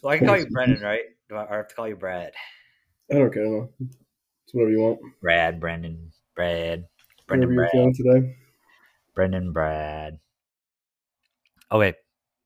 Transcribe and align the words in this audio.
So 0.00 0.08
I 0.08 0.18
can 0.18 0.26
call 0.26 0.38
you 0.38 0.46
Brendan, 0.46 0.80
right? 0.82 1.02
Do 1.28 1.36
I, 1.36 1.46
have 1.56 1.68
to 1.68 1.74
call 1.74 1.88
you 1.88 1.96
Brad? 1.96 2.32
I 3.10 3.14
don't 3.14 3.32
care. 3.32 3.44
No. 3.44 3.68
It's 3.80 4.54
whatever 4.54 4.70
you 4.70 4.80
want. 4.80 5.00
Brad, 5.20 5.60
Brendan, 5.60 6.12
Brad, 6.36 6.86
Brendan, 7.26 7.54
Brad, 7.54 7.70
feeling 7.72 7.94
today. 7.94 8.36
Brendan, 9.14 9.52
Brad. 9.52 10.20
Okay, 11.72 11.94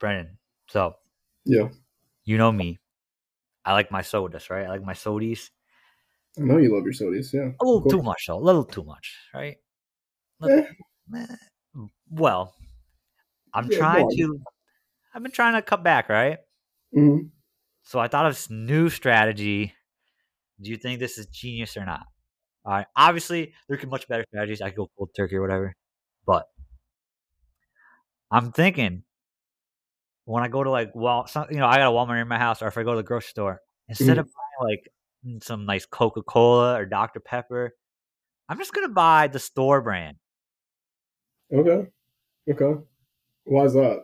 Brendan. 0.01 0.39
So 0.69 0.95
Yeah. 1.45 1.69
you 2.25 2.39
know 2.39 2.51
me. 2.51 2.79
I 3.65 3.75
like 3.75 3.91
my 3.91 4.03
sodas, 4.03 4.51
right? 4.51 4.67
I 4.67 4.71
like 4.71 4.83
my 4.83 4.95
sodies. 4.95 5.51
I 6.39 6.43
know 6.43 6.57
you 6.57 6.75
love 6.75 6.85
your 6.85 6.95
sodies. 6.95 7.33
Yeah. 7.33 7.53
A 7.61 7.65
little 7.65 7.89
too 7.89 8.03
much, 8.03 8.25
though. 8.27 8.39
A 8.39 8.41
little 8.41 8.65
too 8.65 8.83
much, 8.83 9.15
right? 9.35 9.59
Eh, 10.43 10.63
Eh, 11.15 11.27
Well, 12.11 12.55
I'm 13.55 13.69
Yeah, 13.69 13.79
trying 13.79 14.09
to. 14.11 14.41
I've 15.15 15.23
been 15.23 15.31
trying 15.31 15.55
to 15.55 15.63
cut 15.63 15.85
back, 15.85 16.09
right? 16.09 16.39
mhm. 16.97 17.31
So 17.83 17.99
I 17.99 18.09
thought 18.09 18.27
of 18.27 18.33
this 18.33 18.51
new 18.51 18.89
strategy. 18.89 19.75
Do 20.61 20.71
you 20.71 20.77
think 20.77 21.01
this 21.01 21.19
is 21.19 21.27
genius 21.27 21.77
or 21.77 21.85
not? 21.85 22.07
All 22.65 22.73
right. 22.73 22.87
Obviously, 22.97 23.53
there 23.69 23.77
could 23.77 23.89
be 23.89 23.91
much 23.91 24.07
better 24.09 24.25
strategies. 24.29 24.63
I 24.63 24.71
could 24.71 24.77
go 24.77 24.91
cold 24.97 25.11
turkey 25.17 25.37
or 25.37 25.43
whatever. 25.43 25.75
But 26.27 26.47
I'm 28.31 28.53
thinking 28.53 29.03
when 30.25 30.45
I 30.45 30.49
go 30.49 30.63
to 30.63 30.71
like 30.71 30.93
well, 30.95 31.27
some, 31.27 31.47
you 31.51 31.59
know, 31.59 31.67
I 31.67 31.77
got 31.77 31.89
a 31.89 31.91
Walmart 31.91 32.15
near 32.15 32.25
my 32.25 32.39
house, 32.39 32.63
or 32.63 32.69
if 32.69 32.79
I 32.79 32.85
go 32.85 32.93
to 32.93 32.97
the 32.97 33.03
grocery 33.03 33.31
store, 33.31 33.61
instead 33.89 34.19
of 34.19 34.27
buying 34.27 34.71
like 34.71 34.89
mm, 35.27 35.43
some 35.43 35.67
nice 35.67 35.85
Coca 35.87 36.23
Cola 36.23 36.79
or 36.79 36.87
Dr 36.87 37.21
Pepper, 37.21 37.75
I'm 38.49 38.59
just 38.59 38.73
gonna 38.73 38.89
buy 38.89 39.27
the 39.27 39.41
store 39.41 39.83
brand. 39.83 40.19
Okay. 41.53 41.89
Okay. 42.49 42.81
Why 43.45 43.65
is 43.65 43.75
that? 43.75 44.03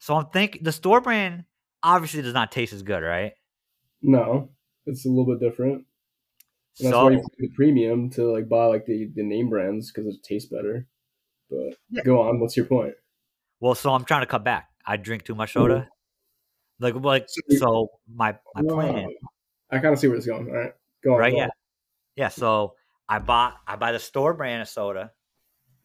So 0.00 0.16
I'm 0.16 0.26
thinking 0.26 0.64
the 0.64 0.72
store 0.72 1.00
brand 1.00 1.44
obviously 1.82 2.22
does 2.22 2.34
not 2.34 2.52
taste 2.52 2.72
as 2.72 2.82
good, 2.82 3.00
right? 3.02 3.32
No, 4.02 4.50
it's 4.86 5.04
a 5.06 5.08
little 5.08 5.26
bit 5.26 5.40
different. 5.40 5.74
And 6.78 6.86
that's 6.86 6.92
So 6.92 7.04
why 7.04 7.10
you 7.12 7.18
pay 7.18 7.46
the 7.46 7.48
premium 7.54 8.10
to 8.10 8.32
like 8.32 8.48
buy 8.48 8.64
like 8.66 8.86
the, 8.86 9.10
the 9.14 9.22
name 9.22 9.50
brands 9.50 9.92
because 9.92 10.06
it 10.12 10.22
tastes 10.22 10.48
better. 10.50 10.86
But 11.50 11.76
Yeah. 11.90 12.02
go 12.04 12.20
on. 12.22 12.40
What's 12.40 12.56
your 12.56 12.66
point? 12.66 12.94
well, 13.60 13.74
so 13.74 13.92
I'm 13.92 14.04
trying 14.04 14.22
to 14.22 14.26
cut 14.26 14.42
back. 14.42 14.68
I 14.86 14.96
drink 14.96 15.24
too 15.24 15.34
much 15.34 15.52
soda. 15.52 15.88
Like 16.80 16.94
like 16.94 17.26
So 17.28 17.56
so 17.58 17.90
my 18.12 18.36
my 18.54 18.62
plan. 18.62 19.08
I 19.70 19.78
kind 19.78 19.92
of 19.92 19.98
see 20.00 20.08
where 20.08 20.16
it's 20.16 20.26
going. 20.26 20.48
All 20.48 20.54
right. 20.56 20.72
Go 21.04 21.14
on. 21.14 21.18
right? 21.20 21.30
go 21.30 21.36
Yeah, 21.38 21.44
on. 21.44 21.50
yeah. 22.16 22.28
So 22.28 22.74
I 23.08 23.18
bought 23.18 23.56
I 23.66 23.76
buy 23.76 23.92
the 23.92 24.00
store 24.00 24.34
brand 24.34 24.62
of 24.62 24.68
soda. 24.68 25.12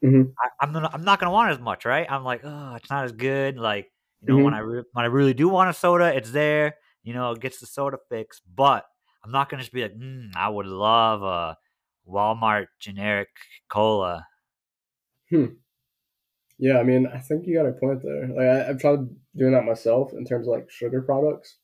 Mhm. 0.03 0.33
I, 0.41 0.49
I'm 0.61 0.71
not 0.71 0.93
I'm 0.93 1.03
not 1.03 1.19
gonna 1.19 1.31
want 1.31 1.51
as 1.51 1.59
much, 1.59 1.85
right? 1.85 2.09
I'm 2.09 2.23
like, 2.23 2.41
oh, 2.43 2.75
it's 2.75 2.89
not 2.89 3.03
as 3.05 3.11
good. 3.11 3.57
Like 3.57 3.91
you 4.21 4.33
know, 4.33 4.43
when 4.43 4.53
I 4.53 4.59
re- 4.59 4.83
when 4.91 5.05
I 5.05 5.07
really 5.07 5.33
do 5.33 5.49
want 5.49 5.69
a 5.69 5.73
soda, 5.73 6.15
it's 6.15 6.31
there. 6.31 6.75
You 7.03 7.13
know, 7.13 7.31
it 7.31 7.39
gets 7.39 7.59
the 7.59 7.67
soda 7.67 7.97
fix. 8.09 8.41
But 8.41 8.85
I'm 9.23 9.31
not 9.31 9.49
gonna 9.49 9.63
just 9.63 9.73
be 9.73 9.83
like, 9.83 9.97
mm, 9.97 10.31
I 10.35 10.49
would 10.49 10.65
love 10.65 11.23
a 11.23 11.57
Walmart 12.07 12.67
generic 12.79 13.29
cola. 13.69 14.25
Hmm. 15.29 15.45
Yeah, 16.59 16.79
I 16.79 16.83
mean, 16.83 17.07
I 17.07 17.19
think 17.19 17.45
you 17.45 17.55
got 17.55 17.67
a 17.67 17.73
point 17.73 18.01
there. 18.01 18.27
Like, 18.29 18.47
I, 18.47 18.69
I've 18.69 18.79
tried 18.79 18.99
doing 19.35 19.53
that 19.53 19.65
myself 19.65 20.11
in 20.13 20.25
terms 20.25 20.47
of 20.47 20.53
like 20.53 20.69
sugar 20.71 21.01
products 21.01 21.57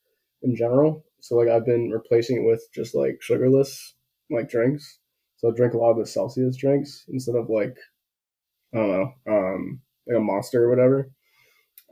in 0.43 0.55
general. 0.55 1.03
So, 1.19 1.35
like, 1.35 1.47
I've 1.47 1.65
been 1.65 1.89
replacing 1.89 2.37
it 2.37 2.47
with 2.47 2.61
just 2.73 2.93
like 2.93 3.17
sugarless 3.21 3.95
like 4.29 4.49
drinks. 4.49 4.99
So, 5.37 5.49
I 5.49 5.55
drink 5.55 5.73
a 5.73 5.77
lot 5.77 5.91
of 5.91 5.97
the 5.97 6.05
Celsius 6.05 6.57
drinks 6.57 7.05
instead 7.07 7.35
of 7.35 7.49
like, 7.49 7.75
I 8.73 8.77
don't 8.77 8.91
know, 8.91 9.13
um, 9.27 9.81
like 10.07 10.17
a 10.17 10.21
monster 10.21 10.65
or 10.65 10.69
whatever. 10.69 11.11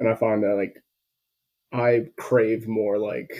And 0.01 0.09
I 0.09 0.15
find 0.15 0.41
that 0.43 0.55
like 0.55 0.83
I 1.71 2.07
crave 2.17 2.67
more 2.67 2.97
like 2.97 3.31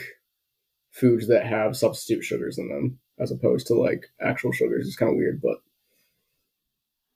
foods 0.92 1.26
that 1.26 1.44
have 1.44 1.76
substitute 1.76 2.22
sugars 2.22 2.56
in 2.56 2.68
them 2.68 3.00
as 3.18 3.32
opposed 3.32 3.66
to 3.66 3.74
like 3.74 4.06
actual 4.20 4.52
sugars. 4.52 4.86
It's 4.86 4.96
kind 4.96 5.10
of 5.10 5.16
weird, 5.16 5.42
but 5.42 5.56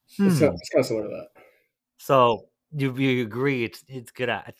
it's, 0.09 0.17
Hmm. 0.19 0.29
kind 0.29 0.43
of, 0.43 0.55
it's 0.61 0.69
kind 0.71 0.81
of 0.81 0.87
similar 0.87 1.05
to 1.05 1.11
that. 1.11 1.43
So 1.99 2.49
you 2.73 2.93
you 2.97 3.23
agree 3.23 3.63
it's 3.63 3.85
it's 3.87 4.11
good 4.11 4.29
at 4.29 4.57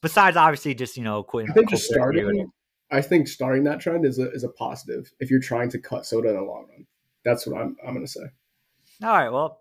besides 0.00 0.38
obviously 0.38 0.74
just 0.74 0.96
you 0.96 1.04
know 1.04 1.22
quitting. 1.22 1.50
I 1.50 1.54
think 1.54 1.68
just 1.68 1.84
starting. 1.84 2.50
I 2.90 3.02
think 3.02 3.28
starting 3.28 3.64
that 3.64 3.80
trend 3.80 4.06
is 4.06 4.18
a 4.18 4.30
is 4.30 4.44
a 4.44 4.48
positive 4.48 5.12
if 5.20 5.30
you're 5.30 5.40
trying 5.40 5.68
to 5.70 5.78
cut 5.78 6.06
soda 6.06 6.30
in 6.30 6.36
the 6.36 6.42
long 6.42 6.66
run. 6.70 6.86
That's 7.22 7.46
what 7.46 7.60
I'm 7.60 7.76
I'm 7.86 7.92
gonna 7.92 8.06
say. 8.06 8.22
All 9.02 9.10
right. 9.10 9.28
Well, 9.28 9.60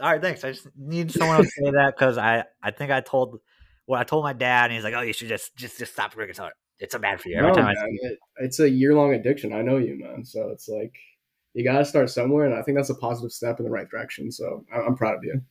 all 0.00 0.10
right. 0.12 0.20
Thanks. 0.22 0.42
I 0.44 0.52
just 0.52 0.68
need 0.76 1.10
someone 1.10 1.36
else 1.36 1.46
to 1.54 1.64
say 1.64 1.70
that 1.72 1.94
because 1.96 2.16
I, 2.16 2.44
I 2.62 2.70
think 2.70 2.90
I 2.90 3.00
told, 3.02 3.40
well, 3.90 4.00
I 4.00 4.04
told 4.04 4.22
my 4.22 4.32
dad, 4.32 4.66
and 4.66 4.74
he's 4.74 4.84
like, 4.84 4.94
"Oh, 4.94 5.00
you 5.00 5.12
should 5.12 5.26
just, 5.26 5.56
just, 5.56 5.76
just 5.76 5.92
stop 5.92 6.12
drinking 6.14 6.34
soda. 6.34 6.52
It's 6.78 6.92
so 6.92 7.00
bad 7.00 7.20
for 7.20 7.28
you." 7.28 7.36
Every 7.38 7.48
No, 7.48 7.54
time 7.56 7.64
I, 7.66 7.74
man, 7.74 7.88
it, 8.02 8.18
it's 8.36 8.60
a 8.60 8.70
year 8.70 8.94
long 8.94 9.14
addiction. 9.14 9.52
I 9.52 9.62
know 9.62 9.78
you, 9.78 9.98
man. 9.98 10.24
So 10.24 10.50
it's 10.50 10.68
like 10.68 10.94
you 11.54 11.64
gotta 11.64 11.84
start 11.84 12.08
somewhere, 12.08 12.46
and 12.46 12.54
I 12.54 12.62
think 12.62 12.76
that's 12.78 12.90
a 12.90 12.94
positive 12.94 13.32
step 13.32 13.58
in 13.58 13.64
the 13.64 13.70
right 13.70 13.88
direction. 13.90 14.30
So 14.30 14.64
I- 14.72 14.78
I'm 14.82 14.96
proud 14.96 15.16
of 15.16 15.24
you 15.24 15.42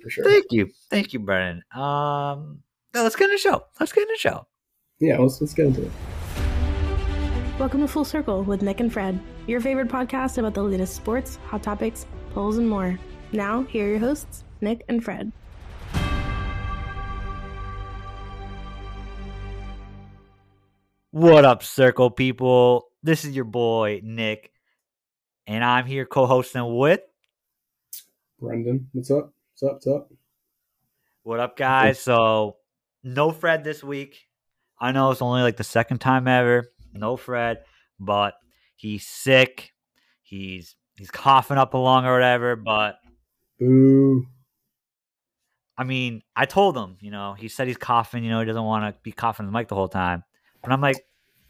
for 0.00 0.08
sure. 0.08 0.22
thank 0.22 0.44
you, 0.50 0.70
thank 0.88 1.12
you, 1.12 1.18
Brennan. 1.18 1.64
Um, 1.74 2.62
now 2.94 3.02
let's 3.02 3.16
get 3.16 3.24
in 3.24 3.32
the 3.34 3.38
show. 3.38 3.64
Let's 3.80 3.90
get 3.92 4.02
in 4.02 4.08
the 4.08 4.18
show. 4.18 4.46
Yeah, 5.00 5.18
let's 5.18 5.40
let's 5.40 5.52
get 5.52 5.66
into 5.66 5.82
it. 5.82 5.90
Welcome 7.58 7.80
to 7.80 7.88
Full 7.88 8.04
Circle 8.04 8.44
with 8.44 8.62
Nick 8.62 8.78
and 8.78 8.92
Fred, 8.92 9.18
your 9.48 9.60
favorite 9.60 9.88
podcast 9.88 10.38
about 10.38 10.54
the 10.54 10.62
latest 10.62 10.94
sports, 10.94 11.40
hot 11.46 11.64
topics, 11.64 12.06
polls, 12.34 12.56
and 12.56 12.68
more. 12.68 13.00
Now, 13.32 13.64
here 13.64 13.86
are 13.86 13.90
your 13.90 13.98
hosts, 13.98 14.44
Nick 14.60 14.84
and 14.88 15.02
Fred. 15.04 15.32
What 21.12 21.44
up, 21.44 21.64
Circle 21.64 22.12
people? 22.12 22.86
This 23.02 23.24
is 23.24 23.34
your 23.34 23.44
boy 23.44 24.00
Nick, 24.04 24.52
and 25.44 25.64
I'm 25.64 25.84
here 25.84 26.06
co-hosting 26.06 26.76
with. 26.76 27.00
Brendan, 28.38 28.88
what's 28.92 29.10
up? 29.10 29.32
What's 29.58 29.62
up? 29.64 29.72
What's 29.72 29.86
up? 29.88 30.12
What 31.24 31.40
up, 31.40 31.56
guys? 31.56 31.98
So, 31.98 32.58
no 33.02 33.32
Fred 33.32 33.64
this 33.64 33.82
week. 33.82 34.28
I 34.78 34.92
know 34.92 35.10
it's 35.10 35.20
only 35.20 35.42
like 35.42 35.56
the 35.56 35.64
second 35.64 35.98
time 35.98 36.28
ever. 36.28 36.70
No 36.92 37.16
Fred, 37.16 37.64
but 37.98 38.34
he's 38.76 39.04
sick. 39.04 39.72
He's 40.22 40.76
he's 40.94 41.10
coughing 41.10 41.58
up 41.58 41.74
a 41.74 41.78
lung 41.78 42.06
or 42.06 42.12
whatever. 42.12 42.54
But 42.54 43.00
Boo. 43.58 44.28
I 45.76 45.82
mean, 45.82 46.22
I 46.36 46.44
told 46.44 46.76
him, 46.76 46.98
you 47.00 47.10
know, 47.10 47.34
he 47.34 47.48
said 47.48 47.66
he's 47.66 47.76
coughing. 47.76 48.22
You 48.22 48.30
know, 48.30 48.38
he 48.38 48.46
doesn't 48.46 48.62
want 48.62 48.84
to 48.84 49.00
be 49.02 49.10
coughing 49.10 49.44
in 49.46 49.52
the 49.52 49.58
mic 49.58 49.66
the 49.66 49.74
whole 49.74 49.88
time. 49.88 50.22
But 50.62 50.72
I'm 50.72 50.80
like, 50.80 50.96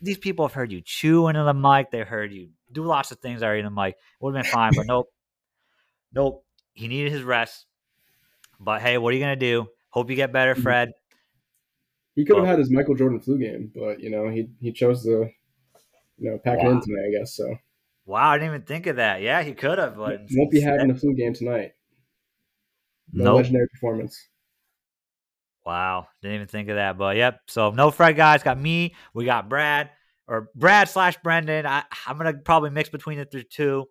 these 0.00 0.18
people 0.18 0.46
have 0.46 0.54
heard 0.54 0.72
you 0.72 0.80
chew 0.80 1.28
into 1.28 1.42
the 1.42 1.54
mic. 1.54 1.90
They 1.90 2.00
heard 2.00 2.32
you 2.32 2.50
do 2.72 2.84
lots 2.84 3.10
of 3.10 3.18
things 3.18 3.42
already 3.42 3.60
in 3.60 3.64
the 3.66 3.70
mic. 3.70 3.96
Would 4.20 4.34
have 4.34 4.44
been 4.44 4.52
fine, 4.52 4.72
but 4.74 4.86
nope, 4.86 5.12
nope. 6.14 6.44
He 6.72 6.88
needed 6.88 7.12
his 7.12 7.22
rest. 7.22 7.66
But 8.58 8.80
hey, 8.82 8.98
what 8.98 9.12
are 9.12 9.16
you 9.16 9.22
gonna 9.22 9.36
do? 9.36 9.66
Hope 9.90 10.08
you 10.10 10.16
get 10.16 10.32
better, 10.32 10.54
Mhm. 10.54 10.62
Fred. 10.62 10.92
He 12.14 12.24
could 12.24 12.36
have 12.36 12.46
had 12.46 12.58
his 12.58 12.70
Michael 12.70 12.94
Jordan 12.94 13.20
flu 13.20 13.38
game, 13.38 13.72
but 13.74 14.00
you 14.00 14.10
know 14.10 14.28
he 14.28 14.50
he 14.60 14.72
chose 14.72 15.02
to 15.04 15.28
you 16.18 16.30
know 16.30 16.38
pack 16.38 16.58
it 16.58 16.64
Wow. 16.64 16.72
in 16.72 16.80
tonight. 16.80 17.06
I 17.08 17.18
guess 17.18 17.34
so. 17.34 17.56
Wow, 18.06 18.30
I 18.30 18.38
didn't 18.38 18.54
even 18.54 18.62
think 18.66 18.86
of 18.86 18.96
that. 18.96 19.22
Yeah, 19.22 19.42
he 19.42 19.54
could 19.54 19.78
have, 19.78 19.96
but 19.96 20.22
Won't 20.32 20.50
be 20.50 20.60
having 20.60 20.90
a 20.90 20.94
flu 20.94 21.14
game 21.14 21.32
tonight. 21.34 21.72
No 23.12 23.24
Nope. 23.24 23.36
legendary 23.38 23.68
performance. 23.68 24.28
Wow, 25.64 26.08
didn't 26.22 26.36
even 26.36 26.46
think 26.46 26.68
of 26.68 26.76
that. 26.76 26.96
But 26.98 27.16
yep. 27.16 27.40
So 27.46 27.70
no 27.70 27.90
Fred 27.90 28.16
guys. 28.16 28.42
Got 28.42 28.58
me. 28.58 28.94
We 29.14 29.24
got 29.24 29.48
Brad 29.48 29.90
or 30.26 30.48
Brad 30.54 30.88
slash 30.88 31.16
Brendan. 31.22 31.66
I, 31.66 31.84
I'm 32.06 32.16
gonna 32.16 32.34
probably 32.34 32.70
mix 32.70 32.88
between 32.88 33.18
the 33.18 33.44
two. 33.44 33.86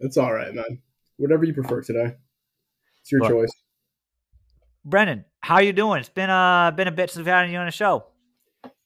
It's 0.00 0.16
all 0.16 0.32
right, 0.32 0.54
man. 0.54 0.80
Whatever 1.16 1.44
you 1.44 1.54
prefer 1.54 1.82
today. 1.82 2.14
It's 3.00 3.12
your 3.12 3.20
But- 3.20 3.30
choice. 3.30 3.50
Brendan, 4.84 5.24
how 5.40 5.60
you 5.60 5.72
doing? 5.72 6.00
It's 6.00 6.08
been 6.08 6.30
uh 6.30 6.72
been 6.72 6.88
a 6.88 6.92
bit 6.92 7.10
since 7.10 7.18
we've 7.18 7.32
had 7.32 7.48
you 7.50 7.58
on 7.58 7.66
the 7.66 7.72
show. 7.72 8.06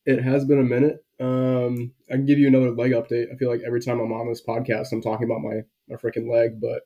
It 0.04 0.22
has 0.22 0.44
been 0.44 0.60
a 0.60 0.62
minute. 0.62 1.04
Um, 1.18 1.92
I 2.10 2.14
can 2.14 2.26
give 2.26 2.38
you 2.38 2.46
another 2.48 2.70
leg 2.70 2.92
update. 2.92 3.32
I 3.32 3.36
feel 3.36 3.50
like 3.50 3.62
every 3.66 3.80
time 3.80 4.00
I'm 4.00 4.12
on 4.12 4.28
this 4.28 4.42
podcast, 4.46 4.92
I'm 4.92 5.00
talking 5.00 5.24
about 5.24 5.40
my 5.40 5.62
my 5.88 5.96
freaking 5.96 6.30
leg, 6.30 6.60
but 6.60 6.82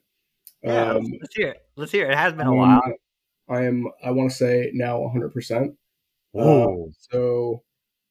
Yeah, 0.63 0.93
um, 0.93 0.97
let's, 1.03 1.09
let's 1.23 1.35
hear 1.35 1.49
it. 1.49 1.57
Let's 1.77 1.93
hear 1.93 2.07
it. 2.07 2.13
It 2.13 2.19
has 2.19 2.33
been 2.33 2.47
a 2.47 2.51
um, 2.53 2.57
while. 2.57 2.83
I 3.51 3.65
am. 3.65 3.87
I 4.05 4.13
want 4.13 4.31
to 4.31 4.37
say 4.37 4.71
now 4.73 5.01
100. 5.01 5.33
percent 5.33 5.75
Whoa. 6.33 6.91
So 7.11 7.63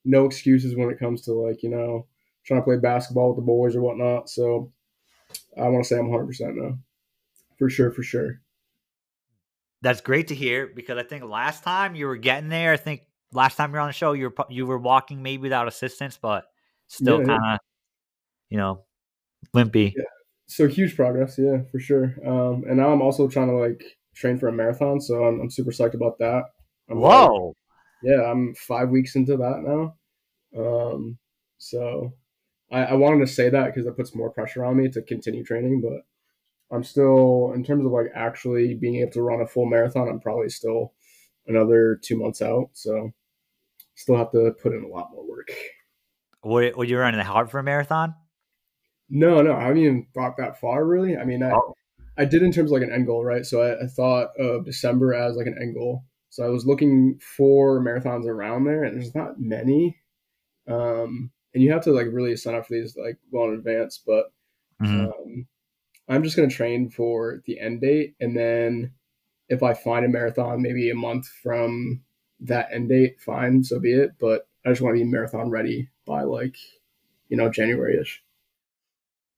no 0.06 0.25
excuses 0.25 0.75
when 0.75 0.89
it 0.89 1.00
comes 1.00 1.21
to 1.24 1.33
like 1.33 1.63
you 1.63 1.69
know 1.69 2.07
trying 2.45 2.59
to 2.59 2.65
play 2.65 2.77
basketball 2.77 3.30
with 3.30 3.38
the 3.38 3.45
boys 3.45 3.75
or 3.75 3.81
whatnot. 3.81 4.30
So 4.30 4.71
I 5.57 5.68
want 5.69 5.83
to 5.83 5.88
say 5.88 5.97
I'm 5.97 6.09
100 6.09 6.27
percent 6.27 6.56
now, 6.57 6.77
for 7.57 7.69
sure, 7.69 7.91
for 7.91 8.03
sure. 8.03 8.41
That's 9.81 10.01
great 10.01 10.27
to 10.27 10.36
hear 10.36 10.68
because 10.68 10.97
I 10.97 11.03
think 11.03 11.24
last 11.24 11.63
time 11.63 11.95
you 11.95 12.07
were 12.07 12.18
getting 12.18 12.50
there. 12.50 12.74
I 12.74 12.77
think 12.77 13.03
last 13.31 13.56
time 13.56 13.69
you 13.69 13.75
were 13.75 13.81
on 13.81 13.88
the 13.88 13.94
show, 13.94 14.12
you 14.13 14.30
were 14.30 14.45
you 14.50 14.65
were 14.65 14.77
walking 14.77 15.24
maybe 15.24 15.44
without 15.44 15.68
assistance, 15.68 16.18
but 16.21 16.45
still 16.88 17.19
Yeah, 17.19 17.27
yeah. 17.27 17.38
kind 17.38 17.53
of 17.53 17.59
you 18.50 18.57
know 18.57 18.83
limpy. 19.53 19.94
Yeah. 19.95 20.03
So 20.47 20.68
huge 20.68 20.95
progress, 20.95 21.38
yeah, 21.38 21.59
for 21.71 21.80
sure. 21.80 22.15
Um, 22.25 22.63
and 22.68 22.77
now 22.77 22.91
I'm 22.91 23.01
also 23.01 23.27
trying 23.27 23.50
to 23.50 23.56
like 23.56 23.83
train 24.19 24.38
for 24.38 24.48
a 24.50 24.54
marathon, 24.54 25.00
so 25.01 25.24
I'm, 25.25 25.39
I'm 25.42 25.50
super 25.50 25.71
psyched 25.71 25.94
about 25.95 26.19
that. 26.19 26.44
Like, 26.89 26.98
Whoa. 27.00 27.56
yeah, 28.04 28.24
I'm 28.24 28.54
five 28.56 28.89
weeks 28.89 29.16
into 29.16 29.38
that 29.38 29.62
now. 29.63 29.95
Um, 30.57 31.18
So 31.57 32.13
I, 32.71 32.86
I 32.86 32.94
wanted 32.94 33.19
to 33.25 33.31
say 33.31 33.50
that 33.50 33.68
because 33.68 33.86
it 33.86 33.95
puts 33.98 34.16
more 34.16 34.30
pressure 34.31 34.63
on 34.66 34.77
me 34.77 34.89
to 34.89 35.01
continue 35.01 35.44
training, 35.44 35.81
but 35.81 36.01
I'm 36.75 36.83
still 36.83 37.51
in 37.56 37.63
terms 37.63 37.86
of 37.86 37.92
like 37.92 38.07
actually 38.16 38.75
being 38.75 38.98
able 38.98 39.12
to 39.13 39.21
run 39.21 39.42
a 39.42 39.48
full 39.48 39.66
marathon. 39.66 40.07
I'm 40.07 40.19
probably 40.19 40.50
still 40.50 40.94
another 41.48 42.00
two 42.04 42.18
months 42.18 42.42
out, 42.42 42.69
so 42.74 43.12
still 43.95 44.18
have 44.18 44.31
to 44.31 44.51
put 44.62 44.74
in 44.74 44.83
a 44.83 44.88
lot 44.88 45.10
more 45.12 45.27
work. 45.27 45.51
Were, 46.44 46.72
were 46.75 46.86
you 46.86 46.98
running 46.98 47.19
hard 47.19 47.50
for 47.51 47.60
a 47.60 47.63
marathon? 47.63 48.13
No, 49.10 49.42
no, 49.42 49.54
I 49.56 49.63
haven't 49.63 49.77
even 49.77 50.07
thought 50.13 50.38
that 50.38 50.60
far 50.60 50.86
really. 50.86 51.18
I 51.18 51.25
mean, 51.25 51.44
I, 51.44 51.51
Oh. 51.51 51.74
I 52.19 52.25
did 52.25 52.44
in 52.44 52.54
terms 52.54 52.71
of 52.71 52.74
like 52.80 52.88
an 52.88 52.94
end 52.94 53.07
goal, 53.07 53.25
right? 53.25 53.45
So 53.45 53.63
I, 53.63 53.83
I 53.86 53.88
thought 53.88 54.31
of 54.39 54.66
December 54.66 55.16
as 55.16 55.38
like 55.38 55.48
an 55.48 55.57
end 55.62 55.75
goal. 55.75 56.06
So 56.30 56.45
I 56.45 56.50
was 56.50 56.68
looking 56.68 57.19
for 57.38 57.81
marathons 57.81 58.27
around 58.27 58.66
there, 58.66 58.83
and 58.86 58.95
there's 58.98 59.16
not 59.16 59.39
many. 59.42 59.98
Um, 60.68 61.31
and 61.54 61.63
you 61.63 61.71
have 61.71 61.83
to 61.83 61.92
like 61.92 62.07
really 62.12 62.36
sign 62.38 62.56
up 62.56 62.68
for 62.68 62.74
these 62.74 62.98
like 62.98 63.18
well 63.31 63.50
in 63.50 63.56
advance. 63.56 64.01
But 64.06 64.31
Mhm. 64.81 65.12
um, 65.12 65.48
I'm 66.10 66.24
just 66.24 66.36
gonna 66.36 66.50
train 66.50 66.89
for 66.89 67.42
the 67.45 67.60
end 67.60 67.81
date, 67.81 68.16
and 68.19 68.38
then 68.38 68.94
if 69.50 69.63
I 69.63 69.74
find 69.75 70.06
a 70.06 70.10
marathon 70.10 70.62
maybe 70.62 70.89
a 70.92 70.95
month 70.95 71.27
from 71.27 72.04
that 72.42 72.69
end 72.74 72.89
date, 72.89 73.22
fine, 73.22 73.63
so 73.63 73.80
be 73.80 73.94
it. 73.94 74.12
But 74.19 74.48
I 74.65 74.69
just 74.72 74.81
want 74.81 74.95
to 74.98 75.04
be 75.04 75.10
marathon 75.10 75.50
ready 75.51 75.89
by 76.06 76.24
like 76.24 76.57
you 77.30 77.38
know 77.38 77.50
January 77.51 77.98
ish. 78.00 78.24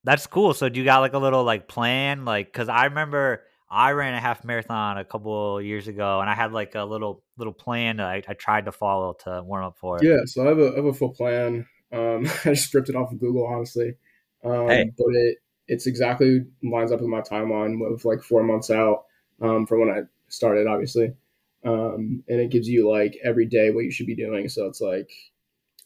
That's 0.03 0.27
cool. 0.27 0.53
So 0.53 0.69
do 0.69 0.79
you 0.79 0.85
got 0.85 0.99
like 0.99 1.13
a 1.13 1.19
little 1.19 1.43
like 1.43 1.67
plan? 1.67 2.25
Like, 2.25 2.51
because 2.51 2.69
I 2.69 2.85
remember 2.85 3.43
I 3.69 3.91
ran 3.91 4.13
a 4.13 4.19
half 4.19 4.43
marathon 4.43 4.97
a 4.97 5.05
couple 5.05 5.61
years 5.61 5.87
ago, 5.87 6.19
and 6.19 6.29
I 6.29 6.33
had 6.33 6.51
like 6.51 6.75
a 6.75 6.83
little 6.83 7.23
little 7.37 7.53
plan 7.53 7.97
that 7.97 8.07
I, 8.07 8.23
I 8.27 8.33
tried 8.33 8.65
to 8.65 8.71
follow 8.71 9.15
to 9.23 9.41
warm 9.43 9.63
up 9.63 9.77
for 9.77 9.97
it. 9.97 10.03
Yeah, 10.03 10.19
so 10.25 10.43
I 10.43 10.49
have 10.49 10.59
a, 10.59 10.71
I 10.71 10.75
have 10.75 10.85
a 10.85 10.93
full 10.93 11.13
plan. 11.13 11.65
Um, 11.91 12.25
I 12.45 12.49
just 12.53 12.73
ripped 12.73 12.89
it 12.89 12.95
off 12.95 13.11
of 13.11 13.19
Google, 13.19 13.47
honestly. 13.47 13.95
Um, 14.43 14.67
Hey. 14.67 14.91
But 14.97 15.15
it 15.15 15.37
it's 15.67 15.87
exactly 15.87 16.41
lines 16.61 16.91
up 16.91 16.99
with 16.99 17.09
my 17.09 17.21
timeline 17.21 17.79
with 17.79 18.03
like 18.03 18.21
four 18.21 18.43
months 18.43 18.69
out 18.69 19.05
um, 19.41 19.65
from 19.65 19.79
when 19.79 19.89
I 19.89 20.01
started, 20.27 20.67
obviously. 20.67 21.13
Um, 21.63 22.23
and 22.27 22.41
it 22.41 22.51
gives 22.51 22.67
you 22.67 22.91
like 22.91 23.17
every 23.23 23.45
day 23.45 23.71
what 23.71 23.85
you 23.85 23.91
should 23.91 24.07
be 24.07 24.15
doing. 24.15 24.49
So 24.49 24.65
it's 24.65 24.81
like 24.81 25.09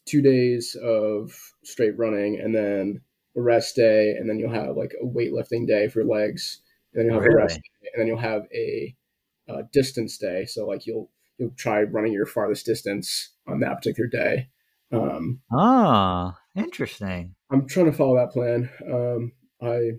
two 0.06 0.24
days 0.24 0.76
of 0.82 1.38
straight 1.64 1.98
running, 2.00 2.40
and 2.40 2.56
then 2.56 3.02
a 3.36 3.42
rest 3.42 3.76
day, 3.76 4.12
and 4.18 4.30
then 4.30 4.40
you'll 4.40 4.54
have 4.54 4.76
like 4.78 4.94
a 5.02 5.06
weightlifting 5.06 5.68
day 5.68 5.88
for 5.88 6.04
legs, 6.04 6.62
and 6.94 7.02
then 7.02 7.12
you'll 7.12 7.22
have 7.22 7.32
a 7.32 7.36
rest 7.36 7.56
day, 7.56 7.90
and 7.94 8.02
then 8.02 8.08
you'll 8.08 8.18
have 8.18 8.44
a 8.54 8.96
uh, 9.50 9.64
distance 9.74 10.18
day. 10.18 10.46
So 10.46 10.66
like 10.66 10.86
you'll 10.86 11.12
you'll 11.38 11.54
try 11.58 11.84
running 11.84 12.14
your 12.14 12.26
farthest 12.26 12.66
distance 12.66 13.34
on 13.48 13.60
that 13.60 13.78
particular 13.78 14.10
day. 14.10 14.50
Um, 14.92 15.42
Oh, 15.52 16.34
interesting. 16.56 17.36
I'm 17.52 17.68
trying 17.68 17.88
to 17.88 17.92
follow 17.94 18.16
that 18.16 18.32
plan. 18.32 18.70
Um, 18.92 19.32
I 19.62 19.92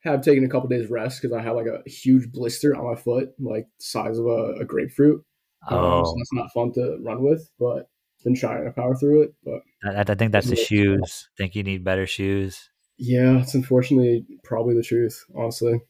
have 0.00 0.22
taken 0.22 0.44
a 0.44 0.48
couple 0.48 0.68
days 0.68 0.90
rest 0.90 1.20
because 1.22 1.36
I 1.36 1.42
had 1.42 1.52
like 1.52 1.66
a 1.66 1.88
huge 1.88 2.32
blister 2.32 2.74
on 2.74 2.84
my 2.84 2.96
foot, 3.00 3.30
like 3.38 3.66
the 3.78 3.84
size 3.84 4.18
of 4.18 4.26
a, 4.26 4.54
a 4.60 4.64
grapefruit. 4.64 5.24
Um, 5.68 5.78
Oh, 5.78 6.04
so 6.04 6.14
that's 6.16 6.32
not 6.32 6.52
fun 6.52 6.72
to 6.72 6.98
run 7.02 7.22
with, 7.22 7.48
but 7.58 7.88
been 8.22 8.34
trying 8.34 8.64
to 8.64 8.70
power 8.70 8.94
through 8.94 9.22
it. 9.22 9.34
But 9.44 9.62
I, 9.84 10.00
I 10.12 10.14
think 10.14 10.32
that's 10.32 10.48
the 10.48 10.56
shoes. 10.56 11.28
Think 11.36 11.54
you 11.54 11.62
need 11.62 11.84
better 11.84 12.06
shoes. 12.06 12.70
yeah, 12.98 13.40
it's 13.40 13.54
unfortunately 13.54 14.24
probably 14.44 14.74
the 14.74 14.82
truth, 14.82 15.24
honestly. 15.36 15.80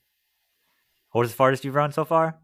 What 1.13 1.25
is 1.27 1.31
the 1.33 1.37
farthest 1.37 1.65
you've 1.65 1.75
run 1.75 1.93
so 1.93 2.05
far? 2.05 2.39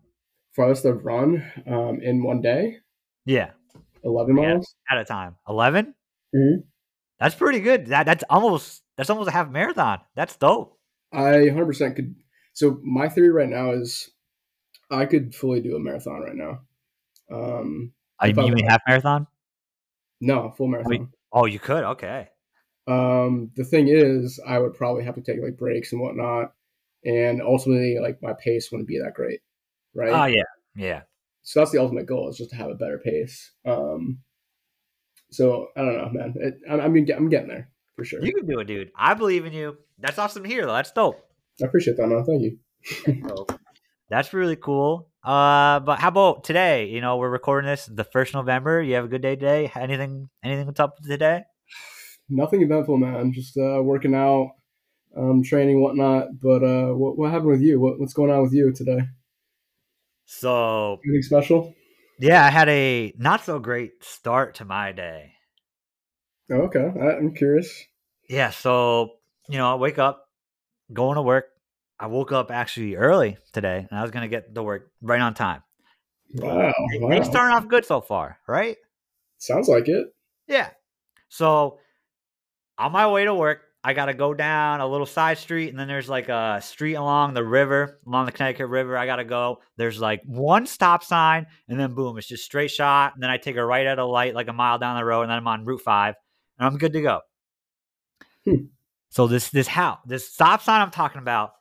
Farthest 0.55 0.85
I've 0.87 1.05
run 1.05 1.43
um, 1.67 2.01
in 2.03 2.23
one 2.23 2.41
day, 2.43 2.79
Yeah, 3.25 3.51
11 4.05 4.37
Yeah. 4.37 4.43
miles. 4.55 4.75
at 4.91 4.99
a 4.99 5.05
time. 5.05 5.37
11 5.49 5.95
Mhm. 6.35 6.65
That's 7.19 7.35
pretty 7.35 7.61
good. 7.61 7.87
That 7.87 8.05
that's 8.07 8.25
almost 8.31 8.83
that's 8.97 9.09
almost 9.11 9.29
a 9.29 9.33
half 9.33 9.49
marathon. 9.51 10.01
That's 10.15 10.37
dope. 10.37 10.79
I 11.13 11.49
100% 11.49 11.97
could. 11.97 12.15
So 12.53 12.79
my 12.85 13.09
theory 13.09 13.31
right 13.31 13.49
now 13.49 13.71
is 13.73 14.11
I 14.91 15.07
could 15.07 15.35
fully 15.35 15.61
do 15.61 15.75
a 15.77 15.81
marathon 15.81 16.21
right 16.21 16.37
now. 16.37 16.61
Um, 17.33 17.93
I 18.21 18.29
If 18.29 18.39
I 18.39 18.45
you 18.45 18.53
mean 18.55 18.67
half 18.67 18.83
marathon? 18.87 19.27
No, 20.21 20.53
full 20.57 20.69
marathon. 20.69 21.11
Oh, 21.33 21.47
you 21.47 21.59
could. 21.59 21.85
Okay. 21.85 22.29
Um, 22.87 23.51
the 23.55 23.65
thing 23.65 23.89
is, 23.89 24.41
I 24.47 24.59
would 24.59 24.75
probably 24.75 25.05
have 25.05 25.15
to 25.17 25.21
take 25.21 25.43
like 25.43 25.59
breaks 25.59 25.93
and 25.93 26.01
whatnot, 26.01 26.53
and 27.05 27.43
ultimately, 27.43 27.99
like 28.01 28.23
my 28.23 28.33
pace 28.33 28.71
wouldn't 28.71 28.89
be 28.89 28.99
that 28.99 29.15
great, 29.15 29.41
right? 29.95 30.11
Oh 30.11 30.25
yeah, 30.25 30.43
yeah. 30.75 31.03
So 31.43 31.61
that's 31.61 31.71
the 31.71 31.81
ultimate 31.81 32.07
goal 32.07 32.29
is 32.29 32.39
just 32.39 32.51
to 32.51 32.57
have 32.57 32.71
a 32.71 32.75
better 32.75 32.99
pace. 32.99 33.53
Um, 33.67 34.21
so 35.31 35.69
I 35.77 35.81
don't 35.81 35.97
know, 35.97 36.11
man. 36.13 36.35
It, 36.37 36.61
I, 36.69 36.81
I 36.81 36.89
mean, 36.89 37.11
I'm 37.15 37.29
getting 37.29 37.49
there 37.49 37.69
for 37.97 38.05
sure. 38.05 38.25
You 38.25 38.33
can 38.33 38.47
do 38.47 38.59
it, 38.61 38.67
dude. 38.67 38.91
I 38.97 39.15
believe 39.15 39.45
in 39.45 39.53
you. 39.53 39.77
That's 39.99 40.19
awesome 40.19 40.43
to 40.45 40.49
hear, 40.49 40.65
though. 40.65 40.73
That's 40.73 40.93
dope. 40.93 41.21
I 41.63 41.67
appreciate 41.67 41.97
that, 41.97 42.07
man. 42.07 42.25
Thank 42.25 42.43
you. 42.43 43.47
That's 44.11 44.33
really 44.33 44.57
cool. 44.57 45.09
Uh, 45.23 45.81
but 45.81 45.99
how 45.99 46.09
about 46.09 46.45
today? 46.45 46.87
You 46.87 47.01
know, 47.01 47.19
we're 47.19 47.29
recording 47.29 47.69
this 47.69 47.87
the 47.87 48.05
first 48.05 48.33
November. 48.33 48.81
You 48.81 48.95
have 48.95 49.05
a 49.05 49.09
good 49.09 49.23
day 49.23 49.37
today. 49.37 49.71
Anything? 49.75 50.31
Anything 50.43 50.67
what's 50.67 50.81
up 50.81 50.97
today? 51.03 51.43
Nothing 52.31 52.63
eventful, 52.63 52.97
man. 52.97 53.33
Just 53.33 53.57
uh, 53.59 53.81
working 53.83 54.15
out, 54.15 54.53
um, 55.17 55.43
training, 55.43 55.83
whatnot. 55.83 56.41
But 56.41 56.63
uh, 56.63 56.95
what 56.95 57.19
what 57.19 57.31
happened 57.31 57.51
with 57.51 57.61
you? 57.61 57.81
What, 57.81 58.01
what's 58.01 58.15
going 58.15 58.31
on 58.31 58.43
with 58.43 58.53
you 58.53 58.73
today? 58.73 59.01
So 60.25 61.01
Anything 61.05 61.23
special? 61.23 61.75
yeah, 62.19 62.45
I 62.45 62.51
had 62.51 62.69
a 62.69 63.13
not 63.19 63.45
so 63.45 63.59
great 63.59 64.05
start 64.05 64.55
to 64.57 64.65
my 64.65 64.93
day. 64.93 65.33
Oh, 66.51 66.63
okay, 66.63 66.91
I, 67.01 67.17
I'm 67.17 67.35
curious. 67.35 67.85
Yeah, 68.29 68.51
so 68.51 69.13
you 69.49 69.59
know, 69.59 69.71
I 69.73 69.75
wake 69.77 69.99
up, 69.99 70.29
going 70.93 71.17
to 71.17 71.23
work. 71.23 71.47
I 72.01 72.07
woke 72.07 72.33
up 72.33 72.51
actually 72.51 72.95
early 72.97 73.39
today, 73.53 73.87
and 73.91 73.99
I 73.99 74.03
was 74.03 74.11
gonna 74.11 74.29
get 74.29 74.55
to 74.55 74.63
work 74.63 74.91
right 75.03 75.21
on 75.21 75.35
time. 75.35 75.63
Wow, 76.35 76.73
They- 76.91 76.99
wow. 76.99 77.09
They 77.11 77.23
starting 77.25 77.57
off 77.57 77.69
good 77.69 77.85
so 77.85 78.01
far, 78.01 78.39
right? 78.47 78.77
Sounds 79.39 79.69
like 79.69 79.89
it. 79.89 80.09
Yeah. 80.47 80.71
So 81.29 81.79
on 82.77 82.93
my 82.93 83.07
way 83.09 83.25
to 83.25 83.35
work, 83.35 83.63
I 83.85 83.93
got 83.95 84.07
to 84.07 84.15
go 84.15 84.35
down 84.35 84.81
a 84.81 84.87
little 84.87 85.07
side 85.07 85.39
street, 85.39 85.69
and 85.71 85.79
then 85.79 85.87
there's 85.89 86.09
like 86.09 86.29
a 86.29 86.61
street 86.61 86.95
along 86.95 87.35
the 87.35 87.45
river, 87.45 88.01
along 88.07 88.27
the 88.27 88.33
Connecticut 88.33 88.67
River. 88.69 88.97
I 88.99 89.07
got 89.07 89.17
to 89.17 89.25
go. 89.25 89.61
There's 89.77 90.01
like 90.01 90.21
one 90.27 90.67
stop 90.67 91.05
sign, 91.05 91.47
and 91.69 91.79
then 91.79 91.95
boom, 91.95 92.19
it's 92.19 92.27
just 92.27 92.45
straight 92.45 92.71
shot. 92.73 93.15
And 93.15 93.23
then 93.23 93.31
I 93.31 93.37
take 93.39 93.57
a 93.57 93.65
right 93.65 93.87
at 93.87 93.99
a 93.99 94.05
light, 94.05 94.35
like 94.35 94.49
a 94.49 94.53
mile 94.53 94.79
down 94.79 94.97
the 94.99 95.05
road, 95.05 95.23
and 95.23 95.31
then 95.31 95.39
I'm 95.39 95.47
on 95.49 95.65
Route 95.65 95.81
Five, 95.81 96.17
and 96.59 96.67
I'm 96.67 96.77
good 96.77 96.93
to 96.93 97.01
go. 97.03 97.21
Hmm. 98.45 98.67
So 99.11 99.27
this 99.29 99.49
this 99.51 99.67
how 99.69 100.01
this 100.05 100.29
stop 100.33 100.61
sign 100.63 100.81
I'm 100.83 100.91
talking 100.91 101.21
about 101.23 101.53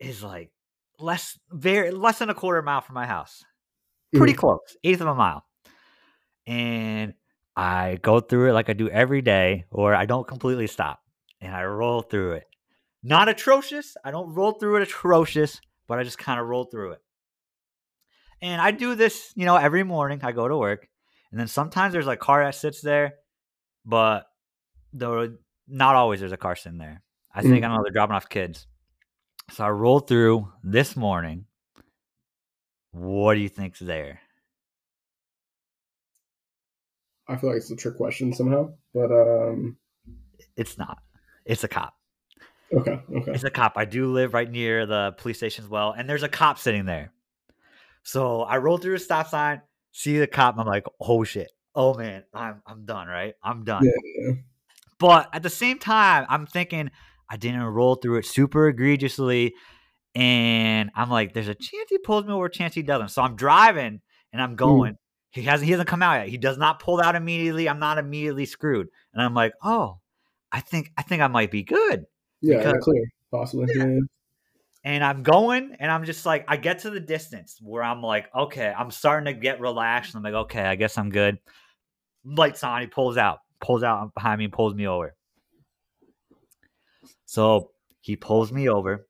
is 0.00 0.22
like 0.22 0.50
less 0.98 1.38
very 1.50 1.90
less 1.90 2.18
than 2.18 2.30
a 2.30 2.34
quarter 2.34 2.62
mile 2.62 2.80
from 2.80 2.94
my 2.94 3.06
house 3.06 3.44
pretty 4.14 4.32
mm-hmm. 4.32 4.40
close, 4.40 4.76
eighth 4.84 5.00
of 5.00 5.06
a 5.06 5.14
mile. 5.14 5.44
And 6.46 7.14
I 7.56 7.98
go 8.00 8.20
through 8.20 8.50
it 8.50 8.52
like 8.52 8.70
I 8.70 8.72
do 8.72 8.88
every 8.88 9.22
day, 9.22 9.66
or 9.70 9.94
I 9.94 10.06
don't 10.06 10.26
completely 10.26 10.66
stop 10.66 11.00
and 11.40 11.54
I 11.54 11.64
roll 11.64 12.02
through 12.02 12.32
it. 12.32 12.44
Not 13.02 13.28
atrocious. 13.28 13.96
I 14.04 14.10
don't 14.10 14.34
roll 14.34 14.52
through 14.52 14.76
it 14.76 14.82
atrocious, 14.82 15.60
but 15.86 15.98
I 15.98 16.04
just 16.04 16.18
kind 16.18 16.40
of 16.40 16.46
roll 16.46 16.64
through 16.64 16.92
it. 16.92 17.02
And 18.40 18.60
I 18.60 18.70
do 18.70 18.94
this, 18.94 19.32
you 19.34 19.46
know, 19.46 19.56
every 19.56 19.84
morning. 19.84 20.20
I 20.22 20.32
go 20.32 20.46
to 20.46 20.56
work, 20.56 20.88
and 21.30 21.38
then 21.38 21.48
sometimes 21.48 21.92
there's 21.92 22.06
like 22.06 22.20
car 22.20 22.44
that 22.44 22.54
sits 22.54 22.80
there, 22.80 23.14
but 23.84 24.26
though 24.92 25.36
not 25.66 25.96
always 25.96 26.20
there's 26.20 26.32
a 26.32 26.36
car 26.36 26.56
sitting 26.56 26.78
there. 26.78 27.02
I 27.34 27.42
think 27.42 27.52
I 27.52 27.58
mm-hmm. 27.58 27.76
know 27.76 27.82
they're 27.82 27.92
dropping 27.92 28.16
off 28.16 28.28
kids. 28.28 28.66
So 29.50 29.64
I 29.64 29.70
rolled 29.70 30.06
through 30.08 30.52
this 30.62 30.96
morning. 30.96 31.46
What 32.92 33.34
do 33.34 33.40
you 33.40 33.48
think's 33.48 33.80
there? 33.80 34.20
I 37.28 37.36
feel 37.36 37.50
like 37.50 37.58
it's 37.58 37.70
a 37.70 37.76
trick 37.76 37.96
question 37.96 38.32
somehow, 38.32 38.72
but 38.94 39.10
um, 39.10 39.76
It's 40.56 40.78
not. 40.78 40.98
It's 41.44 41.64
a 41.64 41.68
cop. 41.68 41.94
okay, 42.72 43.00
okay. 43.16 43.32
It's 43.32 43.44
a 43.44 43.50
cop. 43.50 43.74
I 43.76 43.84
do 43.84 44.06
live 44.12 44.34
right 44.34 44.50
near 44.50 44.86
the 44.86 45.14
police 45.18 45.38
station 45.38 45.64
as 45.64 45.70
well, 45.70 45.92
and 45.96 46.08
there's 46.08 46.22
a 46.22 46.28
cop 46.28 46.58
sitting 46.58 46.86
there. 46.86 47.12
So 48.02 48.42
I 48.42 48.58
roll 48.58 48.78
through 48.78 48.94
a 48.94 48.98
stop 48.98 49.28
sign, 49.28 49.60
see 49.92 50.18
the 50.18 50.26
cop, 50.26 50.54
and 50.54 50.62
I'm 50.62 50.66
like, 50.66 50.86
oh 51.00 51.24
shit. 51.24 51.50
Oh 51.74 51.94
man, 51.94 52.24
I'm 52.34 52.62
I'm 52.66 52.84
done, 52.86 53.08
right? 53.08 53.34
I'm 53.42 53.64
done. 53.64 53.84
Yeah, 53.84 54.26
yeah. 54.26 54.34
But 54.98 55.28
at 55.32 55.42
the 55.42 55.50
same 55.50 55.78
time, 55.78 56.26
I'm 56.28 56.46
thinking 56.46 56.90
I 57.30 57.36
didn't 57.36 57.62
roll 57.62 57.96
through 57.96 58.18
it 58.18 58.26
super 58.26 58.68
egregiously. 58.68 59.54
And 60.14 60.90
I'm 60.94 61.10
like, 61.10 61.34
there's 61.34 61.48
a 61.48 61.54
chance 61.54 61.88
he 61.88 61.98
pulls 61.98 62.24
me 62.24 62.32
over, 62.32 62.46
a 62.46 62.50
chance 62.50 62.74
he 62.74 62.82
doesn't. 62.82 63.08
So 63.10 63.22
I'm 63.22 63.36
driving 63.36 64.00
and 64.32 64.42
I'm 64.42 64.50
hmm. 64.50 64.56
going. 64.56 64.96
He 65.30 65.42
hasn't 65.42 65.66
he 65.66 65.72
hasn't 65.72 65.88
come 65.88 66.02
out 66.02 66.20
yet. 66.20 66.28
He 66.28 66.38
does 66.38 66.56
not 66.56 66.80
pull 66.80 67.00
out 67.00 67.14
immediately. 67.14 67.68
I'm 67.68 67.78
not 67.78 67.98
immediately 67.98 68.46
screwed. 68.46 68.88
And 69.12 69.22
I'm 69.22 69.34
like, 69.34 69.52
oh, 69.62 69.98
I 70.50 70.60
think 70.60 70.90
I 70.96 71.02
think 71.02 71.22
I 71.22 71.28
might 71.28 71.50
be 71.50 71.62
good. 71.62 72.04
Yeah, 72.40 72.58
Because- 72.58 72.82
clear, 72.82 73.04
possibly. 73.30 73.66
Yeah. 73.74 73.84
Yeah. 73.86 73.98
And 74.84 75.04
I'm 75.04 75.22
going 75.22 75.76
and 75.80 75.90
I'm 75.90 76.04
just 76.04 76.24
like, 76.24 76.44
I 76.48 76.56
get 76.56 76.78
to 76.80 76.90
the 76.90 77.00
distance 77.00 77.58
where 77.60 77.82
I'm 77.82 78.00
like, 78.00 78.34
okay, 78.34 78.72
I'm 78.76 78.90
starting 78.90 79.26
to 79.32 79.38
get 79.38 79.60
relaxed. 79.60 80.14
I'm 80.14 80.22
like, 80.22 80.34
okay, 80.34 80.62
I 80.62 80.76
guess 80.76 80.96
I'm 80.96 81.10
good. 81.10 81.38
Lights 82.24 82.64
on, 82.64 82.80
he 82.80 82.86
pulls 82.86 83.16
out. 83.16 83.40
pulls 83.60 83.82
out 83.82 84.14
behind 84.14 84.38
me 84.38 84.44
and 84.44 84.52
pulls 84.52 84.74
me 84.74 84.86
over. 84.86 85.14
So 87.26 87.72
he 88.00 88.16
pulls 88.16 88.52
me 88.52 88.68
over, 88.68 89.06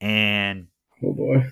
and 0.00 0.68
Oh 1.04 1.12
boy. 1.12 1.46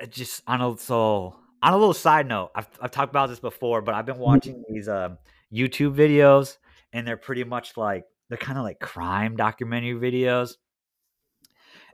it 0.00 0.10
just 0.12 0.42
on 0.46 0.60
a 0.60 0.76
so 0.78 1.36
on 1.62 1.72
a 1.72 1.76
little 1.76 1.94
side 1.94 2.26
note, 2.26 2.50
I've 2.54 2.68
I've 2.80 2.90
talked 2.90 3.10
about 3.10 3.28
this 3.28 3.40
before, 3.40 3.82
but 3.82 3.94
I've 3.94 4.06
been 4.06 4.18
watching 4.18 4.62
these 4.68 4.88
um 4.88 5.18
YouTube 5.52 5.94
videos, 5.94 6.56
and 6.92 7.06
they're 7.06 7.16
pretty 7.16 7.44
much 7.44 7.76
like 7.76 8.04
they're 8.28 8.38
kind 8.38 8.58
of 8.58 8.64
like 8.64 8.80
crime 8.80 9.36
documentary 9.36 9.94
videos, 9.94 10.54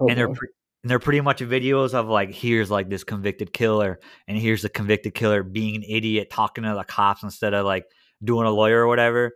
Oh, 0.01 0.09
and 0.09 0.19
they're 0.19 0.29
pre- 0.33 0.49
and 0.83 0.91
they're 0.91 0.99
pretty 1.01 1.21
much 1.21 1.41
videos 1.41 1.95
of 1.95 2.07
like 2.09 2.31
here's 2.31 2.71
like 2.71 2.89
this 2.89 3.03
convicted 3.05 3.53
killer, 3.53 3.99
and 4.29 4.39
here's 4.39 4.63
the 4.63 4.69
convicted 4.69 5.15
killer 5.15 5.43
being 5.43 5.77
an 5.77 5.83
idiot, 5.83 6.31
talking 6.31 6.65
to 6.65 6.75
the 6.75 6.85
cops 6.85 7.23
instead 7.23 7.55
of 7.55 7.65
like 7.67 7.87
doing 8.23 8.47
a 8.47 8.51
lawyer 8.51 8.83
or 8.83 8.87
whatever, 8.87 9.33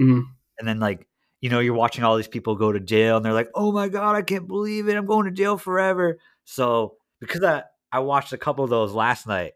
Mhm. 0.00 0.22
and 0.58 0.68
then 0.68 0.78
like 0.78 1.06
you 1.42 1.50
know 1.50 1.60
you're 1.60 1.74
watching 1.74 2.02
all 2.04 2.16
these 2.16 2.28
people 2.28 2.56
go 2.56 2.72
to 2.72 2.80
jail, 2.80 3.18
and 3.18 3.26
they're 3.26 3.34
like, 3.34 3.50
oh 3.54 3.70
my 3.72 3.88
god, 3.88 4.16
I 4.16 4.22
can't 4.22 4.48
believe 4.48 4.88
it, 4.88 4.96
I'm 4.96 5.04
going 5.04 5.26
to 5.26 5.30
jail 5.30 5.58
forever. 5.58 6.16
So 6.44 6.94
because 7.20 7.42
I 7.44 7.64
I 7.92 7.98
watched 7.98 8.32
a 8.32 8.38
couple 8.38 8.64
of 8.64 8.70
those 8.70 8.94
last 8.94 9.26
night. 9.26 9.52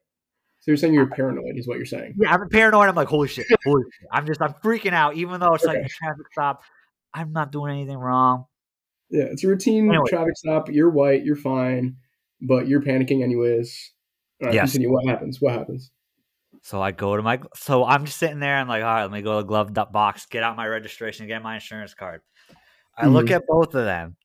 So 0.60 0.72
you're 0.72 0.76
saying 0.76 0.92
you're 0.94 1.06
paranoid, 1.06 1.56
is 1.56 1.66
what 1.68 1.76
you're 1.76 1.86
saying? 1.86 2.16
Yeah, 2.18 2.34
I'm 2.34 2.48
paranoid. 2.50 2.88
I'm 2.88 2.94
like, 2.96 3.08
holy 3.08 3.28
shit, 3.28 3.46
holy 3.64 3.84
shit. 3.84 4.08
I'm 4.12 4.26
just, 4.26 4.42
I'm 4.42 4.52
freaking 4.54 4.92
out, 4.92 5.14
even 5.14 5.38
though 5.40 5.54
it's 5.54 5.64
like 5.64 5.78
a 5.78 5.88
traffic 5.88 6.26
stop. 6.32 6.60
I'm 7.14 7.32
not 7.32 7.52
doing 7.52 7.72
anything 7.72 7.96
wrong. 7.96 8.46
Yeah, 9.08 9.24
it's 9.24 9.44
a 9.44 9.46
routine 9.48 9.88
Anyway. 9.88 10.04
traffic 10.08 10.36
stop. 10.36 10.68
You're 10.68 10.90
white, 10.90 11.24
you're 11.24 11.36
fine, 11.36 11.96
but 12.42 12.66
you're 12.66 12.82
panicking 12.82 13.22
anyways. 13.22 13.92
All 14.42 14.46
right, 14.48 14.54
Yes. 14.56 14.72
continue. 14.72 14.92
What 14.92 15.06
happens? 15.06 15.40
What 15.40 15.52
happens? 15.52 15.92
So 16.66 16.82
I 16.82 16.90
go 16.90 17.16
to 17.16 17.22
my, 17.22 17.38
so 17.54 17.84
I'm 17.84 18.06
just 18.06 18.18
sitting 18.18 18.40
there. 18.40 18.56
I'm 18.56 18.66
like, 18.66 18.82
all 18.82 18.88
right, 18.92 19.02
let 19.02 19.12
me 19.12 19.22
go 19.22 19.36
to 19.36 19.42
the 19.44 19.46
glove 19.46 19.92
box, 19.92 20.26
get 20.26 20.42
out 20.42 20.56
my 20.56 20.66
registration, 20.66 21.28
get 21.28 21.40
my 21.40 21.54
insurance 21.54 21.94
card. 21.94 22.22
I 22.98 23.06
look 23.06 23.26
Mhm. 23.26 23.36
at 23.36 23.46
both 23.46 23.72
of 23.76 23.84
them, 23.84 24.16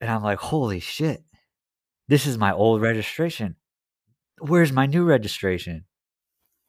and 0.00 0.08
I'm 0.08 0.22
like, 0.22 0.38
holy 0.38 0.78
shit, 0.78 1.24
this 2.06 2.26
is 2.26 2.38
my 2.38 2.52
old 2.52 2.80
registration. 2.80 3.56
Where's 4.38 4.70
my 4.70 4.86
new 4.86 5.02
registration? 5.02 5.84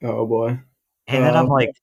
Oh 0.01 0.25
boy. 0.25 0.59
And 1.05 1.23
then 1.23 1.35
I'm 1.35 1.45
Oh, 1.45 1.53
like, 1.53 1.75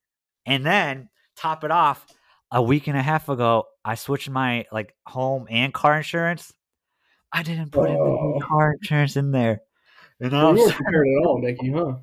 and 0.44 0.66
then 0.66 1.08
top 1.36 1.62
it 1.62 1.70
off, 1.70 2.08
a 2.50 2.60
week 2.60 2.88
and 2.88 2.98
a 2.98 3.02
half 3.02 3.28
ago, 3.28 3.66
I 3.84 3.94
switched 3.94 4.30
my 4.30 4.66
like 4.72 4.96
home 5.06 5.46
and 5.48 5.72
car 5.72 5.96
insurance. 5.96 6.52
I 7.32 7.44
didn't 7.44 7.70
put 7.70 7.88
in 7.88 7.98
the 7.98 8.02
new 8.02 8.40
Oh. 8.40 8.48
car 8.48 8.72
insurance 8.72 9.14
in 9.14 9.30
there. 9.30 9.60
And 10.18 10.36
I'm 10.36 10.56
prepared 10.56 11.06
at 11.06 11.24
all, 11.24 11.38
Nikki, 11.40 11.70
huh? 11.70 11.98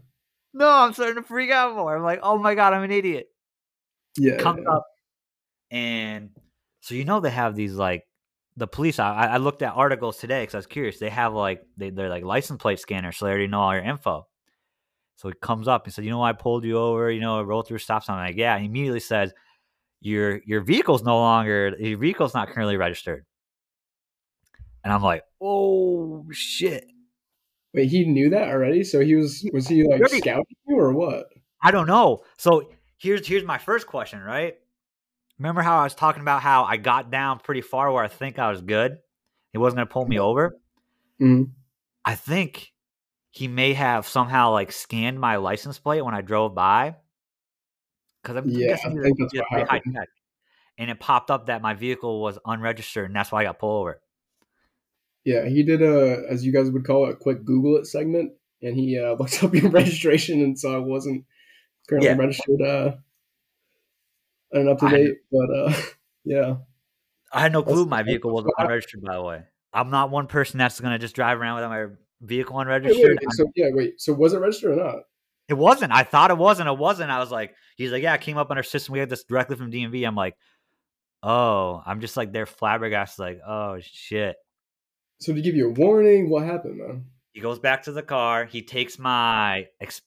No, 0.55 0.69
I'm 0.69 0.93
starting 0.93 1.15
to 1.15 1.21
freak 1.21 1.51
out 1.51 1.75
more. 1.75 1.95
I'm 1.95 2.03
like, 2.03 2.21
oh 2.23 2.37
my 2.37 2.55
god, 2.55 2.73
I'm 2.73 2.83
an 2.83 2.91
idiot. 2.91 3.27
Yeah. 4.17 4.37
Comes 4.37 4.61
yeah. 4.63 4.73
up, 4.73 4.85
and 5.69 6.29
so 6.79 6.95
you 6.95 7.05
know 7.05 7.19
they 7.19 7.29
have 7.29 7.55
these 7.55 7.73
like 7.73 8.03
the 8.55 8.65
police. 8.65 8.97
I, 8.97 9.25
I 9.25 9.37
looked 9.37 9.61
at 9.61 9.73
articles 9.75 10.17
today 10.17 10.43
because 10.43 10.55
I 10.55 10.59
was 10.59 10.67
curious. 10.67 10.97
They 10.97 11.09
have 11.09 11.33
like 11.33 11.61
they, 11.75 11.89
they're 11.89 12.09
like 12.09 12.23
license 12.23 12.61
plate 12.61 12.79
scanners, 12.79 13.17
so 13.17 13.25
they 13.25 13.31
already 13.31 13.47
know 13.47 13.59
all 13.59 13.73
your 13.73 13.83
info. 13.83 14.25
So 15.17 15.27
he 15.27 15.35
comes 15.41 15.67
up 15.67 15.85
and 15.85 15.93
said, 15.93 16.05
you 16.05 16.11
know, 16.11 16.19
why 16.19 16.29
I 16.29 16.33
pulled 16.33 16.63
you 16.65 16.77
over. 16.77 17.11
You 17.11 17.21
know, 17.21 17.39
I 17.39 17.43
rolled 17.43 17.67
through 17.67 17.77
a 17.77 17.79
stop 17.79 18.03
sign. 18.03 18.17
I'm 18.17 18.27
like, 18.27 18.37
yeah. 18.37 18.57
He 18.57 18.65
immediately 18.65 18.99
says, 18.99 19.33
your 20.01 20.39
your 20.45 20.61
vehicle's 20.61 21.03
no 21.03 21.17
longer 21.17 21.75
your 21.79 21.97
vehicle's 21.97 22.33
not 22.33 22.49
currently 22.49 22.77
registered. 22.77 23.25
And 24.83 24.93
I'm 24.93 25.01
like, 25.01 25.23
oh 25.41 26.25
shit. 26.31 26.85
Wait, 27.75 27.89
he 27.89 28.05
knew 28.05 28.29
that 28.29 28.47
already? 28.49 28.83
So 28.83 29.01
he 29.01 29.15
was 29.15 29.47
was 29.53 29.67
he 29.67 29.83
like 29.83 29.99
Already- 29.99 30.19
scouting 30.19 30.55
you 30.67 30.79
or 30.79 30.93
what? 30.93 31.27
I 31.61 31.71
don't 31.71 31.87
know. 31.87 32.23
So 32.37 32.71
here's 32.97 33.27
here's 33.27 33.43
my 33.43 33.57
first 33.57 33.85
question, 33.87 34.21
right? 34.21 34.55
Remember 35.37 35.61
how 35.61 35.79
I 35.79 35.83
was 35.83 35.93
talking 35.95 36.21
about 36.21 36.41
how 36.41 36.63
I 36.63 36.77
got 36.77 37.11
down 37.11 37.39
pretty 37.39 37.61
far 37.61 37.91
where 37.91 38.03
I 38.03 38.07
think 38.07 38.39
I 38.39 38.49
was 38.49 38.61
good? 38.61 38.97
He 39.51 39.57
wasn't 39.57 39.77
gonna 39.77 39.85
pull 39.87 40.07
me 40.07 40.19
over. 40.19 40.57
Mhm. 41.21 41.51
I 42.05 42.15
think 42.15 42.71
he 43.31 43.47
may 43.49 43.73
have 43.73 44.07
somehow 44.07 44.51
like 44.51 44.71
scanned 44.71 45.19
my 45.19 45.35
license 45.35 45.77
plate 45.79 46.01
when 46.03 46.13
I 46.13 46.21
drove 46.21 46.55
by. 46.55 46.95
Because 48.21 48.37
I'm 48.37 48.49
Yeah, 48.49 48.67
guessing 48.69 48.97
I 48.99 49.03
think 49.03 49.19
that's 49.19 49.33
what 49.33 49.47
pretty 49.47 49.65
high 49.65 49.75
happened. 49.75 49.95
tech. 49.95 50.09
And 50.77 50.89
it 50.89 50.99
popped 50.99 51.29
up 51.31 51.47
that 51.47 51.61
my 51.61 51.73
vehicle 51.73 52.21
was 52.21 52.37
unregistered, 52.45 53.05
and 53.07 53.15
that's 53.15 53.31
why 53.31 53.41
I 53.41 53.43
got 53.43 53.59
pulled 53.59 53.81
over. 53.81 54.01
Yeah, 55.25 55.47
he 55.49 55.63
did 55.63 55.81
a 55.81 56.23
as 56.29 56.45
you 56.45 56.53
guys 56.53 56.69
would 56.71 56.85
call 56.85 57.07
it, 57.07 57.13
a 57.13 57.15
quick 57.15 57.43
Google 57.43 57.77
it 57.77 57.87
segment, 57.87 58.31
and 58.61 58.75
he 58.75 58.97
uh, 58.99 59.13
looked 59.19 59.43
up 59.43 59.53
your 59.53 59.69
registration 59.71 60.41
and 60.41 60.57
saw 60.57 60.75
I 60.75 60.79
wasn't 60.79 61.25
currently 61.89 62.09
Yeah. 62.09 62.15
registered 62.15 62.61
uh 62.61 62.91
and 64.51 64.69
up 64.69 64.79
to 64.79 64.89
date. 64.89 65.17
But 65.31 65.49
uh 65.55 65.73
yeah. 66.23 66.55
I 67.31 67.41
had 67.41 67.51
no 67.51 67.61
That's- 67.61 67.73
clue 67.75 67.85
my 67.85 68.03
vehicle 68.03 68.31
wasn't 68.31 68.53
unregistered. 68.57 69.01
By 69.03 69.15
the 69.15 69.23
way, 69.23 69.43
I'm 69.73 69.89
not 69.89 70.09
one 70.11 70.27
person 70.27 70.57
that's 70.57 70.79
gonna 70.79 70.99
just 70.99 71.15
drive 71.15 71.39
around 71.39 71.55
without 71.55 71.69
my 71.69 71.87
vehicle 72.21 72.55
Wait, 72.55 72.67
wait, 72.67 72.75
unregistered. 72.75 73.19
wait, 73.21 73.31
so 73.31 73.51
yeah, 73.55 73.69
wait. 73.71 73.99
So 73.99 74.13
was 74.13 74.33
it 74.33 74.39
registered 74.39 74.77
or 74.77 74.83
not? 74.83 74.95
It 75.47 75.53
wasn't. 75.55 75.91
I 75.91 76.03
thought 76.03 76.31
it 76.31 76.37
wasn't. 76.37 76.69
It 76.69 76.77
wasn't. 76.77 77.11
I 77.11 77.19
was 77.19 77.29
like, 77.29 77.53
he's 77.77 77.91
like, 77.91 78.01
yeah, 78.01 78.15
it 78.15 78.21
came 78.21 78.37
up 78.37 78.49
on 78.49 78.57
our 78.57 78.63
system. 78.63 78.93
We 78.93 78.99
had 78.99 79.09
this 79.11 79.23
directly 79.25 79.55
from 79.55 79.71
DMV. 79.71 80.07
I'm 80.07 80.15
like, 80.15 80.35
oh, 81.21 81.83
I'm 81.85 82.01
just 82.01 82.17
like, 82.17 82.31
they're 82.31 82.47
flabbergasted. 82.47 83.19
Like, 83.19 83.39
oh 83.47 83.77
shit. 83.81 84.35
So 85.19 85.33
to 85.33 85.41
give 85.41 85.55
you 85.55 85.67
a 85.67 85.71
warning, 85.71 86.29
what 86.29 86.43
happened, 86.43 86.77
man? 86.77 87.05
He 87.33 87.41
goes 87.41 87.59
back 87.59 87.83
to 87.83 87.91
the 87.91 88.03
car. 88.03 88.45
He 88.45 88.61
takes 88.61 88.97
my 88.97 89.67
ex- 89.81 90.01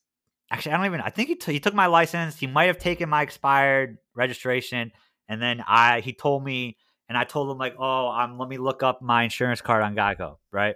actually, 0.51 0.73
I 0.73 0.77
don't 0.77 0.85
even. 0.87 1.01
I 1.01 1.09
think 1.09 1.29
he 1.29 1.35
t- 1.35 1.53
he 1.53 1.59
took 1.59 1.73
my 1.73 1.87
license. 1.87 2.37
He 2.37 2.47
might 2.47 2.65
have 2.65 2.77
taken 2.77 3.09
my 3.09 3.21
expired 3.21 3.97
registration, 4.15 4.91
and 5.27 5.41
then 5.41 5.63
I 5.67 6.01
he 6.01 6.13
told 6.13 6.43
me, 6.43 6.77
and 7.07 7.17
I 7.17 7.23
told 7.23 7.51
him 7.51 7.57
like, 7.57 7.75
oh, 7.77 8.07
um, 8.07 8.37
let 8.39 8.49
me 8.49 8.57
look 8.57 8.83
up 8.83 9.01
my 9.01 9.23
insurance 9.23 9.61
card 9.61 9.83
on 9.83 9.95
Geico, 9.95 10.37
right? 10.51 10.75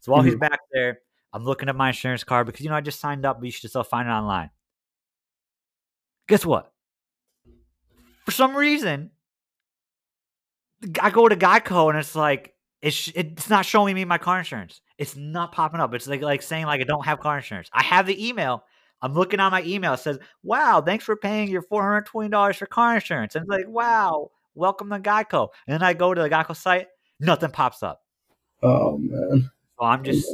So 0.00 0.12
while 0.12 0.22
he's 0.22 0.34
back 0.36 0.60
there, 0.72 0.98
I'm 1.32 1.44
looking 1.44 1.68
at 1.68 1.76
my 1.76 1.88
insurance 1.88 2.24
card 2.24 2.46
because 2.46 2.60
you 2.62 2.68
know 2.68 2.76
I 2.76 2.80
just 2.80 3.00
signed 3.00 3.24
up, 3.24 3.38
but 3.38 3.46
you 3.46 3.52
should 3.52 3.70
still 3.70 3.82
find 3.82 4.08
it 4.08 4.12
online. 4.12 4.50
Guess 6.28 6.44
what? 6.44 6.70
For 8.24 8.30
some 8.30 8.56
reason, 8.56 9.10
I 11.00 11.10
go 11.10 11.28
to 11.28 11.36
Geico 11.36 11.90
and 11.90 11.98
it's 11.98 12.14
like 12.14 12.53
it's 12.84 13.08
it's 13.14 13.48
not 13.48 13.64
showing 13.64 13.94
me 13.94 14.04
my 14.04 14.18
car 14.18 14.38
insurance. 14.38 14.80
It's 14.98 15.16
not 15.16 15.52
popping 15.52 15.80
up. 15.80 15.94
It's 15.94 16.06
like 16.06 16.20
like 16.22 16.42
saying 16.42 16.66
like 16.66 16.80
I 16.80 16.84
don't 16.84 17.04
have 17.04 17.18
car 17.20 17.36
insurance. 17.38 17.70
I 17.72 17.82
have 17.82 18.06
the 18.06 18.28
email. 18.28 18.64
I'm 19.00 19.14
looking 19.14 19.40
on 19.40 19.50
my 19.52 19.62
email. 19.62 19.94
It 19.94 19.98
says, 20.00 20.18
"Wow, 20.42 20.80
thanks 20.80 21.04
for 21.04 21.16
paying 21.16 21.48
your 21.48 21.62
four 21.62 21.82
hundred 21.82 22.06
twenty 22.06 22.28
dollars 22.30 22.56
for 22.56 22.66
car 22.66 22.94
insurance." 22.94 23.34
And 23.34 23.42
it's 23.44 23.50
like, 23.50 23.66
"Wow, 23.68 24.30
welcome 24.54 24.90
to 24.90 24.98
Geico." 24.98 25.48
And 25.66 25.74
then 25.74 25.82
I 25.82 25.94
go 25.94 26.12
to 26.14 26.22
the 26.22 26.28
Geico 26.30 26.54
site, 26.54 26.88
nothing 27.20 27.50
pops 27.50 27.82
up. 27.82 28.02
Oh 28.62 28.98
man. 28.98 29.50
So 29.78 29.84
I'm 29.84 30.04
just 30.04 30.28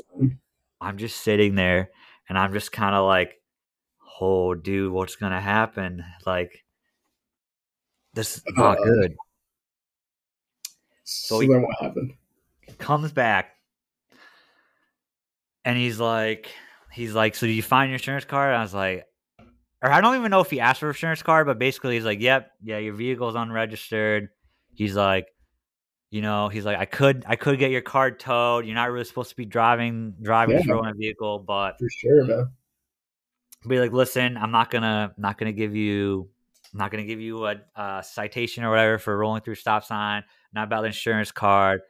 I'm 0.81 0.99
just 0.99 1.21
sitting 1.23 1.55
there 1.55 1.91
and 2.29 2.37
I'm 2.39 2.53
just 2.53 2.73
kind 2.73 2.95
of 2.95 3.07
like, 3.07 3.41
"Oh, 4.21 4.55
dude, 4.55 4.93
what's 4.93 5.17
gonna 5.17 5.41
happen?" 5.41 6.05
Like 6.27 6.65
this 8.15 8.37
is 8.39 8.43
not 8.57 8.79
Uh, 8.79 8.85
good. 8.85 9.17
So 11.05 11.41
he- 11.41 11.47
then 11.49 11.63
what 11.63 11.77
happened? 11.81 12.13
Comes 12.79 13.13
back 13.13 13.51
and 15.65 15.77
he's 15.79 16.01
like 16.01 16.49
he's 16.93 17.15
like 17.15 17.35
so 17.35 17.47
do 17.47 17.53
you 17.53 17.63
find 17.63 17.91
your 17.91 17.95
insurance 17.97 18.25
card 18.25 18.55
i 18.55 18.63
was 18.63 18.75
like 18.75 19.05
or 19.83 19.91
i 19.93 20.01
don't 20.01 20.17
even 20.17 20.31
know 20.31 20.41
if 20.41 20.51
he 20.51 20.61
asked 20.61 20.81
for 20.81 20.89
insurance 20.89 21.23
card 21.23 21.47
but 21.47 21.59
basically 21.59 21.95
he's 21.95 22.05
like 22.05 22.21
yep 22.21 22.51
yeah 22.63 22.79
your 22.79 22.95
vehicle's 22.95 23.35
unregistered 23.35 24.29
he's 24.75 24.97
like 24.97 25.27
you 26.11 26.23
know 26.23 26.49
he's 26.49 26.65
like 26.65 26.79
i 26.79 26.85
could 26.85 27.25
i 27.29 27.37
could 27.37 27.59
get 27.59 27.71
your 27.71 27.81
card 27.83 28.19
towed 28.19 28.65
you're 28.67 28.75
not 28.75 28.91
really 28.91 29.05
supposed 29.05 29.31
to 29.31 29.37
be 29.37 29.45
driving 29.45 30.15
driving 30.23 30.57
Yeah. 30.57 30.63
through 30.63 30.85
a 30.89 30.93
vehicle 30.95 31.39
but 31.41 31.79
For 31.79 31.89
sure, 31.91 32.25
man. 32.25 32.49
be 33.69 33.79
like, 33.79 33.93
listen, 33.93 34.37
I'm 34.39 34.51
not 34.51 34.71
gonna 34.71 35.13
not 35.19 35.39
gonna 35.39 35.53
give 35.53 35.77
you 35.77 36.29
I'm 36.73 36.79
not 36.79 36.91
gonna 36.91 37.05
give 37.05 37.21
you 37.21 37.47
a, 37.47 37.57
a 37.77 38.03
citation 38.05 38.65
or 38.65 38.71
whatever 38.71 38.99
for 38.99 39.17
rolling 39.19 39.43
through 39.43 39.57
stop 39.57 39.85
sign. 39.85 40.25
Not 40.55 40.65
about 40.65 40.81
the 40.81 40.87
insurance 40.89 41.31
card. 41.31 41.81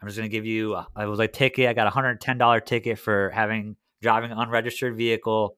I'm 0.00 0.08
just 0.08 0.16
gonna 0.16 0.28
give 0.28 0.46
you. 0.46 0.74
Uh, 0.74 0.84
a- 0.96 1.08
was 1.08 1.18
a 1.20 1.28
ticket. 1.28 1.68
I 1.68 1.72
got 1.72 1.86
a 1.86 1.90
hundred 1.90 2.20
ten 2.20 2.38
dollar 2.38 2.60
ticket 2.60 2.98
for 2.98 3.30
having 3.30 3.76
driving 4.02 4.30
an 4.30 4.38
unregistered 4.38 4.96
vehicle, 4.96 5.56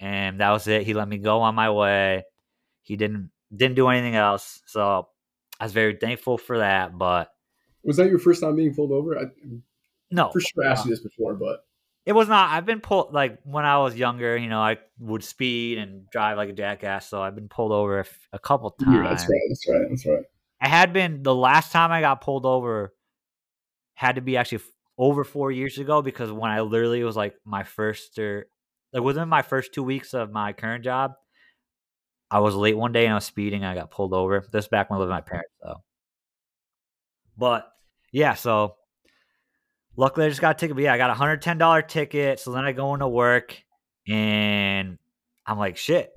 and 0.00 0.40
that 0.40 0.50
was 0.50 0.68
it. 0.68 0.82
He 0.84 0.94
let 0.94 1.08
me 1.08 1.18
go 1.18 1.40
on 1.40 1.54
my 1.54 1.70
way. 1.70 2.24
He 2.82 2.96
didn't 2.96 3.30
didn't 3.54 3.74
do 3.76 3.88
anything 3.88 4.14
else. 4.14 4.62
So 4.66 5.08
I 5.60 5.64
was 5.64 5.72
very 5.72 5.96
thankful 5.96 6.38
for 6.38 6.58
that. 6.58 6.96
But 6.96 7.28
Was 7.84 7.96
that 7.96 8.08
your 8.08 8.18
first 8.18 8.40
time 8.40 8.56
being 8.56 8.74
pulled 8.74 8.92
over? 8.92 9.18
I 9.18 9.24
no, 10.10 10.30
for 10.30 10.40
sure 10.40 10.64
I 10.66 10.70
asked 10.72 10.84
you 10.84 10.90
this 10.90 11.00
before, 11.00 11.34
but 11.34 11.64
It 12.06 12.12
was 12.12 12.28
not. 12.28 12.50
I've 12.50 12.66
been 12.66 12.80
pulled 12.80 13.12
like 13.12 13.38
when 13.44 13.64
I 13.64 13.78
was 13.78 13.96
younger. 13.96 14.36
You 14.36 14.48
know, 14.48 14.60
I 14.60 14.78
would 15.00 15.24
speed 15.24 15.78
and 15.78 16.08
drive 16.10 16.36
like 16.36 16.50
a 16.50 16.52
jackass. 16.52 17.08
So 17.08 17.20
I've 17.22 17.34
been 17.34 17.48
pulled 17.48 17.72
over 17.72 17.98
a, 17.98 18.00
f- 18.00 18.28
a 18.32 18.38
couple 18.38 18.70
times. 18.70 18.94
yeah, 18.94 19.08
that's 19.08 19.28
right. 19.28 19.40
That's 19.48 19.68
right. 19.68 19.86
That's 19.88 20.06
right. 20.06 20.24
I 20.60 20.68
had 20.68 20.92
been 20.92 21.22
the 21.24 21.34
last 21.34 21.72
time 21.72 21.90
I 21.90 22.00
got 22.00 22.20
pulled 22.20 22.46
over 22.46 22.92
had 24.02 24.16
to 24.16 24.20
be 24.20 24.36
actually 24.36 24.58
f- 24.58 24.72
over 24.98 25.22
four 25.22 25.52
years 25.52 25.78
ago 25.78 26.02
because 26.02 26.32
when 26.32 26.50
I 26.50 26.62
literally 26.62 27.04
was 27.04 27.14
like 27.14 27.36
my 27.44 27.62
first 27.62 28.18
or 28.18 28.48
like 28.92 29.04
within 29.04 29.28
my 29.28 29.42
first 29.42 29.72
two 29.72 29.84
weeks 29.84 30.12
of 30.12 30.32
my 30.32 30.52
current 30.52 30.82
job, 30.82 31.12
I 32.28 32.40
was 32.40 32.56
late 32.56 32.76
one 32.76 32.90
day 32.90 33.04
and 33.04 33.12
I 33.12 33.14
was 33.14 33.24
speeding 33.24 33.62
and 33.62 33.70
I 33.70 33.76
got 33.76 33.92
pulled 33.92 34.12
over. 34.12 34.44
This 34.50 34.66
back 34.66 34.90
when 34.90 34.96
I 34.96 35.00
lived 35.00 35.10
with 35.10 35.14
my 35.14 35.20
parents 35.20 35.52
though. 35.62 35.84
But 37.38 37.72
yeah, 38.10 38.34
so 38.34 38.74
luckily 39.96 40.26
I 40.26 40.30
just 40.30 40.40
got 40.40 40.56
a 40.56 40.58
ticket. 40.58 40.74
But 40.74 40.82
yeah, 40.82 40.94
I 40.94 40.98
got 40.98 41.10
a 41.10 41.14
hundred 41.14 41.40
ten 41.40 41.56
dollar 41.56 41.80
ticket. 41.80 42.40
So 42.40 42.50
then 42.50 42.64
I 42.64 42.72
go 42.72 42.94
into 42.94 43.06
work 43.06 43.56
and 44.08 44.98
I'm 45.46 45.58
like, 45.58 45.76
shit, 45.76 46.10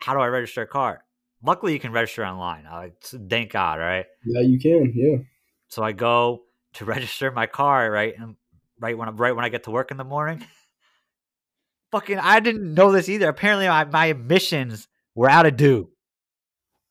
how 0.00 0.12
do 0.12 0.20
I 0.20 0.26
register 0.26 0.60
a 0.60 0.66
car? 0.66 1.02
Luckily 1.42 1.72
you 1.72 1.80
can 1.80 1.92
register 1.92 2.26
online. 2.26 2.66
I 2.66 2.78
like 2.78 3.02
thank 3.02 3.52
God, 3.52 3.78
right? 3.80 4.04
Yeah, 4.26 4.42
you 4.42 4.58
can. 4.58 4.92
Yeah. 4.94 5.24
So 5.68 5.82
I 5.82 5.92
go 5.92 6.42
to 6.74 6.84
register 6.86 7.30
my 7.30 7.46
car, 7.46 7.90
right? 7.90 8.14
And 8.18 8.36
right 8.78 8.96
when 8.96 9.08
I 9.08 9.12
right 9.12 9.34
when 9.34 9.44
I 9.44 9.48
get 9.48 9.64
to 9.64 9.70
work 9.70 9.90
in 9.90 9.96
the 9.96 10.04
morning. 10.04 10.44
Fucking 11.92 12.18
I 12.18 12.40
didn't 12.40 12.74
know 12.74 12.90
this 12.90 13.08
either. 13.08 13.28
Apparently 13.28 13.68
my, 13.68 13.84
my 13.84 14.06
emissions 14.06 14.88
were 15.14 15.28
out 15.28 15.46
of 15.46 15.56
due. 15.56 15.90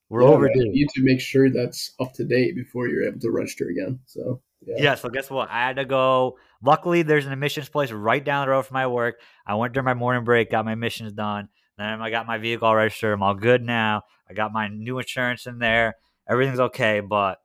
We're 0.09 0.21
Yeah, 0.21 0.27
man, 0.27 0.35
overdue. 0.35 0.59
You 0.59 0.71
need 0.71 0.89
to 0.95 1.03
make 1.03 1.21
sure 1.21 1.49
that's 1.49 1.93
up 1.99 2.13
to 2.13 2.25
date 2.25 2.55
before 2.55 2.87
you're 2.87 3.07
able 3.07 3.19
to 3.19 3.31
register 3.31 3.67
again. 3.69 3.99
So 4.05 4.41
yeah. 4.65 4.75
Yeah, 4.77 4.95
so 4.95 5.09
guess 5.09 5.29
what? 5.29 5.49
I 5.49 5.67
had 5.67 5.77
to 5.77 5.85
go. 5.85 6.37
Luckily, 6.63 7.01
there's 7.01 7.25
an 7.25 7.33
emissions 7.33 7.69
place 7.69 7.91
right 7.91 8.23
down 8.23 8.45
the 8.45 8.51
road 8.51 8.63
from 8.63 8.75
my 8.75 8.87
work. 8.87 9.19
I 9.45 9.55
went 9.55 9.73
during 9.73 9.85
my 9.85 9.95
morning 9.95 10.23
break, 10.23 10.51
got 10.51 10.65
my 10.65 10.73
emissions 10.73 11.13
done. 11.13 11.49
Then 11.77 12.01
I 12.01 12.11
got 12.11 12.27
my 12.27 12.37
vehicle 12.37 12.73
registered. 12.73 13.13
I'm 13.13 13.23
all 13.23 13.33
good 13.33 13.63
now. 13.63 14.03
I 14.29 14.33
got 14.33 14.53
my 14.53 14.67
new 14.67 14.99
insurance 14.99 15.47
in 15.47 15.57
there. 15.57 15.95
Everything's 16.29 16.59
okay. 16.59 16.99
But 16.99 17.39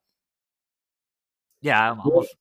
yeah, 1.66 1.90
I'm 1.90 1.98
Well, 1.98 2.06
almost, 2.10 2.34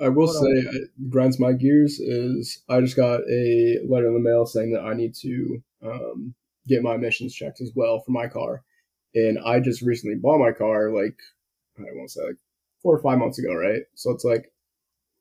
I 0.00 0.08
will 0.08 0.26
Hold 0.26 0.36
say, 0.44 0.50
it 0.78 0.90
grinds 1.08 1.38
my 1.38 1.52
gears 1.52 2.00
is 2.00 2.62
I 2.68 2.80
just 2.80 2.96
got 2.96 3.20
a 3.30 3.78
letter 3.88 4.08
in 4.08 4.14
the 4.14 4.20
mail 4.20 4.44
saying 4.44 4.72
that 4.72 4.82
I 4.82 4.92
need 4.94 5.14
to 5.22 5.62
um, 5.82 6.34
get 6.66 6.82
my 6.82 6.96
emissions 6.96 7.34
checked 7.34 7.60
as 7.60 7.70
well 7.76 8.00
for 8.00 8.10
my 8.10 8.26
car. 8.26 8.62
And 9.14 9.38
I 9.38 9.60
just 9.60 9.82
recently 9.82 10.16
bought 10.16 10.38
my 10.40 10.50
car, 10.50 10.90
like, 10.90 11.16
I 11.78 11.82
won't 11.94 12.10
say, 12.10 12.22
like 12.26 12.36
four 12.82 12.96
or 12.96 13.02
five 13.02 13.18
months 13.18 13.38
ago, 13.38 13.54
right? 13.54 13.82
So 13.94 14.10
it's 14.10 14.24
like 14.24 14.50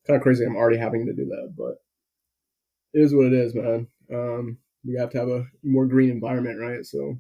kind 0.08 0.18
of 0.18 0.24
crazy 0.24 0.44
I'm 0.44 0.56
already 0.56 0.78
having 0.78 1.06
to 1.06 1.14
do 1.14 1.26
that, 1.26 1.54
but 1.56 1.76
it 2.94 3.04
is 3.04 3.14
what 3.14 3.28
it 3.28 3.34
is, 3.34 3.54
man. 3.54 3.88
Um, 4.12 4.58
we 4.86 4.96
have 5.00 5.12
to 5.12 5.20
have 5.20 5.30
a 5.30 5.46
more 5.64 5.86
green 5.86 6.10
environment, 6.10 6.60
right? 6.60 6.84
So, 6.84 7.18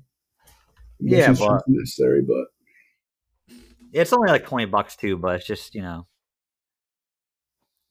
Yeah, 0.99 1.33
but- 1.37 1.63
necessary, 1.67 2.23
but 2.23 2.45
it's 3.93 4.11
only 4.11 4.31
like 4.31 4.47
20 4.47 4.65
bucks 4.65 4.95
too, 4.95 5.17
but 5.17 5.35
it's 5.35 5.45
just, 5.45 5.75
you 5.75 5.83
know. 5.83 6.07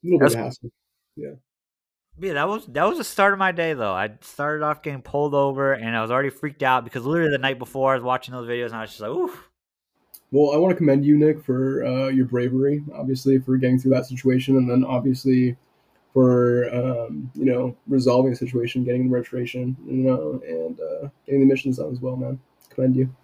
Little 0.02 0.18
bit 0.18 0.34
of 0.34 0.34
hassle. 0.34 0.70
Yeah, 1.16 2.34
that 2.34 2.48
was 2.48 2.66
that 2.66 2.84
was 2.84 2.98
the 2.98 3.04
start 3.04 3.32
of 3.32 3.38
my 3.38 3.52
day 3.52 3.72
though. 3.72 3.92
I 3.92 4.10
started 4.20 4.62
off 4.64 4.82
getting 4.82 5.02
pulled 5.02 5.34
over 5.34 5.72
and 5.72 5.96
I 5.96 6.02
was 6.02 6.10
already 6.10 6.30
freaked 6.30 6.62
out 6.62 6.84
because 6.84 7.04
literally 7.04 7.32
the 7.32 7.38
night 7.38 7.58
before 7.58 7.92
I 7.92 7.94
was 7.94 8.04
watching 8.04 8.32
those 8.32 8.46
videos 8.46 8.66
and 8.66 8.76
I 8.76 8.80
was 8.82 8.90
just 8.90 9.00
like, 9.00 9.10
oof. 9.10 9.48
Well, 10.30 10.54
I 10.54 10.56
want 10.56 10.72
to 10.72 10.76
commend 10.76 11.04
you, 11.04 11.18
Nick, 11.18 11.42
for 11.44 11.84
uh, 11.84 12.08
your 12.08 12.24
bravery, 12.24 12.82
obviously, 12.94 13.38
for 13.38 13.56
getting 13.58 13.78
through 13.78 13.92
that 13.92 14.06
situation, 14.06 14.56
and 14.56 14.68
then 14.68 14.82
obviously 14.82 15.56
for 16.12 16.72
um, 16.74 17.30
you 17.34 17.46
know 17.46 17.76
resolving 17.86 18.30
the 18.30 18.36
situation, 18.36 18.84
getting 18.84 19.08
the 19.08 19.14
registration, 19.14 19.76
you 19.86 20.04
know, 20.04 20.40
and 20.46 20.80
uh, 20.80 21.08
getting 21.26 21.40
the 21.40 21.46
missions 21.46 21.78
done 21.78 21.92
as 21.92 22.00
well, 22.00 22.16
man. 22.16 22.38
Commend 22.70 22.96
you. 22.96 23.14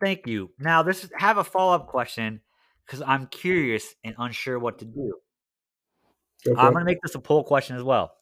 Thank 0.00 0.26
you. 0.26 0.50
Now, 0.58 0.82
this 0.82 1.04
is, 1.04 1.10
have 1.16 1.38
a 1.38 1.44
follow 1.44 1.74
up 1.74 1.86
question 1.86 2.40
because 2.86 3.02
I'm 3.02 3.26
curious 3.26 3.94
and 4.04 4.14
unsure 4.18 4.58
what 4.58 4.78
to 4.80 4.84
do. 4.84 5.14
Go 6.44 6.54
I'm 6.56 6.72
gonna 6.72 6.84
make 6.84 7.00
this 7.02 7.14
a 7.14 7.20
poll 7.20 7.44
question 7.44 7.76
as 7.76 7.82
well. 7.82 8.12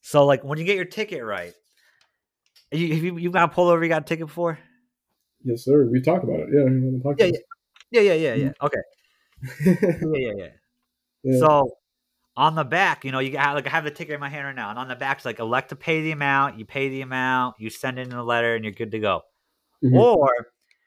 So, 0.00 0.26
like, 0.26 0.44
when 0.44 0.58
you 0.58 0.64
get 0.64 0.76
your 0.76 0.84
ticket 0.84 1.24
right, 1.24 1.52
you 2.70 2.94
have 2.94 3.02
you, 3.02 3.18
you 3.18 3.30
got 3.30 3.52
pulled 3.52 3.70
over? 3.70 3.82
You 3.82 3.88
got 3.88 4.02
a 4.02 4.04
ticket 4.04 4.26
before? 4.26 4.58
Yes, 5.44 5.64
sir. 5.64 5.86
We 5.86 6.00
talked 6.00 6.24
about 6.24 6.40
it. 6.40 6.48
Yeah, 6.52 6.64
the 6.64 7.00
Yeah, 7.18 7.26
podcast. 7.26 7.36
yeah, 7.90 8.00
yeah, 8.00 8.14
yeah, 8.14 8.34
yeah. 8.34 8.52
Okay, 8.62 8.80
yeah, 9.66 10.18
yeah, 10.18 10.32
yeah. 10.36 10.48
Yeah. 11.22 11.38
So, 11.40 11.70
on 12.36 12.54
the 12.54 12.64
back, 12.64 13.04
you 13.04 13.12
know, 13.12 13.18
you 13.18 13.30
got 13.30 13.54
like 13.54 13.66
I 13.66 13.70
have 13.70 13.84
the 13.84 13.90
ticket 13.90 14.14
in 14.14 14.20
my 14.20 14.28
hand 14.28 14.46
right 14.46 14.54
now, 14.54 14.70
and 14.70 14.78
on 14.78 14.88
the 14.88 14.96
back, 14.96 15.18
it's 15.18 15.24
like 15.24 15.38
elect 15.38 15.70
to 15.70 15.76
pay 15.76 16.02
the 16.02 16.12
amount. 16.12 16.58
You 16.58 16.64
pay 16.64 16.88
the 16.88 17.00
amount, 17.00 17.56
you 17.58 17.70
send 17.70 17.98
in 17.98 18.12
a 18.12 18.22
letter, 18.22 18.54
and 18.54 18.64
you're 18.64 18.72
good 18.72 18.92
to 18.92 18.98
go. 18.98 19.22
Mhm. 19.82 19.94
Or 19.94 20.30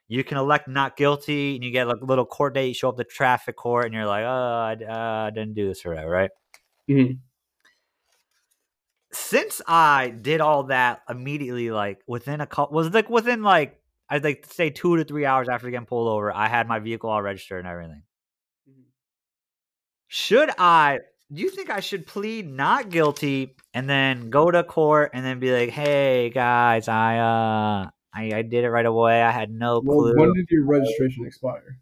you 0.07 0.23
can 0.23 0.37
elect 0.37 0.67
not 0.67 0.95
guilty, 0.97 1.55
and 1.55 1.63
you 1.63 1.71
get 1.71 1.87
like 1.87 2.01
a 2.01 2.05
little 2.05 2.25
court 2.25 2.53
date. 2.53 2.67
You 2.67 2.73
show 2.73 2.89
up 2.89 2.97
to 2.97 3.03
traffic 3.03 3.55
court, 3.55 3.85
and 3.85 3.93
you're 3.93 4.05
like, 4.05 4.23
oh, 4.23 4.27
I, 4.27 4.73
uh, 4.73 5.27
I 5.27 5.29
didn't 5.31 5.53
do 5.53 5.67
this 5.67 5.85
or 5.85 5.89
whatever, 5.89 6.11
right? 6.11 6.31
Mhm. 6.87 7.19
since 9.13 9.61
I 9.67 10.09
did 10.09 10.41
all 10.41 10.63
that 10.63 11.01
immediately, 11.09 11.69
like 11.71 12.01
within 12.07 12.41
a 12.41 12.47
couple, 12.47 12.75
was 12.75 12.89
like 12.93 13.09
within 13.09 13.43
like 13.43 13.79
I'd 14.09 14.23
like 14.23 14.45
say 14.45 14.69
two 14.69 14.97
to 14.97 15.03
three 15.03 15.25
hours 15.25 15.49
after 15.49 15.69
getting 15.69 15.85
pulled 15.85 16.07
over, 16.09 16.33
I 16.33 16.47
had 16.47 16.67
my 16.67 16.79
vehicle 16.79 17.09
all 17.09 17.21
registered 17.21 17.59
and 17.59 17.67
everything. 17.67 18.03
Should 20.07 20.49
I? 20.57 20.99
Do 21.31 21.41
you 21.41 21.49
think 21.49 21.69
I 21.69 21.79
should 21.79 22.05
plead 22.05 22.45
not 22.47 22.89
guilty 22.89 23.55
and 23.73 23.89
then 23.89 24.29
go 24.29 24.51
to 24.51 24.63
court 24.63 25.11
and 25.13 25.25
then 25.25 25.39
be 25.39 25.51
like, 25.51 25.69
"Hey 25.69 26.29
guys, 26.29 26.87
I 26.87 27.17
uh, 27.19 27.89
I, 28.13 28.33
I 28.35 28.41
did 28.41 28.63
it 28.65 28.69
right 28.69 28.85
away. 28.85 29.21
I 29.21 29.31
had 29.31 29.49
no 29.51 29.79
Well, 29.83 29.97
clue." 29.99 30.13
when 30.15 30.33
did 30.33 30.47
your 30.49 30.65
registration 30.65 31.25
expire? 31.25 31.79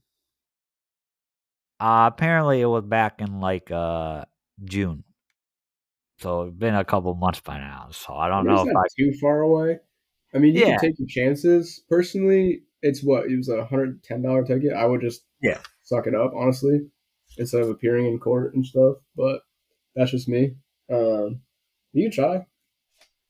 uh, 1.80 2.10
apparently, 2.14 2.62
it 2.62 2.66
was 2.68 2.84
back 2.84 3.22
in 3.22 3.40
like 3.40 3.72
uh 3.72 4.26
June, 4.66 5.04
so 6.20 6.44
it's 6.44 6.56
been 6.58 6.76
a 6.76 6.84
couple 6.86 7.14
months 7.16 7.40
by 7.42 7.58
now. 7.58 7.90
So 7.92 8.14
I 8.14 8.28
don't 8.28 8.46
know 8.46 8.62
it's 8.62 8.68
if 8.68 8.74
not 8.74 8.86
I. 8.86 8.88
too 8.98 9.14
far 9.20 9.42
away. 9.42 9.80
I 10.34 10.38
mean, 10.38 10.56
you 10.56 10.62
Yeah. 10.62 10.78
can 10.78 10.80
take 10.90 11.00
your 11.00 11.08
chances. 11.08 11.84
Personally, 11.90 12.64
it's 12.82 13.04
what 13.04 13.26
it 13.30 13.36
was 13.38 13.50
a 13.50 13.66
hundred 13.66 14.04
ten 14.04 14.22
dollar 14.22 14.44
ticket. 14.46 14.74
I 14.74 14.86
would 14.86 15.02
just 15.02 15.24
Yeah. 15.42 15.62
suck 15.84 16.08
it 16.08 16.16
up, 16.16 16.34
honestly, 16.36 16.90
instead 17.38 17.62
of 17.62 17.70
appearing 17.70 18.06
in 18.06 18.20
court 18.20 18.54
and 18.54 18.66
stuff. 18.66 18.98
But 19.16 19.42
that's 19.96 20.12
just 20.12 20.28
me. 20.30 20.56
Um, 20.92 21.42
you 21.94 22.04
can 22.10 22.12
try. 22.12 22.46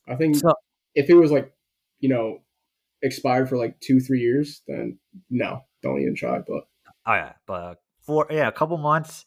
I 0.07 0.15
think 0.15 0.35
So- 0.37 0.53
if 0.95 1.09
it 1.09 1.15
was 1.15 1.31
like, 1.31 1.53
you 1.99 2.09
know, 2.09 2.41
expired 3.01 3.47
for 3.47 3.57
like 3.57 3.79
two 3.79 3.99
three 3.99 4.19
years, 4.21 4.61
then 4.67 4.99
no, 5.29 5.61
don't 5.81 6.01
even 6.01 6.15
try. 6.15 6.39
But 6.39 6.67
Oh 7.05 7.13
yeah, 7.13 7.33
but 7.45 7.81
for 8.01 8.27
yeah, 8.29 8.47
a 8.47 8.51
couple 8.51 8.77
months. 8.77 9.25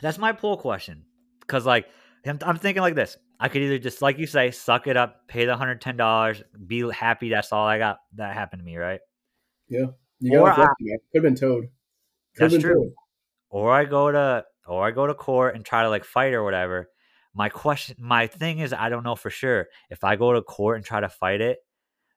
That's 0.00 0.18
my 0.18 0.32
poll 0.32 0.56
question, 0.56 1.04
because 1.40 1.64
like 1.66 1.86
I'm, 2.26 2.38
I'm 2.44 2.58
thinking 2.58 2.82
like 2.82 2.94
this: 2.94 3.16
I 3.38 3.48
could 3.48 3.62
either 3.62 3.78
just 3.78 4.02
like 4.02 4.18
you 4.18 4.26
say, 4.26 4.50
suck 4.50 4.86
it 4.86 4.96
up, 4.96 5.28
pay 5.28 5.44
the 5.44 5.56
hundred 5.56 5.80
ten 5.80 5.96
dollars, 5.96 6.42
be 6.66 6.88
happy. 6.90 7.28
That's 7.28 7.52
all 7.52 7.66
I 7.66 7.78
got. 7.78 7.98
That 8.14 8.34
happened 8.34 8.60
to 8.60 8.66
me, 8.66 8.76
right? 8.76 9.00
Yeah, 9.68 9.86
you 10.20 10.32
got 10.32 10.58
I-. 10.58 10.66
Could 10.66 10.98
have 11.14 11.22
been 11.22 11.34
towed. 11.34 11.68
Could 12.36 12.42
have 12.42 12.50
That's 12.50 12.54
been 12.54 12.62
true. 12.62 12.84
towed. 12.84 12.92
Or 13.50 13.72
I 13.72 13.84
go 13.84 14.10
to 14.10 14.44
or 14.66 14.86
I 14.86 14.90
go 14.90 15.06
to 15.06 15.14
court 15.14 15.54
and 15.54 15.64
try 15.64 15.82
to 15.82 15.88
like 15.90 16.04
fight 16.04 16.34
or 16.34 16.42
whatever. 16.42 16.88
My 17.34 17.48
question, 17.48 17.96
my 17.98 18.26
thing 18.28 18.60
is, 18.60 18.72
I 18.72 18.88
don't 18.88 19.02
know 19.02 19.16
for 19.16 19.30
sure 19.30 19.66
if 19.90 20.04
I 20.04 20.16
go 20.16 20.32
to 20.32 20.42
court 20.42 20.76
and 20.76 20.84
try 20.84 21.00
to 21.00 21.08
fight 21.08 21.40
it. 21.40 21.58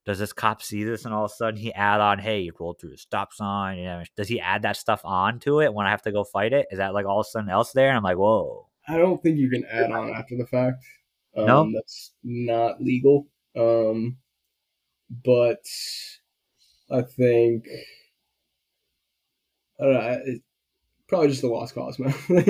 Does 0.07 0.19
this 0.19 0.31
cop 0.31 0.61
see 0.61 0.85
this 0.85 1.03
and 1.03 1.13
all 1.13 1.25
of 1.25 1.31
a 1.31 1.33
sudden 1.33 1.59
he 1.59 1.73
add 1.73 1.99
on, 1.99 2.17
hey, 2.17 2.39
you 2.39 2.53
rolled 2.57 2.79
through 2.79 2.91
the 2.91 2.97
stop 2.97 3.33
sign? 3.33 3.77
You 3.77 3.83
know, 3.83 4.03
does 4.15 4.29
he 4.29 4.39
add 4.39 4.61
that 4.61 4.77
stuff 4.77 5.01
on 5.03 5.39
to 5.41 5.59
it 5.59 5.73
when 5.73 5.85
I 5.85 5.89
have 5.89 6.01
to 6.03 6.13
go 6.13 6.23
fight 6.23 6.53
it? 6.53 6.65
Is 6.71 6.77
that 6.77 6.93
like 6.93 7.05
all 7.05 7.19
of 7.19 7.25
a 7.25 7.29
sudden 7.29 7.49
else 7.49 7.73
there? 7.73 7.89
And 7.89 7.97
I'm 7.97 8.03
like, 8.03 8.15
whoa. 8.15 8.69
I 8.87 8.95
don't 8.97 9.21
think 9.21 9.37
you 9.37 9.49
can 9.49 9.65
add 9.65 9.91
on 9.91 10.13
after 10.15 10.37
the 10.37 10.45
fact. 10.45 10.81
Um, 11.35 11.45
No? 11.45 11.71
that's 11.73 12.13
not 12.23 12.81
legal. 12.81 13.27
Um, 13.53 14.15
but 15.25 15.65
I 16.89 17.01
think 17.01 17.67
I 19.81 19.83
don't 19.83 19.93
know. 19.93 20.21
It, 20.25 20.41
probably 21.09 21.27
just 21.27 21.41
the 21.41 21.47
lost 21.49 21.75
cause, 21.75 21.99
man. 21.99 22.13
like 22.29 22.47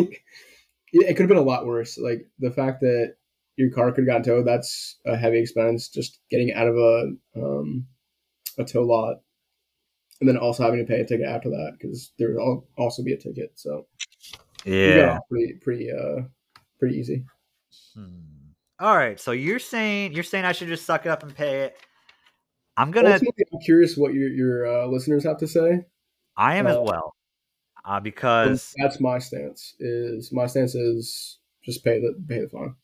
it, 0.93 1.07
it 1.09 1.13
could 1.15 1.21
have 1.23 1.29
been 1.29 1.37
a 1.37 1.41
lot 1.41 1.65
worse. 1.65 1.97
Like 1.97 2.27
the 2.37 2.51
fact 2.51 2.81
that 2.81 3.15
your 3.57 3.71
car 3.71 3.91
could 3.91 4.01
have 4.01 4.07
gotten 4.07 4.23
towed. 4.23 4.47
That's 4.47 4.97
a 5.05 5.17
heavy 5.17 5.39
expense. 5.39 5.89
Just 5.89 6.19
getting 6.29 6.53
out 6.53 6.67
of 6.67 6.77
a 6.77 7.11
um, 7.35 7.87
a 8.57 8.63
tow 8.63 8.83
lot, 8.83 9.17
and 10.21 10.29
then 10.29 10.37
also 10.37 10.63
having 10.63 10.79
to 10.79 10.85
pay 10.85 11.01
a 11.01 11.05
ticket 11.05 11.27
after 11.27 11.49
that 11.49 11.73
because 11.77 12.11
there 12.17 12.33
would 12.33 12.63
also 12.77 13.03
be 13.03 13.13
a 13.13 13.17
ticket. 13.17 13.51
So 13.55 13.87
got 15.05 15.21
pretty 15.29 15.53
pretty 15.61 15.91
uh 15.91 16.23
pretty 16.79 16.97
easy. 16.97 17.25
Hmm. 17.93 18.51
All 18.79 18.95
right. 18.95 19.19
So 19.19 19.31
you're 19.31 19.59
saying 19.59 20.13
you're 20.13 20.23
saying 20.23 20.45
I 20.45 20.51
should 20.51 20.67
just 20.67 20.85
suck 20.85 21.05
it 21.05 21.09
up 21.09 21.23
and 21.23 21.35
pay 21.35 21.61
it. 21.61 21.77
I'm 22.77 22.91
gonna. 22.91 23.13
Ultimately, 23.13 23.45
I'm 23.51 23.59
curious 23.61 23.97
what 23.97 24.13
your 24.13 24.29
your 24.29 24.67
uh, 24.67 24.85
listeners 24.85 25.23
have 25.23 25.37
to 25.39 25.47
say. 25.47 25.85
I 26.37 26.57
am 26.57 26.67
as 26.67 26.75
uh, 26.75 26.81
well, 26.81 27.15
uh, 27.83 27.99
because 27.99 28.75
that's 28.77 28.99
my 28.99 29.17
stance. 29.17 29.73
Is 29.79 30.31
my 30.31 30.45
stance 30.45 30.75
is 30.75 31.39
just 31.63 31.83
pay 31.83 31.99
the 31.99 32.13
pay 32.27 32.41
the 32.41 32.49
fine. 32.49 32.75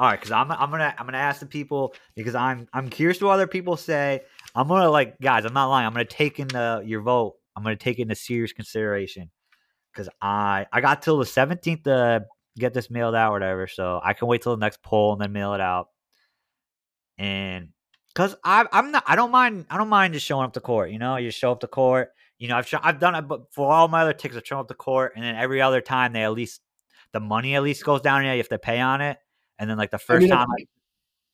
All 0.00 0.08
right, 0.08 0.18
because 0.18 0.32
I'm 0.32 0.50
I'm 0.50 0.70
gonna 0.70 0.94
I'm 0.98 1.06
gonna 1.06 1.18
ask 1.18 1.40
the 1.40 1.46
people 1.46 1.94
because 2.16 2.34
I'm 2.34 2.66
I'm 2.72 2.88
curious 2.88 3.18
to 3.18 3.26
what 3.26 3.34
other 3.34 3.46
people 3.46 3.76
say. 3.76 4.22
I'm 4.54 4.66
gonna 4.66 4.90
like 4.90 5.20
guys. 5.20 5.44
I'm 5.44 5.52
not 5.52 5.68
lying. 5.68 5.86
I'm 5.86 5.92
gonna 5.92 6.06
take 6.06 6.40
in 6.40 6.48
the 6.48 6.82
your 6.84 7.02
vote. 7.02 7.36
I'm 7.54 7.62
gonna 7.62 7.76
take 7.76 7.98
it 7.98 8.02
into 8.02 8.14
serious 8.16 8.52
consideration 8.52 9.30
because 9.92 10.08
I 10.20 10.66
I 10.72 10.80
got 10.80 11.02
till 11.02 11.18
the 11.18 11.24
17th 11.26 11.84
to 11.84 12.24
get 12.58 12.74
this 12.74 12.90
mailed 12.90 13.14
out, 13.14 13.30
or 13.30 13.32
whatever. 13.34 13.66
So 13.66 14.00
I 14.02 14.14
can 14.14 14.26
wait 14.26 14.42
till 14.42 14.56
the 14.56 14.60
next 14.60 14.82
poll 14.82 15.12
and 15.12 15.20
then 15.20 15.32
mail 15.32 15.54
it 15.54 15.60
out. 15.60 15.88
And 17.18 17.68
Cause 18.14 18.34
I, 18.42 18.66
I'm 18.72 18.90
not. 18.90 19.04
I 19.06 19.14
don't 19.14 19.30
mind. 19.30 19.66
I 19.70 19.78
don't 19.78 19.88
mind 19.88 20.14
just 20.14 20.26
showing 20.26 20.44
up 20.44 20.54
to 20.54 20.60
court. 20.60 20.90
You 20.90 20.98
know, 20.98 21.16
you 21.16 21.30
show 21.30 21.52
up 21.52 21.60
to 21.60 21.68
court. 21.68 22.10
You 22.38 22.48
know, 22.48 22.56
I've 22.56 22.68
I've 22.82 22.98
done 22.98 23.14
it, 23.14 23.22
but 23.22 23.52
for 23.52 23.70
all 23.70 23.86
my 23.86 24.02
other 24.02 24.12
tickets, 24.12 24.36
I 24.36 24.42
show 24.44 24.58
up 24.58 24.66
to 24.68 24.74
court, 24.74 25.12
and 25.14 25.24
then 25.24 25.36
every 25.36 25.62
other 25.62 25.80
time 25.80 26.12
they 26.12 26.24
at 26.24 26.32
least 26.32 26.60
the 27.12 27.20
money 27.20 27.54
at 27.54 27.62
least 27.62 27.84
goes 27.84 28.00
down. 28.00 28.24
Yeah, 28.24 28.32
you 28.32 28.38
have 28.38 28.48
to 28.48 28.58
pay 28.58 28.80
on 28.80 29.00
it, 29.00 29.18
and 29.60 29.70
then 29.70 29.76
like 29.78 29.90
the 29.92 29.96
I 29.98 30.00
first 30.00 30.22
mean, 30.22 30.30
time, 30.30 30.48
I- 30.50 30.66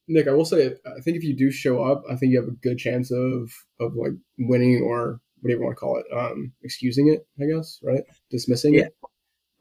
Nick, 0.08 0.28
I 0.28 0.32
will 0.32 0.44
say, 0.44 0.66
I 0.86 1.00
think 1.00 1.16
if 1.16 1.24
you 1.24 1.34
do 1.34 1.50
show 1.50 1.82
up, 1.82 2.04
I 2.08 2.14
think 2.14 2.32
you 2.32 2.40
have 2.40 2.48
a 2.48 2.52
good 2.52 2.78
chance 2.78 3.10
of 3.10 3.50
of 3.80 3.94
like 3.96 4.12
winning 4.38 4.82
or 4.82 5.20
whatever 5.40 5.60
you 5.60 5.64
want 5.64 5.76
to 5.76 5.80
call 5.80 5.98
it, 5.98 6.06
um, 6.16 6.52
excusing 6.62 7.08
it. 7.08 7.26
I 7.42 7.46
guess, 7.52 7.80
right? 7.82 8.02
Dismissing 8.30 8.74
it. 8.76 8.94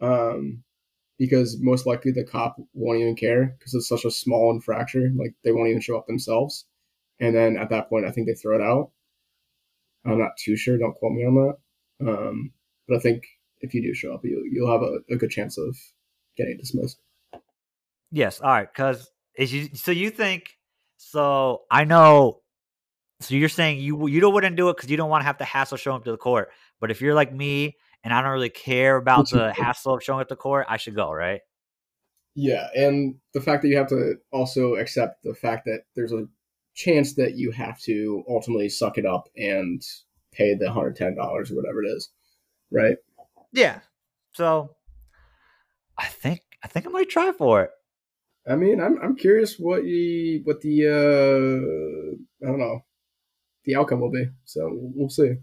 Um, 0.01 0.63
because 1.17 1.58
most 1.62 1.86
likely 1.86 2.12
the 2.12 2.25
cop 2.25 2.58
won't 2.73 2.99
even 2.99 3.15
care 3.15 3.56
because 3.58 3.73
it's 3.73 3.88
such 3.88 4.04
a 4.06 4.12
small 4.12 4.51
infraction. 4.51 5.15
Like 5.17 5.34
they 5.43 5.51
won't 5.51 5.69
even 5.69 5.82
show 5.82 5.97
up 5.97 6.06
themselves, 6.08 6.65
and 7.19 7.36
then 7.36 7.58
at 7.58 7.69
that 7.69 7.89
point, 7.89 8.06
I 8.06 8.12
think 8.12 8.28
they 8.28 8.34
throw 8.34 8.56
it 8.56 8.62
out. 8.62 8.91
I'm 10.06 10.19
not 10.19 10.38
too 10.38 10.56
sure. 10.56 10.78
Don't 10.78 10.93
quote 10.95 11.13
me 11.13 11.25
on 11.25 11.36
that. 11.36 12.08
Um, 12.08 12.51
but 12.88 12.97
I 12.97 12.99
think 12.99 13.23
if 13.62 13.73
you 13.73 13.82
do 13.82 13.93
show 13.95 14.13
up, 14.13 14.23
you, 14.23 14.47
you'll 14.51 14.71
have 14.71 14.84
a, 14.84 14.99
a 15.12 15.17
good 15.17 15.32
chance 15.32 15.58
of 15.58 15.75
getting 16.38 16.58
dismissed. 16.58 16.99
Yes, 18.15 18.41
all 18.41 18.49
right. 18.49 18.73
Cause 18.73 19.12
is 19.38 19.54
you 19.54 19.69
so 19.75 19.91
you 19.91 20.10
think 20.10 20.49
so? 20.97 21.63
I 21.69 21.84
know. 21.84 22.39
So 23.21 23.36
you're 23.36 23.49
saying 23.49 23.80
you 23.80 24.08
you 24.08 24.21
don't 24.21 24.34
wouldn't 24.34 24.56
do 24.56 24.69
it 24.69 24.78
because 24.78 24.89
you 24.89 24.97
don't 24.97 25.10
want 25.10 25.21
to 25.21 25.25
have 25.25 25.38
to 25.38 25.45
hassle 25.45 25.78
showing 25.78 25.97
up 25.97 26.06
to 26.06 26.12
the 26.12 26.17
court. 26.17 26.49
But 26.80 26.91
if 26.91 27.01
you're 27.01 27.13
like 27.13 27.34
me 27.34 27.78
and 28.04 28.13
I 28.13 28.21
don't 28.21 28.32
really 28.32 28.49
care 28.49 28.95
about 28.95 29.30
the 29.30 29.54
hassle 29.54 29.95
of 29.95 30.04
showing 30.04 30.21
up 30.21 30.30
to 30.30 30.36
court, 30.36 30.65
I 30.69 30.78
should 30.78 30.95
go, 30.95 31.12
right? 31.12 31.41
Yeah, 32.36 32.67
and 32.75 33.15
the 33.34 33.41
fact 33.41 33.62
that 33.62 33.69
you 33.69 33.78
have 33.78 33.88
to 33.89 34.15
also 34.32 34.75
accept 34.75 35.23
the 35.23 35.34
fact 35.34 35.65
that 35.65 35.84
there's 35.95 36.12
a 36.12 36.28
chance 36.73 37.15
that 37.15 37.36
you 37.36 37.51
have 37.51 37.80
to 37.82 38.23
ultimately 38.30 38.67
suck 38.67 38.97
it 38.97 39.06
up 39.06 39.30
and 39.38 39.82
pay 40.34 40.54
the 40.54 40.71
hundred 40.71 40.97
ten 40.97 41.15
dollars 41.15 41.51
or 41.51 41.56
whatever 41.56 41.84
it 41.84 41.88
is, 41.88 42.10
right? 42.71 42.97
Yeah. 43.54 43.80
So 44.34 44.75
I 45.97 46.08
think 46.08 46.41
I 46.63 46.67
think 46.67 46.86
I 46.86 46.89
might 46.89 47.10
try 47.10 47.32
for 47.32 47.63
it. 47.63 47.71
I 48.47 48.55
mean, 48.55 48.79
I'm 48.79 48.99
I'm 49.01 49.15
curious 49.15 49.58
what 49.58 49.84
the 49.84 50.41
what 50.43 50.62
the 50.62 50.88
uh 50.88 52.45
I 52.45 52.49
don't 52.49 52.60
know 52.60 52.81
the 53.65 53.75
outcome 53.75 54.01
will 54.01 54.12
be. 54.12 54.27
So 54.45 54.69
we'll 54.71 55.10
see. 55.10 55.34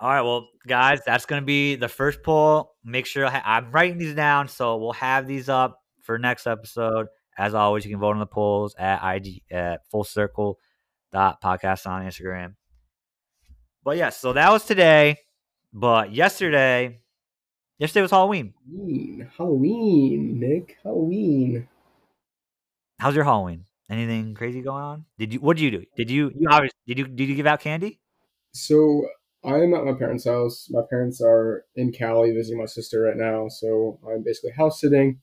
All 0.00 0.08
right, 0.08 0.22
well, 0.22 0.48
guys, 0.66 1.00
that's 1.04 1.26
gonna 1.26 1.42
be 1.42 1.74
the 1.74 1.88
first 1.88 2.22
poll. 2.22 2.74
Make 2.84 3.06
sure 3.06 3.26
I 3.26 3.42
I'm 3.44 3.70
writing 3.72 3.98
these 3.98 4.14
down, 4.14 4.48
so 4.48 4.76
we'll 4.76 4.92
have 4.94 5.26
these 5.26 5.48
up 5.48 5.78
for 6.02 6.18
next 6.18 6.46
episode. 6.46 7.08
As 7.36 7.54
always, 7.54 7.84
you 7.84 7.90
can 7.90 8.00
vote 8.00 8.12
on 8.12 8.18
the 8.18 8.26
polls 8.26 8.74
at 8.78 9.16
IG 9.16 9.42
at 9.50 9.80
Full 9.90 10.04
Circle 10.04 10.58
dot 11.12 11.42
podcast 11.42 11.86
on 11.86 12.04
Instagram. 12.04 12.54
But 13.82 13.96
yeah, 13.96 14.10
so 14.10 14.32
that 14.32 14.50
was 14.50 14.64
today. 14.64 15.16
But 15.72 16.12
yesterday, 16.12 16.99
yesterday 17.80 18.02
was 18.02 18.10
Halloween. 18.12 18.54
Halloween, 18.68 19.30
Halloween, 19.36 20.38
Nick, 20.38 20.76
Halloween. 20.84 21.68
How's 23.00 23.14
your 23.16 23.24
Halloween? 23.24 23.64
Anything 23.90 24.34
crazy 24.34 24.60
going 24.62 24.82
on? 24.84 25.04
Did 25.18 25.32
you? 25.34 25.40
What 25.40 25.56
did 25.56 25.64
you 25.64 25.70
do? 25.72 25.84
Did 25.96 26.10
you? 26.10 26.30
You 26.38 26.48
obviously 26.48 26.78
did 26.86 26.98
you? 26.98 27.08
Did 27.08 27.28
you 27.28 27.34
give 27.34 27.46
out 27.46 27.60
candy? 27.60 27.98
So 28.52 29.04
I'm 29.44 29.74
at 29.74 29.84
my 29.84 29.94
parents' 29.94 30.26
house. 30.26 30.68
My 30.70 30.82
parents 30.88 31.20
are 31.20 31.64
in 31.74 31.90
Cali 31.90 32.30
visiting 32.30 32.60
my 32.60 32.66
sister 32.66 33.00
right 33.00 33.16
now, 33.16 33.48
so 33.48 33.98
I'm 34.08 34.22
basically 34.22 34.52
house 34.52 34.80
sitting. 34.80 35.18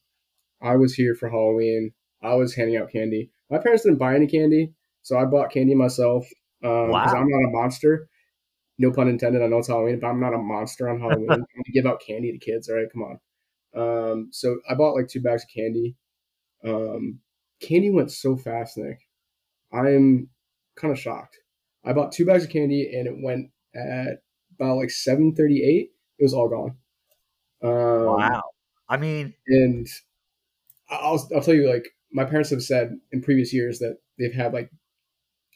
I 0.61 0.75
was 0.75 0.95
here 0.95 1.15
for 1.15 1.29
Halloween. 1.29 1.91
I 2.21 2.33
was 2.35 2.55
handing 2.55 2.75
out 2.77 2.91
candy. 2.91 3.29
My 3.49 3.59
parents 3.59 3.83
didn't 3.83 3.99
buy 3.99 4.15
any 4.15 4.27
candy, 4.27 4.73
so 5.01 5.17
I 5.17 5.23
bought 5.25 5.51
candy 5.51 5.75
myself 5.75 6.25
um, 6.63 6.87
because 6.87 7.13
Wow. 7.13 7.21
I'm 7.21 7.29
not 7.29 7.47
a 7.47 7.51
monster. 7.51 8.09
No 8.79 8.91
pun 8.91 9.07
intended. 9.07 9.41
I 9.41 9.47
know 9.47 9.59
it's 9.59 9.67
Halloween, 9.67 9.99
but 9.99 10.07
I'm 10.07 10.19
not 10.19 10.33
a 10.33 10.37
monster 10.37 10.89
on 10.89 10.99
Halloween. 10.99 11.31
I'm 11.31 11.39
gonna 11.39 11.73
give 11.73 11.85
out 11.85 12.01
candy 12.01 12.31
to 12.31 12.37
kids. 12.37 12.69
All 12.69 12.75
right, 12.75 12.87
come 12.91 13.03
on. 13.03 13.19
Um, 13.75 14.29
so 14.31 14.59
I 14.69 14.75
bought 14.75 14.95
like 14.95 15.07
two 15.07 15.21
bags 15.21 15.43
of 15.43 15.49
candy. 15.49 15.95
Um, 16.65 17.19
candy 17.61 17.89
went 17.89 18.11
so 18.11 18.35
fast, 18.37 18.77
Nick. 18.77 18.99
I'm 19.73 20.29
kind 20.75 20.91
of 20.91 20.99
shocked. 20.99 21.37
I 21.83 21.93
bought 21.93 22.11
two 22.11 22.25
bags 22.25 22.43
of 22.43 22.49
candy 22.49 22.91
and 22.95 23.07
it 23.07 23.15
went 23.23 23.49
at 23.75 24.21
about 24.59 24.77
like 24.77 24.89
seven 24.91 25.33
thirty 25.35 25.63
eight. 25.63 25.91
It 26.19 26.23
was 26.23 26.33
all 26.33 26.49
gone. 26.49 26.77
Um, 27.63 28.17
Wow. 28.17 28.43
I 28.89 28.97
mean, 28.97 29.33
And 29.47 29.87
I'll 30.89 31.27
I'll 31.35 31.41
tell 31.41 31.53
you 31.53 31.69
like 31.69 31.87
my 32.11 32.25
parents 32.25 32.49
have 32.51 32.63
said 32.63 32.97
in 33.11 33.21
previous 33.21 33.53
years 33.53 33.79
that 33.79 33.97
they've 34.17 34.33
had 34.33 34.53
like 34.53 34.71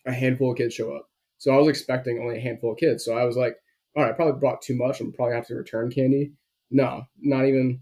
a 0.06 0.12
handful 0.12 0.52
of 0.52 0.58
kids 0.58 0.74
show 0.74 0.94
up. 0.96 1.10
So 1.42 1.52
I 1.52 1.58
was 1.58 1.68
expecting 1.68 2.20
only 2.20 2.38
a 2.38 2.40
handful 2.40 2.74
of 2.74 2.78
kids. 2.78 3.04
So 3.04 3.18
I 3.18 3.24
was 3.26 3.36
like, 3.36 3.56
all 3.96 4.04
right, 4.04 4.12
I 4.12 4.16
probably 4.16 4.40
brought 4.40 4.62
too 4.62 4.76
much. 4.76 5.02
I'm 5.02 5.12
probably 5.12 5.32
gonna 5.32 5.40
have 5.40 5.48
to 5.48 5.56
return 5.56 5.90
candy. 5.90 6.34
No, 6.70 7.02
not 7.20 7.48
even 7.48 7.80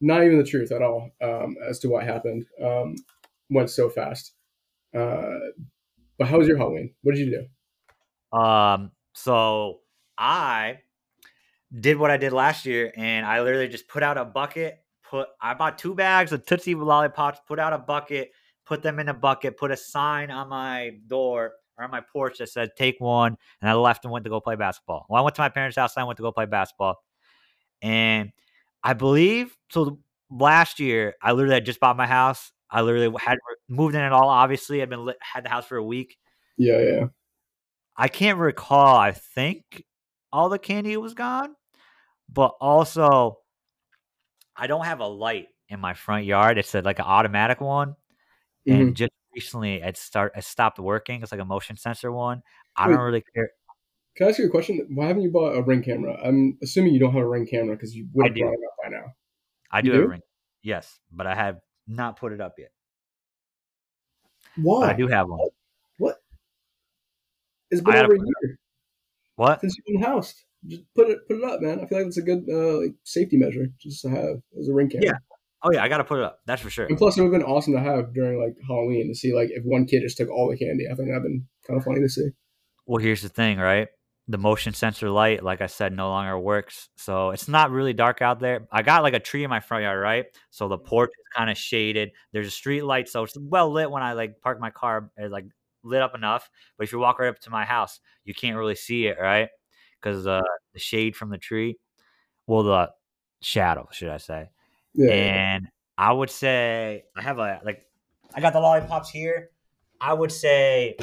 not 0.00 0.24
even 0.24 0.38
the 0.38 0.44
truth 0.44 0.72
at 0.72 0.82
all 0.82 1.08
um, 1.22 1.54
as 1.68 1.78
to 1.80 1.88
what 1.88 2.02
happened. 2.02 2.46
Um, 2.60 2.96
went 3.48 3.70
so 3.70 3.88
fast. 3.88 4.32
Uh, 4.92 5.38
but 6.18 6.26
how 6.26 6.38
was 6.38 6.48
your 6.48 6.56
Halloween? 6.56 6.92
What 7.02 7.14
did 7.14 7.28
you 7.28 7.46
do? 8.32 8.36
Um, 8.36 8.90
so 9.12 9.82
I 10.18 10.78
did 11.78 11.96
what 11.96 12.10
I 12.10 12.16
did 12.16 12.32
last 12.32 12.66
year, 12.66 12.92
and 12.96 13.24
I 13.24 13.40
literally 13.40 13.68
just 13.68 13.86
put 13.86 14.02
out 14.02 14.18
a 14.18 14.24
bucket. 14.24 14.82
Put 15.08 15.28
I 15.40 15.54
bought 15.54 15.78
two 15.78 15.94
bags 15.94 16.32
of 16.32 16.44
Tootsie 16.44 16.74
lollipops. 16.74 17.38
Put 17.46 17.60
out 17.60 17.72
a 17.72 17.78
bucket. 17.78 18.32
Put 18.66 18.82
them 18.82 18.98
in 18.98 19.08
a 19.08 19.14
bucket. 19.14 19.56
Put 19.56 19.70
a 19.70 19.76
sign 19.76 20.32
on 20.32 20.48
my 20.48 20.96
door 21.06 21.52
or 21.80 21.84
on 21.84 21.90
my 21.90 22.02
porch 22.12 22.38
that 22.38 22.48
said 22.50 22.70
"Take 22.76 23.00
one," 23.00 23.36
and 23.60 23.70
I 23.70 23.74
left 23.74 24.04
and 24.04 24.12
went 24.12 24.24
to 24.24 24.30
go 24.30 24.40
play 24.40 24.56
basketball. 24.56 25.06
Well, 25.08 25.20
I 25.20 25.24
went 25.24 25.34
to 25.36 25.42
my 25.42 25.48
parents' 25.48 25.76
house. 25.76 25.96
And 25.96 26.02
I 26.02 26.06
went 26.06 26.18
to 26.18 26.22
go 26.22 26.30
play 26.32 26.46
basketball, 26.46 27.02
and 27.82 28.30
I 28.82 28.92
believe 28.92 29.56
so. 29.70 29.98
Last 30.32 30.78
year, 30.78 31.14
I 31.20 31.32
literally 31.32 31.54
had 31.54 31.66
just 31.66 31.80
bought 31.80 31.96
my 31.96 32.06
house. 32.06 32.52
I 32.70 32.82
literally 32.82 33.12
had 33.18 33.38
moved 33.68 33.96
in 33.96 34.00
at 34.00 34.12
all. 34.12 34.28
Obviously, 34.28 34.80
I'd 34.80 34.88
been 34.88 35.10
had 35.20 35.44
the 35.44 35.48
house 35.48 35.66
for 35.66 35.76
a 35.76 35.82
week. 35.82 36.16
Yeah, 36.56 36.78
yeah. 36.78 37.04
I 37.96 38.06
can't 38.06 38.38
recall. 38.38 38.96
I 38.96 39.10
think 39.10 39.84
all 40.32 40.48
the 40.48 40.58
candy 40.58 40.96
was 40.96 41.14
gone, 41.14 41.56
but 42.28 42.54
also 42.60 43.38
I 44.54 44.68
don't 44.68 44.84
have 44.84 45.00
a 45.00 45.06
light 45.06 45.48
in 45.68 45.80
my 45.80 45.94
front 45.94 46.26
yard. 46.26 46.58
It's 46.58 46.74
a, 46.74 46.82
like 46.82 47.00
an 47.00 47.06
automatic 47.06 47.60
one, 47.60 47.96
Mhm. 48.68 48.80
and 48.80 48.96
just 48.96 49.12
recently 49.34 49.74
it 49.82 49.96
start 49.96 50.32
it 50.36 50.44
stopped 50.44 50.78
working. 50.78 51.22
It's 51.22 51.32
like 51.32 51.40
a 51.40 51.44
motion 51.44 51.76
sensor 51.76 52.12
one. 52.12 52.42
I 52.76 52.88
Wait. 52.88 52.94
don't 52.94 53.04
really 53.04 53.24
care. 53.34 53.50
Can 54.16 54.26
I 54.26 54.30
ask 54.30 54.38
you 54.38 54.46
a 54.46 54.50
question? 54.50 54.86
Why 54.92 55.06
haven't 55.06 55.22
you 55.22 55.30
bought 55.30 55.56
a 55.56 55.62
ring 55.62 55.82
camera? 55.82 56.18
I'm 56.22 56.58
assuming 56.62 56.92
you 56.94 57.00
don't 57.00 57.12
have 57.12 57.22
a 57.22 57.28
ring 57.28 57.46
camera 57.46 57.76
because 57.76 57.94
you 57.96 58.08
would 58.12 58.24
I 58.24 58.28
have 58.28 58.34
do. 58.36 58.42
brought 58.42 58.52
it 58.54 58.60
up 58.66 58.74
by 58.82 58.88
now. 58.90 59.04
I 59.70 59.78
You 59.78 59.82
do 59.84 59.90
have 59.92 60.00
a 60.00 60.04
do? 60.04 60.10
ring. 60.10 60.20
Yes, 60.62 60.98
but 61.12 61.26
I 61.26 61.34
have 61.34 61.60
not 61.86 62.16
put 62.18 62.32
it 62.32 62.40
up 62.40 62.54
yet. 62.58 62.72
Why? 64.56 64.80
But 64.86 64.90
I 64.90 64.96
do 64.98 65.06
have 65.06 65.28
one. 65.28 65.40
What? 65.98 66.16
It's 67.70 67.80
been 67.80 67.94
over 67.94 68.14
a 68.14 68.18
year 68.18 68.58
What? 69.36 69.60
since 69.60 69.76
you've 69.76 69.86
been 69.86 70.02
housed. 70.02 70.44
Just 70.66 70.82
put 70.94 71.08
it 71.08 71.26
put 71.28 71.38
it 71.38 71.44
up, 71.44 71.60
man. 71.62 71.80
I 71.80 71.86
feel 71.86 71.98
like 71.98 72.08
it's 72.08 72.18
a 72.18 72.22
good 72.22 72.44
uh, 72.52 72.80
like 72.82 72.94
safety 73.04 73.36
measure 73.38 73.68
just 73.80 74.02
to 74.02 74.10
have 74.10 74.42
as 74.58 74.68
a 74.68 74.74
ring 74.74 74.90
camera. 74.90 75.06
Yeah. 75.06 75.12
Oh 75.62 75.70
yeah, 75.72 75.82
I 75.82 75.88
gotta 75.88 76.04
put 76.04 76.18
it 76.18 76.24
up. 76.24 76.40
That's 76.46 76.62
for 76.62 76.70
sure. 76.70 76.86
And 76.86 76.96
plus, 76.96 77.18
it 77.18 77.22
would 77.22 77.32
have 77.32 77.40
been 77.40 77.48
awesome 77.48 77.74
to 77.74 77.80
have 77.80 78.14
during 78.14 78.40
like 78.40 78.56
Halloween 78.66 79.08
to 79.08 79.14
see 79.14 79.34
like 79.34 79.50
if 79.50 79.62
one 79.64 79.84
kid 79.84 80.02
just 80.02 80.16
took 80.16 80.30
all 80.30 80.48
the 80.50 80.56
candy. 80.56 80.86
I 80.90 80.94
think 80.94 81.08
that'd 81.08 81.22
been 81.22 81.46
kind 81.66 81.78
of 81.78 81.84
funny 81.84 82.00
to 82.00 82.08
see. 82.08 82.30
Well, 82.86 83.02
here's 83.02 83.22
the 83.22 83.28
thing, 83.28 83.58
right? 83.58 83.88
The 84.28 84.38
motion 84.38 84.72
sensor 84.72 85.10
light, 85.10 85.42
like 85.42 85.60
I 85.60 85.66
said, 85.66 85.92
no 85.92 86.08
longer 86.08 86.38
works. 86.38 86.88
So 86.96 87.30
it's 87.30 87.48
not 87.48 87.70
really 87.70 87.92
dark 87.92 88.22
out 88.22 88.40
there. 88.40 88.66
I 88.72 88.82
got 88.82 89.02
like 89.02 89.14
a 89.14 89.20
tree 89.20 89.44
in 89.44 89.50
my 89.50 89.60
front 89.60 89.82
yard, 89.82 90.00
right? 90.00 90.26
So 90.50 90.68
the 90.68 90.78
porch 90.78 91.10
is 91.10 91.36
kind 91.36 91.50
of 91.50 91.58
shaded. 91.58 92.12
There's 92.32 92.46
a 92.46 92.52
street 92.52 92.82
light, 92.82 93.08
so 93.08 93.24
it's 93.24 93.36
well 93.38 93.70
lit 93.70 93.90
when 93.90 94.02
I 94.02 94.14
like 94.14 94.40
park 94.40 94.60
my 94.60 94.70
car. 94.70 95.10
It's 95.16 95.32
like 95.32 95.46
lit 95.82 96.00
up 96.00 96.14
enough. 96.14 96.48
But 96.78 96.84
if 96.84 96.92
you 96.92 96.98
walk 96.98 97.18
right 97.18 97.28
up 97.28 97.40
to 97.40 97.50
my 97.50 97.64
house, 97.64 98.00
you 98.24 98.32
can't 98.32 98.56
really 98.56 98.76
see 98.76 99.06
it, 99.06 99.18
right? 99.20 99.48
Because 100.00 100.26
uh, 100.26 100.40
the 100.72 100.80
shade 100.80 101.16
from 101.16 101.30
the 101.30 101.38
tree, 101.38 101.76
well, 102.46 102.62
the 102.62 102.90
shadow, 103.42 103.88
should 103.92 104.08
I 104.08 104.16
say? 104.16 104.50
Yeah. 104.94 105.10
And 105.12 105.68
I 105.96 106.12
would 106.12 106.30
say 106.30 107.04
I 107.16 107.22
have 107.22 107.38
a 107.38 107.60
like 107.64 107.86
I 108.34 108.40
got 108.40 108.52
the 108.52 108.60
lollipops 108.60 109.10
here. 109.10 109.50
I 110.00 110.14
would 110.14 110.32
say 110.32 110.96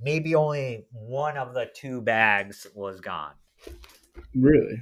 maybe 0.00 0.34
only 0.34 0.86
one 0.92 1.36
of 1.36 1.54
the 1.54 1.70
two 1.74 2.00
bags 2.02 2.66
was 2.74 3.00
gone. 3.00 3.34
really? 4.34 4.80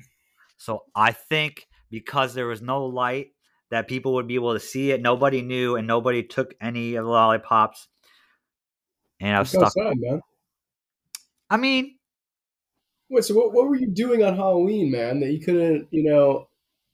So 0.56 0.84
I 0.94 1.12
think 1.12 1.68
because 1.90 2.34
there 2.34 2.46
was 2.46 2.62
no 2.62 2.86
light 2.86 3.32
that 3.70 3.88
people 3.88 4.14
would 4.14 4.26
be 4.28 4.34
able 4.34 4.54
to 4.54 4.60
see 4.60 4.90
it, 4.92 5.00
nobody 5.00 5.42
knew 5.42 5.76
and 5.76 5.86
nobody 5.86 6.22
took 6.22 6.54
any 6.60 6.94
of 6.94 7.04
the 7.04 7.10
lollipops. 7.10 7.88
And 9.20 9.36
I 9.36 9.38
was 9.40 9.52
That's 9.52 9.72
stuck. 9.72 9.72
sad, 9.72 9.94
man. 9.98 10.20
I 11.50 11.56
mean, 11.56 11.98
Wait, 13.08 13.24
so 13.24 13.34
what, 13.34 13.52
what 13.52 13.68
were 13.68 13.76
you 13.76 13.88
doing 13.88 14.22
on 14.24 14.34
Halloween, 14.36 14.90
man, 14.90 15.20
that 15.20 15.32
you 15.32 15.40
couldn't, 15.40 15.88
you 15.90 16.02
know, 16.02 16.48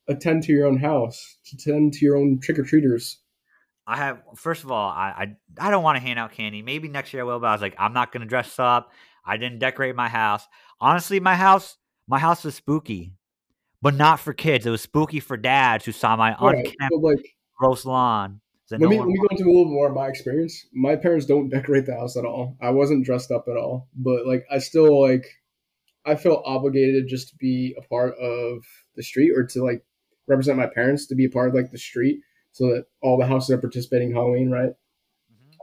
attend 0.08 0.42
to 0.44 0.52
your 0.52 0.66
own 0.66 0.78
house, 0.78 1.36
To 1.46 1.56
attend 1.56 1.92
to 1.94 2.04
your 2.04 2.16
own 2.16 2.40
trick 2.40 2.58
or 2.58 2.64
treaters? 2.64 3.18
I 3.86 3.96
have 3.96 4.22
first 4.36 4.64
of 4.64 4.70
all, 4.70 4.90
I 4.90 5.36
I, 5.58 5.66
I 5.68 5.70
don't 5.70 5.82
want 5.82 5.96
to 5.96 6.02
hand 6.02 6.18
out 6.18 6.32
candy. 6.32 6.62
Maybe 6.62 6.88
next 6.88 7.12
year 7.12 7.22
I 7.22 7.26
will, 7.26 7.40
but 7.40 7.46
I 7.48 7.52
was 7.52 7.62
like, 7.62 7.74
I'm 7.78 7.92
not 7.92 8.12
gonna 8.12 8.26
dress 8.26 8.58
up. 8.58 8.92
I 9.24 9.36
didn't 9.36 9.58
decorate 9.60 9.94
my 9.96 10.08
house. 10.08 10.46
Honestly, 10.80 11.20
my 11.20 11.34
house 11.36 11.76
my 12.06 12.18
house 12.18 12.44
was 12.44 12.54
spooky, 12.54 13.14
but 13.82 13.94
not 13.94 14.20
for 14.20 14.32
kids. 14.34 14.66
It 14.66 14.70
was 14.70 14.82
spooky 14.82 15.20
for 15.20 15.36
dads 15.36 15.84
who 15.84 15.92
saw 15.92 16.16
my 16.16 16.36
Right, 16.40 16.56
unkempt 16.56 16.96
like 17.02 17.36
gross 17.58 17.84
lawn. 17.84 18.40
let 18.78 18.80
no 18.80 18.88
me 18.88 18.98
let 18.98 19.06
me 19.08 19.18
go 19.18 19.26
into 19.30 19.44
a 19.44 19.52
little 19.52 19.64
more 19.72 19.88
of 19.88 19.94
my 19.94 20.08
experience. 20.08 20.66
My 20.72 20.96
parents 20.96 21.26
don't 21.26 21.48
decorate 21.48 21.86
the 21.86 21.94
house 21.96 22.16
at 22.16 22.24
all. 22.24 22.56
I 22.60 22.70
wasn't 22.70 23.04
dressed 23.04 23.30
up 23.30 23.46
at 23.48 23.56
all, 23.56 23.88
but 23.96 24.26
like 24.26 24.44
I 24.50 24.58
still 24.58 25.00
like 25.00 25.26
I 26.06 26.16
felt 26.16 26.42
obligated 26.46 27.08
just 27.08 27.28
to 27.30 27.36
be 27.36 27.76
a 27.78 27.82
part 27.88 28.14
of 28.18 28.64
the 28.96 29.02
street 29.02 29.32
or 29.36 29.44
to 29.46 29.64
like 29.64 29.84
represent 30.28 30.58
my 30.58 30.66
parents 30.66 31.06
to 31.06 31.14
be 31.14 31.24
a 31.24 31.30
part 31.30 31.48
of 31.48 31.54
like 31.54 31.70
the 31.70 31.78
street 31.78 32.20
so 32.52 32.66
that 32.68 32.86
all 33.02 33.18
the 33.18 33.26
houses 33.26 33.50
are 33.50 33.58
participating 33.58 34.10
in 34.10 34.14
Halloween, 34.14 34.50
right? 34.50 34.72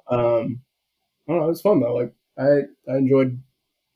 Mhm. 0.09 0.13
Um 0.13 0.61
I 1.27 1.31
don't 1.31 1.39
know, 1.41 1.45
it 1.45 1.49
was 1.49 1.61
fun 1.61 1.79
though. 1.79 1.95
Like 1.95 2.13
I 2.37 2.91
I 2.91 2.97
enjoyed 2.97 3.41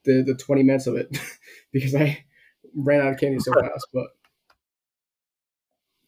the 0.05 0.23
the 0.23 0.35
20 0.35 0.63
minutes 0.63 0.87
of 0.87 0.95
it 0.95 1.17
because 1.73 1.95
I 1.95 2.25
ran 2.75 3.01
out 3.01 3.13
of 3.13 3.19
candy 3.19 3.39
so 3.39 3.53
fast, 3.53 3.87
but 3.93 4.07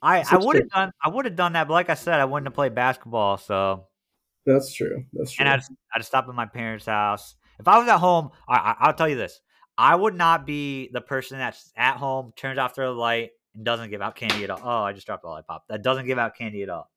I, 0.01 0.23
I 0.29 0.37
would 0.37 0.55
have 0.55 0.69
done 0.69 0.91
I 1.03 1.09
would 1.09 1.25
have 1.25 1.35
done 1.35 1.53
that, 1.53 1.67
but 1.67 1.73
like 1.73 1.89
I 1.89 1.93
said, 1.93 2.19
I 2.19 2.25
wouldn't 2.25 2.47
have 2.47 2.55
played 2.55 2.73
basketball. 2.73 3.37
So 3.37 3.85
that's 4.45 4.73
true. 4.73 5.05
That's 5.13 5.31
true. 5.31 5.45
and 5.45 5.53
I'd 5.53 5.61
I'd 5.93 6.05
stop 6.05 6.27
at 6.27 6.35
my 6.35 6.47
parents' 6.47 6.85
house. 6.85 7.35
If 7.59 7.67
I 7.67 7.77
was 7.77 7.87
at 7.87 7.99
home, 7.99 8.31
I, 8.49 8.55
I 8.55 8.75
I'll 8.79 8.93
tell 8.93 9.09
you 9.09 9.15
this: 9.15 9.39
I 9.77 9.95
would 9.95 10.15
not 10.15 10.47
be 10.47 10.89
the 10.91 11.01
person 11.01 11.37
that's 11.37 11.71
at 11.75 11.97
home, 11.97 12.33
turns 12.35 12.57
off 12.57 12.73
their 12.75 12.89
light, 12.89 13.31
and 13.55 13.65
doesn't 13.65 13.89
give 13.89 14.01
out 14.01 14.15
candy 14.15 14.43
at 14.43 14.49
all. 14.49 14.61
Oh, 14.63 14.83
I 14.83 14.93
just 14.93 15.05
dropped 15.05 15.23
a 15.23 15.27
lollipop. 15.27 15.65
That 15.69 15.83
doesn't 15.83 16.05
give 16.05 16.17
out 16.17 16.35
candy 16.35 16.63
at 16.63 16.69
all. 16.69 16.89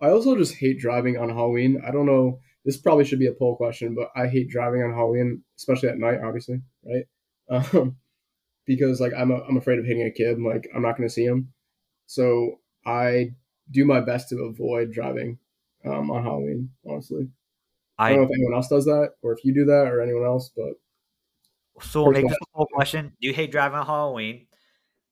I 0.00 0.10
also 0.10 0.36
just 0.36 0.54
hate 0.54 0.78
driving 0.78 1.16
on 1.18 1.28
Halloween. 1.28 1.82
I 1.86 1.90
don't 1.90 2.06
know. 2.06 2.40
This 2.64 2.76
probably 2.76 3.04
should 3.04 3.18
be 3.18 3.26
a 3.26 3.32
poll 3.32 3.56
question, 3.56 3.94
but 3.94 4.08
I 4.14 4.28
hate 4.28 4.48
driving 4.48 4.82
on 4.82 4.92
Halloween, 4.92 5.42
especially 5.56 5.88
at 5.88 5.98
night. 5.98 6.20
Obviously, 6.24 6.60
right? 6.84 7.04
Um, 7.50 7.96
because 8.66 9.00
like 9.00 9.14
I'm 9.16 9.30
a, 9.30 9.36
I'm 9.36 9.56
afraid 9.56 9.78
of 9.78 9.86
hitting 9.86 10.02
a 10.02 10.10
kid. 10.10 10.38
Like 10.38 10.68
I'm 10.76 10.82
not 10.82 10.98
going 10.98 11.08
to 11.08 11.12
see 11.12 11.24
him, 11.24 11.54
so 12.04 12.60
I 12.84 13.30
do 13.70 13.86
my 13.86 14.02
best 14.02 14.28
to 14.28 14.36
avoid 14.40 14.92
driving 14.92 15.38
um, 15.86 16.10
on 16.10 16.22
Halloween. 16.22 16.68
Honestly, 16.86 17.30
I, 17.98 18.10
don't 18.10 18.18
know 18.18 18.24
if 18.24 18.30
anyone 18.36 18.52
else 18.52 18.68
does 18.68 18.84
that 18.84 19.12
or 19.22 19.32
if 19.32 19.46
you 19.46 19.54
do 19.54 19.64
that 19.64 19.88
or 19.88 20.02
anyone 20.02 20.26
else, 20.26 20.50
but 20.54 20.74
so 21.82 22.02
we'll 22.02 22.12
make 22.12 22.28
this 22.28 22.36
a 22.36 22.44
whole 22.52 22.68
question. 22.70 23.12
Do 23.18 23.28
you 23.28 23.32
hate 23.32 23.50
driving 23.50 23.78
on 23.78 23.86
Halloween? 23.86 24.46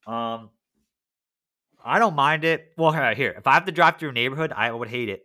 Um, 0.05 0.51
I 1.83 1.99
don't 1.99 2.15
mind 2.15 2.43
it. 2.43 2.73
Well, 2.77 2.91
here, 2.91 3.33
if 3.37 3.47
I 3.47 3.53
have 3.53 3.65
to 3.65 3.71
drive 3.71 3.97
through 3.97 4.09
a 4.09 4.13
neighborhood, 4.13 4.51
I 4.55 4.71
would 4.71 4.89
hate 4.89 5.09
it. 5.09 5.23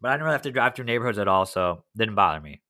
But 0.00 0.10
I 0.10 0.14
didn't 0.14 0.24
really 0.24 0.34
have 0.34 0.42
to 0.42 0.52
drive 0.52 0.74
through 0.74 0.86
neighborhoods 0.86 1.18
at 1.18 1.28
all, 1.28 1.46
so 1.46 1.84
it 1.94 1.98
didn't 1.98 2.14
bother 2.14 2.40
me. 2.40 2.60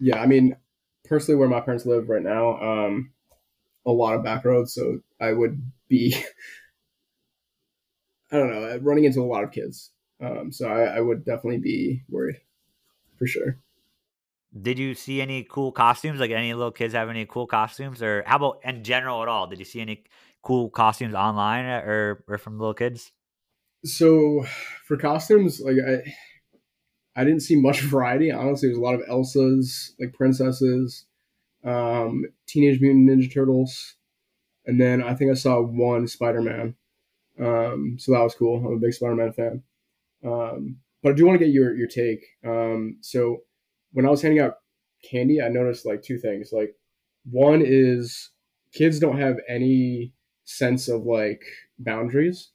yeah, 0.00 0.20
I 0.20 0.26
mean, 0.26 0.56
personally, 1.04 1.38
where 1.38 1.48
my 1.48 1.60
parents 1.60 1.86
live 1.86 2.08
right 2.08 2.22
now, 2.22 2.58
um, 2.60 3.12
a 3.86 3.90
lot 3.90 4.14
of 4.14 4.24
back 4.24 4.44
roads, 4.44 4.74
so 4.74 5.00
I 5.20 5.32
would 5.32 5.60
be, 5.88 6.14
I 8.32 8.36
don't 8.36 8.50
know, 8.50 8.78
running 8.82 9.04
into 9.04 9.20
a 9.20 9.24
lot 9.24 9.44
of 9.44 9.52
kids. 9.52 9.90
Um, 10.22 10.52
so 10.52 10.68
I, 10.68 10.96
I 10.96 11.00
would 11.00 11.24
definitely 11.24 11.58
be 11.58 12.02
worried, 12.08 12.36
for 13.18 13.26
sure. 13.26 13.58
Did 14.58 14.78
you 14.78 14.94
see 14.94 15.20
any 15.20 15.44
cool 15.44 15.70
costumes? 15.70 16.18
Like 16.18 16.32
any 16.32 16.52
little 16.54 16.72
kids 16.72 16.94
have 16.94 17.08
any 17.08 17.24
cool 17.24 17.46
costumes, 17.46 18.02
or 18.02 18.24
how 18.26 18.36
about 18.36 18.60
in 18.64 18.82
general 18.82 19.22
at 19.22 19.28
all? 19.28 19.46
Did 19.46 19.60
you 19.60 19.64
see 19.64 19.80
any 19.80 20.04
cool 20.42 20.70
costumes 20.70 21.14
online 21.14 21.66
uh, 21.66 21.82
or 21.84 22.24
or 22.26 22.38
from 22.38 22.58
little 22.58 22.74
kids? 22.74 23.12
So 23.84 24.44
for 24.86 24.96
costumes, 24.96 25.60
like 25.60 25.76
I, 25.86 27.20
I 27.20 27.24
didn't 27.24 27.42
see 27.42 27.56
much 27.56 27.80
variety. 27.82 28.32
Honestly, 28.32 28.68
there's 28.68 28.78
a 28.78 28.82
lot 28.82 28.94
of 28.94 29.02
Elsas, 29.02 29.90
like 30.00 30.14
princesses, 30.14 31.06
um, 31.64 32.24
Teenage 32.46 32.80
Mutant 32.80 33.08
Ninja 33.08 33.32
Turtles, 33.32 33.94
and 34.66 34.80
then 34.80 35.02
I 35.02 35.14
think 35.14 35.30
I 35.30 35.34
saw 35.34 35.60
one 35.60 36.08
Spider 36.08 36.42
Man. 36.42 36.74
Um, 37.38 37.96
so 37.98 38.12
that 38.12 38.20
was 38.20 38.34
cool. 38.34 38.58
I'm 38.58 38.76
a 38.76 38.80
big 38.80 38.94
Spider 38.94 39.14
Man 39.14 39.32
fan. 39.32 39.62
Um, 40.24 40.78
but 41.02 41.10
I 41.10 41.14
do 41.14 41.24
want 41.24 41.38
to 41.38 41.44
get 41.44 41.54
your 41.54 41.74
your 41.74 41.88
take. 41.88 42.24
Um, 42.44 42.98
so 43.00 43.44
when 43.92 44.06
I 44.06 44.10
was 44.10 44.22
handing 44.22 44.40
out 44.40 44.56
candy, 45.08 45.40
I 45.40 45.48
noticed 45.48 45.86
like 45.86 46.02
two 46.02 46.18
things. 46.18 46.50
Like 46.52 46.74
one 47.24 47.62
is 47.64 48.30
kids 48.72 48.98
don't 48.98 49.18
have 49.18 49.38
any 49.48 50.12
sense 50.44 50.88
of 50.88 51.04
like 51.04 51.42
boundaries. 51.78 52.50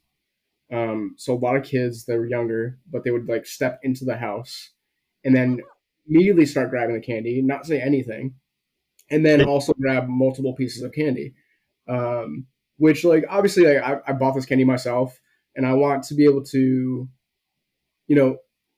Um, 0.72 1.14
so 1.16 1.34
a 1.34 1.38
lot 1.38 1.56
of 1.56 1.64
kids 1.64 2.06
that 2.06 2.16
were 2.16 2.26
younger, 2.26 2.78
but 2.90 3.04
they 3.04 3.10
would 3.10 3.28
like 3.28 3.46
step 3.46 3.78
into 3.82 4.04
the 4.04 4.16
house 4.16 4.70
and 5.24 5.34
then 5.34 5.60
immediately 6.08 6.46
start 6.46 6.70
grabbing 6.70 6.94
the 6.94 7.00
candy, 7.00 7.42
not 7.42 7.66
say 7.66 7.80
anything, 7.80 8.34
and 9.10 9.24
then 9.24 9.44
also 9.44 9.72
grab 9.74 10.08
multiple 10.08 10.54
pieces 10.54 10.82
of 10.82 10.92
candy. 10.92 11.34
Um, 11.88 12.46
which 12.78 13.04
like 13.04 13.24
obviously 13.30 13.64
like 13.64 13.82
I, 13.82 13.98
I 14.08 14.12
bought 14.12 14.34
this 14.34 14.46
candy 14.46 14.64
myself, 14.64 15.18
and 15.54 15.66
I 15.66 15.72
want 15.74 16.04
to 16.04 16.14
be 16.14 16.24
able 16.24 16.44
to, 16.44 17.08
you 18.06 18.16
know, 18.16 18.36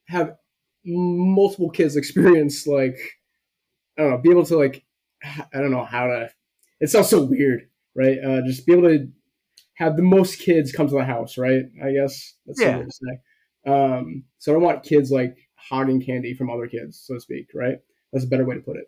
have 0.09 0.37
multiple 0.88 1.70
kids 1.70 1.96
experience 1.96 2.66
like 2.66 2.96
I 3.98 4.03
don't 4.03 4.11
know, 4.12 4.18
be 4.18 4.31
able 4.31 4.46
to 4.46 4.57
like 4.57 4.85
I 5.24 5.59
don't 5.61 5.70
know 5.72 5.85
how 5.85 6.07
to. 6.07 6.31
It 6.81 6.88
sounds 6.90 7.09
so 7.09 7.24
weird, 7.24 7.68
right? 7.96 8.18
Uh, 8.24 8.40
just 8.46 8.66
be 8.66 8.72
able 8.72 8.88
to 8.88 9.09
have 9.74 9.96
the 9.96 10.03
most 10.03 10.38
kids 10.40 10.72
come 10.72 10.88
to 10.88 10.94
the 10.94 11.05
house, 11.05 11.37
right? 11.38 11.62
I 11.85 11.92
guess 11.92 12.35
that's 12.46 12.61
Yeah. 12.61 12.79
to 12.79 12.90
say. 12.90 13.72
Um, 13.72 14.24
so 14.38 14.53
I 14.53 14.55
don't 14.55 14.62
want 14.62 14.85
kids 14.85 15.11
like 15.11 15.37
hogging 15.57 16.01
candy 16.05 16.35
from 16.35 16.51
other 16.51 16.66
kids, 16.68 17.03
so 17.05 17.14
to 17.14 17.20
speak, 17.20 17.48
right? 17.55 17.79
That's 18.12 18.24
a 18.24 18.29
better 18.29 18.44
way 18.44 18.55
to 18.55 18.61
put 18.61 18.77
it. 18.77 18.87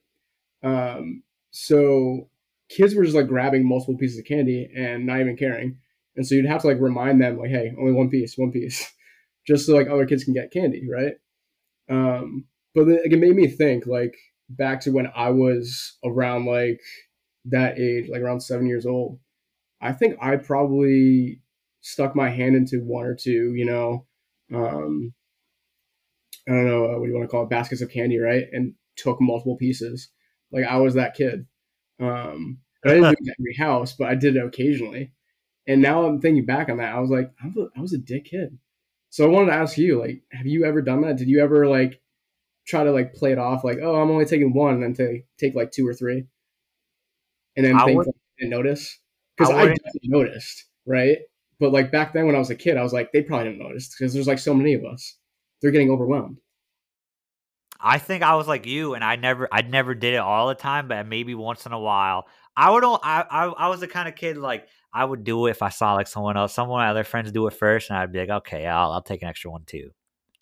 Um, 0.66 1.22
so 1.50 2.28
kids 2.68 2.94
were 2.94 3.04
just 3.04 3.16
like 3.16 3.26
grabbing 3.26 3.68
multiple 3.68 3.96
pieces 3.98 4.18
of 4.18 4.24
candy 4.24 4.70
and 4.74 5.06
not 5.06 5.20
even 5.20 5.36
caring, 5.36 5.78
and 6.16 6.26
so 6.26 6.34
you'd 6.34 6.46
have 6.46 6.62
to 6.62 6.68
like 6.68 6.80
remind 6.80 7.20
them 7.20 7.38
like, 7.38 7.50
hey, 7.50 7.72
only 7.78 7.92
one 7.92 8.10
piece, 8.10 8.38
one 8.38 8.52
piece, 8.52 8.92
just 9.46 9.66
so 9.66 9.74
like 9.74 9.88
other 9.88 10.06
kids 10.06 10.24
can 10.24 10.34
get 10.34 10.52
candy, 10.52 10.86
right? 10.90 11.14
Um, 11.90 12.46
but 12.74 12.86
like, 12.86 13.12
it 13.12 13.18
made 13.18 13.36
me 13.36 13.48
think 13.48 13.86
like 13.86 14.16
back 14.48 14.80
to 14.82 14.92
when 14.92 15.10
I 15.14 15.30
was 15.30 15.98
around 16.04 16.46
like 16.46 16.80
that 17.46 17.78
age, 17.78 18.08
like 18.08 18.22
around 18.22 18.40
seven 18.40 18.66
years 18.66 18.86
old. 18.86 19.18
I 19.80 19.92
think 19.92 20.16
I 20.20 20.36
probably 20.36 21.40
stuck 21.80 22.14
my 22.14 22.30
hand 22.30 22.56
into 22.56 22.80
one 22.84 23.06
or 23.06 23.14
two, 23.14 23.54
you 23.54 23.64
know, 23.66 24.06
um, 24.54 25.14
I 26.48 26.52
don't 26.52 26.66
know, 26.66 26.84
uh, 26.86 26.98
what 26.98 27.06
do 27.06 27.12
you 27.12 27.16
want 27.16 27.28
to 27.28 27.30
call 27.30 27.44
it, 27.44 27.50
baskets 27.50 27.82
of 27.82 27.90
candy, 27.90 28.18
right? 28.18 28.46
And 28.52 28.74
took 28.96 29.20
multiple 29.20 29.56
pieces. 29.56 30.08
Like 30.52 30.64
I 30.64 30.76
was 30.76 30.94
that 30.94 31.14
kid. 31.14 31.46
Um, 32.00 32.58
I 32.84 32.88
didn't 32.90 33.02
do 33.10 33.10
it 33.20 33.36
every 33.40 33.54
house, 33.54 33.94
but 33.94 34.08
I 34.08 34.14
did 34.14 34.36
it 34.36 34.44
occasionally. 34.44 35.12
And 35.66 35.82
now 35.82 36.04
I'm 36.04 36.20
thinking 36.20 36.46
back 36.46 36.68
on 36.68 36.78
that, 36.78 36.94
I 36.94 37.00
was 37.00 37.10
like, 37.10 37.30
I 37.42 37.46
was 37.48 37.56
a, 37.56 37.78
I 37.78 37.80
was 37.80 37.92
a 37.92 37.98
dick 37.98 38.26
kid. 38.26 38.58
So 39.10 39.24
I 39.24 39.28
wanted 39.28 39.50
to 39.50 39.56
ask 39.56 39.76
you, 39.76 40.00
like, 40.00 40.22
have 40.32 40.46
you 40.46 40.64
ever 40.64 40.82
done 40.82 41.02
that? 41.02 41.16
Did 41.16 41.28
you 41.28 41.40
ever 41.42 41.66
like 41.66 42.00
try 42.66 42.84
to 42.84 42.92
like 42.92 43.14
play 43.14 43.32
it 43.32 43.38
off, 43.38 43.64
like, 43.64 43.78
oh, 43.82 43.96
I'm 43.96 44.10
only 44.10 44.24
taking 44.24 44.54
one, 44.54 44.74
and 44.74 44.82
then 44.82 44.94
to 44.94 45.22
take 45.38 45.54
like 45.54 45.72
two 45.72 45.86
or 45.86 45.94
three, 45.94 46.26
and 47.56 47.66
then 47.66 47.76
I 47.76 47.84
think 47.84 47.98
would- 47.98 48.08
didn't 48.38 48.50
notice? 48.50 48.98
Because 49.36 49.52
I 49.54 49.72
I, 49.72 49.76
noticed, 50.04 50.66
right? 50.86 51.18
But 51.58 51.72
like 51.72 51.90
back 51.90 52.12
then 52.12 52.26
when 52.26 52.34
I 52.36 52.38
was 52.38 52.50
a 52.50 52.54
kid, 52.54 52.76
I 52.76 52.82
was 52.82 52.92
like, 52.92 53.10
they 53.12 53.22
probably 53.22 53.48
didn't 53.48 53.62
notice 53.62 53.94
because 53.94 54.12
there's 54.12 54.26
like 54.26 54.38
so 54.38 54.54
many 54.54 54.74
of 54.74 54.84
us. 54.84 55.16
They're 55.60 55.70
getting 55.70 55.90
overwhelmed. 55.90 56.38
I 57.80 57.98
think 57.98 58.22
I 58.22 58.34
was 58.34 58.46
like 58.46 58.66
you, 58.66 58.94
and 58.94 59.02
I 59.02 59.16
never, 59.16 59.48
I 59.50 59.62
never 59.62 59.94
did 59.94 60.14
it 60.14 60.18
all 60.18 60.48
the 60.48 60.54
time, 60.54 60.86
but 60.88 61.06
maybe 61.06 61.34
once 61.34 61.64
in 61.64 61.72
a 61.72 61.78
while. 61.78 62.26
I 62.60 62.70
would, 62.70 62.84
I, 62.84 63.24
I, 63.30 63.44
I 63.46 63.68
was 63.68 63.80
the 63.80 63.88
kind 63.88 64.08
of 64.08 64.14
kid 64.16 64.36
like 64.36 64.68
I 64.92 65.04
would 65.04 65.24
do 65.24 65.46
it 65.46 65.52
if 65.52 65.62
I 65.62 65.70
saw 65.70 65.94
like 65.94 66.06
someone 66.06 66.36
else, 66.36 66.52
some 66.54 66.68
of 66.68 66.74
my 66.74 66.88
other 66.90 67.04
friends 67.04 67.32
do 67.32 67.46
it 67.46 67.54
first, 67.54 67.90
and 67.90 67.98
I'd 67.98 68.12
be 68.12 68.18
like, 68.20 68.30
okay, 68.30 68.66
I'll, 68.66 68.92
I'll 68.92 69.02
take 69.02 69.22
an 69.22 69.28
extra 69.28 69.50
one 69.50 69.64
too. 69.64 69.90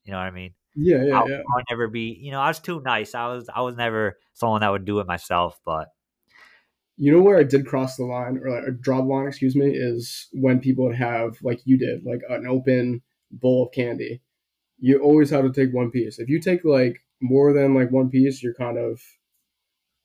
You 0.04 0.12
know 0.12 0.18
what 0.18 0.26
I 0.26 0.30
mean? 0.30 0.54
Yeah, 0.74 1.02
yeah, 1.04 1.20
I, 1.20 1.26
yeah. 1.26 1.36
I 1.36 1.54
would 1.56 1.64
never 1.70 1.88
be, 1.88 2.18
you 2.20 2.30
know, 2.30 2.40
I 2.40 2.48
was 2.48 2.60
too 2.60 2.80
nice. 2.80 3.14
I 3.14 3.26
was, 3.28 3.48
I 3.54 3.62
was 3.62 3.76
never 3.76 4.18
someone 4.34 4.60
that 4.62 4.70
would 4.70 4.84
do 4.84 5.00
it 5.00 5.06
myself. 5.06 5.60
But 5.64 5.88
You 6.96 7.12
know 7.12 7.22
where 7.22 7.38
I 7.38 7.44
did 7.44 7.66
cross 7.66 7.96
the 7.96 8.04
line 8.04 8.38
or, 8.38 8.50
like, 8.50 8.80
draw 8.80 8.98
the 8.98 9.06
line, 9.06 9.28
excuse 9.28 9.54
me, 9.54 9.70
is 9.70 10.28
when 10.32 10.60
people 10.60 10.86
would 10.86 10.96
have 10.96 11.38
like 11.42 11.60
you 11.64 11.78
did, 11.78 12.04
like 12.04 12.20
an 12.28 12.46
open 12.46 13.02
bowl 13.30 13.66
of 13.66 13.72
candy. 13.72 14.20
You 14.78 15.00
always 15.00 15.30
have 15.30 15.44
to 15.44 15.52
take 15.52 15.74
one 15.74 15.90
piece. 15.90 16.18
If 16.18 16.28
you 16.28 16.40
take 16.40 16.64
like 16.64 17.04
more 17.20 17.52
than 17.52 17.74
like 17.74 17.90
one 17.92 18.10
piece, 18.10 18.42
you're 18.42 18.54
kind 18.54 18.78
of 18.78 19.00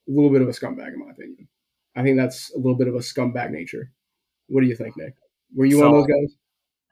a 0.07 0.11
little 0.11 0.31
bit 0.31 0.41
of 0.41 0.47
a 0.47 0.51
scumbag, 0.51 0.93
in 0.93 0.99
my 0.99 1.11
opinion. 1.11 1.47
I 1.95 2.03
think 2.03 2.17
that's 2.17 2.51
a 2.53 2.57
little 2.57 2.75
bit 2.77 2.87
of 2.87 2.95
a 2.95 2.99
scumbag 2.99 3.51
nature. 3.51 3.91
What 4.47 4.61
do 4.61 4.67
you 4.67 4.75
think, 4.75 4.97
Nick? 4.97 5.13
Were 5.55 5.65
you 5.65 5.77
one 5.79 5.87
of 5.87 5.93
those 5.93 6.07
guys? 6.07 6.35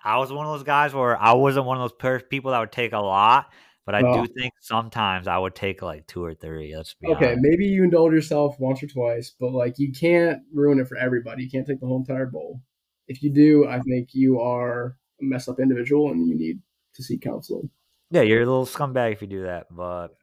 I 0.04 0.18
was 0.18 0.32
one 0.32 0.46
of 0.46 0.54
those 0.54 0.64
guys 0.64 0.94
where 0.94 1.16
I 1.20 1.34
wasn't 1.34 1.66
one 1.66 1.78
of 1.78 1.84
those 1.84 1.98
per- 1.98 2.20
people 2.20 2.52
that 2.52 2.60
would 2.60 2.72
take 2.72 2.94
a 2.94 3.00
lot, 3.00 3.52
but 3.86 3.94
I 3.96 4.02
Oh. 4.04 4.26
do 4.26 4.34
think 4.34 4.54
sometimes 4.60 5.28
I 5.28 5.38
would 5.38 5.54
take 5.56 5.82
like 5.82 6.08
two 6.08 6.24
or 6.24 6.34
three. 6.34 6.76
Let's 6.76 6.94
be 6.96 7.08
Okay, 7.08 7.28
honest. 7.34 7.42
maybe 7.44 7.66
you 7.66 7.84
indulge 7.84 8.14
yourself 8.14 8.60
once 8.60 8.82
or 8.82 8.88
twice, 8.88 9.36
but 9.40 9.52
like 9.52 9.78
you 9.78 9.92
can't 9.92 10.42
ruin 10.54 10.80
it 10.80 10.88
for 10.88 10.98
everybody. 10.98 11.44
You 11.44 11.50
can't 11.50 11.68
take 11.68 11.80
the 11.80 11.86
whole 11.88 12.00
entire 12.00 12.26
bowl. 12.26 12.62
If 13.08 13.22
you 13.22 13.32
do, 13.32 13.68
I 13.68 13.80
think 13.82 14.10
you 14.14 14.40
are 14.40 14.98
a 15.20 15.24
messed 15.24 15.50
up 15.50 15.60
individual 15.60 16.10
and 16.12 16.28
you 16.28 16.36
need 16.36 16.62
to 16.96 17.04
seek 17.04 17.22
counseling. 17.22 17.70
Yeah, 18.10 18.22
you're 18.22 18.42
a 18.42 18.46
little 18.46 18.66
scumbag 18.66 19.14
if 19.14 19.22
you 19.22 19.28
do 19.28 19.44
that, 19.44 19.68
but 19.72 20.16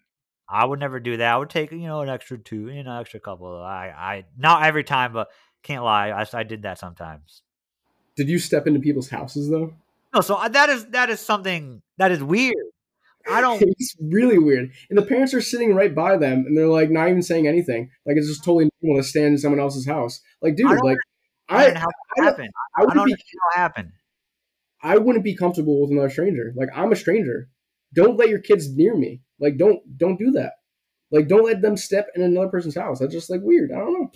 I 0.49 0.65
would 0.65 0.81
never 0.81 0.99
do 0.99 1.19
that. 1.19 1.33
I 1.33 1.37
would 1.37 1.51
take 1.51 1.73
you 1.73 1.87
know 1.87 2.01
an 2.01 2.09
extra 2.09 2.39
two, 2.39 2.69
you 2.71 2.83
know, 2.83 3.01
extra 3.01 3.21
couple. 3.21 3.61
I, 3.61 3.93
I 3.97 4.25
not 4.37 4.63
every 4.63 4.85
time, 4.85 5.13
but 5.13 5.29
can't 5.63 5.85
lie, 5.85 6.11
I, 6.11 6.27
I 6.33 6.43
did 6.43 6.63
that 6.63 6.79
sometimes. 6.79 7.43
Did 8.17 8.29
you 8.29 8.39
step 8.39 8.67
into 8.67 8.81
people's 8.81 9.11
houses 9.11 9.51
though? 9.51 9.75
No, 10.15 10.21
so 10.21 10.37
uh, 10.37 10.49
that 10.49 10.71
is 10.71 10.87
that 10.87 11.11
is 11.11 11.21
something 11.21 11.83
that 11.99 12.11
is 12.11 12.23
weird. 12.23 12.55
I 13.31 13.41
don't. 13.43 13.63
it's 13.63 13.95
really 14.01 14.39
weird, 14.39 14.73
and 14.89 14.99
the 14.99 15.03
parents 15.03 15.35
are 15.35 15.41
sitting 15.41 15.75
right 15.75 15.95
by 15.95 16.17
them, 16.17 16.45
and 16.47 16.57
they're 16.57 16.67
like 16.67 16.91
not 16.91 17.09
even 17.09 17.23
saying 17.23 17.47
anything. 17.47 17.91
Like 18.07 18.17
it's 18.17 18.29
just 18.29 18.45
totally 18.45 18.71
normal 18.81 19.03
to 19.03 19.09
stand 19.09 19.27
in 19.27 19.39
someone 19.39 19.61
else's 19.61 19.87
house. 19.87 20.21
Like, 20.41 20.57
dude, 20.57 20.67
I 20.67 20.75
don't 20.75 20.85
like 20.85 20.99
I, 21.49 21.67
I, 21.67 21.75
how 21.75 21.87
I, 22.19 22.25
happened. 22.25 22.51
I 22.77 22.81
I 22.81 22.87
don't 22.87 22.97
wouldn't 22.97 23.19
be, 23.19 23.25
how 23.55 23.61
happened. 23.61 23.93
I 24.83 24.99
wouldn't 24.99 25.25
be 25.25 25.37
comfortable 25.37 25.83
with 25.83 25.91
another 25.91 26.11
stranger. 26.11 26.53
Like 26.57 26.69
I'm 26.75 26.93
a 26.93 26.97
stranger. 26.97 27.49
Don't 27.95 28.17
let 28.17 28.29
your 28.29 28.39
kids 28.39 28.75
near 28.75 28.97
me. 28.97 29.21
Like 29.40 29.57
don't 29.57 29.81
don't 29.96 30.18
do 30.18 30.33
that. 30.33 30.55
Like 31.11 31.29
don't 31.29 31.44
let 31.44 31.62
them 31.62 31.77
step 31.77 32.09
in 32.14 32.22
another 32.22 32.48
person's 32.48 32.74
house. 32.74 32.98
That's 32.98 33.12
just 33.12 33.31
like 33.31 33.40
weird. 33.42 33.72
I 33.72 33.77
don't 33.79 33.92
know. 33.92 34.11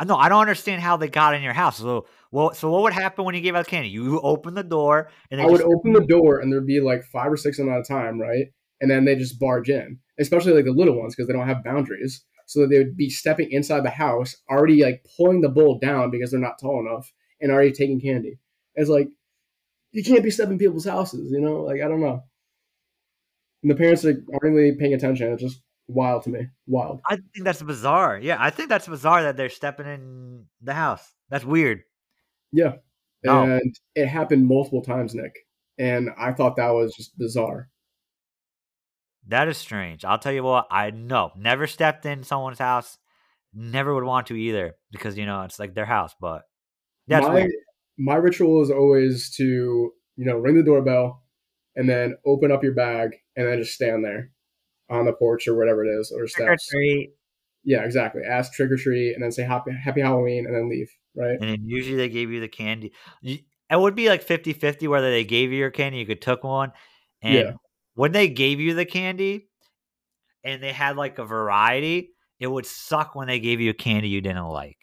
I 0.00 0.04
know 0.04 0.16
I 0.16 0.28
don't 0.28 0.40
understand 0.40 0.80
how 0.80 0.96
they 0.96 1.08
got 1.08 1.34
in 1.34 1.42
your 1.42 1.52
house. 1.52 1.78
So, 1.78 2.06
well, 2.30 2.54
so 2.54 2.70
what 2.70 2.82
would 2.82 2.92
happen 2.92 3.24
when 3.24 3.34
you 3.34 3.40
gave 3.40 3.56
out 3.56 3.66
candy? 3.66 3.88
You 3.88 4.20
open 4.20 4.54
the 4.54 4.62
door 4.62 5.10
and 5.30 5.40
I 5.40 5.46
would 5.46 5.58
just- 5.58 5.64
open 5.64 5.92
the 5.92 6.06
door 6.06 6.38
and 6.38 6.52
there'd 6.52 6.66
be 6.66 6.80
like 6.80 7.04
five 7.04 7.32
or 7.32 7.36
six 7.36 7.58
of 7.58 7.66
them 7.66 7.74
at 7.74 7.80
a 7.80 7.84
time, 7.84 8.20
right? 8.20 8.46
And 8.80 8.88
then 8.90 9.04
they 9.04 9.16
just 9.16 9.40
barge 9.40 9.68
in, 9.70 9.98
especially 10.20 10.52
like 10.52 10.66
the 10.66 10.70
little 10.70 10.96
ones 10.96 11.14
because 11.14 11.26
they 11.26 11.34
don't 11.34 11.48
have 11.48 11.64
boundaries. 11.64 12.24
So 12.46 12.60
that 12.60 12.68
they 12.68 12.78
would 12.78 12.96
be 12.96 13.10
stepping 13.10 13.50
inside 13.50 13.84
the 13.84 13.90
house, 13.90 14.34
already 14.50 14.82
like 14.82 15.04
pulling 15.18 15.42
the 15.42 15.50
bowl 15.50 15.78
down 15.78 16.10
because 16.10 16.30
they're 16.30 16.40
not 16.40 16.58
tall 16.58 16.80
enough, 16.80 17.12
and 17.42 17.52
already 17.52 17.72
taking 17.72 18.00
candy. 18.00 18.38
It's 18.74 18.88
like 18.88 19.08
you 19.92 20.02
can't 20.02 20.22
be 20.22 20.30
stepping 20.30 20.58
people's 20.58 20.86
houses, 20.86 21.30
you 21.30 21.40
know? 21.40 21.62
Like 21.62 21.82
I 21.82 21.88
don't 21.88 22.00
know. 22.00 22.22
And 23.62 23.70
the 23.70 23.74
parents 23.74 24.04
like, 24.04 24.16
aren't 24.32 24.54
really 24.54 24.76
paying 24.76 24.94
attention. 24.94 25.32
It's 25.32 25.42
just 25.42 25.62
wild 25.88 26.22
to 26.24 26.30
me. 26.30 26.46
Wild. 26.66 27.00
I 27.08 27.16
think 27.16 27.44
that's 27.44 27.62
bizarre. 27.62 28.18
Yeah, 28.18 28.36
I 28.38 28.50
think 28.50 28.68
that's 28.68 28.86
bizarre 28.86 29.22
that 29.24 29.36
they're 29.36 29.48
stepping 29.48 29.86
in 29.86 30.46
the 30.62 30.74
house. 30.74 31.04
That's 31.30 31.44
weird. 31.44 31.82
Yeah. 32.52 32.74
No. 33.24 33.42
And 33.42 33.74
it 33.94 34.06
happened 34.06 34.46
multiple 34.46 34.82
times, 34.82 35.14
Nick. 35.14 35.32
And 35.78 36.10
I 36.18 36.32
thought 36.32 36.56
that 36.56 36.70
was 36.70 36.94
just 36.94 37.16
bizarre. 37.18 37.68
That 39.28 39.48
is 39.48 39.58
strange. 39.58 40.04
I'll 40.04 40.18
tell 40.18 40.32
you 40.32 40.42
what. 40.42 40.66
I 40.70 40.90
know 40.90 41.32
never 41.36 41.66
stepped 41.66 42.06
in 42.06 42.22
someone's 42.22 42.58
house. 42.58 42.96
Never 43.54 43.94
would 43.94 44.04
want 44.04 44.28
to 44.28 44.36
either 44.36 44.74
because 44.90 45.18
you 45.18 45.26
know 45.26 45.42
it's 45.42 45.58
like 45.58 45.74
their 45.74 45.84
house. 45.84 46.14
But 46.18 46.42
that's 47.06 47.26
my 47.26 47.34
weird. 47.34 47.50
my 47.98 48.14
ritual 48.14 48.62
is 48.62 48.70
always 48.70 49.30
to 49.36 49.44
you 49.44 50.24
know 50.24 50.36
ring 50.36 50.56
the 50.56 50.62
doorbell 50.62 51.22
and 51.78 51.88
then 51.88 52.14
open 52.26 52.52
up 52.52 52.62
your 52.62 52.74
bag 52.74 53.16
and 53.36 53.46
then 53.46 53.58
just 53.58 53.72
stand 53.74 54.04
there 54.04 54.30
on 54.90 55.06
the 55.06 55.12
porch 55.14 55.48
or 55.48 55.54
whatever 55.56 55.82
it 55.86 55.88
is 55.98 56.12
or 56.12 56.26
Trick 56.26 56.48
or 56.50 56.58
steps. 56.58 56.68
treat, 56.68 57.12
Yeah, 57.64 57.84
exactly. 57.84 58.22
Ask 58.22 58.52
trick 58.52 58.70
or 58.70 58.76
treat 58.76 59.14
and 59.14 59.22
then 59.22 59.32
say 59.32 59.44
happy 59.44 59.70
happy 59.72 60.00
Halloween 60.02 60.44
and 60.46 60.54
then 60.54 60.68
leave. 60.68 60.90
Right. 61.16 61.38
and 61.40 61.50
then 61.50 61.62
usually 61.64 61.96
they 61.96 62.08
gave 62.10 62.30
you 62.30 62.40
the 62.40 62.48
candy. 62.48 62.92
You- 63.22 63.38
It 63.70 63.80
would 63.80 63.94
be 63.94 64.08
like 64.08 64.22
50-50 64.22 64.86
whether 64.88 65.10
they 65.10 65.24
gave 65.24 65.50
you 65.52 65.58
your 65.58 65.70
candy, 65.70 65.98
you 65.98 66.06
could 66.06 66.20
took 66.22 66.44
one, 66.44 66.72
and 67.22 67.34
Yeah. 67.34 67.52
when 67.94 68.12
they 68.12 68.28
gave 68.28 68.60
you 68.60 68.74
the 68.74 68.84
candy, 68.86 69.48
and 70.44 70.62
they 70.62 70.72
had 70.72 70.96
like 70.96 71.18
a 71.18 71.24
variety, 71.24 72.12
it 72.40 72.46
would 72.46 72.64
suck 72.66 73.14
when 73.14 73.26
they 73.28 73.40
gave 73.40 73.60
you 73.60 73.70
a 73.70 73.74
candy 73.74 74.08
you 74.08 74.20
didn't 74.20 74.46
like. 74.48 74.78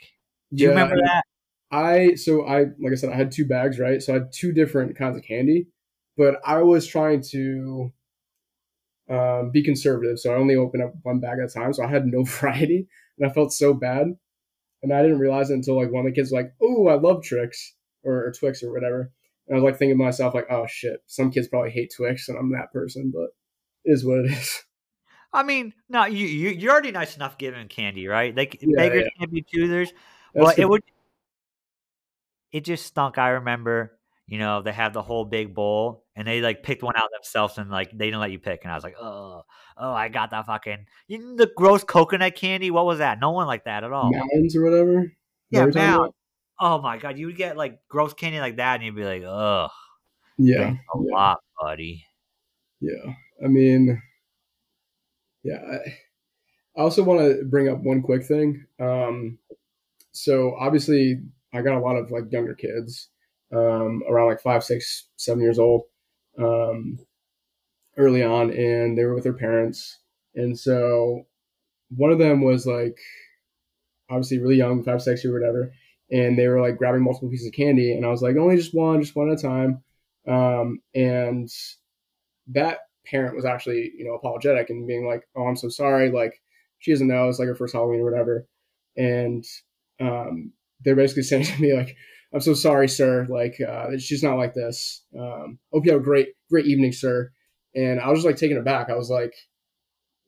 Do 0.54 0.64
you 0.64 0.70
Yeah, 0.70 0.76
remember 0.76 0.98
that? 1.04 1.24
I 1.72 2.14
so 2.16 2.46
I 2.46 2.66
like 2.80 2.92
I 2.92 2.96
said 2.96 3.10
I 3.10 3.16
had 3.16 3.32
two 3.32 3.46
bags 3.48 3.80
right, 3.80 4.02
so 4.04 4.14
I 4.14 4.18
had 4.20 4.32
two 4.34 4.52
different 4.52 4.96
kinds 4.98 5.18
of 5.18 5.24
candy, 5.24 5.68
but 6.18 6.42
I 6.46 6.62
was 6.64 6.88
trying 6.88 7.22
to 7.32 7.92
um, 9.10 9.52
be 9.52 9.64
conservative, 9.64 10.20
so 10.20 10.32
I 10.34 10.38
only 10.38 10.56
opened 10.56 10.84
up 10.84 10.94
one 11.04 11.20
bag 11.20 11.38
at 11.40 11.50
a 11.50 11.54
time, 11.54 11.74
so 11.74 11.84
I 11.84 11.88
had 11.88 12.06
no 12.08 12.24
variety, 12.26 12.88
and 13.20 13.30
I 13.30 13.34
felt 13.34 13.54
so 13.54 13.74
bad, 13.74 14.08
and 14.84 14.94
I 14.94 15.02
didn't 15.04 15.20
realize 15.20 15.52
it 15.52 15.56
until 15.56 15.78
like 15.78 15.92
one 15.92 16.06
of 16.06 16.12
the 16.12 16.16
kids 16.16 16.28
was 16.32 16.44
like, 16.44 16.54
"Oh, 16.62 16.88
I 16.88 16.96
love 16.96 17.24
tricks 17.24 17.76
or, 18.04 18.28
or 18.28 18.34
Twix 18.34 18.64
or 18.64 18.72
whatever," 18.72 19.12
and 19.48 19.58
I 19.58 19.62
was 19.62 19.64
like 19.72 19.80
thinking 19.80 19.98
to 19.98 20.04
myself 20.04 20.34
like, 20.36 20.48
"Oh 20.52 20.68
shit, 20.68 21.04
some 21.08 21.32
kids 21.32 21.48
probably 21.50 21.72
hate 21.72 21.94
Twix, 21.96 22.30
and 22.30 22.38
I'm 22.38 22.52
that 22.54 22.74
person," 22.74 23.12
but 23.14 23.30
it 23.86 23.94
is 23.94 24.06
what 24.06 24.20
it 24.20 24.32
is. 24.32 24.64
I 25.34 25.44
mean, 25.44 25.74
no, 25.90 26.06
you, 26.06 26.26
you 26.28 26.50
you're 26.50 26.72
already 26.72 26.92
nice 26.92 27.16
enough 27.16 27.38
giving 27.38 27.68
candy, 27.68 28.08
right? 28.08 28.36
Like 28.36 28.60
Yeah, 28.62 28.78
beggars 28.78 29.04
yeah. 29.04 29.10
can't 29.20 29.32
be 29.32 29.44
choosers, 29.44 29.94
That's 30.34 30.50
but 30.50 30.60
it 30.60 30.70
would. 30.70 30.84
It 32.52 32.64
just 32.64 32.86
stunk. 32.86 33.18
I 33.18 33.30
remember, 33.30 33.95
you 34.28 34.40
know, 34.40 34.62
they 34.62 34.72
have 34.72 34.94
the 34.94 35.02
whole 35.02 35.26
big 35.26 35.54
bowl, 35.54 36.04
and 36.16 36.28
they 36.28 36.42
like 36.42 36.64
picked 36.64 36.82
one 36.84 36.96
out 36.98 37.10
themselves, 37.14 37.58
and 37.58 37.70
like 37.70 37.92
they 37.92 38.06
didn't 38.06 38.20
let 38.20 38.32
you 38.32 38.40
pick, 38.40 38.62
and 38.64 38.72
I 38.72 38.76
was 38.76 38.84
like, 38.84 38.96
oh, 39.00 39.44
oh, 39.78 39.94
I 39.94 40.10
got 40.10 40.32
that 40.32 40.46
fucking 40.46 40.86
the 41.10 41.52
gross 41.56 41.84
coconut 41.84 42.36
candy. 42.36 42.72
What 42.72 42.86
was 42.86 43.00
that? 43.00 43.20
No 43.20 43.32
one 43.32 43.48
like 43.48 43.66
that 43.66 43.84
at 43.84 43.92
all. 43.92 44.12
mountains 44.12 44.56
or 44.56 44.64
whatever. 44.64 45.12
Yeah, 45.52 45.66
Mound. 45.68 46.12
Oh 46.60 46.82
my 46.82 46.98
god, 46.98 47.18
you 47.20 47.28
would 47.28 47.38
get 47.38 47.58
like 47.58 47.80
gross 47.90 48.14
candy 48.14 48.40
like 48.40 48.58
that, 48.58 48.76
and 48.76 48.84
you'd 48.84 48.96
be 48.96 49.04
like, 49.04 49.24
ugh, 49.28 49.70
Yeah, 50.38 50.58
thanks 50.64 50.82
a 50.94 50.98
yeah. 51.04 51.16
lot, 51.16 51.40
buddy. 51.62 52.06
Yeah, 52.82 53.14
I 53.44 53.48
mean, 53.48 54.02
yeah. 55.44 55.60
I, 55.72 55.76
I 56.78 56.82
also 56.82 57.04
want 57.04 57.20
to 57.22 57.46
bring 57.46 57.70
up 57.70 57.80
one 57.80 58.02
quick 58.02 58.24
thing. 58.26 58.66
Um, 58.80 59.38
so 60.12 60.56
obviously, 60.60 61.22
I 61.54 61.62
got 61.62 61.76
a 61.78 61.80
lot 61.80 61.96
of 61.96 62.12
like 62.12 62.32
younger 62.32 62.54
kids, 62.56 63.10
um, 63.54 64.04
around 64.10 64.28
like 64.28 64.42
five, 64.42 64.64
six, 64.64 65.08
seven 65.18 65.42
years 65.42 65.60
old, 65.60 65.84
um, 66.38 67.00
early 67.98 68.24
on, 68.24 68.52
and 68.52 68.98
they 68.98 69.04
were 69.04 69.16
with 69.16 69.24
their 69.24 69.34
parents, 69.34 70.00
and 70.36 70.58
so 70.58 71.26
one 71.96 72.12
of 72.12 72.20
them 72.20 72.44
was 72.44 72.66
like 72.66 72.98
obviously 74.10 74.40
really 74.40 74.56
young, 74.58 74.84
five, 74.84 75.02
six, 75.02 75.26
or 75.26 75.34
whatever, 75.34 75.72
and 76.12 76.38
they 76.38 76.48
were 76.48 76.62
like 76.62 76.78
grabbing 76.78 77.04
multiple 77.04 77.30
pieces 77.30 77.48
of 77.48 77.54
candy, 77.54 77.94
and 77.94 78.06
I 78.06 78.10
was 78.10 78.22
like, 78.22 78.36
only 78.38 78.58
just 78.58 78.76
one, 78.76 79.02
just 79.02 79.16
one 79.16 79.32
at 79.32 79.40
a 79.40 79.42
time, 79.42 79.84
um, 80.28 80.80
and 80.94 81.50
that 82.48 82.80
parent 83.06 83.36
was 83.36 83.46
actually, 83.46 83.92
you 83.98 84.06
know, 84.06 84.14
apologetic 84.16 84.70
and 84.70 84.88
being 84.88 85.08
like, 85.08 85.28
"Oh, 85.36 85.44
I'm 85.46 85.56
so 85.56 85.70
sorry. 85.70 86.12
Like, 86.12 86.42
she 86.80 86.92
doesn't 86.92 87.08
know. 87.08 87.30
It's 87.30 87.40
like 87.40 87.48
her 87.48 87.56
first 87.56 87.74
Halloween 87.74 88.02
or 88.02 88.10
whatever." 88.10 88.48
And 88.98 89.46
um, 90.00 90.54
they're 90.84 90.96
basically 90.96 91.24
saying 91.30 91.46
to 91.46 91.62
me 91.62 91.74
like, 91.74 91.96
"I'm 92.34 92.42
so 92.42 92.54
sorry, 92.54 92.88
sir. 92.88 93.26
Like, 93.30 93.60
uh, 93.62 93.98
she's 93.98 94.24
not 94.24 94.38
like 94.38 94.54
this. 94.54 95.04
Um, 95.18 95.60
hope 95.72 95.86
you 95.86 95.92
have 95.92 96.02
a 96.02 96.04
great, 96.04 96.30
great 96.50 96.66
evening, 96.66 96.92
sir." 96.92 97.32
And 97.76 98.00
I 98.00 98.10
was 98.10 98.20
just 98.20 98.26
like 98.26 98.38
taken 98.38 98.58
aback. 98.58 98.90
I 98.90 98.96
was 98.96 99.10
like, 99.10 99.34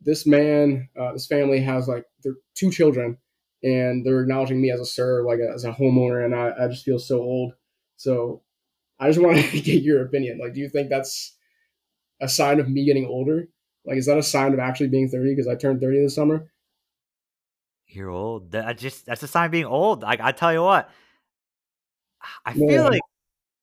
"This 0.01 0.25
man, 0.25 0.89
uh, 0.99 1.13
this 1.13 1.27
family 1.27 1.61
has 1.61 1.87
like 1.87 2.05
their 2.23 2.33
two 2.55 2.71
children, 2.71 3.17
and 3.63 4.05
they're 4.05 4.21
acknowledging 4.21 4.61
me 4.61 4.71
as 4.71 4.79
a 4.79 4.85
sir, 4.85 5.23
like 5.25 5.39
as 5.39 5.63
a 5.63 5.71
homeowner, 5.71 6.23
and 6.25 6.35
I, 6.35 6.65
I 6.65 6.67
just 6.67 6.85
feel 6.85 6.99
so 6.99 7.19
old." 7.21 7.53
So, 7.97 8.43
I 8.99 9.07
just 9.07 9.21
wanted 9.21 9.45
to 9.51 9.61
get 9.61 9.83
your 9.83 10.05
opinion. 10.05 10.39
Like, 10.39 10.53
do 10.53 10.59
you 10.59 10.69
think 10.69 10.89
that's 10.89 11.35
a 12.21 12.27
sign 12.27 12.59
of 12.59 12.69
me 12.69 12.85
getting 12.85 13.05
older? 13.05 13.47
Like, 13.85 13.97
is 13.97 14.05
that 14.07 14.17
a 14.17 14.23
sign 14.23 14.53
of 14.53 14.59
actually 14.59 14.89
being 14.89 15.09
30? 15.09 15.31
Because 15.33 15.47
I 15.47 15.55
turned 15.55 15.79
30 15.79 16.01
this 16.03 16.15
summer. 16.15 16.51
You're 17.87 18.09
old. 18.09 18.53
I 18.53 18.73
just 18.73 19.05
that's 19.05 19.23
a 19.23 19.27
sign 19.27 19.45
of 19.45 19.51
being 19.51 19.65
old. 19.65 20.01
Like 20.01 20.19
I 20.19 20.33
tell 20.33 20.51
you 20.51 20.61
what, 20.61 20.89
I 22.45 22.51
Yeah. 22.53 22.67
feel 22.67 22.83
like 22.83 23.01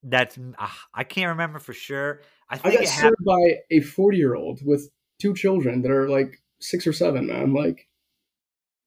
that's 0.02 0.38
ah, 0.58 0.78
I 0.92 1.04
can't 1.04 1.30
remember 1.30 1.58
for 1.58 1.72
sure. 1.72 2.20
I 2.50 2.54
I 2.56 2.58
got 2.58 2.74
it 2.74 2.88
happened. 2.88 3.16
served 3.18 3.24
by 3.24 3.60
a 3.70 3.80
40 3.80 4.16
year 4.18 4.34
old 4.34 4.60
with 4.64 4.90
two 5.20 5.34
children 5.34 5.82
that 5.82 5.90
are 5.90 6.08
like 6.08 6.42
six 6.60 6.86
or 6.86 6.92
seven, 6.92 7.26
man. 7.26 7.52
Like, 7.54 7.88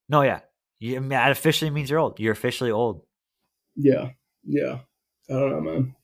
No, 0.10 0.22
yeah, 0.22 0.42
you, 0.80 0.96
I 0.96 1.00
mean, 1.00 1.10
that 1.10 1.32
officially 1.32 1.72
means 1.72 1.90
you're 1.90 2.00
old. 2.00 2.20
You're 2.20 2.34
officially 2.34 2.72
old. 2.72 3.02
yeah, 3.76 4.12
yeah. 4.44 4.80
I 5.30 5.34
don't 5.34 5.52
know, 5.52 5.62
man. 5.62 5.96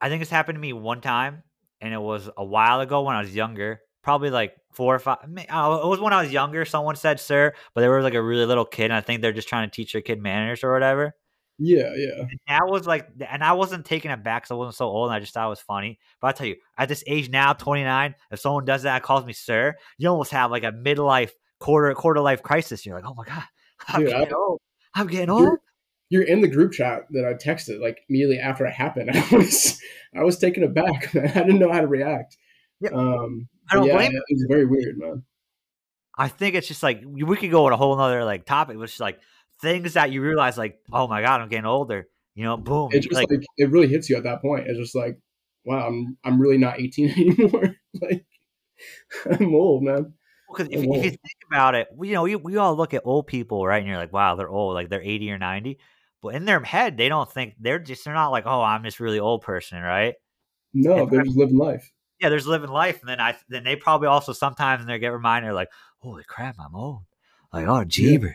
I 0.00 0.08
think 0.08 0.22
it's 0.22 0.30
happened 0.30 0.56
to 0.56 0.60
me 0.60 0.72
one 0.72 1.00
time, 1.00 1.42
and 1.80 1.94
it 1.94 2.00
was 2.00 2.28
a 2.36 2.44
while 2.44 2.80
ago 2.80 3.02
when 3.02 3.16
I 3.16 3.20
was 3.20 3.34
younger. 3.34 3.80
Probably 4.02 4.28
like 4.30 4.54
four 4.74 4.94
or 4.94 4.98
five. 4.98 5.26
may- 5.28 5.46
uh, 5.46 5.80
It 5.82 5.86
was 5.86 6.00
when 6.00 6.12
I 6.12 6.22
was 6.22 6.30
younger. 6.32 6.64
Someone 6.66 6.96
said 6.96 7.20
"sir," 7.20 7.54
but 7.74 7.80
they 7.80 7.88
were 7.88 8.02
like 8.02 8.12
a 8.14 8.22
really 8.22 8.44
little 8.44 8.66
kid, 8.66 8.84
and 8.86 8.92
I 8.94 9.00
think 9.00 9.22
they're 9.22 9.32
just 9.32 9.48
trying 9.48 9.70
to 9.70 9.74
teach 9.74 9.92
their 9.94 10.02
kid 10.02 10.20
manners 10.20 10.62
or 10.62 10.72
whatever. 10.74 11.14
Yeah, 11.58 11.94
yeah. 11.94 12.24
That 12.48 12.66
was 12.66 12.86
like, 12.86 13.08
and 13.30 13.42
I 13.44 13.52
wasn't 13.52 13.84
taking 13.86 14.10
it 14.10 14.22
back 14.24 14.42
because 14.42 14.50
I 14.50 14.54
wasn't 14.54 14.74
so 14.76 14.86
old, 14.86 15.08
and 15.08 15.14
I 15.14 15.20
just 15.20 15.34
thought 15.34 15.46
it 15.46 15.50
was 15.50 15.60
funny. 15.60 15.98
But 16.20 16.28
I 16.28 16.32
tell 16.32 16.46
you, 16.46 16.56
at 16.76 16.88
this 16.88 17.04
age 17.06 17.30
now, 17.30 17.52
29, 17.52 18.14
if 18.32 18.40
someone 18.40 18.64
does 18.64 18.82
that, 18.82 19.02
calls 19.02 19.24
me 19.24 19.32
sir, 19.32 19.74
you 19.98 20.08
almost 20.08 20.32
have 20.32 20.50
like 20.50 20.64
a 20.64 20.72
midlife 20.72 21.30
quarter 21.60 21.94
quarter 21.94 22.20
life 22.20 22.42
crisis. 22.42 22.84
You're 22.84 22.96
like, 22.96 23.08
oh 23.08 23.14
my 23.14 23.24
god, 23.24 23.44
I'm 23.88 24.00
Dude, 24.04 24.12
I- 24.12 24.18
getting 24.20 24.34
old. 24.34 24.60
I'm 24.94 25.06
getting 25.06 25.28
You're- 25.34 25.46
old. 25.50 25.58
You're 26.10 26.22
in 26.24 26.42
the 26.42 26.48
group 26.48 26.72
chat 26.72 27.04
that 27.10 27.24
I 27.24 27.32
texted 27.32 27.80
like 27.80 28.00
immediately 28.08 28.38
after 28.38 28.66
it 28.66 28.72
happened. 28.72 29.10
I 29.14 29.26
was, 29.34 29.80
I 30.14 30.22
was 30.22 30.38
taken 30.38 30.62
aback, 30.62 31.12
man. 31.14 31.28
I 31.30 31.40
didn't 31.42 31.58
know 31.58 31.72
how 31.72 31.80
to 31.80 31.86
react. 31.88 32.36
Yeah. 32.80 32.90
Um, 32.90 33.48
I 33.70 33.76
don't 33.76 33.86
yeah, 33.86 33.94
blame 33.96 34.12
it 34.12 34.22
was 34.30 34.46
very 34.48 34.66
weird, 34.66 34.98
man. 34.98 35.22
I 36.16 36.28
think 36.28 36.54
it's 36.54 36.68
just 36.68 36.82
like 36.82 37.02
we 37.04 37.36
could 37.36 37.50
go 37.50 37.66
on 37.66 37.72
a 37.72 37.76
whole 37.76 37.96
nother 37.96 38.24
like 38.24 38.44
topic, 38.44 38.76
which 38.76 38.94
is 38.94 39.00
like 39.00 39.18
things 39.60 39.94
that 39.94 40.12
you 40.12 40.22
realize, 40.22 40.58
like, 40.58 40.78
oh 40.92 41.06
my 41.08 41.22
god, 41.22 41.40
I'm 41.40 41.48
getting 41.48 41.66
older. 41.66 42.08
You 42.34 42.44
know, 42.44 42.56
boom. 42.56 42.90
It 42.92 43.00
just 43.00 43.14
like, 43.14 43.30
like, 43.30 43.44
it 43.56 43.70
really 43.70 43.88
hits 43.88 44.10
you 44.10 44.16
at 44.16 44.24
that 44.24 44.42
point. 44.42 44.66
It's 44.66 44.78
just 44.78 44.94
like, 44.94 45.18
wow, 45.64 45.86
I'm 45.86 46.16
I'm 46.24 46.40
really 46.40 46.58
not 46.58 46.80
18 46.80 47.10
anymore. 47.16 47.76
like 48.00 48.24
I'm 49.26 49.54
old, 49.54 49.82
man. 49.84 50.14
Because 50.48 50.68
if, 50.70 50.80
if 50.82 51.04
you 51.04 51.10
think 51.10 51.40
about 51.50 51.74
it, 51.74 51.88
we, 51.94 52.08
you 52.08 52.14
know, 52.14 52.22
we, 52.22 52.36
we 52.36 52.56
all 52.56 52.76
look 52.76 52.94
at 52.94 53.02
old 53.04 53.26
people, 53.26 53.66
right? 53.66 53.78
And 53.78 53.88
you're 53.88 53.96
like, 53.96 54.12
wow, 54.12 54.36
they're 54.36 54.48
old, 54.48 54.74
like 54.74 54.88
they're 54.88 55.02
80 55.02 55.30
or 55.32 55.38
90. 55.38 55.78
But 56.22 56.34
in 56.34 56.44
their 56.44 56.62
head, 56.62 56.96
they 56.96 57.08
don't 57.08 57.30
think 57.30 57.54
they're 57.58 57.78
just, 57.78 58.04
they're 58.04 58.14
not 58.14 58.28
like, 58.28 58.44
oh, 58.46 58.62
I'm 58.62 58.82
this 58.82 59.00
really 59.00 59.18
old 59.18 59.42
person, 59.42 59.80
right? 59.80 60.14
No, 60.72 61.02
And 61.02 61.10
they're 61.10 61.22
just 61.22 61.36
living 61.36 61.58
life. 61.58 61.90
Yeah, 62.20 62.28
there's 62.28 62.46
living 62.46 62.70
life. 62.70 63.00
And 63.00 63.08
then 63.08 63.20
I, 63.20 63.36
then 63.48 63.64
they 63.64 63.76
probably 63.76 64.08
also 64.08 64.32
sometimes 64.32 64.86
they 64.86 64.98
get 64.98 65.12
reminded, 65.12 65.52
like, 65.52 65.68
holy 65.98 66.24
crap, 66.24 66.56
I'm 66.58 66.74
old. 66.74 67.02
Like, 67.52 67.66
oh, 67.66 67.84
jeeber. 67.84 68.28
Yeah, 68.28 68.32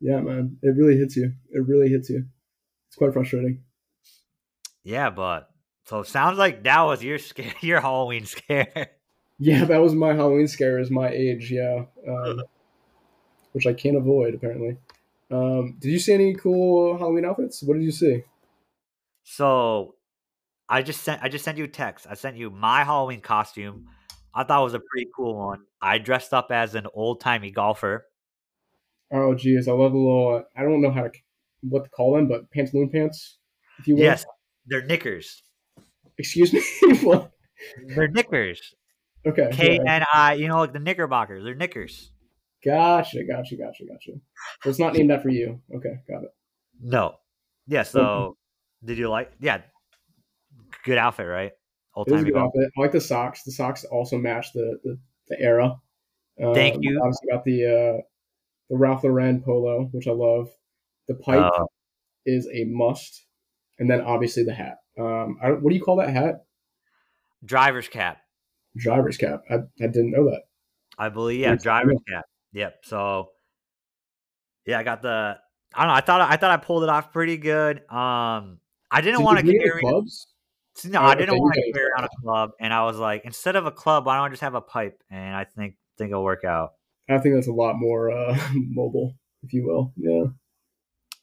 man. 0.00 0.58
It 0.62 0.76
really 0.76 0.96
hits 0.96 1.16
you. 1.16 1.32
It 1.50 1.66
really 1.66 1.88
hits 1.88 2.10
you. 2.10 2.24
It's 2.88 2.96
quite 2.96 3.12
frustrating. 3.12 3.62
Yeah, 4.82 5.10
but 5.10 5.48
so 5.86 6.00
it 6.00 6.06
sounds 6.06 6.38
like 6.38 6.64
that 6.64 6.82
was 6.82 7.02
your 7.02 7.18
scare, 7.30 7.54
your 7.60 7.80
Halloween 7.80 8.26
scare. 8.26 8.90
Yeah, 9.38 9.64
that 9.64 9.82
was 9.82 9.94
my 9.94 10.14
Halloween 10.14 10.46
scare 10.46 10.78
is 10.78 10.90
my 10.90 11.08
age, 11.08 11.50
yeah. 11.50 11.84
Um, 12.08 12.42
which 13.52 13.66
I 13.66 13.72
can't 13.72 13.96
avoid 13.96 14.34
apparently. 14.34 14.76
Um, 15.30 15.76
did 15.80 15.90
you 15.90 15.98
see 15.98 16.12
any 16.12 16.34
cool 16.34 16.96
Halloween 16.98 17.24
outfits? 17.24 17.62
What 17.62 17.74
did 17.74 17.82
you 17.82 17.90
see? 17.90 18.22
So 19.24 19.96
I 20.68 20.82
just 20.82 21.02
sent 21.02 21.22
I 21.22 21.28
just 21.28 21.44
sent 21.44 21.58
you 21.58 21.64
a 21.64 21.68
text. 21.68 22.06
I 22.08 22.14
sent 22.14 22.36
you 22.36 22.50
my 22.50 22.84
Halloween 22.84 23.20
costume. 23.20 23.88
I 24.34 24.44
thought 24.44 24.60
it 24.60 24.64
was 24.64 24.74
a 24.74 24.80
pretty 24.80 25.08
cool 25.14 25.36
one. 25.36 25.62
I 25.80 25.98
dressed 25.98 26.34
up 26.34 26.50
as 26.50 26.74
an 26.74 26.86
old 26.94 27.20
timey 27.20 27.50
golfer. 27.50 28.06
Oh 29.14 29.34
geez, 29.34 29.68
I 29.68 29.72
love 29.72 29.92
the 29.92 29.98
little 29.98 30.44
I 30.56 30.62
don't 30.62 30.82
know 30.82 30.90
how 30.90 31.02
to 31.02 31.10
what 31.62 31.84
to 31.84 31.90
call 31.90 32.16
them, 32.16 32.28
but 32.28 32.50
pantaloon 32.50 32.90
pants, 32.90 33.38
if 33.78 33.86
you 33.86 33.94
will. 33.94 34.02
Yes, 34.02 34.26
they're 34.66 34.84
knickers. 34.84 35.42
Excuse 36.18 36.52
me. 36.52 36.62
They're 37.86 38.08
knickers. 38.08 38.74
Okay. 39.26 39.48
K 39.52 39.80
yeah. 39.82 40.32
You 40.32 40.48
know, 40.48 40.58
like 40.58 40.72
the 40.72 40.78
Knickerbockers. 40.78 41.44
They're 41.44 41.54
knickers. 41.54 42.10
Gotcha, 42.64 43.24
gotcha, 43.24 43.56
gotcha, 43.56 43.84
gotcha. 43.84 44.12
So 44.62 44.70
it's 44.70 44.78
not 44.78 44.94
named 44.94 45.10
after 45.10 45.28
you. 45.28 45.60
Okay, 45.74 45.94
got 46.08 46.24
it. 46.24 46.30
No. 46.80 47.16
Yeah. 47.66 47.82
So 47.84 48.36
did 48.84 48.98
you 48.98 49.08
like? 49.08 49.32
Yeah. 49.40 49.62
Good 50.84 50.98
outfit, 50.98 51.26
right? 51.26 51.52
Old 51.94 52.08
It 52.08 52.12
was 52.12 52.22
a 52.22 52.24
good 52.26 52.36
outfit. 52.36 52.70
I 52.76 52.80
like 52.80 52.92
the 52.92 53.00
socks. 53.00 53.42
The 53.44 53.52
socks 53.52 53.84
also 53.84 54.18
match 54.18 54.52
the 54.52 54.78
the, 54.84 54.98
the 55.28 55.40
era. 55.40 55.76
Thank 56.38 56.76
Um, 56.76 56.82
you. 56.82 57.00
Obviously 57.02 57.28
got 57.30 57.44
the 57.44 57.66
uh, 57.66 58.02
the 58.70 58.76
Ralph 58.76 59.04
Lauren 59.04 59.42
polo, 59.42 59.84
which 59.92 60.06
I 60.08 60.12
love. 60.12 60.48
The 61.08 61.14
pipe 61.14 61.52
Uh, 61.54 61.64
is 62.26 62.48
a 62.52 62.64
must, 62.64 63.26
and 63.78 63.90
then 63.90 64.00
obviously 64.00 64.44
the 64.44 64.54
hat. 64.54 64.78
Um, 64.98 65.38
I, 65.42 65.48
don't- 65.48 65.62
what 65.62 65.70
do 65.70 65.76
you 65.76 65.82
call 65.82 65.96
that 65.96 66.10
hat? 66.10 66.44
driver's 67.44 67.88
cap. 67.88 68.18
Driver's 68.76 69.18
cap. 69.18 69.42
I, 69.50 69.54
I 69.54 69.86
didn't 69.86 70.12
know 70.12 70.24
that. 70.30 70.42
I 70.98 71.10
believe. 71.10 71.40
Yeah, 71.40 71.56
driver's 71.56 71.98
cap. 72.08 72.24
Yep. 72.54 72.80
So 72.84 73.30
yeah, 74.66 74.78
I 74.78 74.82
got 74.82 75.02
the. 75.02 75.36
I 75.74 75.80
don't 75.82 75.88
know. 75.88 75.94
I 75.94 76.00
thought 76.00 76.20
I 76.22 76.36
thought 76.36 76.50
I 76.52 76.56
pulled 76.56 76.84
it 76.84 76.88
off 76.88 77.12
pretty 77.12 77.36
good. 77.36 77.78
Um, 77.90 78.58
I 78.90 79.00
didn't 79.02 79.18
Did 79.18 79.24
want 79.24 79.38
to 79.44 79.58
carry. 79.58 79.80
clubs. 79.80 80.28
No, 80.86 81.00
Oh, 81.00 81.04
I 81.04 81.14
didn't 81.14 81.34
you 81.36 81.40
want 81.40 81.54
to 81.54 81.72
carry 81.72 81.86
around 81.86 82.04
a 82.04 82.22
club, 82.22 82.50
and 82.60 82.72
I 82.72 82.84
was 82.84 82.96
like, 82.96 83.24
instead 83.24 83.54
of 83.56 83.66
a 83.66 83.70
club, 83.70 84.06
why 84.06 84.16
don't 84.16 84.26
I 84.26 84.28
just 84.30 84.42
have 84.42 84.54
a 84.54 84.60
pipe? 84.60 85.02
And 85.10 85.34
I 85.36 85.44
think 85.44 85.74
think 85.98 86.10
it'll 86.10 86.24
work 86.24 86.44
out. 86.44 86.72
I 87.08 87.18
think 87.18 87.34
that's 87.34 87.48
a 87.48 87.52
lot 87.52 87.74
more 87.76 88.10
uh, 88.10 88.36
mobile, 88.54 89.14
if 89.42 89.52
you 89.52 89.66
will. 89.66 89.92
Yeah. 89.96 90.30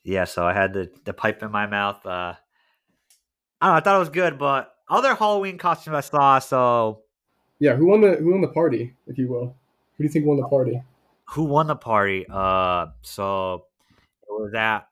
Yeah, 0.03 0.23
so 0.25 0.45
I 0.45 0.53
had 0.53 0.73
the 0.73 0.89
the 1.05 1.13
pipe 1.13 1.43
in 1.43 1.51
my 1.51 1.67
mouth. 1.67 2.03
Uh, 2.05 2.33
I 3.61 3.65
don't 3.67 3.71
know. 3.73 3.77
I 3.77 3.79
thought 3.81 3.95
it 3.95 3.99
was 3.99 4.09
good, 4.09 4.39
but 4.39 4.73
other 4.89 5.13
Halloween 5.15 5.57
costumes 5.57 5.95
I 5.95 6.01
saw. 6.01 6.39
So 6.39 7.01
Yeah. 7.59 7.75
Who 7.75 7.87
won 7.87 8.01
the 8.01 8.15
Who 8.15 8.31
won 8.31 8.41
the 8.41 8.47
party, 8.47 8.95
if 9.07 9.17
you 9.17 9.27
will? 9.29 9.55
Who 9.97 10.03
do 10.03 10.03
you 10.03 10.09
think 10.09 10.25
won 10.25 10.37
the 10.37 10.47
party? 10.47 10.81
who 11.29 11.43
won 11.45 11.67
the 11.67 11.75
party? 11.77 12.25
Uh, 12.29 12.87
so 13.03 13.65
it 14.23 14.29
was 14.31 14.51
that. 14.53 14.87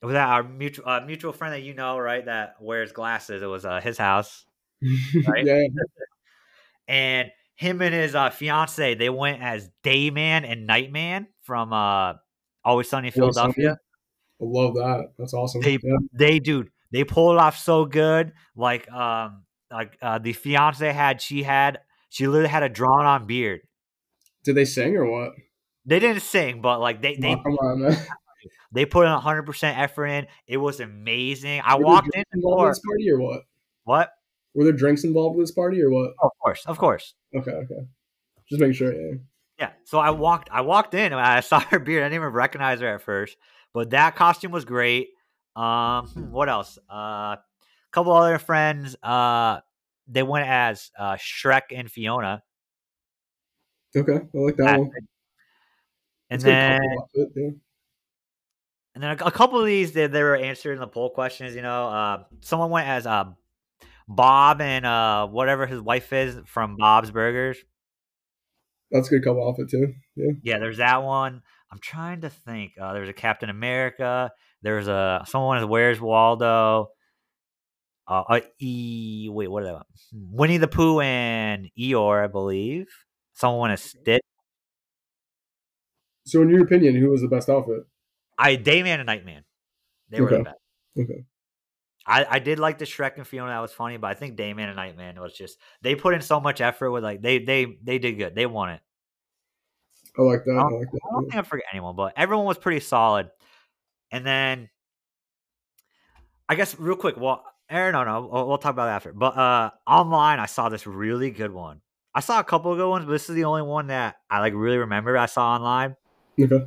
It 0.00 0.06
was 0.06 0.14
that 0.14 0.28
our 0.28 0.42
mutual 0.42 0.88
uh, 0.88 1.00
mutual 1.06 1.32
friend 1.32 1.52
that 1.54 1.62
you 1.62 1.74
know, 1.74 1.98
right? 1.98 2.24
That 2.24 2.56
wears 2.60 2.92
glasses. 2.92 3.42
It 3.42 3.46
was 3.46 3.64
uh, 3.64 3.80
his 3.80 3.98
house, 3.98 4.46
Right? 5.26 5.44
yeah. 5.44 5.62
and 6.88 7.30
him 7.54 7.80
and 7.82 7.94
his 7.94 8.14
uh, 8.14 8.30
fiance 8.30 8.94
they 8.94 9.10
went 9.10 9.42
as 9.42 9.70
Dayman 9.84 10.50
and 10.50 10.66
Nightman 10.66 11.28
from 11.42 11.72
uh, 11.72 12.14
Always 12.64 12.88
Sunny 12.88 13.08
in 13.08 13.12
Philadelphia. 13.12 13.78
I 14.40 14.44
love 14.44 14.74
that. 14.74 15.12
That's 15.18 15.34
awesome. 15.34 15.62
They 15.62 15.78
yeah. 15.82 15.96
they 16.12 16.38
dude 16.38 16.70
they 16.90 17.04
pulled 17.04 17.36
it 17.36 17.40
off 17.40 17.58
so 17.58 17.84
good. 17.84 18.32
Like 18.56 18.90
um 18.90 19.44
like 19.70 19.96
uh, 20.02 20.18
the 20.18 20.32
fiance 20.32 20.90
had 20.92 21.20
she 21.20 21.42
had 21.42 21.80
she 22.08 22.26
literally 22.26 22.48
had 22.48 22.62
a 22.62 22.68
drawn 22.68 23.06
on 23.06 23.26
beard. 23.26 23.60
Did 24.44 24.56
they 24.56 24.64
sing 24.64 24.96
or 24.96 25.10
what? 25.10 25.32
They 25.84 25.98
didn't 25.98 26.22
sing, 26.22 26.60
but 26.60 26.80
like 26.80 27.02
they 27.02 27.16
they 27.16 27.34
come 27.34 27.56
on, 27.56 27.96
they 28.72 28.84
put 28.84 29.06
in 29.06 29.12
hundred 29.12 29.44
percent 29.44 29.78
effort 29.78 30.06
in. 30.06 30.26
It 30.46 30.58
was 30.58 30.80
amazing. 30.80 31.62
I 31.64 31.76
there 31.76 31.86
walked 31.86 32.10
in 32.14 32.24
the 32.32 32.38
involved 32.38 32.60
in 32.60 32.72
door. 32.72 32.74
party 32.84 33.10
or 33.10 33.20
what? 33.20 33.42
What? 33.84 34.10
Were 34.54 34.64
there 34.64 34.72
drinks 34.72 35.04
involved 35.04 35.36
with 35.36 35.46
this 35.46 35.54
party 35.54 35.80
or 35.82 35.90
what? 35.90 36.12
Oh, 36.22 36.26
of 36.26 36.38
course, 36.42 36.62
of 36.66 36.78
course. 36.78 37.14
Okay, 37.34 37.50
okay. 37.50 37.86
Just 38.48 38.60
making 38.60 38.74
sure. 38.74 38.92
Yeah. 38.92 39.16
Yeah. 39.58 39.70
So 39.84 39.98
I 39.98 40.10
walked 40.10 40.50
I 40.50 40.60
walked 40.62 40.94
in 40.94 41.12
and 41.12 41.20
I 41.20 41.40
saw 41.40 41.60
her 41.60 41.78
beard. 41.78 42.02
I 42.02 42.06
didn't 42.06 42.22
even 42.22 42.32
recognize 42.32 42.80
her 42.80 42.94
at 42.94 43.02
first. 43.02 43.36
But 43.72 43.90
that 43.90 44.16
costume 44.16 44.52
was 44.52 44.64
great. 44.64 45.08
Um 45.56 46.08
hmm, 46.08 46.30
what 46.30 46.48
else? 46.48 46.78
Uh 46.90 47.36
a 47.36 47.38
couple 47.92 48.12
other 48.12 48.38
friends, 48.38 48.96
uh 49.02 49.60
they 50.08 50.22
went 50.22 50.48
as 50.48 50.90
uh 50.98 51.14
Shrek 51.14 51.62
and 51.70 51.90
Fiona. 51.90 52.42
Okay, 53.96 54.20
I 54.34 54.38
like 54.38 54.56
that 54.56 54.78
one. 54.78 54.90
And 56.30 56.40
then 56.40 56.80
outfit, 56.98 57.28
yeah. 57.36 57.50
And 58.94 59.02
then 59.02 59.10
a, 59.10 59.24
a 59.26 59.30
couple 59.30 59.60
of 59.60 59.66
these 59.66 59.92
they, 59.92 60.06
they 60.06 60.22
were 60.22 60.36
answering 60.36 60.80
the 60.80 60.86
poll 60.86 61.10
questions. 61.10 61.54
You 61.54 61.62
know, 61.62 61.88
uh, 61.88 62.24
someone 62.40 62.70
went 62.70 62.88
as 62.88 63.06
uh, 63.06 63.24
Bob 64.14 64.60
and 64.60 64.84
uh, 64.86 65.26
whatever 65.26 65.66
his 65.66 65.80
wife 65.80 66.12
is 66.12 66.36
from 66.46 66.76
Bob's 66.76 67.10
Burgers. 67.10 67.58
That's 68.90 69.08
a 69.08 69.10
good 69.10 69.24
couple 69.24 69.48
outfit 69.48 69.70
too. 69.70 69.94
Yeah. 70.16 70.32
Yeah, 70.42 70.58
there's 70.58 70.76
that 70.78 71.02
one. 71.02 71.42
I'm 71.70 71.78
trying 71.80 72.20
to 72.20 72.30
think. 72.30 72.72
Uh, 72.80 72.92
there's 72.92 73.08
a 73.08 73.14
Captain 73.14 73.48
America. 73.48 74.30
There's 74.60 74.88
a 74.88 75.24
someone 75.26 75.58
as 75.58 75.64
Where's 75.64 76.00
Waldo. 76.00 76.90
Uh, 78.06 78.22
uh, 78.28 78.40
e 78.60 79.28
wait, 79.30 79.48
what 79.48 79.62
are 79.62 79.66
they? 79.66 79.78
Winnie 80.12 80.58
the 80.58 80.68
Pooh 80.68 81.00
and 81.00 81.70
Eeyore, 81.78 82.24
I 82.24 82.26
believe. 82.26 82.86
Someone 83.32 83.70
as 83.70 83.82
Stitch. 83.82 84.20
So, 86.26 86.42
in 86.42 86.50
your 86.50 86.62
opinion, 86.62 86.94
who 86.96 87.08
was 87.08 87.22
the 87.22 87.28
best 87.28 87.48
outfit? 87.48 87.84
I 88.38 88.56
Dayman 88.56 88.98
and 88.98 89.06
Nightman. 89.06 89.44
They 90.10 90.20
were 90.20 90.30
the 90.30 90.44
best. 90.44 90.56
Okay. 90.98 91.24
I, 92.06 92.26
I 92.28 92.38
did 92.40 92.58
like 92.58 92.78
the 92.78 92.84
Shrek 92.84 93.16
and 93.16 93.26
Fiona. 93.26 93.50
That 93.50 93.60
was 93.60 93.72
funny, 93.72 93.96
but 93.96 94.08
I 94.08 94.14
think 94.14 94.36
Dayman 94.36 94.66
and 94.66 94.76
Nightman 94.76 95.20
was 95.20 95.32
just 95.34 95.58
they 95.82 95.94
put 95.94 96.14
in 96.14 96.20
so 96.20 96.40
much 96.40 96.60
effort 96.60 96.90
with 96.90 97.04
like 97.04 97.22
they 97.22 97.38
they 97.38 97.78
they 97.82 97.98
did 97.98 98.12
good. 98.12 98.34
They 98.34 98.46
won 98.46 98.70
it. 98.70 98.80
I 100.18 100.22
like 100.22 100.44
that. 100.44 100.52
I 100.52 100.62
Um, 100.62 100.74
like 100.74 100.90
that. 100.90 101.00
I 101.08 101.12
don't 101.12 101.24
think 101.24 101.36
I 101.36 101.42
forget 101.42 101.66
anyone, 101.72 101.96
but 101.96 102.12
everyone 102.16 102.44
was 102.46 102.58
pretty 102.58 102.80
solid. 102.80 103.30
And 104.10 104.26
then 104.26 104.68
I 106.48 106.54
guess 106.54 106.78
real 106.78 106.96
quick, 106.96 107.16
well, 107.16 107.44
Aaron, 107.70 107.92
no, 107.92 108.04
no, 108.04 108.28
we'll, 108.30 108.48
we'll 108.48 108.58
talk 108.58 108.72
about 108.72 108.86
that 108.86 108.96
after. 108.96 109.12
But 109.12 109.36
uh 109.36 109.70
online, 109.86 110.40
I 110.40 110.46
saw 110.46 110.68
this 110.68 110.86
really 110.86 111.30
good 111.30 111.52
one. 111.52 111.80
I 112.14 112.20
saw 112.20 112.40
a 112.40 112.44
couple 112.44 112.72
of 112.72 112.78
good 112.78 112.90
ones, 112.90 113.06
but 113.06 113.12
this 113.12 113.30
is 113.30 113.36
the 113.36 113.44
only 113.44 113.62
one 113.62 113.86
that 113.86 114.16
I 114.28 114.40
like 114.40 114.52
really 114.54 114.78
remember. 114.78 115.16
I 115.16 115.26
saw 115.26 115.54
online. 115.54 115.96
Okay. 116.38 116.66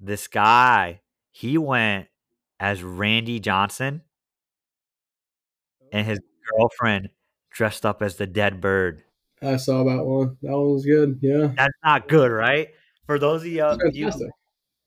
This 0.00 0.26
guy, 0.26 1.02
he 1.30 1.56
went 1.58 2.08
as 2.62 2.80
Randy 2.84 3.40
Johnson, 3.40 4.02
and 5.92 6.06
his 6.06 6.20
girlfriend 6.56 7.08
dressed 7.50 7.84
up 7.84 8.02
as 8.02 8.16
the 8.16 8.26
dead 8.26 8.60
bird. 8.60 9.02
I 9.42 9.56
saw 9.56 9.82
that 9.82 10.04
one. 10.04 10.36
That 10.42 10.52
one 10.52 10.72
was 10.74 10.86
good. 10.86 11.18
Yeah. 11.20 11.48
That's 11.56 11.74
not 11.84 12.08
good, 12.08 12.30
right? 12.30 12.68
For 13.06 13.18
those 13.18 13.42
of 13.42 13.48
you, 13.48 13.66
It's 13.66 13.96
you 13.96 14.10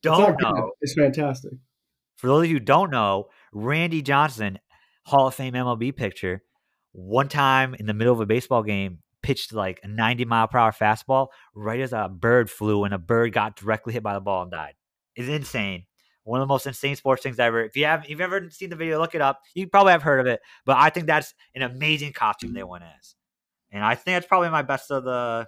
don't 0.02 0.38
good. 0.38 0.44
know, 0.44 0.72
It's 0.80 0.94
fantastic. 0.94 1.52
for 2.16 2.28
those 2.28 2.46
of 2.46 2.50
you 2.50 2.56
who 2.56 2.60
don't 2.62 2.92
know, 2.92 3.28
Randy 3.52 4.02
Johnson, 4.02 4.58
Hall 5.06 5.28
of 5.28 5.36
Fame 5.36 5.54
MLB 5.54 5.94
pitcher, 5.94 6.44
one 6.94 7.28
time 7.28 7.76
in 7.76 7.88
the 7.88 7.94
middle 7.94 8.14
of 8.14 8.22
a 8.22 8.26
baseball 8.26 8.64
game, 8.64 9.00
pitched 9.22 9.52
like 9.52 9.82
a 9.84 9.88
90 9.90 10.24
mile 10.24 10.48
per 10.48 10.60
hour 10.60 10.72
fastball 10.72 11.28
right 11.54 11.82
as 11.82 11.92
a 11.92 12.08
bird 12.08 12.50
flew 12.50 12.86
and 12.86 12.94
a 12.94 12.98
bird 12.98 13.34
got 13.34 13.58
directly 13.58 13.92
hit 13.92 14.02
by 14.04 14.14
the 14.14 14.22
ball 14.22 14.44
and 14.44 14.52
died. 14.52 14.76
It's 15.16 15.28
insane. 15.28 15.88
One 16.26 16.42
of 16.42 16.48
the 16.48 16.52
most 16.52 16.66
insane 16.66 16.96
sports 16.96 17.22
things 17.22 17.40
ever. 17.40 17.64
If 17.64 17.78
you 17.78 17.86
have 17.86 18.04
if 18.04 18.10
you've 18.10 18.22
ever 18.22 18.50
seen 18.50 18.72
the 18.72 18.76
video, 18.76 19.00
look 19.00 19.14
it 19.16 19.22
up. 19.22 19.40
You 19.54 19.68
probably 19.68 19.92
have 19.92 20.02
heard 20.02 20.20
of 20.20 20.28
it, 20.28 20.42
but 20.66 20.76
I 20.76 20.90
think 20.90 21.06
that's 21.06 21.34
an 21.54 21.62
amazing 21.62 22.14
costume 22.14 22.54
they 22.54 22.64
went 22.64 22.84
as. 22.84 23.16
And 23.72 23.84
I 23.84 23.94
think 23.94 24.16
that's 24.16 24.28
probably 24.28 24.50
my 24.50 24.64
best 24.64 24.90
of 24.92 25.04
the 25.04 25.46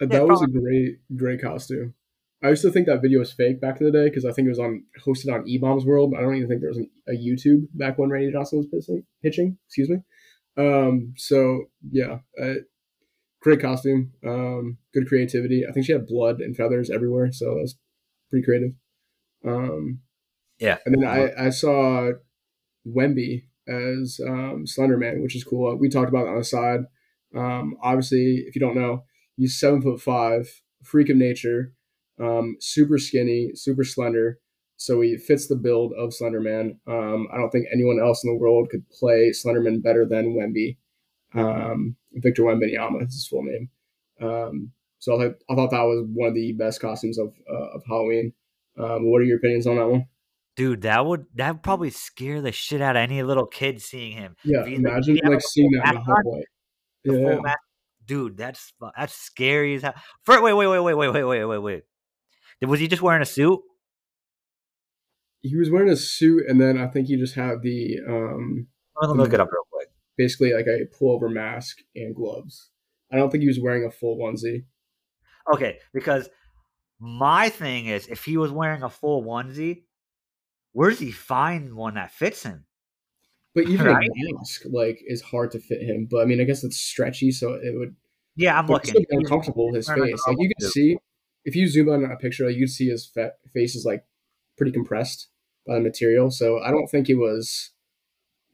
Uh, 0.00 0.06
Yeah, 0.06 0.06
That 0.06 0.26
was 0.26 0.42
a 0.42 0.46
great, 0.46 0.98
great 1.14 1.40
costume. 1.42 1.94
I 2.42 2.48
used 2.48 2.62
to 2.62 2.72
think 2.72 2.86
that 2.86 3.02
video 3.02 3.20
was 3.20 3.32
fake 3.32 3.60
back 3.60 3.80
in 3.80 3.86
the 3.86 3.92
day 3.92 4.04
because 4.04 4.24
I 4.24 4.32
think 4.32 4.46
it 4.46 4.48
was 4.48 4.58
on 4.58 4.84
hosted 5.06 5.32
on 5.32 5.46
E 5.46 5.58
Bombs 5.58 5.84
World. 5.84 6.14
I 6.16 6.22
don't 6.22 6.34
even 6.34 6.48
think 6.48 6.60
there 6.60 6.70
was 6.70 6.78
an, 6.78 6.90
a 7.06 7.12
YouTube 7.12 7.68
back 7.74 7.98
when 7.98 8.10
Randy 8.10 8.32
Johnson 8.32 8.58
was 8.58 8.66
pitching. 8.66 9.04
pitching 9.22 9.58
excuse 9.66 9.90
me. 9.90 9.98
Um, 10.56 11.14
so 11.16 11.66
yeah, 11.90 12.18
uh, 12.40 12.54
great 13.42 13.60
costume, 13.60 14.12
um, 14.26 14.78
good 14.94 15.06
creativity. 15.06 15.64
I 15.68 15.72
think 15.72 15.86
she 15.86 15.92
had 15.92 16.06
blood 16.06 16.40
and 16.40 16.56
feathers 16.56 16.90
everywhere, 16.90 17.30
so 17.32 17.46
that 17.46 17.60
was 17.60 17.76
pretty 18.30 18.44
creative. 18.44 18.72
Um, 19.44 20.00
Yeah. 20.58 20.78
and 20.86 20.94
then 20.94 21.04
I, 21.08 21.46
I 21.46 21.50
saw 21.50 22.12
Wemby 22.86 23.44
as 23.68 24.20
um, 24.26 24.66
Slender 24.66 24.96
Man, 24.96 25.22
which 25.22 25.36
is 25.36 25.44
cool. 25.44 25.76
We 25.76 25.88
talked 25.88 26.08
about 26.08 26.26
it 26.26 26.30
on 26.30 26.38
the 26.38 26.44
side. 26.44 26.80
Um, 27.34 27.76
obviously, 27.82 28.44
if 28.46 28.54
you 28.54 28.60
don't 28.60 28.76
know, 28.76 29.04
he's 29.36 29.58
seven 29.58 29.80
foot 29.82 30.00
five, 30.00 30.48
freak 30.82 31.08
of 31.08 31.16
nature, 31.16 31.72
um, 32.20 32.56
super 32.60 32.98
skinny, 32.98 33.52
super 33.54 33.84
slender. 33.84 34.38
So 34.76 35.00
he 35.00 35.16
fits 35.16 35.46
the 35.46 35.54
build 35.56 35.92
of 35.96 36.10
Slenderman. 36.10 36.76
Um, 36.88 37.28
I 37.32 37.36
don't 37.36 37.50
think 37.50 37.66
anyone 37.72 38.00
else 38.00 38.24
in 38.24 38.30
the 38.32 38.36
world 38.38 38.68
could 38.70 38.88
play 38.90 39.30
Slenderman 39.30 39.80
better 39.82 40.04
than 40.04 40.34
Wemby. 40.36 40.76
Um, 41.34 41.96
Victor 42.14 42.42
Wembanyama 42.42 43.06
is 43.06 43.14
his 43.14 43.26
full 43.28 43.44
name. 43.44 43.70
Um, 44.20 44.72
so 44.98 45.14
I, 45.16 45.24
thought- 45.28 45.38
I 45.50 45.54
thought 45.54 45.70
that 45.70 45.82
was 45.82 46.06
one 46.12 46.28
of 46.28 46.34
the 46.34 46.52
best 46.52 46.80
costumes 46.80 47.18
of 47.18 47.32
uh, 47.50 47.76
of 47.76 47.82
Halloween. 47.88 48.32
Um, 48.78 49.10
what 49.10 49.20
are 49.20 49.24
your 49.24 49.38
opinions 49.38 49.66
on 49.66 49.76
that 49.76 49.88
one? 49.88 50.06
Dude, 50.56 50.82
that 50.82 51.04
would 51.06 51.26
that 51.34 51.52
would 51.52 51.62
probably 51.62 51.90
scare 51.90 52.40
the 52.40 52.52
shit 52.52 52.80
out 52.80 52.96
of 52.96 53.00
any 53.00 53.22
little 53.22 53.46
kid 53.46 53.80
seeing 53.80 54.12
him. 54.12 54.36
Yeah, 54.44 54.64
he- 54.66 54.74
imagine 54.74 55.18
like 55.24 55.40
seeing 55.40 55.70
that 55.72 55.88
in 55.88 55.94
the 55.94 56.00
hallway. 56.00 56.42
Yeah, 57.04 57.40
mask. 57.40 57.58
Dude, 58.04 58.36
that's 58.36 58.72
that's 58.96 59.14
scary 59.14 59.74
as 59.76 59.82
hell. 59.82 59.94
Wait, 60.28 60.42
wait, 60.42 60.54
wait, 60.54 60.66
wait, 60.68 60.94
wait, 60.94 61.08
wait, 61.10 61.24
wait, 61.24 61.44
wait, 61.44 61.58
wait. 61.58 61.82
Was 62.68 62.80
he 62.80 62.88
just 62.88 63.02
wearing 63.02 63.22
a 63.22 63.26
suit? 63.26 63.60
he 65.42 65.56
was 65.56 65.70
wearing 65.70 65.88
a 65.90 65.96
suit, 65.96 66.44
and 66.48 66.60
then 66.60 66.78
I 66.78 66.86
think 66.86 67.08
he 67.08 67.16
just 67.16 67.34
had 67.34 67.62
the 67.62 67.98
um, 68.08 68.68
I'm 69.00 69.08
gonna 69.08 69.22
look 69.22 69.32
it 69.32 69.40
up 69.40 69.48
real 69.50 69.66
quick. 69.72 69.88
basically 70.16 70.52
like 70.52 70.66
a 70.66 70.86
pullover 70.94 71.32
mask 71.32 71.78
and 71.96 72.14
gloves. 72.14 72.70
I 73.12 73.16
don't 73.16 73.30
think 73.30 73.42
he 73.42 73.48
was 73.48 73.58
wearing 73.60 73.84
a 73.84 73.90
full 73.90 74.16
onesie. 74.16 74.64
Okay, 75.52 75.78
because 75.92 76.28
my 77.02 77.48
thing 77.48 77.86
is, 77.86 78.06
if 78.06 78.24
he 78.24 78.36
was 78.36 78.52
wearing 78.52 78.82
a 78.84 78.88
full 78.90 79.24
onesie, 79.24 79.82
where 80.72 80.90
does 80.90 81.00
he 81.00 81.10
find 81.10 81.74
one 81.74 81.94
that 81.94 82.12
fits 82.12 82.44
him? 82.44 82.64
But 83.54 83.64
even 83.68 83.86
Right. 83.86 84.08
a 84.10 84.32
mask 84.38 84.62
like 84.70 85.02
is 85.06 85.20
hard 85.20 85.50
to 85.52 85.58
fit 85.58 85.82
him. 85.82 86.06
But 86.10 86.22
I 86.22 86.24
mean, 86.24 86.40
I 86.40 86.44
guess 86.44 86.64
it's 86.64 86.76
stretchy, 86.78 87.32
so 87.32 87.54
it 87.54 87.74
would 87.76 87.96
Yeah, 88.36 88.58
I'm 88.58 88.68
looking. 88.68 88.94
it's 88.96 89.12
uncomfortable 89.12 89.66
with 89.66 89.76
his 89.76 89.88
face. 89.88 90.22
Like 90.26 90.36
you 90.38 90.48
can 90.56 90.70
see 90.70 90.96
if 91.44 91.56
you 91.56 91.66
zoom 91.66 91.88
in 91.88 92.04
on 92.04 92.12
a 92.12 92.16
picture, 92.16 92.46
like, 92.46 92.54
you 92.54 92.62
can 92.62 92.68
see 92.68 92.88
his 92.88 93.04
fa- 93.06 93.32
face 93.52 93.74
is 93.74 93.84
like 93.84 94.04
pretty 94.56 94.72
compressed 94.72 95.28
by 95.66 95.74
the 95.74 95.80
material. 95.80 96.30
So 96.30 96.60
I 96.60 96.70
don't 96.70 96.86
think 96.86 97.10
it 97.10 97.16
was 97.16 97.72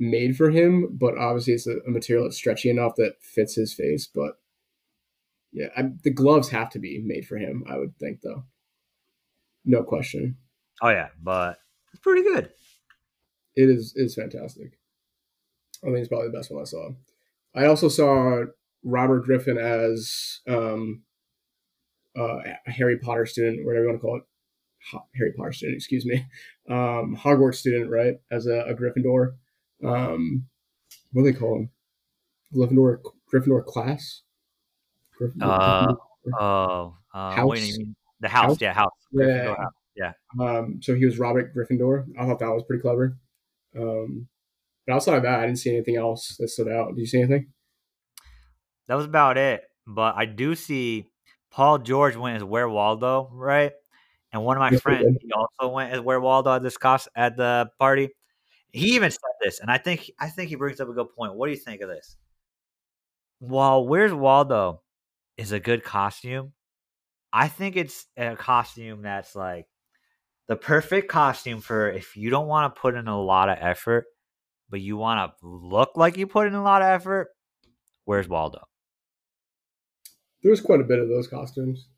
made 0.01 0.37
for 0.37 0.51
him. 0.51 0.97
But 0.99 1.19
obviously, 1.19 1.55
it's 1.55 1.67
a, 1.67 1.79
a 1.87 1.91
material 1.91 2.25
that's 2.25 2.37
stretchy 2.37 2.71
enough 2.71 2.95
that 2.97 3.17
fits 3.21 3.55
his 3.55 3.75
face. 3.75 4.09
But 4.13 4.39
yeah, 5.53 5.69
I, 5.77 5.91
the 6.05 6.11
gloves 6.11 6.51
have 6.51 6.71
to 6.71 6.79
be 6.79 7.03
made 7.05 7.27
for 7.27 7.37
him. 7.37 7.65
I 7.69 7.79
would 7.79 7.97
think, 7.99 8.21
though, 8.23 8.45
no 9.65 9.83
question. 9.83 10.37
Oh 10.83 10.89
yeah, 10.91 11.09
but 11.23 11.59
it's 11.93 12.01
pretty 12.01 12.23
good. 12.23 12.51
it 13.57 13.69
is 13.69 13.95
is 13.97 14.15
fantastic. 14.15 14.79
I 15.83 15.87
think 15.87 15.99
it's 15.99 16.09
probably 16.09 16.29
the 16.29 16.37
best 16.37 16.51
one 16.53 16.61
I 16.61 16.65
saw. 16.65 16.91
I 17.55 17.67
also 17.67 17.89
saw 17.89 18.45
Robert 18.85 19.25
Griffin 19.25 19.59
as 19.59 20.41
um, 20.49 21.03
uh, 22.19 22.39
a 22.67 22.71
Harry 22.71 22.99
Potter 22.99 23.27
student, 23.27 23.65
whatever 23.65 23.85
you 23.85 23.91
want 23.91 24.01
to 24.01 24.07
call 24.07 24.17
it. 24.17 24.23
Harry 25.17 25.33
Potter 25.37 25.53
student, 25.53 25.77
excuse 25.77 26.07
me, 26.07 26.25
um, 26.71 27.17
Hogwarts 27.17 27.57
student, 27.57 27.91
right? 27.91 28.15
As 28.31 28.47
a, 28.47 28.61
a 28.61 28.75
Gryffindor. 28.75 29.35
Um, 29.85 30.47
what 31.13 31.25
do 31.25 31.33
they 31.33 31.39
call 31.39 31.57
him? 31.57 31.71
Gryffindor, 32.55 32.99
Gryffindor 33.33 33.65
class. 33.65 34.23
Uh, 35.41 35.95
Oh, 36.39 36.97
uh, 37.15 37.35
House? 37.35 37.61
mean 37.61 37.97
the 38.21 38.29
house? 38.29 38.51
House? 38.51 38.59
Yeah, 38.61 38.73
house. 38.73 38.91
Yeah. 39.13 39.55
House. 39.57 39.73
Um, 40.39 40.81
so 40.83 40.95
he 40.95 41.05
was 41.07 41.19
Robert 41.19 41.55
Gryffindor. 41.55 42.07
I 42.19 42.27
thought 42.27 42.39
that 42.41 42.49
was 42.49 42.65
pretty 42.65 42.83
clever. 42.83 43.17
Um, 43.77 44.29
but 44.87 44.95
outside 44.95 45.17
of 45.17 45.23
that, 45.23 45.41
I 45.41 45.47
didn't 45.47 45.59
see 45.59 45.75
anything 45.75 45.97
else 45.97 46.37
that 46.39 46.49
stood 46.49 46.69
out. 46.69 46.95
Did 46.95 47.01
you 47.01 47.07
see 47.07 47.19
anything? 47.21 47.53
That 48.87 48.95
was 48.97 49.07
about 49.07 49.39
it. 49.39 49.63
But 49.87 50.17
I 50.17 50.27
do 50.27 50.55
see 50.55 51.07
Paul 51.51 51.79
George 51.79 52.17
went 52.17 52.37
as 52.37 52.45
Where 52.45 52.69
Waldo, 52.69 53.31
right? 53.33 53.73
And 54.33 54.45
one 54.45 54.57
of 54.57 54.61
my 54.61 54.71
Yes, 54.73 54.83
friends, 54.83 55.17
he 55.23 55.33
also 55.33 55.73
went 55.73 55.93
as 55.93 56.01
Where 56.01 56.21
Waldo 56.21 56.55
at 56.55 56.63
this 56.63 56.77
cost 56.77 57.09
at 57.17 57.37
the 57.37 57.71
party. 57.79 58.11
He 58.73 58.95
even 58.97 59.11
said 59.11 59.21
this, 59.41 59.61
and 59.61 59.71
I 59.71 59.79
think 59.79 60.11
I 60.21 60.29
think 60.29 60.51
he 60.51 60.57
brings 60.57 60.81
up 60.81 60.89
a 60.89 60.93
good 60.93 61.09
point. 61.17 61.35
What 61.35 61.47
do 61.47 61.53
you 61.53 61.59
think 61.59 61.81
of 61.81 61.89
this? 61.89 62.17
While 63.41 63.87
Where's 63.87 64.13
Waldo 64.13 64.83
is 65.39 65.53
a 65.53 65.61
good 65.61 65.83
costume, 65.85 66.53
I 67.33 67.49
think 67.49 67.77
it's 67.77 68.05
a 68.17 68.37
costume 68.37 69.03
that's 69.03 69.35
like 69.35 69.67
the 70.49 70.57
perfect 70.57 71.09
costume 71.09 71.61
for 71.61 71.89
if 71.91 72.17
you 72.17 72.29
don't 72.31 72.49
want 72.49 72.75
to 72.75 72.81
put 72.81 72.95
in 72.95 73.07
a 73.09 73.21
lot 73.21 73.49
of 73.49 73.57
effort, 73.61 74.07
but 74.69 74.81
you 74.81 74.97
want 74.97 75.31
to 75.41 75.47
look 75.47 75.93
like 75.95 76.17
you 76.19 76.27
put 76.27 76.47
in 76.49 76.55
a 76.55 76.63
lot 76.63 76.83
of 76.83 76.89
effort. 76.89 77.29
Where's 78.05 78.29
Waldo? 78.29 78.67
There 80.43 80.51
was 80.51 80.61
quite 80.61 80.81
a 80.81 80.85
bit 80.85 80.99
of 80.99 81.09
those 81.09 81.29
costumes. 81.29 81.89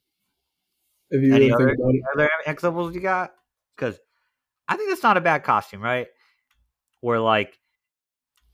If 1.11 1.23
you 1.23 1.35
Any 1.35 1.51
other, 1.53 1.71
about 1.71 1.95
it. 1.95 2.03
are 2.21 2.31
examples 2.47 2.95
you 2.95 3.01
got? 3.01 3.33
Because 3.77 3.99
I 4.69 4.77
think 4.77 4.91
that's 4.91 5.03
not 5.03 5.17
a 5.17 5.21
bad 5.21 5.43
costume, 5.45 5.81
right? 5.83 6.07
Where 7.01 7.21
like, 7.21 7.59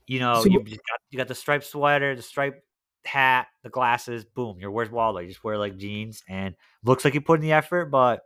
you 0.05 0.19
know, 0.19 0.41
So- 0.43 0.49
you 0.49 0.59
got 0.59 0.99
you 1.09 1.17
got 1.17 1.27
the 1.27 1.35
striped 1.35 1.65
sweater, 1.65 2.15
the 2.15 2.21
striped 2.21 2.61
hat, 3.07 3.47
the 3.63 3.69
glasses. 3.69 4.25
Boom, 4.25 4.57
you're 4.59 4.71
where's 4.71 4.91
Waldo? 4.91 5.19
You 5.19 5.29
just 5.29 5.43
wear 5.43 5.57
like 5.57 5.77
jeans 5.77 6.21
and 6.27 6.55
looks 6.83 7.03
like 7.03 7.13
you 7.13 7.21
put 7.21 7.39
in 7.39 7.41
the 7.41 7.53
effort, 7.53 7.85
but 7.85 8.21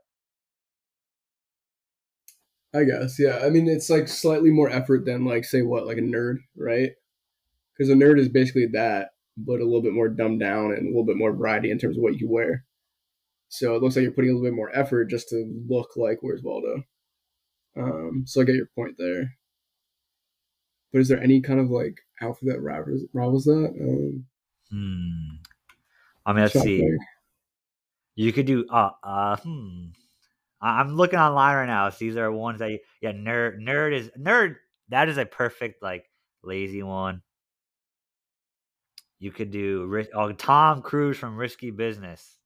I 2.74 2.84
guess, 2.86 3.20
yeah. 3.20 3.40
I 3.44 3.50
mean, 3.50 3.68
it's 3.68 3.90
like 3.90 4.08
slightly 4.08 4.50
more 4.50 4.70
effort 4.70 5.06
than 5.06 5.26
like 5.26 5.44
say 5.44 5.62
what, 5.62 5.86
like 5.86 5.98
a 5.98 6.02
nerd, 6.02 6.38
right? 6.56 6.92
Because 7.78 7.90
a 7.90 7.96
nerd 7.96 8.20
is 8.20 8.30
basically 8.30 8.68
that, 8.74 9.10
but 9.38 9.60
a 9.60 9.66
little 9.66 9.82
bit 9.82 9.94
more 9.94 10.08
dumbed 10.08 10.40
down 10.40 10.72
and 10.72 10.86
a 10.86 10.90
little 10.90 11.06
bit 11.06 11.18
more 11.18 11.34
variety 11.36 11.70
in 11.70 11.80
terms 11.80 11.98
of 11.98 12.04
what 12.04 12.20
you 12.20 12.30
wear. 12.30 12.66
So 13.50 13.76
it 13.76 13.82
looks 13.82 13.98
like 13.98 14.04
you're 14.04 14.14
putting 14.14 14.32
a 14.32 14.34
little 14.34 14.48
bit 14.50 14.56
more 14.56 14.74
effort 14.74 15.10
just 15.10 15.28
to 15.30 15.64
look 15.68 15.90
like 15.98 16.20
Where's 16.22 16.44
Waldo. 16.44 16.84
Um, 17.78 18.24
so 18.26 18.42
I 18.42 18.46
get 18.46 18.56
your 18.56 18.70
point 18.76 18.96
there. 18.98 19.36
But 20.94 21.00
is 21.00 21.10
there 21.10 21.22
any 21.22 21.42
kind 21.42 21.60
of 21.60 21.70
like 21.70 21.96
outfit 22.22 22.50
that 22.50 22.62
rivals, 22.62 23.04
rivals 23.14 23.46
that? 23.46 23.74
Um, 23.82 24.26
hmm. 24.72 25.36
I 26.26 26.34
mean, 26.34 26.44
let's 26.44 26.60
see. 26.60 26.88
You 28.16 28.34
could 28.34 28.46
do 28.46 28.66
uh 28.70 28.92
uh 29.04 29.38
hmm. 29.38 29.88
I- 30.62 30.80
I'm 30.80 30.96
looking 30.96 31.20
online 31.20 31.56
right 31.56 31.66
now. 31.66 31.90
These 31.90 32.18
are 32.18 32.32
ones 32.32 32.60
that 32.60 32.72
you, 32.72 32.80
yeah, 33.02 33.12
nerd 33.12 33.60
nerd 33.60 33.94
is 33.94 34.10
nerd. 34.20 34.56
That 34.90 35.10
is 35.10 35.18
a 35.18 35.26
perfect 35.26 35.82
like 35.82 36.06
lazy 36.44 36.84
one. 36.84 37.22
You 39.20 39.32
could 39.32 39.52
do 39.52 40.06
oh 40.14 40.32
Tom 40.32 40.82
Cruise 40.82 41.18
from 41.18 41.38
Risky 41.38 41.72
Business. 41.72 42.38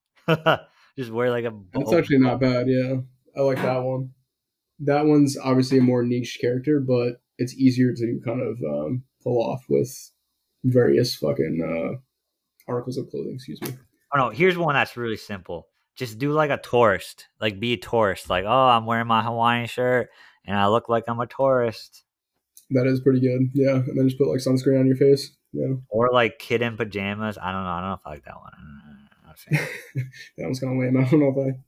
Just 0.98 1.12
wear 1.12 1.30
like 1.30 1.46
a. 1.46 1.54
That's 1.74 1.92
bo- 1.92 1.98
actually 1.98 2.20
not 2.20 2.40
bad. 2.40 2.68
Yeah, 2.68 2.96
I 3.36 3.42
like 3.42 3.62
that 3.62 3.84
one. 3.84 4.12
That 4.80 5.06
one's 5.06 5.38
obviously 5.38 5.78
a 5.78 5.82
more 5.82 6.04
niche 6.04 6.38
character, 6.40 6.80
but 6.80 7.22
it's 7.38 7.54
easier 7.54 7.94
to 7.94 8.20
kind 8.26 8.42
of 8.42 8.58
um, 8.64 9.04
pull 9.24 9.42
off 9.42 9.64
with 9.70 10.12
various 10.64 11.16
fucking 11.16 11.62
uh, 11.64 11.98
articles 12.68 12.98
of 12.98 13.10
clothing. 13.10 13.36
Excuse 13.36 13.62
me. 13.62 13.70
Oh 14.14 14.18
no, 14.18 14.30
here's 14.30 14.58
one 14.58 14.76
that's 14.76 14.98
really 14.98 15.18
simple. 15.18 15.68
Just 15.96 16.18
do 16.20 16.32
like 16.32 16.50
a 16.50 16.58
tourist. 16.58 17.28
Like 17.40 17.60
be 17.60 17.74
a 17.74 17.78
tourist. 17.78 18.30
Like, 18.30 18.46
oh, 18.46 18.68
I'm 18.68 18.86
wearing 18.86 19.08
my 19.08 19.24
Hawaiian 19.24 19.68
shirt 19.68 20.10
and 20.46 20.58
I 20.58 20.68
look 20.68 20.90
like 20.90 21.06
I'm 21.08 21.20
a 21.20 21.28
tourist. 21.28 22.04
That 22.72 22.88
is 22.88 23.00
pretty 23.00 23.20
good. 23.20 23.50
Yeah, 23.54 23.76
and 23.76 23.98
then 23.98 24.08
just 24.08 24.18
put 24.18 24.28
like 24.28 24.40
sunscreen 24.40 24.80
on 24.80 24.88
your 24.88 24.96
face. 24.96 25.32
Yeah, 25.54 25.76
Or 25.90 26.10
like 26.12 26.40
kid 26.40 26.62
in 26.62 26.76
pajamas. 26.78 27.38
I 27.38 27.52
don't 27.52 27.64
know. 27.64 27.70
I 27.70 27.80
don't 27.80 27.90
know 27.90 27.94
if 27.96 28.06
I 28.06 28.10
like 28.10 28.26
that 28.26 28.36
one. 28.36 28.52
I'm 28.58 29.26
not 29.26 29.36
a 29.36 29.38
fan. 29.38 29.68
that 30.38 30.44
one's 30.44 30.60
kind 30.60 30.74
of 30.74 30.80
lame. 30.80 30.98
I 31.06 31.10
don't 31.10 31.20
know 31.20 31.30
if 31.30 31.56
I. 31.56 31.60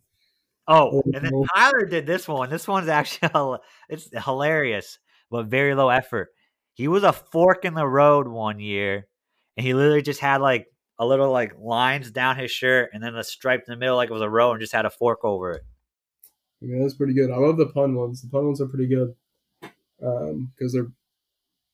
Oh, 0.68 0.90
Oh, 0.98 1.04
and 1.14 1.24
then. 1.24 1.32
Tyler 1.56 1.86
did 1.86 2.06
this 2.06 2.28
one. 2.28 2.50
This 2.50 2.68
one's 2.68 2.90
actually 2.90 3.30
it's 3.90 4.10
hilarious, 4.26 5.00
but 5.32 5.46
very 5.46 5.76
low 5.76 5.90
effort. 5.90 6.30
He 6.74 6.88
was 6.88 7.04
a 7.04 7.14
fork 7.14 7.64
in 7.64 7.74
the 7.74 7.88
road 7.88 8.28
one 8.28 8.60
year, 8.60 9.08
and 9.56 9.66
he 9.66 9.74
literally 9.74 10.02
just 10.02 10.20
had 10.20 10.42
like 10.42 10.68
a 11.00 11.06
little 11.06 11.32
like 11.32 11.54
lines 11.60 12.12
down 12.12 12.38
his 12.38 12.52
shirt, 12.52 12.90
and 12.94 13.04
then 13.04 13.16
a 13.16 13.24
stripe 13.24 13.64
in 13.68 13.72
the 13.72 13.78
middle, 13.78 13.96
like 13.96 14.10
it 14.10 14.14
was 14.14 14.22
a 14.22 14.30
row, 14.30 14.52
and 14.52 14.60
just 14.60 14.74
had 14.74 14.86
a 14.86 14.90
fork 14.90 15.24
over 15.24 15.52
it. 15.52 15.64
Yeah, 16.62 16.80
that's 16.82 16.96
pretty 16.96 17.14
good. 17.14 17.30
I 17.32 17.38
love 17.38 17.58
the 17.58 17.68
pun 17.68 17.96
ones. 17.96 18.22
The 18.22 18.30
pun 18.30 18.46
ones 18.46 18.60
are 18.62 18.68
pretty 18.68 18.88
good 18.88 19.14
because 20.00 20.74
they're 20.74 20.88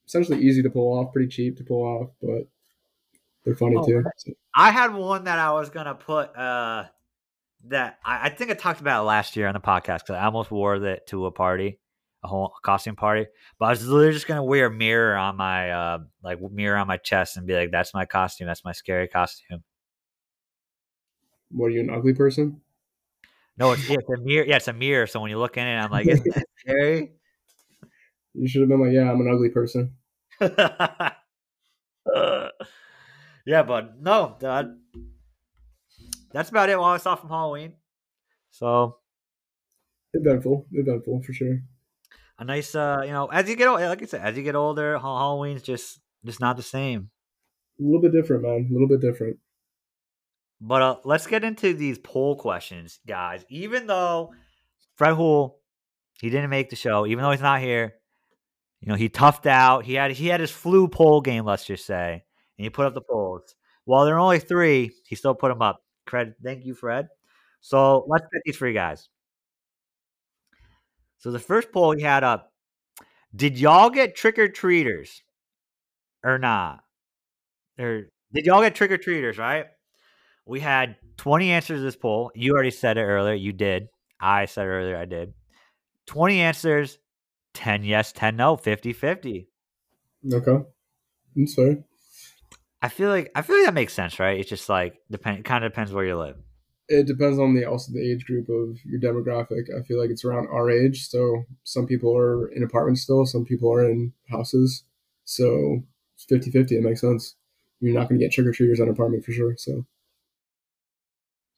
essentially 0.06 0.42
easy 0.42 0.62
to 0.64 0.70
pull 0.70 0.98
off, 1.00 1.14
pretty 1.14 1.30
cheap 1.30 1.58
to 1.58 1.64
pull 1.64 1.84
off, 1.84 2.10
but 2.22 2.48
they're 3.46 3.56
funny 3.56 3.76
Oh, 3.78 3.86
too. 3.86 4.04
I 4.56 4.72
had 4.72 4.94
one 4.94 5.24
that 5.26 5.40
I 5.40 5.52
was 5.52 5.70
gonna 5.70 5.96
put 5.96 6.36
uh 6.36 6.86
that 7.68 8.00
I, 8.04 8.28
I 8.28 8.30
think 8.30 8.52
I 8.52 8.56
talked 8.56 8.82
about 8.82 9.06
last 9.06 9.36
year 9.38 9.48
on 9.48 9.54
the 9.54 9.60
podcast 9.62 10.00
because 10.00 10.16
I 10.16 10.26
almost 10.26 10.52
wore 10.52 10.80
that 10.80 11.08
to 11.08 11.26
a 11.28 11.32
party, 11.32 11.80
a 12.24 12.28
whole 12.28 12.54
costume 12.64 12.96
party. 12.96 13.28
But 13.60 13.66
I 13.66 13.70
was 13.72 13.88
literally 13.88 14.14
just 14.14 14.28
gonna 14.28 14.44
wear 14.44 14.68
a 14.68 14.72
mirror 14.72 15.16
on 15.16 15.36
my 15.38 15.72
uh 15.72 16.00
like 16.24 16.40
mirror 16.42 16.78
on 16.78 16.88
my 16.88 16.98
chest 16.98 17.38
and 17.38 17.46
be 17.46 17.54
like, 17.54 17.72
"That's 17.72 17.94
my 17.94 18.06
costume. 18.06 18.48
That's 18.48 18.64
my 18.64 18.72
scary 18.72 19.08
costume." 19.08 19.64
What 21.52 21.68
are 21.68 21.70
you, 21.70 21.82
an 21.82 21.90
ugly 21.90 22.14
person? 22.14 22.62
No, 23.58 23.72
it's, 23.74 23.88
it's 23.88 24.10
a 24.10 24.18
mirror. 24.18 24.46
Yeah, 24.46 24.56
it's 24.56 24.68
a 24.68 24.74
mirror. 24.74 25.06
So 25.06 25.20
when 25.20 25.30
you 25.30 25.38
look 25.38 25.58
in 25.58 25.68
it, 25.68 25.76
I'm 25.76 25.92
like, 25.92 26.08
"Isn't 26.08 26.34
that 26.34 26.46
scary?" 26.58 27.12
You 28.34 28.48
should 28.48 28.62
have 28.62 28.70
been 28.70 28.82
like, 28.82 28.94
yeah, 28.94 29.12
I'm 29.12 29.22
an 29.22 29.32
ugly 29.32 29.50
person. 29.50 29.96
Uh, 30.42 31.10
yeah, 33.46 33.64
but 33.64 34.02
no, 34.02 34.36
that, 34.40 34.66
that's 36.32 36.50
about 36.50 36.70
it. 36.70 36.80
What 36.80 36.88
I 36.88 36.98
saw 36.98 37.16
from 37.16 37.30
Halloween. 37.30 37.74
So 38.50 38.98
Eventful, 40.14 40.68
eventful 40.72 41.24
for 41.24 41.34
sure. 41.34 41.62
A 42.40 42.44
nice, 42.44 42.76
uh, 42.76 43.02
you 43.06 43.12
know, 43.12 43.28
as 43.28 43.48
you 43.50 43.56
get 43.56 43.68
older, 43.68 43.88
like 43.88 44.02
I 44.02 44.06
said, 44.06 44.22
as 44.22 44.38
you 44.38 44.44
get 44.44 44.56
older, 44.56 44.98
Halloween's 44.98 45.62
just 45.62 46.00
just 46.26 46.40
not 46.40 46.58
the 46.58 46.64
same. 46.64 47.10
A 47.80 47.84
little 47.84 48.02
bit 48.02 48.12
different, 48.12 48.44
man. 48.44 48.68
A 48.70 48.74
little 48.74 48.88
bit 48.88 49.02
different. 49.02 49.38
But 50.62 50.82
uh, 50.82 50.96
let's 51.04 51.28
get 51.28 51.44
into 51.44 51.74
these 51.74 52.00
poll 52.00 52.36
questions, 52.36 53.00
guys. 53.06 53.46
Even 53.50 53.88
though 53.88 54.32
Fred 54.96 55.16
Hool, 55.16 55.60
he 56.22 56.30
didn't 56.30 56.50
make 56.50 56.70
the 56.70 56.76
show, 56.76 57.06
even 57.06 57.24
though 57.24 57.32
he's 57.32 57.42
not 57.42 57.60
here, 57.60 57.96
you 58.80 58.88
know, 58.88 58.96
he 58.96 59.10
toughed 59.10 59.46
out. 59.46 59.86
He 59.86 59.94
had 59.96 60.12
he 60.12 60.28
had 60.28 60.40
his 60.40 60.52
flu 60.52 60.88
poll 60.88 61.22
game, 61.22 61.46
let's 61.46 61.66
just 61.66 61.86
say, 61.86 62.24
and 62.58 62.64
he 62.64 62.70
put 62.70 62.86
up 62.86 62.94
the 62.94 63.02
polls. 63.02 63.56
While 63.86 64.06
there 64.06 64.16
are 64.16 64.20
only 64.20 64.40
three, 64.40 64.92
he 65.06 65.16
still 65.16 65.36
put 65.36 65.50
them 65.50 65.62
up. 65.62 65.84
Credit, 66.06 66.36
thank 66.44 66.66
you, 66.66 66.74
Fred. 66.74 67.10
So 67.62 68.06
let's 68.08 68.26
get 68.32 68.42
these 68.46 68.58
for 68.58 68.68
you 68.68 68.74
guys. 68.74 69.10
So 71.24 71.32
the 71.32 71.40
first 71.40 71.72
poll 71.72 71.96
he 71.96 72.04
had 72.04 72.26
up: 72.26 72.52
Did 73.34 73.58
y'all 73.58 73.90
get 73.90 74.14
trick 74.14 74.38
or 74.38 74.50
treaters 74.50 75.24
or 76.22 76.38
not? 76.38 76.84
Or 77.80 78.10
did 78.34 78.46
y'all 78.46 78.62
get 78.62 78.76
trick 78.76 78.92
or 78.92 78.98
treaters? 78.98 79.38
Right? 79.38 79.68
We 80.46 80.60
had 80.60 80.98
20 81.16 81.50
answers 81.52 81.80
to 81.80 81.82
this 81.82 81.96
poll. 81.96 82.30
You 82.36 82.52
already 82.52 82.72
said 82.72 82.98
it 82.98 83.04
earlier. 83.04 83.36
You 83.36 83.54
did. 83.54 83.88
I 84.20 84.44
said 84.44 84.66
earlier 84.66 84.98
I 84.98 85.06
did. 85.06 85.34
20 86.08 86.42
answers, 86.42 86.98
10 87.54 87.86
yes, 87.86 88.12
10 88.12 88.36
no, 88.36 88.58
50 88.58 88.92
50. 88.92 89.48
Okay. 90.30 90.58
I'm 91.38 91.48
sorry. 91.48 91.84
I 92.82 92.90
feel 92.90 93.08
like 93.08 93.32
I 93.34 93.44
feel 93.44 93.56
like 93.56 93.66
that 93.68 93.74
makes 93.74 93.94
sense, 93.94 94.20
right? 94.20 94.38
It's 94.38 94.50
just 94.50 94.68
like 94.68 95.00
depend 95.10 95.40
it 95.40 95.46
kind 95.46 95.64
of 95.64 95.72
depends 95.72 95.94
where 95.94 96.04
you 96.04 96.18
live. 96.18 96.36
It 96.90 97.08
depends 97.08 97.40
on 97.40 97.56
the 97.56 97.66
also 97.66 97.94
the 97.94 98.12
age 98.12 98.26
group 98.26 98.50
of 98.50 98.78
your 98.86 99.00
demographic. 99.00 99.74
I 99.76 99.84
feel 99.84 100.00
like 100.00 100.10
it's 100.10 100.26
around 100.26 100.48
our 100.48 100.70
age. 100.70 101.08
So 101.08 101.44
some 101.64 101.86
people 101.86 102.16
are 102.16 102.50
in 102.50 102.64
apartments 102.64 103.02
still, 103.02 103.26
some 103.26 103.46
people 103.46 103.72
are 103.72 103.90
in 103.90 104.14
houses. 104.30 104.84
So 105.24 105.82
it's 106.16 106.26
50 106.26 106.52
50. 106.52 106.78
It 106.78 106.84
makes 106.84 107.02
sense. 107.02 107.36
You're 107.80 107.94
not 107.94 108.10
going 108.10 108.20
to 108.20 108.26
get 108.26 108.34
trick 108.34 108.48
or 108.48 108.52
treaters 108.52 108.80
on 108.80 108.88
an 108.88 108.94
apartment 108.94 109.24
for 109.26 109.32
sure. 109.32 109.56
So 109.58 109.86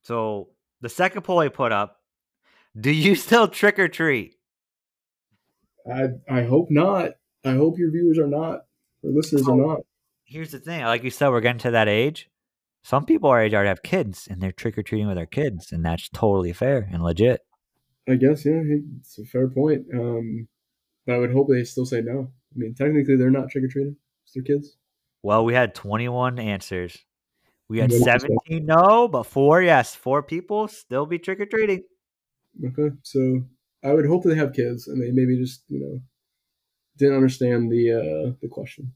So 0.03 0.49
the 0.82 0.89
second 0.89 1.23
poll 1.23 1.39
I 1.39 1.49
put 1.49 1.71
up, 1.71 2.01
do 2.80 2.91
you 2.91 3.15
still 3.15 3.47
trick 3.47 3.80
or 3.80 3.88
treat? 3.88 4.36
I 5.91 6.09
I 6.30 6.43
hope 6.43 6.67
not. 6.69 7.11
I 7.43 7.53
hope 7.53 7.78
your 7.78 7.91
viewers 7.91 8.17
are 8.17 8.28
not, 8.28 8.65
or 9.03 9.11
listeners 9.11 9.47
are 9.47 9.55
not. 9.55 9.82
Here's 10.23 10.51
the 10.51 10.59
thing, 10.59 10.84
like 10.84 11.03
you 11.03 11.11
said, 11.11 11.30
we're 11.30 11.41
getting 11.41 11.59
to 11.59 11.71
that 11.71 11.88
age. 11.88 12.30
Some 12.86 13.05
people 13.05 13.31
our 13.31 13.41
age 13.41 13.55
already 13.55 13.69
have 13.69 13.81
kids 13.81 14.27
and 14.29 14.39
they're 14.39 14.51
trick 14.51 14.77
or 14.77 14.83
treating 14.83 15.07
with 15.07 15.15
their 15.15 15.25
kids, 15.25 15.71
and 15.71 15.83
that's 15.83 16.07
totally 16.07 16.53
fair 16.53 16.88
and 16.91 17.01
legit. 17.01 17.41
I 18.07 18.13
guess 18.13 18.45
yeah, 18.45 18.61
it's 18.99 19.17
a 19.17 19.25
fair 19.25 19.47
point. 19.47 19.88
Um, 19.91 20.47
but 21.07 21.15
I 21.15 21.17
would 21.17 21.31
hope 21.31 21.47
they 21.49 21.63
still 21.63 21.88
say 21.88 22.01
no. 22.01 22.29
I 22.29 22.53
mean, 22.55 22.75
technically 22.75 23.15
they're 23.15 23.31
not 23.31 23.49
trick 23.49 23.63
or 23.63 23.69
treating; 23.69 23.95
it's 24.23 24.33
their 24.33 24.43
kids. 24.43 24.77
Well, 25.23 25.43
we 25.43 25.55
had 25.55 25.73
21 25.73 26.38
answers. 26.38 26.95
We 27.69 27.79
had 27.79 27.89
What 27.89 28.05
did 28.05 28.05
you 28.05 28.19
say? 28.19 28.27
17 28.51 28.65
no, 28.67 29.07
but 29.07 29.23
four 29.23 29.63
yes. 29.63 29.95
Four 29.95 30.21
people 30.21 30.67
still 30.67 31.07
be 31.07 31.17
trick 31.17 31.39
or 31.39 31.47
treating. 31.47 31.86
Okay, 32.63 32.95
so 33.01 33.45
I 33.83 33.93
would 33.93 34.05
hope 34.05 34.25
they 34.25 34.36
have 34.36 34.53
kids 34.53 34.88
and 34.88 35.01
they 35.01 35.09
maybe 35.09 35.39
just 35.39 35.63
you 35.69 35.79
know 35.79 36.01
didn't 36.97 37.15
understand 37.15 37.71
the 37.71 37.93
uh, 37.93 38.33
the 38.43 38.47
question. 38.47 38.93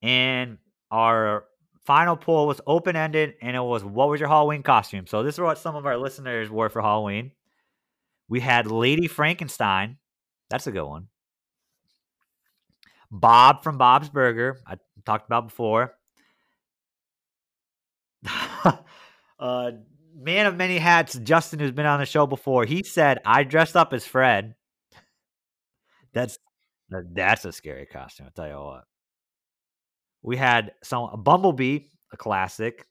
And 0.00 0.56
our 0.90 1.44
final 1.84 2.16
poll 2.16 2.46
was 2.46 2.60
open 2.66 2.96
ended 2.96 3.34
and 3.42 3.56
it 3.56 3.60
was 3.60 3.84
what 3.84 4.08
was 4.08 4.20
your 4.20 4.28
Halloween 4.28 4.62
costume? 4.62 5.06
So 5.06 5.22
this 5.22 5.34
is 5.34 5.40
what 5.40 5.58
some 5.58 5.76
of 5.76 5.86
our 5.86 5.96
listeners 5.96 6.50
wore 6.50 6.68
for 6.68 6.82
Halloween. 6.82 7.32
We 8.28 8.40
had 8.40 8.66
Lady 8.66 9.08
Frankenstein. 9.08 9.98
That's 10.48 10.66
a 10.66 10.72
good 10.72 10.86
one. 10.86 11.08
Bob 13.10 13.62
from 13.62 13.78
Bob's 13.78 14.08
Burger. 14.08 14.58
I 14.66 14.76
talked 15.04 15.26
about 15.26 15.48
before. 15.48 15.94
uh, 19.38 19.72
man 20.16 20.46
of 20.46 20.56
many 20.56 20.78
hats, 20.78 21.18
Justin, 21.18 21.58
who's 21.58 21.72
been 21.72 21.86
on 21.86 22.00
the 22.00 22.06
show 22.06 22.26
before, 22.26 22.64
he 22.64 22.82
said, 22.82 23.18
I 23.26 23.44
dressed 23.44 23.76
up 23.76 23.92
as 23.92 24.06
Fred. 24.06 24.54
That's 26.14 26.38
that's 26.90 27.46
a 27.46 27.52
scary 27.52 27.86
costume, 27.86 28.26
I'll 28.26 28.32
tell 28.32 28.48
you 28.48 28.62
what. 28.62 28.84
We 30.22 30.36
had 30.36 30.72
some 30.82 31.22
Bumblebee, 31.22 31.80
a 32.12 32.16
classic. 32.16 32.86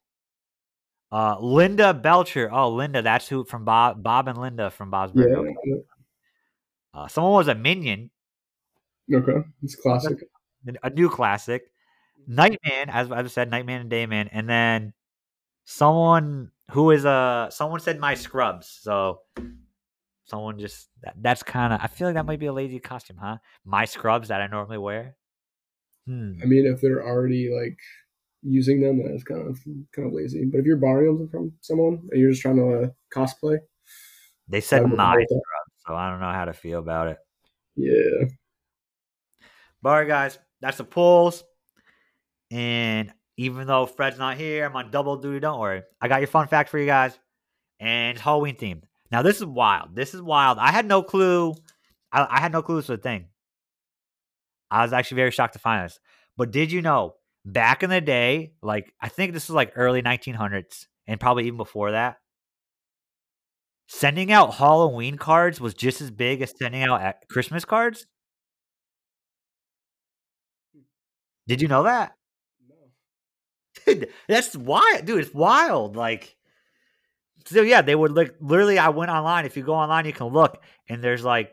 Uh, 1.11 1.37
Linda 1.39 1.93
Belcher. 1.93 2.49
Oh, 2.51 2.69
Linda, 2.69 3.01
that's 3.01 3.27
who 3.27 3.43
from 3.43 3.65
Bob 3.65 4.01
Bob 4.01 4.27
and 4.27 4.37
Linda 4.37 4.69
from 4.69 4.89
Bob's 4.91 5.13
Yeah. 5.15 5.25
Burger. 5.25 5.49
Okay. 5.49 5.83
Uh, 6.93 7.07
someone 7.07 7.33
was 7.33 7.47
a 7.47 7.55
minion, 7.55 8.09
Okay, 9.13 9.37
it's 9.63 9.75
classic. 9.75 10.19
a 10.83 10.89
new 10.89 11.09
classic. 11.09 11.63
Nightman, 12.27 12.89
as 12.89 13.11
I 13.11 13.23
just 13.23 13.33
said, 13.33 13.49
Nightman 13.49 13.81
and 13.81 13.91
Dayman, 13.91 14.29
and 14.31 14.47
then 14.47 14.93
someone 15.63 16.51
who 16.71 16.91
is 16.91 17.05
a 17.05 17.47
someone 17.51 17.79
said 17.79 17.99
my 17.99 18.13
scrubs. 18.13 18.67
So 18.81 19.21
someone 20.25 20.59
just 20.59 20.89
that, 21.01 21.15
that's 21.21 21.43
kind 21.43 21.73
of 21.73 21.79
I 21.81 21.87
feel 21.87 22.07
like 22.07 22.15
that 22.15 22.25
might 22.25 22.39
be 22.39 22.45
a 22.47 22.53
lazy 22.53 22.79
costume, 22.79 23.17
huh? 23.17 23.37
My 23.65 23.85
scrubs 23.85 24.27
that 24.29 24.41
I 24.41 24.47
normally 24.47 24.77
wear. 24.77 25.15
Hmm. 26.11 26.33
I 26.43 26.45
mean, 26.45 26.65
if 26.65 26.81
they're 26.81 27.05
already 27.07 27.49
like 27.49 27.77
using 28.43 28.81
them, 28.81 28.97
then 28.97 29.13
it's 29.13 29.23
kind 29.23 29.47
of 29.47 29.57
kind 29.95 30.07
of 30.07 30.13
lazy. 30.13 30.43
But 30.51 30.57
if 30.59 30.65
you're 30.65 30.75
borrowing 30.75 31.17
them 31.17 31.29
from 31.29 31.53
someone 31.61 32.01
and 32.11 32.19
you're 32.19 32.31
just 32.31 32.41
trying 32.41 32.57
to 32.57 32.83
uh, 32.83 32.87
cosplay, 33.15 33.59
They 34.49 34.59
said 34.59 34.79
I 34.79 34.81
would 34.83 34.97
my 34.97 35.15
like 35.15 35.27
that. 35.27 35.41
scrubs, 35.41 35.83
so 35.87 35.95
I 35.95 36.09
don't 36.09 36.19
know 36.19 36.31
how 36.33 36.45
to 36.45 36.53
feel 36.53 36.79
about 36.79 37.07
it. 37.07 37.17
yeah, 37.77 38.27
But 39.81 39.89
all 39.89 39.95
right, 39.99 40.07
guys, 40.07 40.37
that's 40.59 40.77
the 40.77 40.83
polls. 40.83 41.45
And 42.49 43.13
even 43.37 43.67
though 43.67 43.85
Fred's 43.85 44.19
not 44.19 44.35
here, 44.37 44.65
I'm 44.65 44.75
on 44.75 44.91
double 44.91 45.15
duty. 45.15 45.39
Don't 45.39 45.59
worry. 45.59 45.83
I 46.01 46.09
got 46.09 46.19
your 46.19 46.27
fun 46.27 46.47
fact 46.49 46.69
for 46.69 46.77
you 46.77 46.85
guys. 46.85 47.17
And 47.79 48.15
it's 48.17 48.21
Halloween 48.21 48.57
themed. 48.57 48.83
Now, 49.11 49.21
this 49.21 49.37
is 49.37 49.45
wild. 49.45 49.95
This 49.95 50.13
is 50.13 50.21
wild. 50.21 50.57
I 50.57 50.71
had 50.71 50.85
no 50.85 51.01
clue. 51.03 51.55
I, 52.11 52.27
I 52.29 52.39
had 52.41 52.51
no 52.51 52.61
clue 52.61 52.75
this 52.77 52.89
was 52.89 52.99
a 52.99 53.01
thing. 53.01 53.27
I 54.71 54.83
was 54.83 54.93
actually 54.93 55.17
very 55.17 55.31
shocked 55.31 55.53
to 55.53 55.59
find 55.59 55.85
this. 55.85 55.99
But 56.37 56.51
did 56.51 56.71
you 56.71 56.81
know 56.81 57.15
back 57.45 57.83
in 57.83 57.89
the 57.91 58.01
day, 58.01 58.53
like 58.63 58.93
I 59.01 59.09
think 59.09 59.33
this 59.33 59.49
was 59.49 59.55
like 59.55 59.73
early 59.75 60.01
1900s 60.01 60.87
and 61.07 61.19
probably 61.19 61.45
even 61.47 61.57
before 61.57 61.91
that, 61.91 62.17
sending 63.87 64.31
out 64.31 64.55
Halloween 64.55 65.17
cards 65.17 65.59
was 65.61 65.73
just 65.73 66.01
as 66.01 66.09
big 66.11 66.41
as 66.41 66.53
sending 66.57 66.83
out 66.83 67.01
a- 67.01 67.15
Christmas 67.29 67.65
cards? 67.65 68.05
Did 71.47 71.61
you 71.61 71.67
know 71.67 71.83
that? 71.83 72.15
Dude, 73.85 74.09
that's 74.27 74.55
wild, 74.55 75.05
dude. 75.05 75.19
It's 75.23 75.33
wild. 75.33 75.95
Like, 75.95 76.35
so 77.45 77.61
yeah, 77.61 77.81
they 77.81 77.95
would 77.95 78.11
like 78.11 78.35
literally. 78.39 78.77
I 78.77 78.89
went 78.89 79.11
online. 79.11 79.45
If 79.45 79.57
you 79.57 79.63
go 79.63 79.73
online, 79.73 80.05
you 80.05 80.13
can 80.13 80.27
look, 80.27 80.61
and 80.89 81.03
there's 81.03 81.23
like 81.23 81.51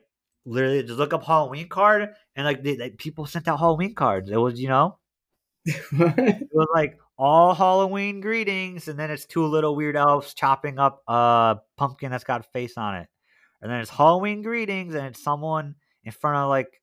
literally 0.49 0.83
just 0.83 0.99
look 0.99 1.13
up 1.13 1.25
Halloween 1.25 1.69
card, 1.69 2.15
and 2.37 2.45
like 2.47 2.63
they, 2.63 2.77
they- 2.77 2.91
people 2.91 3.27
sent 3.27 3.49
out 3.49 3.59
Halloween 3.59 3.95
cards. 3.95 4.31
It 4.31 4.37
was 4.37 4.61
you 4.61 4.69
know, 4.69 4.99
it 5.67 6.49
was 6.53 6.69
like 6.75 6.99
all 7.19 7.55
Halloween 7.55 8.21
greetings, 8.21 8.89
and 8.89 8.99
then 8.99 9.11
it's 9.11 9.27
two 9.27 9.45
little 9.45 9.75
weird 9.77 9.97
elves 9.97 10.35
chopping 10.35 10.79
up 10.79 11.03
a 11.09 11.59
pumpkin 11.77 12.11
that's 12.11 12.25
got 12.25 12.41
a 12.41 12.45
face 12.45 12.77
on 12.77 12.95
it, 12.97 13.09
and 13.61 13.71
then 13.71 13.81
it's 13.81 13.91
Halloween 13.91 14.43
greetings, 14.43 14.95
and 14.95 15.07
it's 15.07 15.23
someone 15.23 15.75
in 16.05 16.13
front 16.13 16.37
of 16.37 16.49
like 16.49 16.81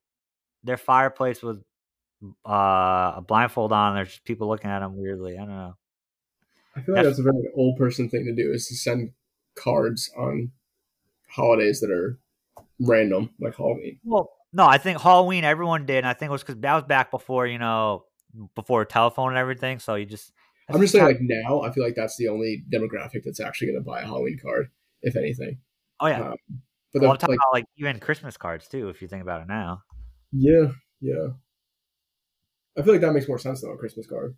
their 0.63 0.78
fireplace 0.78 1.41
with 1.41 1.63
uh, 2.47 3.13
a 3.18 3.24
blindfold 3.28 3.72
on. 3.72 3.95
There's 3.95 4.09
just 4.09 4.26
people 4.26 4.47
looking 4.47 4.70
at 4.72 4.80
them 4.80 4.97
weirdly. 4.97 5.36
I 5.36 5.41
don't 5.45 5.49
know. 5.49 5.76
I 6.76 6.82
feel 6.82 6.95
like 6.95 7.03
That's- 7.03 7.18
that's 7.18 7.20
a 7.20 7.32
very 7.32 7.49
old 7.55 7.78
person 7.78 8.09
thing 8.09 8.26
to 8.26 8.36
do 8.36 8.51
is 8.51 8.68
to 8.68 8.76
send 8.76 9.11
cards 9.55 10.11
on 10.18 10.51
holidays 11.30 11.80
that 11.80 11.89
are 11.91 12.20
random, 12.80 13.32
like 13.39 13.55
Halloween. 13.55 13.99
Well, 14.03 14.32
no, 14.53 14.65
I 14.65 14.78
think 14.78 15.01
Halloween 15.01 15.43
everyone 15.43 15.86
did. 15.86 15.97
And 15.97 16.07
I 16.07 16.13
think 16.13 16.30
it 16.30 16.34
was 16.34 16.43
because 16.43 16.61
that 16.61 16.73
was 16.76 16.84
back 16.84 17.11
before 17.11 17.47
you 17.47 17.59
know 17.59 18.05
before 18.55 18.86
telephone 18.86 19.30
and 19.30 19.38
everything. 19.38 19.80
So 19.80 19.95
you 19.95 20.05
just 20.05 20.32
I'm 20.69 20.82
just 20.82 20.93
saying, 20.93 21.05
like 21.05 21.19
now, 21.21 21.61
I 21.61 21.71
feel 21.71 21.84
like 21.84 21.95
that's 21.95 22.17
the 22.17 22.28
only 22.28 22.63
demographic 22.71 23.23
that's 23.23 23.39
actually 23.39 23.67
going 23.67 23.80
to 23.80 23.86
buy 23.86 24.01
a 24.01 24.05
Halloween 24.05 24.39
card, 24.41 24.69
if 25.01 25.15
anything. 25.15 25.59
Oh 25.99 26.07
yeah, 26.07 26.32
Um, 26.32 26.36
but 26.91 27.01
the, 27.01 27.09
I'm 27.09 27.17
talking 27.17 27.34
like, 27.34 27.39
about 27.39 27.53
like 27.53 27.65
even 27.78 27.99
Christmas 27.99 28.38
cards 28.38 28.67
too. 28.67 28.89
If 28.89 29.01
you 29.01 29.07
think 29.07 29.21
about 29.21 29.41
it 29.41 29.47
now, 29.47 29.84
yeah, 30.32 30.71
yeah. 31.01 31.28
I 32.78 32.82
feel 32.82 32.93
like 32.93 33.01
that 33.01 33.13
makes 33.13 33.28
more 33.28 33.39
sense 33.39 33.61
though. 33.61 33.71
A 33.71 33.78
Christmas 33.78 34.07
card. 34.07 34.36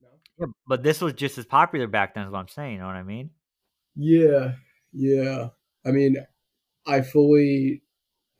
Yeah, 0.00 0.46
but 0.66 0.82
this 0.82 1.00
was 1.00 1.12
just 1.12 1.38
as 1.38 1.44
popular 1.44 1.86
back 1.86 2.14
then. 2.14 2.26
Is 2.26 2.32
what 2.32 2.38
I'm 2.38 2.48
saying. 2.48 2.74
You 2.74 2.78
know 2.80 2.86
what 2.86 2.96
I 2.96 3.02
mean? 3.02 3.30
Yeah, 3.94 4.52
yeah. 4.92 5.48
I 5.84 5.90
mean, 5.90 6.16
I 6.86 7.02
fully 7.02 7.82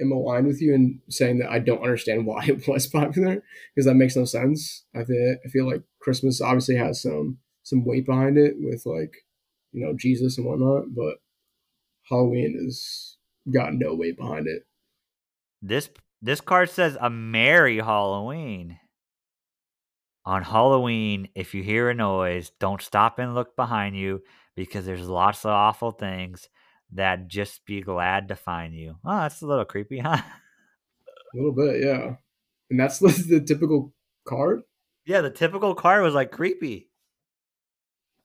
am 0.01 0.12
aligned 0.12 0.47
with 0.47 0.61
you 0.61 0.74
in 0.74 1.01
saying 1.09 1.38
that 1.38 1.51
I 1.51 1.59
don't 1.59 1.82
understand 1.82 2.26
why 2.26 2.45
it 2.49 2.66
was 2.66 2.86
popular 2.86 3.43
because 3.74 3.86
that 3.86 3.95
makes 3.95 4.16
no 4.16 4.24
sense. 4.24 4.84
I 4.95 5.05
feel 5.05 5.36
I 5.45 5.49
feel 5.49 5.66
like 5.66 5.82
Christmas 6.01 6.41
obviously 6.41 6.76
has 6.76 7.03
some 7.03 7.38
some 7.62 7.84
weight 7.84 8.07
behind 8.07 8.38
it 8.38 8.55
with 8.59 8.82
like 8.86 9.12
you 9.72 9.84
know 9.84 9.95
Jesus 9.97 10.38
and 10.38 10.47
whatnot, 10.47 10.95
but 10.95 11.16
Halloween 12.09 12.59
has 12.64 13.16
got 13.53 13.74
no 13.74 13.95
weight 13.95 14.16
behind 14.16 14.47
it. 14.47 14.64
This 15.62 15.91
this 16.22 16.41
card 16.41 16.70
says 16.70 16.97
a 17.01 17.11
merry 17.11 17.78
Halloween. 17.78 18.78
On 20.26 20.43
Halloween, 20.43 21.28
if 21.34 21.55
you 21.55 21.62
hear 21.62 21.88
a 21.88 21.95
noise, 21.95 22.53
don't 22.61 22.82
stop 22.82 23.18
and 23.18 23.34
look 23.34 23.57
behind 23.57 23.97
you 23.97 24.22
because 24.55 24.84
there's 24.84 25.09
lots 25.09 25.47
of 25.47 25.51
awful 25.51 25.93
things 25.93 26.49
that 26.93 27.28
just 27.28 27.64
be 27.64 27.80
glad 27.80 28.28
to 28.28 28.36
find 28.36 28.74
you. 28.74 28.97
Oh, 29.05 29.20
that's 29.20 29.43
a 29.43 29.47
little 29.47 29.64
creepy, 29.64 29.99
huh? 29.99 30.22
A 31.32 31.36
little 31.36 31.53
bit, 31.53 31.84
yeah. 31.84 32.16
And 32.70 32.80
that's 32.80 32.99
the, 32.99 33.41
typical 33.47 33.93
card. 34.26 34.62
yeah, 35.05 35.20
the 35.20 35.30
typical 35.30 35.76
card 35.76 36.03
was 36.03 36.12
like 36.12 36.32
creepy. 36.32 36.91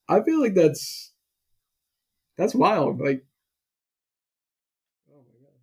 I 0.09 0.21
feel 0.23 0.41
like 0.41 0.55
that's 0.55 1.13
that's 2.37 2.55
wild. 2.55 2.99
Like, 2.99 3.25
oh 5.11 5.17
my 5.17 5.39
god. 5.39 5.53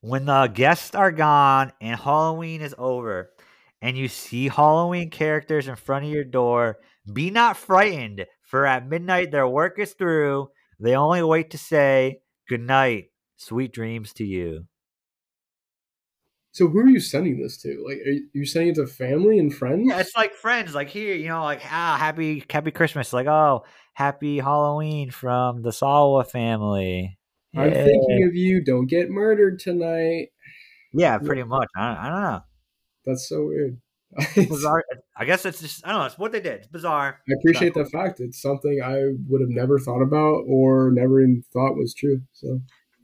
When 0.00 0.24
the 0.24 0.46
guests 0.46 0.94
are 0.94 1.12
gone 1.12 1.72
and 1.80 2.00
Halloween 2.00 2.62
is 2.62 2.74
over 2.78 3.30
and 3.82 3.96
you 3.96 4.08
see 4.08 4.48
Halloween 4.48 5.10
characters 5.10 5.68
in 5.68 5.76
front 5.76 6.06
of 6.06 6.10
your 6.10 6.24
door, 6.24 6.78
be 7.12 7.30
not 7.30 7.56
frightened, 7.56 8.26
for 8.42 8.64
at 8.66 8.88
midnight 8.88 9.30
their 9.32 9.48
work 9.48 9.78
is 9.78 9.92
through. 9.92 10.48
They 10.78 10.94
only 10.94 11.22
wait 11.22 11.50
to 11.50 11.58
say, 11.58 12.20
Good 12.48 12.60
night, 12.60 13.06
sweet 13.36 13.72
dreams 13.72 14.12
to 14.14 14.24
you. 14.24 14.66
So 16.52 16.68
who 16.68 16.78
are 16.78 16.88
you 16.88 17.00
sending 17.00 17.42
this 17.42 17.60
to? 17.62 17.84
Like, 17.86 17.98
are 17.98 18.16
you- 18.32 18.46
sending 18.46 18.70
it 18.70 18.76
to 18.76 18.86
family 18.86 19.38
and 19.38 19.54
friends? 19.54 19.88
Yeah, 19.88 20.00
it's 20.00 20.16
like 20.16 20.32
friends, 20.34 20.74
like 20.74 20.88
here, 20.88 21.14
you 21.14 21.28
know, 21.28 21.42
like 21.42 21.60
ah, 21.64 21.96
happy 21.98 22.44
happy 22.48 22.70
Christmas, 22.70 23.12
like 23.12 23.26
oh, 23.26 23.64
happy 23.94 24.38
Halloween 24.38 25.10
from 25.10 25.60
the 25.62 25.70
Salwa 25.70 26.26
family. 26.26 27.18
I'm 27.54 27.68
Yeah. 27.68 27.84
thinking 27.84 28.24
of 28.28 28.34
you. 28.34 28.64
Don't 28.64 28.86
get 28.86 29.10
murdered 29.10 29.58
tonight. 29.58 30.28
Yeah, 30.94 31.18
pretty 31.18 31.42
much. 31.42 31.68
I, 31.76 32.06
I 32.06 32.08
don't 32.08 32.22
know. 32.22 32.40
That's 33.04 33.28
so 33.28 33.46
weird. 33.46 33.78
Bizarre. 34.34 34.84
I 35.16 35.24
guess 35.24 35.44
it's 35.44 35.60
just 35.60 35.86
I 35.86 35.90
don't 35.90 36.00
know. 36.00 36.06
It's 36.06 36.18
what 36.18 36.32
they 36.32 36.40
did. 36.40 36.60
It's 36.60 36.68
bizarre. 36.68 37.20
I 37.28 37.32
appreciate 37.40 37.74
the 37.74 37.84
fact. 37.84 38.20
It's 38.20 38.40
something 38.40 38.80
I 38.82 39.12
would 39.28 39.40
have 39.40 39.50
never 39.50 39.78
thought 39.78 40.02
about 40.02 40.44
or 40.46 40.90
never 40.90 41.20
even 41.20 41.42
thought 41.52 41.74
was 41.74 41.94
true. 41.94 42.20
So 42.32 42.60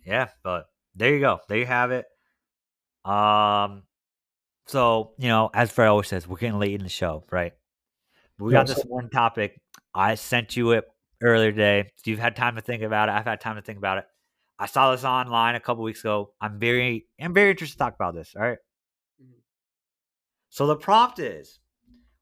Yeah, 0.07 0.29
but 0.43 0.67
there 0.95 1.15
you 1.15 1.21
go. 1.21 1.41
There 1.49 1.59
you 1.59 1.67
have 1.67 1.91
it. 1.91 2.07
Um, 3.05 3.83
so 4.67 5.13
you 5.19 5.29
know, 5.29 5.51
as 5.53 5.71
Fred 5.71 5.89
always 5.89 6.09
says, 6.09 6.27
we're 6.27 6.37
getting 6.37 6.59
late 6.59 6.75
in 6.75 6.83
the 6.83 6.89
show, 6.89 7.25
right? 7.31 7.53
But 8.39 8.45
we 8.45 8.53
got 8.53 8.67
this 8.67 8.83
one 8.83 9.11
topic. 9.11 9.61
I 9.95 10.15
sent 10.15 10.57
you 10.57 10.73
it 10.73 10.85
earlier 11.23 11.51
today. 11.51 11.91
So 11.97 12.11
you've 12.11 12.21
had 12.21 12.37
time 12.37 12.57
to 12.57 12.61
think 12.61 12.83
about 12.83 13.09
it. 13.09 13.13
I've 13.13 13.25
had 13.25 13.41
time 13.41 13.57
to 13.57 13.63
think 13.63 13.79
about 13.79 13.99
it. 13.99 14.05
I 14.59 14.67
saw 14.67 14.93
this 14.93 15.05
online 15.05 15.55
a 15.55 15.61
couple 15.61 15.83
weeks 15.83 16.01
ago. 16.01 16.33
I'm 16.41 16.59
very, 16.59 17.07
I'm 17.21 17.35
very 17.35 17.51
interested 17.51 17.77
to 17.77 17.79
talk 17.79 17.95
about 17.95 18.15
this. 18.15 18.35
All 18.37 18.43
right. 18.43 18.59
So 20.53 20.67
the 20.67 20.77
prompt 20.77 21.19
is: 21.19 21.61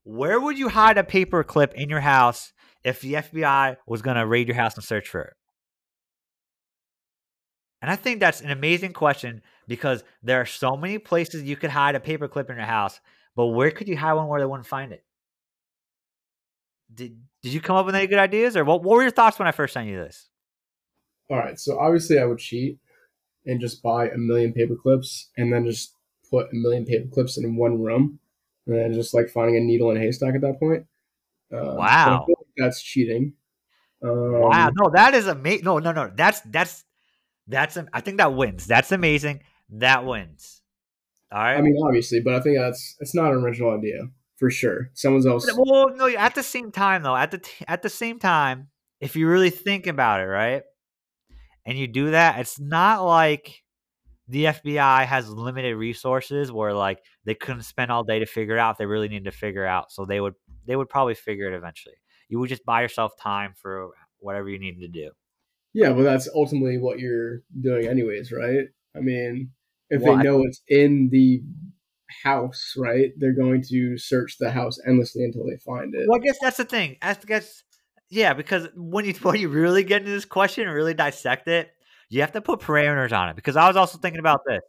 Where 0.05 0.41
would 0.41 0.57
you 0.57 0.69
hide 0.69 0.97
a 0.97 1.03
paper 1.03 1.43
clip 1.43 1.75
in 1.75 1.91
your 1.91 1.99
house 1.99 2.53
if 2.85 3.01
the 3.01 3.15
FBI 3.15 3.77
was 3.89 4.03
going 4.03 4.17
to 4.17 4.25
raid 4.25 4.47
your 4.47 4.57
house 4.57 4.77
and 4.77 4.85
search 4.85 5.09
for 5.09 5.23
it? 5.23 5.33
And 7.83 7.91
I 7.91 7.97
think 7.97 8.21
that's 8.21 8.41
an 8.41 8.53
amazing 8.53 8.93
question 8.93 9.43
because 9.67 10.05
there 10.23 10.41
are 10.41 10.47
so 10.47 10.77
many 10.77 10.99
places 10.99 11.43
you 11.43 11.57
could 11.57 11.71
hide 11.71 11.97
a 11.97 12.01
paper 12.01 12.29
clip 12.29 12.49
in 12.49 12.57
your 12.57 12.67
house, 12.67 13.01
but 13.35 13.47
where 13.47 13.73
could 13.73 13.89
you 13.89 13.97
hide 13.97 14.13
one 14.13 14.29
where 14.29 14.39
they 14.39 14.47
wouldn't 14.47 14.69
find 14.69 14.93
it? 14.93 15.03
Did 16.95 17.21
Did 17.43 17.53
you 17.53 17.61
come 17.61 17.75
up 17.75 17.85
with 17.85 17.97
any 17.97 18.07
good 18.07 18.21
ideas, 18.21 18.57
or 18.57 18.65
what? 18.65 18.85
What 18.85 18.95
were 18.95 19.03
your 19.03 19.11
thoughts 19.11 19.41
when 19.41 19.49
I 19.49 19.53
first 19.53 19.75
sent 19.75 19.89
you 19.89 19.99
this? 19.99 20.29
all 21.29 21.37
right. 21.37 21.59
So 21.59 21.81
obviously, 21.81 22.21
I 22.21 22.27
would 22.27 22.39
cheat 22.39 22.79
and 23.45 23.61
just 23.61 23.83
buy 23.83 24.09
a 24.09 24.19
million 24.19 24.53
paper 24.53 24.77
clips 24.81 25.31
and 25.37 25.53
then 25.53 25.67
just 25.67 25.97
put 26.31 26.47
a 26.53 26.57
million 26.57 26.85
paper 26.85 27.09
clips 27.13 27.37
in 27.39 27.57
one 27.57 27.81
room, 27.83 28.19
and 28.67 28.77
then 28.77 28.93
just 28.93 29.15
like 29.15 29.29
finding 29.29 29.57
a 29.57 29.61
needle 29.61 29.91
in 29.91 29.97
a 29.97 30.01
haystack 30.01 30.35
at 30.35 30.41
that 30.43 30.59
point. 30.59 30.87
I 31.53 31.57
Wow. 31.57 32.25
feel 32.27 32.37
like 32.39 32.47
that's 32.57 32.83
cheating. 32.83 33.35
Um, 34.03 34.41
wow, 34.41 34.71
no, 34.75 34.91
that 34.95 35.15
is 35.15 35.27
amazing. 35.27 35.65
No, 35.65 35.79
no, 35.79 35.93
no, 35.93 36.11
that's 36.15 36.41
that's 36.47 36.85
that's. 37.47 37.77
I 37.93 38.01
think 38.01 38.19
that 38.19 38.35
wins. 38.35 38.67
That's 38.67 38.93
amazing. 38.93 39.43
That 39.71 40.05
wins. 40.07 40.63
All 41.33 41.39
right. 41.43 41.57
I 41.57 41.61
mean, 41.61 41.77
obviously, 41.85 42.21
but 42.21 42.35
I 42.35 42.41
think 42.41 42.57
that's 42.59 42.97
it's 43.01 43.15
not 43.15 43.33
an 43.33 43.43
original 43.43 43.77
idea 43.77 44.09
for 44.37 44.51
sure. 44.51 44.91
Someone 44.95 45.27
else. 45.29 45.49
Well, 45.55 45.91
no. 45.95 46.09
At 46.09 46.35
the 46.35 46.43
same 46.43 46.73
time, 46.73 47.03
though, 47.03 47.17
at 47.17 47.31
the 47.31 47.39
t- 47.39 47.65
at 47.69 47.83
the 47.83 47.89
same 47.91 48.19
time, 48.19 48.69
if 49.01 49.17
you 49.17 49.29
really 49.29 49.51
think 49.51 49.87
about 49.87 50.21
it, 50.21 50.25
right, 50.27 50.63
and 51.67 51.77
you 51.79 51.87
do 51.87 52.13
that, 52.13 52.39
it's 52.41 52.59
not 52.59 53.05
like 53.05 53.63
the 54.31 54.45
FBI 54.45 55.07
has 55.07 55.29
limited 55.29 55.75
resources 55.75 56.53
where 56.53 56.73
like 56.73 57.03
they 57.25 57.35
couldn't 57.35 57.63
spend 57.63 57.91
all 57.91 58.05
day 58.05 58.21
to 58.21 58.27
figure 58.27 58.55
it 58.55 58.61
out. 58.61 58.79
They 58.79 58.87
really 58.87 59.09
need 59.09 59.25
to 59.25 59.33
figure 59.33 59.67
out, 59.67 59.91
so 59.91 60.05
they 60.05 60.21
would 60.21 60.35
they 60.67 60.77
would 60.77 60.89
probably 60.89 61.15
figure 61.15 61.53
it 61.53 61.57
eventually. 61.57 61.97
You 62.29 62.39
would 62.39 62.49
just 62.49 62.65
buy 62.65 62.83
yourself 62.83 63.13
time 63.21 63.55
for 63.57 63.91
whatever 64.21 64.49
you 64.49 64.61
needed 64.61 64.81
to 64.83 64.89
do. 64.89 65.11
Yeah, 65.75 65.93
but 65.93 66.03
that's 66.03 66.29
ultimately 66.33 66.79
what 66.79 67.01
you're 67.01 67.43
doing, 67.61 67.89
anyways, 67.89 68.31
right? 68.31 68.67
I 68.97 69.01
mean, 69.01 69.51
if 69.89 70.01
Well, 70.01 70.17
they 70.17 70.23
know 70.23 70.43
it's 70.45 70.63
in 70.69 71.09
the 71.11 71.43
house, 72.23 72.75
right, 72.77 73.11
they're 73.19 73.35
going 73.35 73.63
to 73.71 73.99
search 73.99 74.37
the 74.39 74.53
house 74.53 74.79
endlessly 74.87 75.25
until 75.25 75.45
they 75.45 75.57
find 75.57 75.93
it. 75.95 76.07
Well, 76.09 76.21
I 76.21 76.25
guess 76.25 76.39
that's 76.41 76.57
the 76.57 76.65
thing. 76.65 76.99
I 77.03 77.17
guess, 77.27 77.65
yeah, 78.11 78.35
because 78.35 78.69
when 78.77 79.05
you 79.05 79.15
when 79.23 79.41
you 79.41 79.49
really 79.49 79.83
get 79.83 80.03
into 80.03 80.13
this 80.13 80.25
question 80.25 80.67
and 80.67 80.75
really 80.75 80.95
dissect 80.95 81.49
it, 81.49 81.71
you 82.11 82.21
have 82.21 82.33
to 82.33 82.43
put 82.43 82.61
parameters 82.61 83.17
on 83.17 83.31
it. 83.31 83.37
Because 83.37 83.57
I 83.57 83.67
was 83.67 83.77
also 83.77 83.97
thinking 83.99 84.21
about 84.21 84.43
this. 84.47 84.61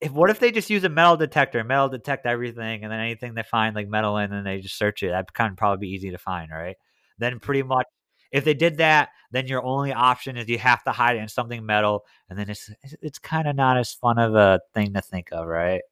If 0.00 0.12
what 0.12 0.30
if 0.30 0.38
they 0.38 0.52
just 0.52 0.70
use 0.70 0.84
a 0.84 0.88
metal 0.88 1.16
detector, 1.16 1.62
metal 1.64 1.88
detect 1.88 2.26
everything, 2.26 2.84
and 2.84 2.92
then 2.92 3.00
anything 3.00 3.34
they 3.34 3.42
find 3.42 3.74
like 3.74 3.88
metal 3.88 4.16
in, 4.18 4.32
and 4.32 4.46
they 4.46 4.60
just 4.60 4.78
search 4.78 5.02
it? 5.02 5.10
That 5.10 5.32
kind 5.32 5.50
of 5.50 5.56
probably 5.56 5.86
be 5.86 5.94
easy 5.94 6.10
to 6.10 6.18
find, 6.18 6.50
right? 6.50 6.76
Then 7.18 7.38
pretty 7.40 7.62
much, 7.62 7.86
if 8.30 8.44
they 8.44 8.54
did 8.54 8.78
that, 8.78 9.10
then 9.30 9.46
your 9.46 9.62
only 9.64 9.92
option 9.92 10.36
is 10.36 10.48
you 10.48 10.58
have 10.58 10.84
to 10.84 10.92
hide 10.92 11.16
it 11.16 11.20
in 11.20 11.28
something 11.28 11.64
metal, 11.64 12.04
and 12.28 12.38
then 12.38 12.50
it's 12.50 12.70
it's 13.00 13.18
kind 13.18 13.48
of 13.48 13.56
not 13.56 13.78
as 13.78 13.94
fun 13.94 14.18
of 14.18 14.34
a 14.34 14.60
thing 14.74 14.92
to 14.94 15.00
think 15.00 15.28
of, 15.32 15.46
right? 15.46 15.82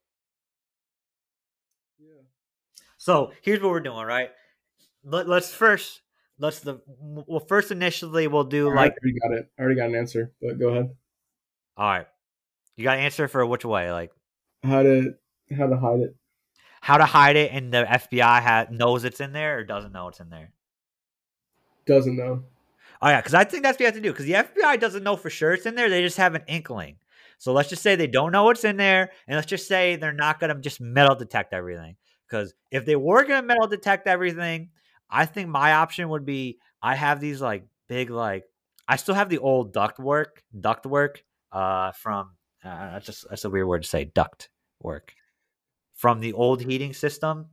Yeah. 1.98 2.22
So 2.98 3.32
here's 3.42 3.62
what 3.62 3.70
we're 3.70 3.80
doing, 3.80 4.04
right? 4.04 4.30
Let, 5.04 5.28
let's 5.28 5.54
first 5.54 6.01
let's 6.42 6.60
the 6.60 6.80
well 7.00 7.40
first 7.40 7.70
initially 7.70 8.26
we'll 8.26 8.44
do 8.44 8.68
I 8.70 8.74
like 8.74 8.92
already 9.02 9.18
got 9.20 9.32
it. 9.38 9.50
I 9.58 9.62
already 9.62 9.76
got 9.76 9.88
an 9.88 9.94
answer, 9.94 10.32
but 10.42 10.58
go 10.58 10.68
ahead. 10.68 10.90
all 11.76 11.88
right. 11.88 12.06
You 12.76 12.84
got 12.84 12.98
an 12.98 13.04
answer 13.04 13.28
for 13.28 13.44
which 13.46 13.64
way, 13.64 13.90
like 13.92 14.10
How 14.62 14.82
to 14.82 15.14
how 15.56 15.66
to 15.68 15.76
hide 15.76 16.00
it? 16.00 16.16
how 16.82 16.96
to 16.98 17.04
hide 17.04 17.36
it, 17.36 17.52
and 17.52 17.72
the 17.72 17.84
FBI 17.84 18.42
ha- 18.42 18.66
knows 18.70 19.04
it's 19.04 19.20
in 19.20 19.32
there 19.32 19.58
or 19.58 19.64
doesn't 19.64 19.92
know 19.92 20.08
it's 20.08 20.18
in 20.20 20.30
there. 20.30 20.52
Doesn't 21.86 22.16
know. 22.16 22.42
Oh 23.00 23.08
yeah, 23.08 23.20
because 23.20 23.34
I 23.34 23.44
think 23.44 23.62
that's 23.62 23.74
what 23.76 23.80
you 23.80 23.86
have 23.86 23.94
to 23.94 24.00
do. 24.00 24.10
Because 24.12 24.26
the 24.26 24.32
FBI 24.34 24.78
doesn't 24.80 25.02
know 25.02 25.16
for 25.16 25.30
sure 25.30 25.52
it's 25.52 25.66
in 25.66 25.74
there; 25.74 25.88
they 25.90 26.02
just 26.02 26.16
have 26.16 26.34
an 26.34 26.42
inkling. 26.48 26.96
So 27.38 27.52
let's 27.52 27.68
just 27.68 27.82
say 27.82 27.96
they 27.96 28.06
don't 28.06 28.30
know 28.32 28.44
what's 28.44 28.64
in 28.64 28.76
there, 28.76 29.10
and 29.26 29.36
let's 29.36 29.48
just 29.48 29.66
say 29.68 29.96
they're 29.96 30.12
not 30.12 30.38
gonna 30.40 30.60
just 30.60 30.80
metal 30.80 31.14
detect 31.16 31.52
everything. 31.52 31.96
Because 32.28 32.54
if 32.70 32.84
they 32.86 32.96
were 32.96 33.24
gonna 33.24 33.46
metal 33.46 33.66
detect 33.66 34.06
everything, 34.06 34.70
I 35.12 35.26
think 35.26 35.48
my 35.48 35.74
option 35.74 36.08
would 36.08 36.24
be 36.24 36.58
I 36.82 36.94
have 36.94 37.20
these 37.20 37.40
like 37.40 37.66
big 37.88 38.10
like 38.10 38.44
I 38.88 38.96
still 38.96 39.14
have 39.14 39.28
the 39.28 39.38
old 39.38 39.72
duct 39.72 39.98
work 39.98 40.42
duct 40.58 40.86
work 40.86 41.22
uh 41.52 41.92
from 41.92 42.30
uh, 42.64 42.98
just 43.00 43.28
that's 43.28 43.44
a 43.44 43.50
weird 43.50 43.68
word 43.68 43.82
to 43.82 43.88
say 43.88 44.04
duct 44.06 44.48
work 44.80 45.12
from 45.94 46.20
the 46.20 46.32
old 46.32 46.62
heating 46.62 46.94
system. 46.94 47.46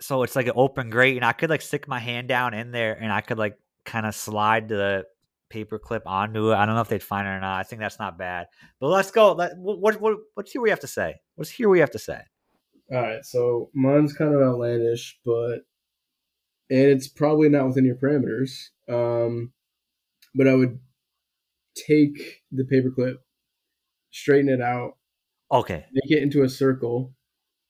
So 0.00 0.22
it's 0.22 0.36
like 0.36 0.46
an 0.46 0.52
open 0.54 0.90
grate 0.90 1.16
and 1.16 1.24
i 1.24 1.32
could 1.32 1.50
like 1.50 1.62
stick 1.62 1.88
my 1.88 1.98
hand 1.98 2.28
down 2.28 2.52
in 2.52 2.70
there 2.70 2.92
and 2.92 3.10
i 3.10 3.22
could 3.22 3.38
like 3.38 3.58
kind 3.86 4.04
of 4.04 4.14
slide 4.14 4.68
the 4.68 5.04
paper 5.48 5.78
clip 5.78 6.02
onto 6.06 6.50
it. 6.50 6.56
I 6.56 6.66
don't 6.66 6.74
know 6.74 6.80
if 6.80 6.88
they'd 6.88 7.02
find 7.02 7.26
it 7.26 7.30
or 7.30 7.40
not 7.40 7.60
i 7.60 7.62
think 7.62 7.80
that's 7.80 7.98
not 7.98 8.18
bad. 8.18 8.48
But 8.80 8.88
let's 8.88 9.10
go 9.10 9.32
let, 9.32 9.56
what, 9.56 9.80
what, 9.80 10.00
what 10.00 10.16
let's 10.36 10.52
hear 10.52 10.60
what 10.60 10.66
you 10.66 10.72
have 10.72 10.80
to 10.80 10.86
say? 10.86 11.14
Let's 11.38 11.58
we 11.58 11.78
have 11.78 11.92
to 11.92 11.98
say? 11.98 12.20
All 12.92 13.00
right, 13.00 13.24
so 13.24 13.70
mine's 13.72 14.12
kind 14.12 14.34
of 14.34 14.42
outlandish, 14.42 15.18
but 15.24 15.60
and 16.70 16.78
it's 16.80 17.08
probably 17.08 17.48
not 17.48 17.66
within 17.68 17.84
your 17.84 17.96
parameters. 17.96 18.50
Um, 18.88 19.52
but 20.34 20.48
I 20.48 20.54
would 20.54 20.80
take 21.76 22.42
the 22.52 22.64
paperclip, 22.64 23.16
straighten 24.10 24.48
it 24.48 24.60
out, 24.60 24.94
Okay, 25.50 25.86
make 25.92 26.10
it 26.10 26.22
into 26.22 26.42
a 26.42 26.48
circle, 26.48 27.14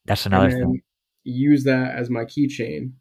that's 0.05 0.27
another 0.27 0.49
and 0.49 0.59
thing. 0.59 0.83
use 1.25 1.65
that 1.65 1.95
as 1.97 2.11
my 2.11 2.25
keychain 2.25 2.93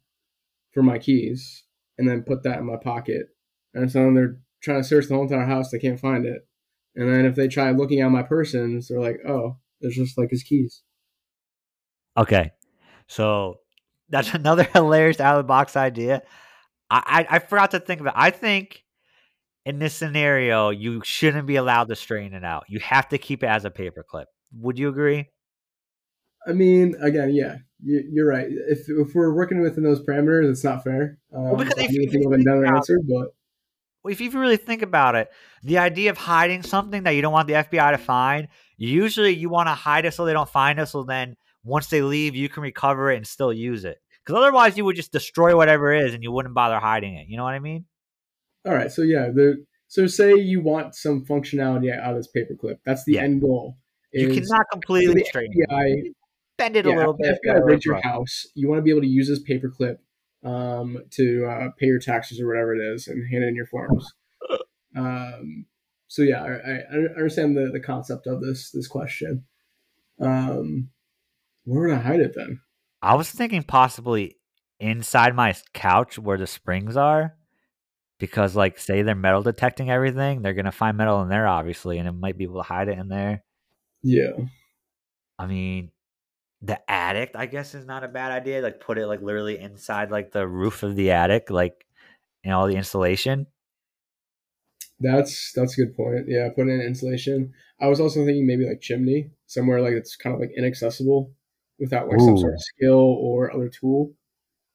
for 0.74 0.84
my 0.84 1.00
keys, 1.00 1.64
and 1.98 2.08
then 2.08 2.24
put 2.24 2.44
that 2.44 2.60
in 2.60 2.66
my 2.66 2.78
pocket. 2.78 3.28
And 3.74 3.91
so 3.91 4.06
when 4.06 4.16
they're 4.16 4.39
trying 4.62 4.82
to 4.82 4.88
search 4.88 5.08
the 5.08 5.16
whole 5.16 5.24
entire 5.24 5.46
house, 5.46 5.72
they 5.72 5.80
can't 5.80 6.00
find 6.00 6.26
it. 6.26 6.48
And 6.96 7.10
then 7.12 7.26
if 7.26 7.36
they 7.36 7.48
try 7.48 7.72
looking 7.72 8.02
at 8.02 8.10
my 8.12 8.24
persons, 8.24 8.88
they're 8.88 9.00
like, 9.02 9.20
"Oh, 9.28 9.60
there's 9.82 9.96
just 9.96 10.18
like 10.18 10.30
his 10.32 10.44
keys." 10.44 10.84
Okay, 12.18 12.52
so 13.08 13.60
that's 14.14 14.34
another 14.34 14.64
hilarious 14.74 15.20
out 15.20 15.38
of 15.38 15.43
the 15.43 15.47
box 15.47 15.76
idea. 15.76 16.22
I, 16.89 17.26
I 17.30 17.36
I 17.36 17.39
forgot 17.39 17.72
to 17.72 17.80
think 17.80 17.99
of 17.99 18.07
it. 18.07 18.14
I 18.16 18.30
think 18.30 18.84
in 19.66 19.80
this 19.80 19.95
scenario, 19.95 20.70
you 20.70 21.01
shouldn't 21.03 21.47
be 21.47 21.55
allowed 21.55 21.88
to 21.89 21.95
straighten 21.95 22.34
it 22.34 22.43
out. 22.43 22.66
You 22.70 22.80
have 22.80 23.09
to 23.09 23.18
keep 23.18 23.43
it 23.43 23.47
as 23.47 23.66
a 23.66 23.72
paperclip. 23.72 24.26
Would 24.59 24.78
you 24.78 24.89
agree? 24.89 25.30
I 26.45 26.51
mean, 26.51 26.95
again, 27.01 27.34
yeah, 27.34 27.57
you, 27.82 28.03
you're 28.11 28.28
right. 28.28 28.47
If 28.49 28.88
if 28.88 29.16
we're 29.16 29.34
working 29.34 29.61
within 29.61 29.84
those 29.84 30.03
parameters, 30.03 30.49
it's 30.49 30.64
not 30.64 30.84
fair. 30.84 31.18
Um, 31.36 31.57
because 31.57 31.74
I 31.80 31.86
if 31.86 31.91
you 31.91 32.09
think 32.11 32.26
of 32.26 32.34
a 32.34 32.38
better 32.38 32.66
answer, 32.66 32.99
but 33.07 33.30
if 34.11 34.22
you 34.22 34.30
really 34.30 34.57
think 34.57 34.84
about 34.84 35.16
it, 35.16 35.32
the 35.64 35.80
idea 35.80 36.11
of 36.11 36.18
hiding 36.18 36.61
something 36.61 37.03
that 37.03 37.11
you 37.11 37.24
don't 37.24 37.34
want 37.34 37.47
the 37.47 37.53
FBI 37.53 37.91
to 37.91 37.97
find, 37.97 38.49
usually 38.78 39.34
you 39.34 39.49
want 39.49 39.68
to 39.68 39.74
hide 39.74 40.05
it 40.05 40.14
so 40.14 40.26
they 40.26 40.34
don't 40.34 40.49
find 40.49 40.80
it. 40.80 40.88
So 40.88 41.03
then 41.03 41.36
once 41.64 41.88
they 41.88 42.01
leave, 42.01 42.36
you 42.36 42.49
can 42.49 42.64
recover 42.64 43.11
it 43.11 43.18
and 43.18 43.26
still 43.26 43.53
use 43.53 43.86
it. 43.86 44.01
Because 44.26 44.41
otherwise, 44.41 44.78
you 44.78 44.86
would 44.86 44.95
just 44.95 45.11
destroy 45.11 45.55
whatever 45.55 45.93
it 45.93 46.05
is 46.05 46.13
and 46.13 46.24
you 46.24 46.32
wouldn't 46.32 46.55
bother 46.55 46.80
hiding 46.80 47.15
it. 47.15 47.28
You 47.28 47.38
know 47.38 47.43
what 47.43 47.53
I 47.53 47.59
mean? 47.59 47.86
all 48.65 48.74
right. 48.74 48.91
So 48.91 49.01
yeah, 49.01 49.30
the 49.30 49.65
so 49.88 50.07
say 50.07 50.34
you 50.36 50.61
want 50.61 50.95
some 50.95 51.26
functionality 51.26 51.95
out 51.95 52.11
of 52.11 52.17
this 52.17 52.30
paperclip. 52.36 52.78
That's 52.86 53.03
the 53.03 53.13
Yeah. 53.13 53.24
end 53.24 53.41
goal. 53.41 53.78
You 54.13 54.30
cannot 54.30 54.65
completely 54.71 55.24
straighten 55.26 55.53
it. 55.55 56.15
Bend 56.57 56.76
it 56.76 56.86
yeah, 56.86 56.95
a 56.95 56.97
little 56.97 57.13
bit. 57.13 57.39
FBI 57.45 57.65
raids 57.65 57.86
your 57.86 57.99
house, 58.01 58.45
you 58.53 58.69
want 58.69 58.78
to 58.78 58.84
be 58.84 58.91
able 58.91 59.01
to 59.01 59.07
use 59.07 59.28
this 59.28 59.43
paperclip 59.43 59.97
um, 60.43 60.99
to 61.11 61.45
uh, 61.45 61.69
pay 61.80 61.88
your 61.88 61.99
taxes 61.99 62.39
or 62.39 62.47
whatever 62.47 62.76
it 62.76 62.80
is 62.93 63.07
and 63.07 63.28
hand 63.30 63.43
in 63.43 63.55
your 63.55 63.65
forms. 63.65 64.13
Um, 64.95 65.65
so 66.07 66.21
yeah, 66.21 66.43
I, 66.43 66.49
I 66.51 66.82
I 66.93 66.97
understand 67.15 67.57
the, 67.57 67.71
the 67.74 67.80
concept 67.80 68.28
of 68.28 68.41
this 68.41 68.69
this 68.69 68.88
question. 68.88 69.45
Um, 70.19 70.91
where 71.63 71.88
would 71.88 71.97
I 71.97 71.99
hide 71.99 72.19
it 72.19 72.36
then? 72.36 72.59
I 73.04 73.16
was 73.16 73.30
thinking 73.30 73.64
possibly 73.64 74.38
inside 74.80 75.36
my 75.36 75.54
couch 75.74 76.18
where 76.18 76.38
the 76.38 76.47
springs 76.47 76.97
are. 76.97 77.36
Because, 78.20 78.56
like, 78.56 78.80
say 78.80 79.01
they're 79.01 79.16
metal 79.16 79.43
detecting 79.43 79.89
everything, 79.89 80.41
they're 80.41 80.54
to 80.54 80.72
find 80.72 80.95
metal 80.95 81.22
in 81.24 81.28
there, 81.28 81.45
obviously, 81.45 81.97
and 81.97 82.08
it 82.08 82.14
might 82.14 82.38
be 82.38 82.45
able 82.45 82.62
to 82.62 82.68
hide 82.68 82.88
it 82.88 82.97
in 82.97 83.10
there. 83.10 83.43
Yeah, 84.01 84.32
I 85.38 85.47
mean, 85.47 85.91
the 86.62 86.80
attic, 86.89 87.32
I 87.36 87.47
guess, 87.47 87.76
is 87.76 87.86
not 87.86 88.06
a 88.06 88.08
bad 88.08 88.32
idea. 88.32 88.62
Like, 88.62 88.80
put 88.80 88.97
it 88.97 89.08
like 89.08 89.22
literally 89.22 89.60
inside 89.60 90.10
like 90.10 90.32
the 90.32 90.47
roof 90.47 90.84
of 90.84 90.95
the 90.95 91.12
attic, 91.12 91.49
like 91.49 91.86
you 92.45 92.51
know, 92.51 92.60
all 92.60 92.68
the 92.68 92.78
insulation. 92.78 93.47
that's 94.99 95.51
that's 95.54 95.78
a 95.78 95.86
good 95.86 95.95
point. 95.95 96.26
Yeah, 96.28 96.49
put 96.56 96.70
in 96.70 96.80
insulation. 96.80 97.51
I 97.82 97.88
was 97.88 97.99
also 97.99 98.26
thinking 98.26 98.47
maybe 98.47 98.66
like 98.66 98.80
chimney 98.80 99.32
somewhere 99.47 99.82
like 99.82 99.93
it's 99.93 100.16
kind 100.16 100.34
of 100.34 100.39
like 100.39 100.51
inaccessible 100.56 101.32
without 101.84 102.07
like 102.09 102.21
some 102.21 102.38
sort 102.38 102.53
of 102.53 102.61
skill 102.61 103.17
or 103.19 103.53
other 103.53 103.69
tool. 103.69 104.13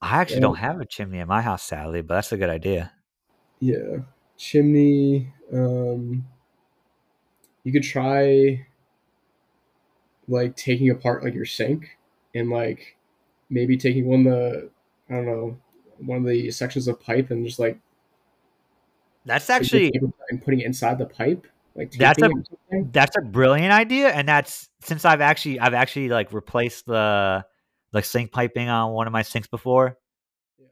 I 0.02 0.20
actually 0.20 0.40
Yeah. 0.40 0.40
don't 0.40 0.56
have 0.56 0.80
a 0.80 0.84
chimney 0.84 1.20
in 1.20 1.28
my 1.28 1.40
house, 1.40 1.62
sadly, 1.62 2.02
but 2.02 2.14
that's 2.14 2.32
a 2.32 2.36
good 2.36 2.50
idea. 2.50 2.92
Yeah, 3.61 3.98
chimney. 4.36 5.32
Um, 5.52 6.26
you 7.64 7.72
could 7.72 7.82
try 7.84 8.66
like 10.28 10.56
taking 10.56 10.90
apart 10.90 11.24
like 11.24 11.34
your 11.34 11.44
sink 11.44 11.98
and 12.34 12.50
like 12.50 12.96
maybe 13.50 13.76
taking 13.76 14.06
one 14.06 14.20
of 14.26 14.32
the 14.32 14.70
I 15.09 15.14
don't 15.14 15.26
know 15.26 15.59
one 15.98 16.18
of 16.18 16.26
the 16.26 16.50
sections 16.50 16.86
of 16.88 17.00
pipe 17.00 17.30
and 17.30 17.46
just 17.46 17.59
like 17.59 17.78
That's 19.24 19.50
actually 19.50 19.92
and 20.30 20.42
putting 20.42 20.61
it 20.61 20.66
inside 20.66 20.98
the 20.98 21.06
pipe, 21.06 21.46
like 21.79 21.93
That's 21.93 22.20
a- 22.20 22.24
it 22.26 22.33
or 22.33 22.45
something. 22.45 22.91
that's 22.93 23.16
a 23.16 23.22
brilliant 23.22 23.72
idea, 23.72 24.09
and 24.09 24.29
that's 24.29 24.68
since 24.81 25.05
I've 25.05 25.20
actually 25.20 25.61
I've 25.61 25.74
actually 25.74 26.09
like 26.09 26.33
replaced 26.33 26.87
the 26.87 27.45
like 27.93 28.05
sink 28.05 28.33
piping 28.33 28.68
on 28.68 28.93
one 28.93 29.07
of 29.07 29.12
my 29.12 29.22
sinks 29.22 29.49
before. 29.49 29.97
Yeah. 30.59 30.66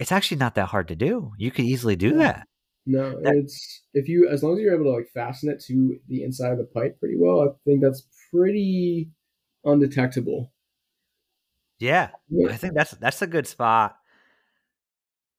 It's 0.00 0.12
actually 0.12 0.38
not 0.38 0.56
that 0.56 0.66
hard 0.66 0.88
to 0.88 0.96
do. 0.96 1.32
You 1.38 1.50
could 1.50 1.64
easily 1.64 1.96
do 1.96 2.08
Yeah. 2.10 2.16
that. 2.18 2.48
No, 2.84 3.20
That- 3.22 3.36
it's 3.36 3.82
if 3.94 4.08
you 4.08 4.28
as 4.28 4.42
long 4.42 4.54
as 4.54 4.60
you're 4.60 4.74
able 4.74 4.84
to 4.86 4.90
like 4.96 5.08
fasten 5.14 5.48
it 5.50 5.60
to 5.66 5.98
the 6.08 6.24
inside 6.24 6.52
of 6.52 6.58
the 6.58 6.64
pipe 6.64 6.98
pretty 6.98 7.16
well, 7.16 7.40
I 7.42 7.46
think 7.64 7.80
that's 7.80 8.06
pretty 8.30 9.10
undetectable. 9.64 10.52
Yeah. 11.78 12.10
I 12.48 12.56
think 12.56 12.74
that's 12.74 12.90
that's 12.92 13.22
a 13.22 13.26
good 13.26 13.46
spot. 13.46 13.96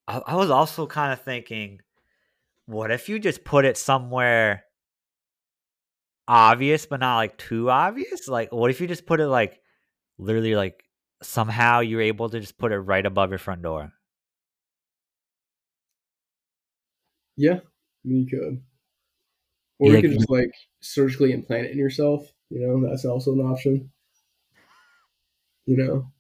I, 0.08 0.22
I 0.28 0.36
was 0.36 0.50
also 0.50 0.88
kind 0.88 1.14
of 1.14 1.22
thinking, 1.22 1.80
what 2.66 2.92
if 2.92 3.08
you 3.10 3.20
just 3.20 3.44
put 3.44 3.66
it 3.66 3.78
somewhere 3.78 4.64
obvious, 6.28 6.86
but 6.86 7.00
not 7.00 7.18
like 7.18 7.38
too 7.38 7.70
obvious? 7.70 8.28
Like, 8.28 8.52
what 8.52 8.72
if 8.72 8.82
you 8.82 8.88
just 8.88 9.06
put 9.06 9.20
it 9.20 9.28
like 9.28 9.60
literally 10.18 10.56
like 10.56 10.84
somehow 11.22 11.80
you're 11.80 12.02
able 12.02 12.30
to 12.30 12.40
just 12.40 12.58
put 12.58 12.72
it 12.72 12.80
right 12.80 13.06
above 13.06 13.30
your 13.30 13.40
front 13.40 13.62
door? 13.62 13.94
Yeah, 17.36 17.60
you 18.04 18.26
could. 18.26 18.62
Or 19.80 19.90
Yeah, 19.90 19.98
you 19.98 20.02
could 20.02 20.14
just 20.14 20.30
like 20.30 20.52
surgically 20.82 21.32
implant 21.32 21.66
it 21.66 21.72
in 21.72 21.78
yourself. 21.78 22.32
You 22.50 22.68
know, 22.68 22.90
that's 22.90 23.06
also 23.06 23.34
an 23.34 23.40
option. 23.40 23.90
You 25.66 25.78
know, 25.78 26.12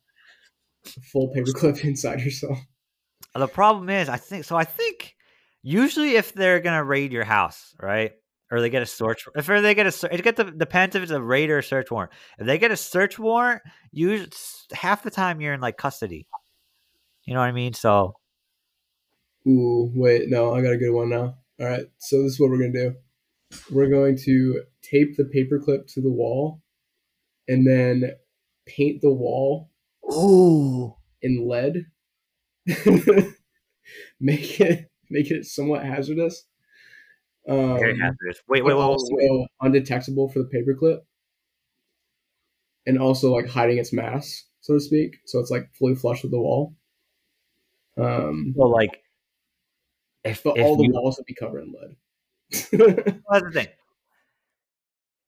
full 1.11 1.33
paperclip 1.35 1.83
inside 1.83 2.21
yourself. 2.21 2.57
The 3.35 3.47
problem 3.47 3.89
is, 3.89 4.09
I 4.09 4.17
think 4.17 4.45
so. 4.45 4.55
I 4.55 4.63
think 4.63 5.15
usually 5.61 6.15
if 6.15 6.33
they're 6.33 6.59
gonna 6.59 6.83
raid 6.83 7.11
your 7.11 7.23
house, 7.23 7.75
right, 7.79 8.13
or 8.53 8.61
they 8.61 8.69
get 8.69 8.83
a 8.83 8.85
search, 8.85 9.25
if 9.35 9.47
they 9.47 9.73
get 9.73 9.87
a, 9.87 9.91
ser- 9.91 10.09
it 10.11 10.23
get 10.23 10.35
the 10.35 10.43
depends 10.43 10.95
if 10.95 11.01
it's 11.01 11.11
a 11.11 11.19
raid 11.19 11.49
or 11.49 11.57
a 11.57 11.63
search 11.63 11.89
warrant. 11.89 12.11
If 12.37 12.45
they 12.45 12.59
get 12.59 12.69
a 12.69 12.77
search 12.77 13.17
warrant, 13.17 13.63
you 13.91 14.27
half 14.71 15.01
the 15.01 15.09
time 15.09 15.41
you're 15.41 15.55
in 15.55 15.59
like 15.59 15.75
custody. 15.75 16.27
You 17.23 17.33
know 17.33 17.39
what 17.39 17.47
I 17.47 17.51
mean? 17.51 17.73
So 17.73 18.13
Ooh, 19.47 19.91
wait, 19.95 20.29
no, 20.29 20.53
I 20.53 20.61
got 20.61 20.73
a 20.73 20.77
good 20.77 20.93
one 20.93 21.09
now. 21.09 21.35
All 21.59 21.67
right, 21.67 21.85
so 21.97 22.21
this 22.21 22.33
is 22.33 22.39
what 22.39 22.51
we're 22.51 22.59
gonna 22.59 22.73
do. 22.73 22.95
We're 23.71 23.89
going 23.89 24.17
to 24.25 24.61
tape 24.83 25.17
the 25.17 25.23
paperclip 25.23 25.91
to 25.93 26.01
the 26.01 26.11
wall, 26.11 26.61
and 27.47 27.65
then 27.65 28.11
paint 28.67 29.01
the 29.01 29.13
wall 29.13 29.71
ooh, 30.11 30.93
in 31.23 31.47
lead. 31.47 31.87
make 34.19 34.61
it 34.61 34.91
make 35.09 35.31
it 35.31 35.45
somewhat 35.45 35.83
hazardous. 35.83 36.45
Um, 37.47 37.77
very 37.77 37.99
hazardous. 37.99 38.41
Wait, 38.47 38.63
wait, 38.63 38.73
wait, 38.73 38.79
wait, 38.79 38.85
also 38.85 39.07
wait. 39.11 39.47
undetectable 39.61 40.29
for 40.29 40.39
the 40.39 40.45
paperclip, 40.45 41.01
and 42.85 42.97
also 42.97 43.33
like 43.33 43.47
hiding 43.47 43.77
its 43.77 43.91
mass, 43.91 44.45
so 44.61 44.75
to 44.75 44.79
speak. 44.79 45.17
So 45.25 45.39
it's 45.39 45.51
like 45.51 45.69
fully 45.73 45.95
flush 45.95 46.23
with 46.23 46.31
the 46.31 46.39
wall. 46.39 46.75
Um, 47.97 48.53
So 48.57 48.63
like, 48.63 49.03
if, 50.23 50.43
but 50.43 50.57
if 50.57 50.65
all 50.65 50.77
the 50.77 50.89
walls 50.89 51.17
would 51.17 51.25
be 51.25 51.35
covered 51.35 51.63
in 51.63 51.73
lead. 51.73 51.95
That's 53.29 53.43
the 53.43 53.51
thing. 53.51 53.67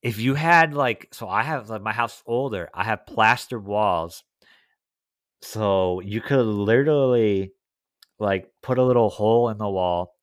If 0.02 0.20
you 0.20 0.36
had 0.36 0.74
like, 0.74 1.10
so 1.12 1.28
I 1.28 1.44
have 1.44 1.70
like 1.70 1.82
my 1.82 1.92
house 1.92 2.24
older. 2.26 2.70
I 2.74 2.84
have 2.86 3.06
plastered 3.06 3.66
walls, 3.66 4.24
so 5.42 6.00
you 6.00 6.22
could 6.22 6.46
literally 6.46 7.52
like 8.20 8.50
put 8.64 8.78
a 8.78 8.84
little 8.84 9.10
hole 9.10 9.50
in 9.50 9.58
the 9.58 9.70
wall, 9.70 10.15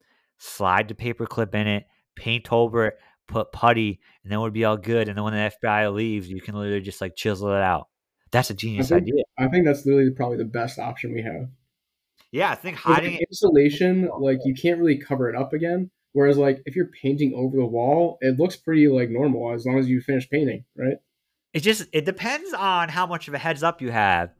slide 0.42 0.88
the 0.88 0.94
paper 0.94 1.24
clip 1.24 1.54
in 1.54 1.66
it, 1.68 1.84
paint 2.16 2.52
over 2.52 2.86
it, 2.86 2.98
put 3.28 3.52
putty, 3.52 4.00
and 4.22 4.32
then 4.32 4.40
it 4.40 4.42
would 4.42 4.52
be 4.52 4.64
all 4.64 4.76
good. 4.76 5.08
And 5.08 5.16
then 5.16 5.24
when 5.24 5.34
the 5.34 5.52
FBI 5.62 5.94
leaves, 5.94 6.28
you 6.28 6.40
can 6.40 6.56
literally 6.56 6.80
just 6.80 7.00
like 7.00 7.14
chisel 7.16 7.52
it 7.52 7.62
out. 7.62 7.88
That's 8.32 8.50
a 8.50 8.54
genius 8.54 8.88
think- 8.88 9.02
idea. 9.02 9.22
I 9.38 9.48
think 9.48 9.64
that's 9.64 9.86
literally 9.86 10.10
probably 10.10 10.38
the 10.38 10.44
best 10.44 10.78
option 10.78 11.14
we 11.14 11.22
have. 11.22 11.48
Yeah, 12.32 12.50
I 12.50 12.54
think 12.54 12.76
hiding 12.76 13.12
like, 13.12 13.26
insulation, 13.28 14.08
like 14.18 14.38
you 14.44 14.54
can't 14.54 14.78
really 14.78 14.98
cover 14.98 15.30
it 15.30 15.36
up 15.36 15.52
again. 15.52 15.90
Whereas 16.12 16.36
like 16.36 16.60
if 16.66 16.74
you're 16.74 16.90
painting 17.02 17.32
over 17.36 17.56
the 17.56 17.66
wall, 17.66 18.18
it 18.20 18.38
looks 18.38 18.56
pretty 18.56 18.88
like 18.88 19.10
normal 19.10 19.52
as 19.54 19.64
long 19.64 19.78
as 19.78 19.88
you 19.88 20.00
finish 20.00 20.28
painting, 20.28 20.64
right? 20.76 20.96
It 21.54 21.60
just 21.60 21.86
it 21.92 22.04
depends 22.04 22.52
on 22.52 22.88
how 22.88 23.06
much 23.06 23.28
of 23.28 23.34
a 23.34 23.38
heads 23.38 23.62
up 23.62 23.80
you 23.80 23.90
have, 23.90 24.30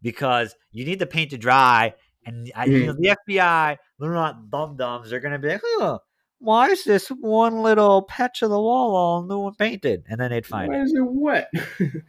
because 0.00 0.54
you 0.72 0.84
need 0.84 1.00
the 1.00 1.06
paint 1.06 1.30
to 1.30 1.38
dry, 1.38 1.94
and 2.26 2.50
I, 2.54 2.64
you 2.66 2.86
know, 2.86 2.92
the 2.92 3.16
FBI 3.28 3.76
they're 3.98 4.12
not 4.12 4.50
dum 4.50 4.76
dums. 4.76 5.10
They're 5.10 5.20
gonna 5.20 5.38
be 5.38 5.48
like, 5.48 5.62
oh, 5.64 5.98
why 6.38 6.68
is 6.68 6.84
this 6.84 7.08
one 7.08 7.62
little 7.62 8.02
patch 8.02 8.40
of 8.42 8.50
the 8.50 8.58
wall 8.60 8.96
all 8.96 9.22
new 9.26 9.46
and 9.46 9.58
painted? 9.58 10.04
And 10.08 10.20
then 10.20 10.30
they'd 10.30 10.46
find 10.46 10.68
Why 10.72 10.78
it. 10.80 10.84
is 10.84 10.94
it 10.94 11.04
wet? 11.04 11.50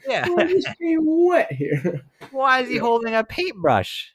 Yeah. 0.07 0.27
Why 0.29 0.43
is 0.45 0.65
it 0.79 0.99
wet 1.01 1.51
here? 1.51 2.01
Why 2.31 2.61
is 2.61 2.69
he 2.69 2.75
Yeah. 2.75 2.81
holding 2.81 3.13
a 3.13 3.23
paintbrush? 3.25 4.13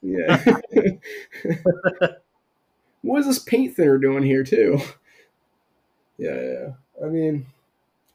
Yeah. 0.00 0.44
what 3.02 3.20
is 3.20 3.26
this 3.26 3.38
paint 3.38 3.74
thinner 3.76 3.98
doing 3.98 4.22
here 4.22 4.44
too? 4.44 4.78
Yeah, 6.18 6.40
yeah. 6.40 6.68
I 7.04 7.08
mean, 7.08 7.46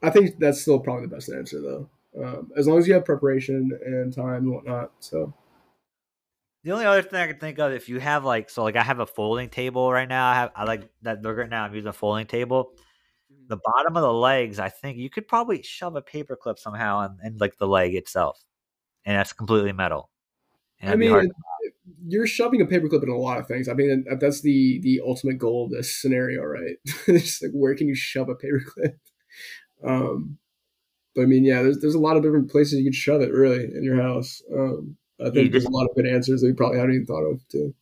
I 0.01 0.09
think 0.09 0.39
that's 0.39 0.61
still 0.61 0.79
probably 0.79 1.07
the 1.07 1.15
best 1.15 1.29
answer 1.31 1.61
though. 1.61 1.89
Um, 2.21 2.51
as 2.57 2.67
long 2.67 2.79
as 2.79 2.87
you 2.87 2.93
have 2.93 3.05
preparation 3.05 3.77
and 3.85 4.13
time 4.13 4.43
and 4.43 4.51
whatnot. 4.51 4.91
So 4.99 5.33
The 6.67 6.73
only 6.73 6.83
other 6.83 7.01
thing 7.01 7.21
I 7.21 7.27
can 7.27 7.39
think 7.39 7.59
of, 7.59 7.71
if 7.71 7.87
you 7.87 7.97
have 8.01 8.25
like, 8.25 8.49
so 8.49 8.61
like 8.61 8.75
I 8.75 8.83
have 8.83 8.99
a 8.99 9.05
folding 9.05 9.47
table 9.47 9.89
right 9.89 10.09
now. 10.09 10.27
I 10.27 10.35
have, 10.35 10.51
I 10.53 10.65
like 10.65 10.89
that 11.03 11.23
right 11.23 11.49
now. 11.49 11.63
I'm 11.63 11.73
using 11.73 11.87
a 11.87 11.93
folding 11.93 12.25
table. 12.25 12.73
The 13.47 13.55
bottom 13.55 13.95
of 13.95 14.01
the 14.01 14.11
legs, 14.11 14.59
I 14.59 14.67
think 14.67 14.97
you 14.97 15.09
could 15.09 15.29
probably 15.29 15.63
shove 15.63 15.95
a 15.95 16.01
paper 16.01 16.35
clip 16.35 16.59
somehow 16.59 17.05
in, 17.05 17.19
in 17.25 17.37
like 17.37 17.57
the 17.57 17.69
leg 17.69 17.95
itself, 17.95 18.43
and 19.05 19.17
that's 19.17 19.31
completely 19.31 19.71
metal. 19.71 20.09
And 20.81 20.91
I 20.91 20.97
mean, 20.97 21.31
you're 22.05 22.27
shoving 22.27 22.59
a 22.59 22.65
paperclip 22.65 23.01
in 23.01 23.07
a 23.07 23.17
lot 23.17 23.39
of 23.39 23.47
things. 23.47 23.69
I 23.69 23.73
mean, 23.73 24.03
that's 24.19 24.41
the 24.41 24.81
the 24.83 24.99
ultimate 25.07 25.37
goal 25.37 25.67
of 25.67 25.71
this 25.71 25.95
scenario, 25.95 26.43
right? 26.43 26.75
it's 27.07 27.41
like 27.41 27.51
where 27.53 27.75
can 27.75 27.87
you 27.87 27.95
shove 27.95 28.27
a 28.27 28.35
paperclip? 28.35 28.95
Um, 29.85 30.37
but 31.15 31.21
I 31.21 31.25
mean, 31.27 31.45
yeah, 31.45 31.61
there's 31.61 31.79
there's 31.79 31.95
a 31.95 31.99
lot 31.99 32.17
of 32.17 32.23
different 32.23 32.51
places 32.51 32.73
you 32.79 32.83
could 32.83 32.93
shove 32.93 33.21
it 33.21 33.31
really 33.31 33.63
in 33.63 33.85
your 33.85 34.01
house. 34.01 34.41
Um, 34.53 34.97
I 35.19 35.29
think 35.29 35.51
there's 35.51 35.65
a 35.65 35.69
lot 35.69 35.87
of 35.89 35.95
good 35.95 36.07
answers 36.07 36.41
that 36.41 36.47
we 36.47 36.53
probably 36.53 36.77
haven't 36.77 36.95
even 36.95 37.05
thought 37.05 37.23
of 37.23 37.47
too. 37.47 37.73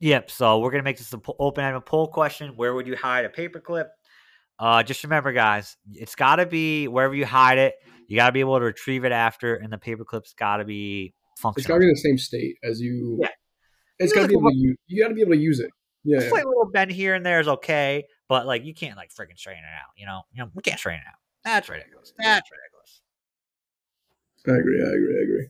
Yep. 0.00 0.30
So 0.30 0.58
we're 0.60 0.70
gonna 0.70 0.82
make 0.82 0.98
this 0.98 1.12
an 1.12 1.22
open-ended 1.38 1.86
poll 1.86 2.08
question. 2.08 2.56
Where 2.56 2.74
would 2.74 2.86
you 2.86 2.96
hide 2.96 3.24
a 3.24 3.28
paperclip? 3.28 3.86
Uh, 4.58 4.82
just 4.82 5.02
remember, 5.02 5.32
guys, 5.32 5.76
it's 5.92 6.14
got 6.14 6.36
to 6.36 6.46
be 6.46 6.86
wherever 6.86 7.14
you 7.14 7.26
hide 7.26 7.58
it. 7.58 7.74
You 8.06 8.16
got 8.16 8.26
to 8.26 8.32
be 8.32 8.40
able 8.40 8.58
to 8.58 8.64
retrieve 8.64 9.04
it 9.04 9.12
after, 9.12 9.56
and 9.56 9.72
the 9.72 9.78
paperclip's 9.78 10.32
got 10.34 10.58
to 10.58 10.64
be 10.64 11.14
functional. 11.38 11.60
It's 11.60 11.66
got 11.66 11.74
to 11.74 11.80
be 11.80 11.86
in 11.86 11.90
the 11.90 11.96
same 11.96 12.18
state 12.18 12.56
as 12.62 12.80
you. 12.80 13.18
Yeah. 13.20 13.28
It's 13.98 14.12
got 14.12 14.22
to 14.22 14.28
be 14.28 14.34
able 14.34 14.50
to 14.50 14.56
use. 14.56 14.76
You 14.86 15.02
got 15.02 15.08
to 15.08 15.14
be 15.14 15.22
able 15.22 15.32
to 15.32 15.38
use 15.38 15.58
it. 15.60 15.70
Yeah, 16.04 16.20
Just 16.20 16.32
like 16.32 16.44
a 16.44 16.48
little 16.48 16.70
bend 16.70 16.90
here 16.90 17.14
and 17.14 17.24
there 17.24 17.40
is 17.40 17.48
okay, 17.48 18.04
but 18.28 18.46
like 18.46 18.62
you 18.64 18.74
can't 18.74 18.96
like 18.96 19.08
freaking 19.08 19.38
straighten 19.38 19.64
it 19.64 19.74
out. 19.74 19.88
You 19.96 20.04
know, 20.04 20.22
you 20.32 20.42
know, 20.42 20.50
we 20.54 20.62
can't 20.62 20.78
straighten 20.78 21.00
it 21.00 21.08
out. 21.08 21.18
That's 21.44 21.68
ridiculous. 21.68 22.12
That's 22.18 22.50
ridiculous. 22.50 23.00
I 24.46 24.50
agree. 24.50 24.82
I 24.82 24.94
agree. 24.94 25.18
I 25.18 25.22
agree. 25.22 25.48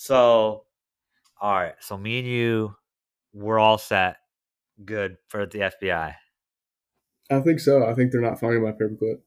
So, 0.00 0.64
all 1.42 1.52
right. 1.52 1.74
So 1.80 1.98
me 1.98 2.20
and 2.20 2.26
you, 2.26 2.74
we're 3.34 3.58
all 3.58 3.76
set. 3.76 4.16
Good 4.82 5.18
for 5.28 5.44
the 5.44 5.58
FBI. 5.58 6.14
I 7.30 7.40
think 7.40 7.60
so. 7.60 7.84
I 7.84 7.92
think 7.92 8.10
they're 8.10 8.22
not 8.22 8.40
finding 8.40 8.62
my 8.62 8.72
paperclip. 8.72 9.18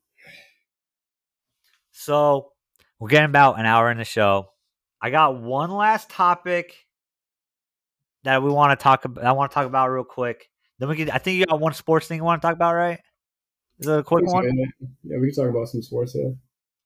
So 1.91 2.53
we're 2.99 3.09
getting 3.09 3.29
about 3.29 3.59
an 3.59 3.67
hour 3.67 3.91
in 3.91 3.99
the 3.99 4.03
show. 4.03 4.49
I 4.99 5.11
got 5.11 5.39
one 5.39 5.69
last 5.69 6.09
topic 6.09 6.87
that 8.23 8.41
we 8.41 8.49
want 8.49 8.77
to 8.77 8.83
talk 8.83 9.05
about. 9.05 9.23
I 9.25 9.33
want 9.33 9.51
to 9.51 9.53
talk 9.53 9.67
about 9.67 9.91
real 9.91 10.03
quick. 10.03 10.49
Then 10.79 10.89
we 10.89 10.95
can. 10.95 11.11
I 11.11 11.19
think 11.19 11.37
you 11.37 11.45
got 11.45 11.59
one 11.59 11.75
sports 11.75 12.07
thing 12.07 12.17
you 12.17 12.23
want 12.23 12.41
to 12.41 12.47
talk 12.47 12.55
about, 12.55 12.73
right? 12.73 12.99
Is 13.77 13.87
it 13.87 13.99
a 13.99 14.03
quick 14.03 14.25
one? 14.25 14.43
Yeah, 14.45 14.65
yeah, 15.03 15.17
we 15.19 15.27
can 15.27 15.35
talk 15.35 15.51
about 15.51 15.69
some 15.69 15.83
sports. 15.83 16.15
Yeah. 16.15 16.31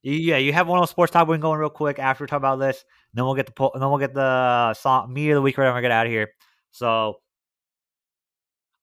Yeah, 0.04 0.38
you 0.38 0.54
have 0.54 0.68
one 0.68 0.78
of 0.80 0.84
those 0.84 0.92
sports 0.92 1.12
topics 1.12 1.30
we 1.30 1.36
can 1.36 1.42
go 1.42 1.54
in 1.54 1.60
real 1.60 1.70
quick 1.70 2.00
after 2.00 2.24
we 2.24 2.28
talk 2.28 2.38
about 2.38 2.58
this. 2.58 2.84
Then 3.14 3.26
we'll 3.26 3.36
get 3.36 3.46
the 3.48 3.52
po- 3.52 3.72
then 3.74 3.90
we'll 3.90 3.98
get 3.98 4.14
the 4.14 4.74
song 4.76 5.12
me 5.12 5.30
of 5.32 5.36
the 5.36 5.42
week 5.42 5.58
right 5.58 5.66
when 5.68 5.76
we 5.76 5.82
get 5.82 5.92
out 5.92 6.06
of 6.06 6.12
here. 6.12 6.30
So 6.72 7.20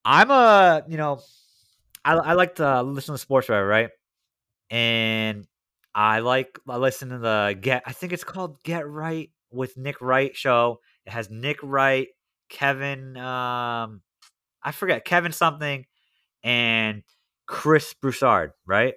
I'm 0.05 0.31
a 0.31 0.83
you 0.89 0.97
know 0.97 1.21
I 2.05 2.15
I 2.15 2.33
like 2.35 2.57
to 2.57 2.83
listen 2.83 3.15
to 3.15 3.19
sports 3.19 3.49
writer, 3.49 3.67
right? 3.67 3.91
And 4.71 5.47
I 5.95 6.19
like 6.21 6.59
I 6.69 6.77
listen 6.77 7.11
to 7.11 7.19
the 7.19 7.57
get 7.61 7.83
I 7.87 7.93
think 7.93 8.13
it's 8.13 8.25
called 8.25 8.63
Get 8.65 8.87
Right 8.89 9.31
with 9.51 9.77
Nick 9.77 10.01
Wright 10.01 10.37
show. 10.37 10.81
It 11.07 11.13
has 11.13 11.31
Nick 11.31 11.59
Wright, 11.63 12.09
Kevin 12.49 13.17
um 13.17 14.03
I 14.63 14.73
forget 14.73 15.05
Kevin 15.05 15.33
something 15.33 15.87
and 16.43 17.03
Chris 17.47 17.95
Broussard, 17.95 18.53
right? 18.67 18.95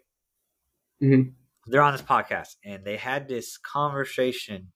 Mhm. 1.02 1.34
They're 1.68 1.82
on 1.82 1.94
this 1.94 2.02
podcast 2.02 2.56
and 2.64 2.84
they 2.84 2.98
had 2.98 3.28
this 3.28 3.58
conversation 3.58 4.72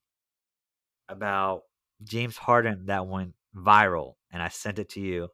about 1.10 1.62
James 2.04 2.38
Harden 2.38 2.86
that 2.86 3.08
went 3.08 3.34
viral 3.56 4.14
and 4.32 4.42
I 4.42 4.48
sent 4.50 4.80
it 4.80 4.89
to 4.89 5.00
you. 5.02 5.28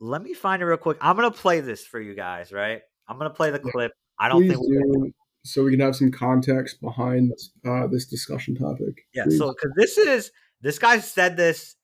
Let 0.00 0.22
me 0.22 0.34
find 0.34 0.60
it 0.62 0.66
real 0.66 0.76
quick. 0.76 0.98
I'm 1.00 1.16
gonna 1.16 1.30
play 1.30 1.60
this 1.60 1.84
for 1.86 2.00
you 2.00 2.14
guys, 2.14 2.52
right? 2.52 2.80
I'm 3.08 3.18
gonna 3.18 3.30
play 3.30 3.50
the 3.50 3.58
clip. 3.58 3.92
I 4.18 4.28
don't 4.28 4.42
Please 4.42 4.56
think 4.56 4.66
do, 4.68 5.12
so 5.44 5.64
we 5.64 5.70
can 5.72 5.80
have 5.80 5.96
some 5.96 6.10
context 6.10 6.80
behind 6.80 7.30
this, 7.30 7.50
uh, 7.66 7.86
this 7.86 8.06
discussion 8.06 8.54
topic. 8.54 9.06
yeah. 9.14 9.24
Please. 9.24 9.38
So 9.38 9.48
because 9.52 9.72
this 9.76 9.98
is 9.98 10.30
this 10.60 10.78
guy 10.78 10.98
said 10.98 11.36
this 11.36 11.76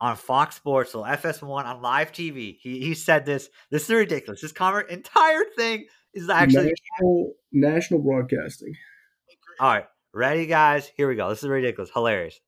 on 0.00 0.16
Fox 0.16 0.56
Sports, 0.56 0.92
so 0.92 1.02
FS1 1.02 1.64
on 1.64 1.82
live 1.82 2.12
TV. 2.12 2.56
He 2.60 2.80
he 2.80 2.94
said 2.94 3.24
this. 3.24 3.48
This 3.70 3.84
is 3.84 3.90
ridiculous. 3.90 4.42
This 4.42 4.52
conver- 4.52 4.88
entire 4.88 5.44
thing 5.56 5.86
is 6.22 6.30
actually 6.30 6.72
national, 6.98 7.32
national 7.52 8.00
broadcasting. 8.00 8.74
all 9.60 9.68
right. 9.74 9.86
Ready, 10.14 10.46
guys? 10.46 10.90
Here 10.96 11.08
we 11.08 11.14
go. 11.14 11.28
This 11.28 11.42
is 11.42 11.48
ridiculous. 11.48 11.90
Hilarious. 11.92 12.40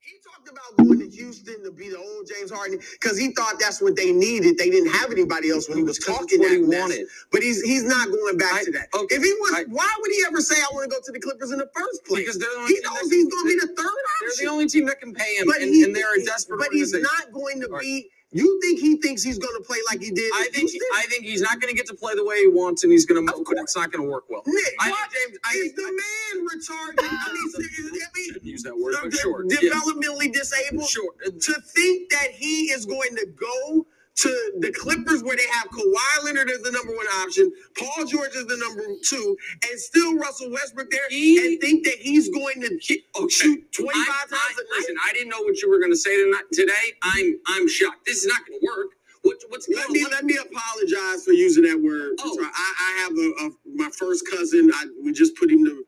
He 0.00 0.12
talked 0.22 0.48
about 0.48 0.86
going 0.86 0.98
to 1.00 1.08
Houston 1.16 1.62
to 1.64 1.70
be 1.72 1.88
the 1.88 1.98
old 1.98 2.26
James 2.28 2.50
Harden 2.50 2.78
because 3.00 3.18
he 3.18 3.32
thought 3.32 3.54
that's 3.58 3.80
what 3.82 3.96
they 3.96 4.12
needed. 4.12 4.56
They 4.58 4.70
didn't 4.70 4.92
have 4.92 5.10
anybody 5.10 5.50
else 5.50 5.68
when 5.68 5.78
he 5.78 5.84
was 5.84 5.98
talking 5.98 6.38
what 6.40 6.48
that 6.50 6.56
he 6.56 6.62
mess. 6.62 6.80
wanted. 6.80 7.06
But 7.32 7.42
he's 7.42 7.60
he's 7.62 7.84
not 7.84 8.06
going 8.08 8.36
back 8.38 8.54
I- 8.54 8.64
to 8.64 8.70
that. 8.72 8.88
okay, 8.94 9.16
If 9.16 9.22
he 9.22 9.32
was, 9.32 9.52
I- 9.54 9.64
why 9.68 9.92
would 10.00 10.10
he 10.12 10.22
ever 10.26 10.40
say 10.40 10.54
I 10.56 10.66
want 10.72 10.90
to 10.90 10.96
go 10.96 11.00
to 11.04 11.12
the 11.12 11.18
Clippers 11.20 11.50
in 11.52 11.58
the 11.58 11.70
first 11.74 12.04
place? 12.04 12.22
Because 12.22 12.38
they're 12.38 12.48
the 12.50 12.58
only 12.58 12.68
he 12.68 12.74
team 12.74 12.82
that 12.84 12.90
knows 12.94 13.00
can- 13.10 13.18
he's 13.18 13.28
going 13.28 13.44
to 13.44 13.48
be 13.48 13.60
the 13.60 13.82
third 13.82 13.96
They're 14.20 14.46
the 14.46 14.50
only 14.52 14.66
team 14.66 14.86
that 14.86 15.00
can 15.00 15.14
pay 15.14 15.36
him, 15.36 15.46
but 15.46 15.60
and, 15.62 15.74
he, 15.74 15.82
and 15.84 15.94
they're 15.94 16.14
a 16.14 16.24
desperate 16.24 16.58
But 16.58 16.68
he's 16.72 16.92
not 16.92 17.32
going 17.32 17.60
to 17.60 17.66
All 17.66 17.72
right. 17.74 17.82
be. 17.82 18.10
You 18.32 18.60
think 18.62 18.80
he 18.80 18.96
thinks 18.96 19.22
he's 19.22 19.38
going 19.38 19.54
to 19.56 19.62
play 19.66 19.78
like 19.88 20.02
he 20.02 20.10
did? 20.10 20.30
I 20.34 20.48
think 20.52 20.70
Houston? 20.70 20.80
I 20.94 21.02
think 21.08 21.24
he's 21.24 21.40
not 21.42 21.60
going 21.60 21.72
to 21.72 21.76
get 21.76 21.86
to 21.86 21.94
play 21.94 22.14
the 22.14 22.24
way 22.24 22.40
he 22.40 22.48
wants, 22.48 22.84
and 22.84 22.92
he's 22.92 23.06
going 23.06 23.26
to. 23.26 23.32
It's 23.58 23.76
not 23.76 23.92
going 23.92 24.04
to 24.04 24.10
work 24.10 24.24
well. 24.28 24.42
Nick, 24.46 24.74
I 24.80 24.90
what? 24.90 25.10
James. 25.10 25.38
I 25.44 25.50
is 25.54 25.72
think 25.72 25.76
the 25.76 25.82
man 25.82 26.46
retarded? 26.46 27.08
I 27.08 27.32
mean, 27.32 27.52
I 27.56 28.06
I 28.14 28.22
shouldn't 28.26 28.44
use 28.44 28.62
that 28.64 28.76
word, 28.76 28.96
but 29.02 29.10
de- 29.12 29.16
sure. 29.16 29.44
Yeah, 29.48 29.70
developmentally 29.70 30.32
disabled. 30.32 30.88
sure. 30.88 31.12
to 31.24 31.54
think 31.62 32.10
that 32.10 32.32
he 32.32 32.64
is 32.66 32.84
going 32.84 33.16
to 33.16 33.26
go 33.26 33.86
to 34.16 34.52
the 34.60 34.72
Clippers 34.72 35.22
where 35.24 35.36
they 35.36 35.46
have 35.52 35.68
Kawhi 35.70 36.24
Leonard 36.24 36.50
as 36.50 36.62
the 36.62 36.72
number 36.72 36.94
one 36.96 37.06
option, 37.22 37.52
Paul 37.78 38.06
George 38.06 38.34
is 38.36 38.46
the 38.46 38.58
number 38.58 38.84
two, 39.08 39.36
and 39.70 39.80
still 39.80 40.16
Russell 40.18 40.50
Westbrook 40.52 40.90
there, 40.90 41.08
He- 41.10 41.38
and 41.46 41.60
think 41.60 41.84
that 41.84 41.96
he's 42.00 42.28
going 42.30 42.60
to 42.62 42.78
He- 42.82 43.04
oh, 43.16 43.24
okay. 43.24 43.32
shoot 43.34 43.72
25 43.72 43.94
I, 44.08 44.20
times 44.20 44.32
I, 44.32 44.36
a 44.36 44.64
night. 44.64 44.66
listen, 44.78 44.96
I 45.08 45.12
didn't 45.14 45.30
know 45.30 45.42
what 45.42 45.60
you 45.62 45.70
were 45.70 45.78
going 45.80 45.92
to 45.92 45.98
say 45.98 46.16
tonight, 46.22 46.44
today. 46.52 46.94
I'm 47.02 47.38
I'm 47.48 47.68
shocked. 47.68 48.06
This 48.06 48.18
is 48.24 48.26
not 48.26 48.46
going 48.46 48.60
to 48.60 48.66
work. 48.66 48.88
What, 49.22 49.36
what's 49.50 49.68
Let 49.70 49.90
me 49.90 50.04
let 50.10 50.24
me 50.24 50.36
apologize 50.36 51.24
for 51.24 51.32
using 51.32 51.64
that 51.64 51.80
word. 51.82 52.14
Oh. 52.20 52.38
I, 52.42 52.74
I 52.80 53.00
have 53.02 53.12
a, 53.12 53.46
a 53.46 53.50
my 53.76 53.90
first 53.96 54.24
cousin. 54.30 54.70
I 54.74 54.86
we 55.04 55.12
just 55.12 55.36
put 55.36 55.50
him 55.50 55.64
to. 55.66 55.84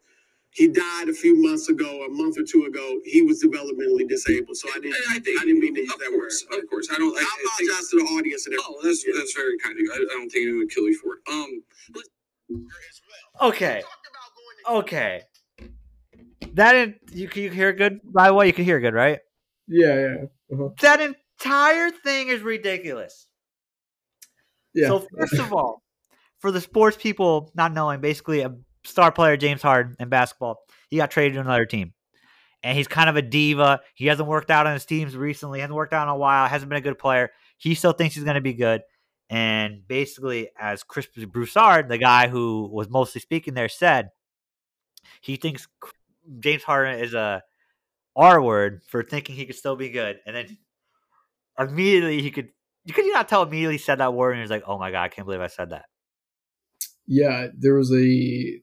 He 0.51 0.67
died 0.67 1.09
a 1.09 1.13
few 1.13 1.37
months 1.41 1.69
ago, 1.69 2.05
a 2.05 2.09
month 2.11 2.37
or 2.39 2.43
two 2.43 2.65
ago. 2.65 2.99
He 3.05 3.23
was 3.23 3.43
developmentally 3.43 4.09
disabled, 4.09 4.57
so 4.57 4.69
I 4.75 4.81
didn't. 4.81 4.97
I 5.11 5.19
think 5.21 5.41
I 5.41 5.45
didn't 5.45 5.61
mean 5.61 5.75
to 5.75 5.81
use 5.83 5.93
of 5.93 5.99
that 6.01 6.09
course, 6.11 6.45
word. 6.51 6.65
of 6.65 6.71
course. 6.71 6.89
I 6.91 6.97
don't. 6.99 7.17
I, 7.17 7.21
I 7.21 7.23
I 7.23 7.27
think- 7.59 7.71
apologize 7.71 7.89
to 7.91 7.97
the 7.99 8.05
audience 8.17 8.47
and 8.47 8.57
Oh, 8.61 8.79
that's 8.83 9.05
that's 9.17 9.35
very 9.35 9.59
kind 9.59 9.75
of 9.77 9.81
you. 9.81 9.93
I, 9.93 9.97
I 9.97 9.99
don't 10.19 10.29
think 10.31 10.43
anyone 10.43 10.59
would 10.61 10.71
kill 10.71 10.85
you 10.89 10.99
for 10.99 11.15
it. 11.15 11.21
Um, 11.33 11.63
Okay. 13.41 13.83
Okay. 14.69 15.23
That 16.55 16.75
in, 16.77 16.95
you 17.13 17.29
can 17.29 17.43
you 17.43 17.51
hear 17.51 17.73
good. 17.73 18.01
By 18.05 18.29
the 18.29 18.35
way, 18.35 18.47
you 18.47 18.53
can 18.53 18.65
hear 18.65 18.81
good, 18.81 18.95
right? 18.95 19.21
Yeah, 19.69 19.95
yeah, 19.95 20.15
uh-huh. 20.53 20.69
That 20.81 21.01
entire 21.01 21.91
thing 21.91 22.29
is 22.29 22.41
ridiculous. 22.41 23.29
yeah. 24.75 24.89
So 24.89 25.07
first 25.17 25.35
of 25.35 25.53
all, 25.53 25.83
for 26.41 26.51
the 26.51 26.61
sports 26.61 26.97
people 26.97 27.53
not 27.55 27.73
knowing, 27.73 28.01
basically 28.01 28.41
a 28.41 28.55
star 28.89 29.13
player 29.13 29.37
James 29.37 29.63
Harden 29.63 29.97
in 30.01 30.09
basketball, 30.09 30.59
he 30.89 30.97
got 30.97 31.11
traded 31.11 31.35
to 31.35 31.41
another 31.41 31.67
team. 31.67 31.93
And 32.63 32.77
he's 32.77 32.89
kind 32.89 33.09
of 33.09 33.17
a 33.17 33.23
diva. 33.23 33.81
He 33.95 34.07
hasn't 34.07 34.29
worked 34.29 34.51
out 34.51 34.67
on 34.67 34.73
his 34.73 34.85
teams 34.85 35.17
recently, 35.17 35.61
hasn't 35.61 35.77
worked 35.77 35.93
out 35.93 36.03
in 36.05 36.09
a 36.09 36.17
while, 36.17 36.49
hasn't 36.49 36.69
been 36.69 36.79
a 36.79 36.83
good 36.83 36.99
player. 36.99 37.31
He 37.57 37.75
still 37.75 37.93
thinks 37.93 38.15
he's 38.15 38.25
going 38.25 38.35
to 38.35 38.41
be 38.41 38.55
good. 38.55 38.83
And 39.31 39.87
basically, 39.87 40.49
as 40.59 40.83
Chris 40.83 41.07
Broussard, 41.07 41.89
the 41.89 41.99
guy 41.99 42.29
who 42.29 42.69
was 42.73 42.89
mostly 42.89 43.21
speaking 43.21 43.55
there, 43.55 43.69
said, 43.69 44.09
he 45.21 45.37
thinks 45.37 45.69
James 46.41 46.63
Harden 46.63 46.99
is 46.99 47.15
a 47.15 47.43
R 48.17 48.43
word 48.43 48.83
for 48.89 49.03
thinking 49.05 49.37
he 49.37 49.47
could 49.47 49.55
still 49.57 49.77
be 49.77 49.91
good. 49.91 50.19
And 50.27 50.35
then 50.35 50.59
immediately 51.59 52.23
he 52.23 52.31
could, 52.31 52.49
you 52.85 52.95
could 52.95 53.07
not 53.13 53.29
tell 53.29 53.43
immediately 53.43 53.75
he 53.75 53.79
said 53.79 53.99
that 53.99 54.15
word 54.15 54.31
and 54.33 54.39
he 54.39 54.43
was 54.43 54.51
like, 54.51 54.65
oh 54.67 54.79
my 54.79 54.91
God, 54.91 55.03
I 55.03 55.09
can't 55.09 55.27
believe 55.27 55.41
I 55.41 55.47
said 55.47 55.71
that. 55.71 55.85
yeah, 57.09 57.49
there 57.57 57.75
was 57.75 57.93
a 57.93 58.61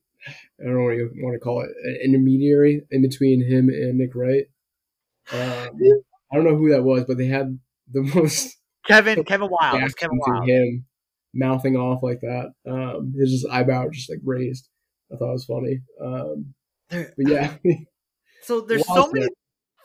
I 0.59 0.65
don't 0.65 0.75
know 0.75 0.83
what 0.83 0.91
you 0.91 1.11
want 1.17 1.35
to 1.35 1.39
call 1.39 1.61
it, 1.61 1.69
an 1.83 1.99
intermediary 2.03 2.81
in 2.91 3.01
between 3.01 3.41
him 3.41 3.69
and 3.69 3.97
Nick 3.97 4.15
Wright. 4.15 4.45
Um, 5.31 5.77
I 6.31 6.35
don't 6.35 6.45
know 6.45 6.55
who 6.55 6.69
that 6.71 6.83
was, 6.83 7.05
but 7.07 7.17
they 7.17 7.27
had 7.27 7.59
the 7.91 8.01
most 8.15 8.55
Kevin 8.87 9.23
Kevin 9.23 9.49
Wild. 9.49 9.73
Kevin 9.97 10.17
reaction 10.17 10.19
Wild. 10.19 10.47
him 10.49 10.85
mouthing 11.33 11.75
off 11.75 12.01
like 12.03 12.21
that. 12.21 12.51
Um, 12.69 13.13
his 13.19 13.31
just 13.31 13.47
eyebrow 13.51 13.89
just 13.91 14.09
like 14.09 14.19
raised. 14.23 14.69
I 15.11 15.17
thought 15.17 15.29
it 15.29 15.33
was 15.33 15.45
funny. 15.45 15.81
Um, 16.01 16.53
but 16.89 17.27
yeah, 17.27 17.55
So 18.41 18.61
there's 18.61 18.85
so 18.85 19.07
many 19.07 19.21
there. 19.21 19.29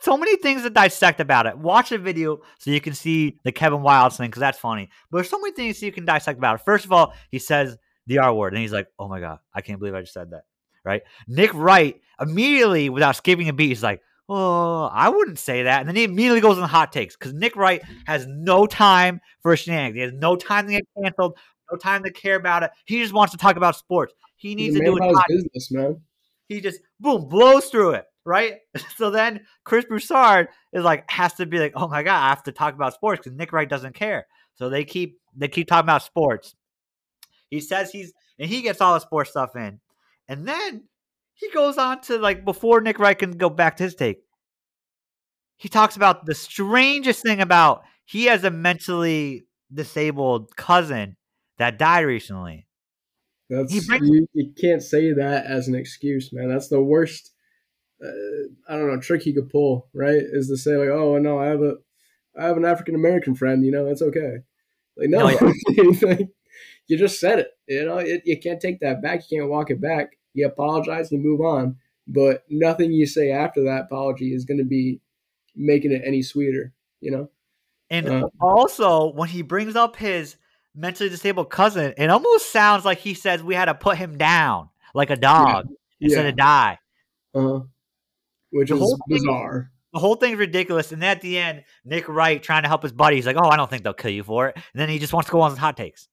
so 0.01 0.17
many 0.17 0.37
things 0.37 0.61
to 0.63 0.69
dissect 0.69 1.19
about 1.19 1.47
it. 1.47 1.57
Watch 1.57 1.89
the 1.89 1.97
video 1.97 2.39
so 2.59 2.69
you 2.71 2.79
can 2.79 2.93
see 2.93 3.39
the 3.43 3.51
Kevin 3.51 3.79
Wildes 3.79 4.17
thing 4.17 4.29
because 4.29 4.39
that's 4.39 4.59
funny. 4.59 4.89
But 5.09 5.17
there's 5.19 5.29
so 5.29 5.39
many 5.39 5.53
things 5.53 5.81
you 5.81 5.91
can 5.91 6.05
dissect 6.05 6.37
about 6.37 6.59
it. 6.59 6.63
First 6.63 6.85
of 6.85 6.91
all, 6.91 7.13
he 7.31 7.39
says 7.39 7.75
the 8.07 8.19
R 8.19 8.33
word 8.33 8.53
and 8.53 8.61
he's 8.61 8.71
like, 8.71 8.87
"Oh 8.99 9.07
my 9.07 9.19
god, 9.19 9.39
I 9.53 9.61
can't 9.61 9.79
believe 9.79 9.95
I 9.95 10.01
just 10.01 10.13
said 10.13 10.29
that." 10.31 10.43
Right? 10.83 11.03
Nick 11.27 11.53
Wright 11.53 11.99
immediately, 12.19 12.89
without 12.89 13.15
skipping 13.15 13.49
a 13.49 13.53
beat, 13.53 13.67
he's 13.67 13.83
like, 13.83 14.01
"Oh, 14.27 14.89
I 14.91 15.09
wouldn't 15.09 15.39
say 15.39 15.63
that." 15.63 15.79
And 15.81 15.87
then 15.87 15.95
he 15.95 16.03
immediately 16.03 16.41
goes 16.41 16.57
on 16.57 16.67
hot 16.67 16.91
takes 16.91 17.15
because 17.15 17.33
Nick 17.33 17.55
Wright 17.55 17.81
has 18.05 18.25
no 18.27 18.65
time 18.65 19.21
for 19.41 19.55
shenanigans. 19.55 19.95
He 19.95 20.01
has 20.01 20.13
no 20.13 20.35
time 20.35 20.65
to 20.67 20.73
get 20.73 20.83
canceled, 21.01 21.37
no 21.71 21.77
time 21.77 22.03
to 22.03 22.11
care 22.11 22.35
about 22.35 22.63
it. 22.63 22.71
He 22.85 22.99
just 23.01 23.13
wants 23.13 23.31
to 23.33 23.37
talk 23.37 23.57
about 23.57 23.75
sports. 23.75 24.13
He 24.37 24.55
needs 24.55 24.75
to 24.75 24.83
do 24.83 24.95
his 24.95 25.19
business, 25.29 25.71
man. 25.71 26.01
he 26.47 26.61
just 26.61 26.79
boom 26.99 27.27
blows 27.29 27.65
through 27.67 27.91
it, 27.91 28.05
right? 28.25 28.55
So 28.97 29.11
then 29.11 29.41
Chris 29.63 29.85
Broussard 29.85 30.47
is 30.73 30.83
like 30.83 31.09
has 31.11 31.33
to 31.35 31.45
be 31.45 31.59
like, 31.59 31.73
oh 31.75 31.87
my 31.87 32.01
god, 32.01 32.23
I 32.23 32.29
have 32.29 32.43
to 32.43 32.51
talk 32.51 32.73
about 32.73 32.93
sports 32.95 33.19
because 33.23 33.37
Nick 33.37 33.53
Wright 33.53 33.69
doesn't 33.69 33.93
care. 33.93 34.25
So 34.55 34.69
they 34.69 34.83
keep 34.83 35.19
they 35.35 35.47
keep 35.47 35.67
talking 35.67 35.85
about 35.85 36.01
sports. 36.03 36.55
He 37.51 37.59
says 37.59 37.91
he's 37.91 38.13
and 38.39 38.49
he 38.49 38.61
gets 38.63 38.81
all 38.81 38.95
the 38.95 38.99
sports 38.99 39.29
stuff 39.29 39.55
in, 39.55 39.79
and 40.31 40.47
then 40.47 40.83
he 41.33 41.51
goes 41.51 41.77
on 41.77 41.99
to 42.03 42.17
like 42.17 42.45
before 42.45 42.79
Nick 42.79 42.99
Wright 42.99 43.19
can 43.19 43.31
go 43.31 43.49
back 43.49 43.75
to 43.77 43.83
his 43.83 43.95
take. 43.95 44.19
He 45.57 45.67
talks 45.67 45.97
about 45.97 46.25
the 46.25 46.33
strangest 46.33 47.21
thing 47.21 47.41
about 47.41 47.83
he 48.05 48.25
has 48.25 48.45
a 48.45 48.49
mentally 48.49 49.43
disabled 49.73 50.55
cousin 50.55 51.17
that 51.57 51.77
died 51.77 52.05
recently. 52.05 52.65
That's 53.49 53.73
He 53.73 53.81
brings- 53.85 54.07
you, 54.07 54.27
you 54.33 54.53
can't 54.59 54.81
say 54.81 55.11
that 55.11 55.45
as 55.45 55.67
an 55.67 55.75
excuse, 55.75 56.31
man. 56.31 56.47
That's 56.47 56.69
the 56.69 56.81
worst. 56.81 57.33
Uh, 58.01 58.07
I 58.69 58.77
don't 58.77 58.87
know 58.87 59.01
trick 59.01 59.23
he 59.23 59.33
could 59.33 59.49
pull, 59.49 59.89
right? 59.93 60.15
Is 60.15 60.47
to 60.47 60.55
say 60.55 60.77
like, 60.77 60.87
oh 60.87 61.17
no, 61.17 61.39
I 61.39 61.47
have 61.47 61.61
a, 61.61 61.73
I 62.39 62.45
have 62.45 62.55
an 62.55 62.63
African 62.63 62.95
American 62.95 63.35
friend. 63.35 63.65
You 63.65 63.73
know, 63.73 63.87
it's 63.87 64.01
okay. 64.01 64.37
Like 64.95 65.09
no, 65.09 65.27
No, 65.27 65.53
Like, 66.07 66.29
you 66.87 66.97
just 66.97 67.19
said 67.19 67.39
it. 67.39 67.49
You 67.67 67.85
know, 67.85 67.97
it, 67.97 68.21
you 68.23 68.39
can't 68.39 68.61
take 68.61 68.79
that 68.79 69.01
back. 69.01 69.23
You 69.29 69.39
can't 69.39 69.49
walk 69.49 69.71
it 69.71 69.81
back. 69.81 70.11
You 70.33 70.47
apologize, 70.47 71.11
and 71.11 71.23
move 71.23 71.41
on. 71.41 71.77
But 72.07 72.43
nothing 72.49 72.91
you 72.91 73.05
say 73.05 73.31
after 73.31 73.63
that 73.65 73.83
apology 73.83 74.33
is 74.33 74.45
going 74.45 74.57
to 74.57 74.63
be 74.65 74.99
making 75.55 75.91
it 75.91 76.01
any 76.05 76.21
sweeter. 76.21 76.73
You 76.99 77.11
know. 77.11 77.29
And 77.89 78.07
Uh, 78.07 78.27
also, 78.39 79.11
when 79.13 79.27
he 79.29 79.41
brings 79.41 79.75
up 79.75 79.95
his 79.97 80.37
mentally 80.73 81.09
disabled 81.09 81.49
cousin, 81.49 81.93
it 81.97 82.09
almost 82.09 82.49
sounds 82.51 82.85
like 82.85 82.99
he 82.99 83.13
says 83.13 83.43
we 83.43 83.55
had 83.55 83.65
to 83.65 83.73
put 83.75 83.97
him 83.97 84.17
down 84.17 84.69
like 84.95 85.09
a 85.09 85.15
dog 85.17 85.67
instead 85.99 86.23
Yeah. 86.23 86.29
of 86.29 86.35
die. 86.37 86.79
Uh, 87.35 87.59
which 88.51 88.69
The 88.69 88.75
is 88.75 88.79
whole 88.81 88.97
thing- 89.07 89.17
bizarre. 89.17 89.71
The 89.93 89.99
whole 89.99 90.15
thing's 90.15 90.37
ridiculous. 90.37 90.93
And 90.93 91.01
then 91.01 91.09
at 91.17 91.21
the 91.21 91.37
end, 91.37 91.65
Nick 91.83 92.07
Wright 92.07 92.41
trying 92.41 92.63
to 92.63 92.69
help 92.69 92.83
his 92.83 92.93
buddy, 92.93 93.17
he's 93.17 93.25
like, 93.25 93.35
"Oh, 93.37 93.49
I 93.49 93.57
don't 93.57 93.69
think 93.69 93.83
they'll 93.83 93.93
kill 93.93 94.11
you 94.11 94.23
for 94.23 94.47
it." 94.47 94.55
And 94.55 94.79
then 94.79 94.87
he 94.87 94.99
just 94.99 95.11
wants 95.11 95.27
to 95.27 95.33
go 95.33 95.41
on 95.41 95.51
his 95.51 95.59
hot 95.59 95.75
takes. 95.75 96.07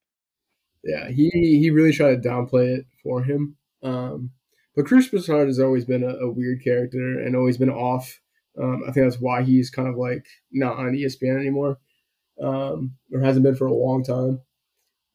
Yeah, 0.83 1.09
he 1.11 1.31
he 1.31 1.71
really 1.71 1.93
tried 1.93 2.21
to 2.23 2.29
downplay 2.29 2.79
it 2.79 2.87
for 3.05 3.23
him. 3.23 3.57
Um, 3.83 4.31
but 4.77 4.87
Chris 4.87 5.09
Broussard 5.09 5.49
has 5.49 5.59
always 5.59 5.85
been 5.85 6.03
a, 6.05 6.15
a 6.17 6.31
weird 6.31 6.63
character 6.63 7.19
and 7.21 7.35
always 7.37 7.59
been 7.59 7.71
off. 7.71 8.21
Um, 8.61 8.83
I 8.89 8.93
think 8.93 9.07
that's 9.07 9.21
why 9.21 9.43
he's 9.43 9.71
kind 9.71 9.89
of 9.89 9.97
like 9.97 10.27
not 10.53 10.79
on 10.79 10.93
ESPN 10.93 11.39
anymore, 11.39 11.79
um, 12.43 12.93
or 13.13 13.21
hasn't 13.21 13.45
been 13.45 13.55
for 13.57 13.67
a 13.67 13.73
long 13.75 14.03
time. 14.05 14.41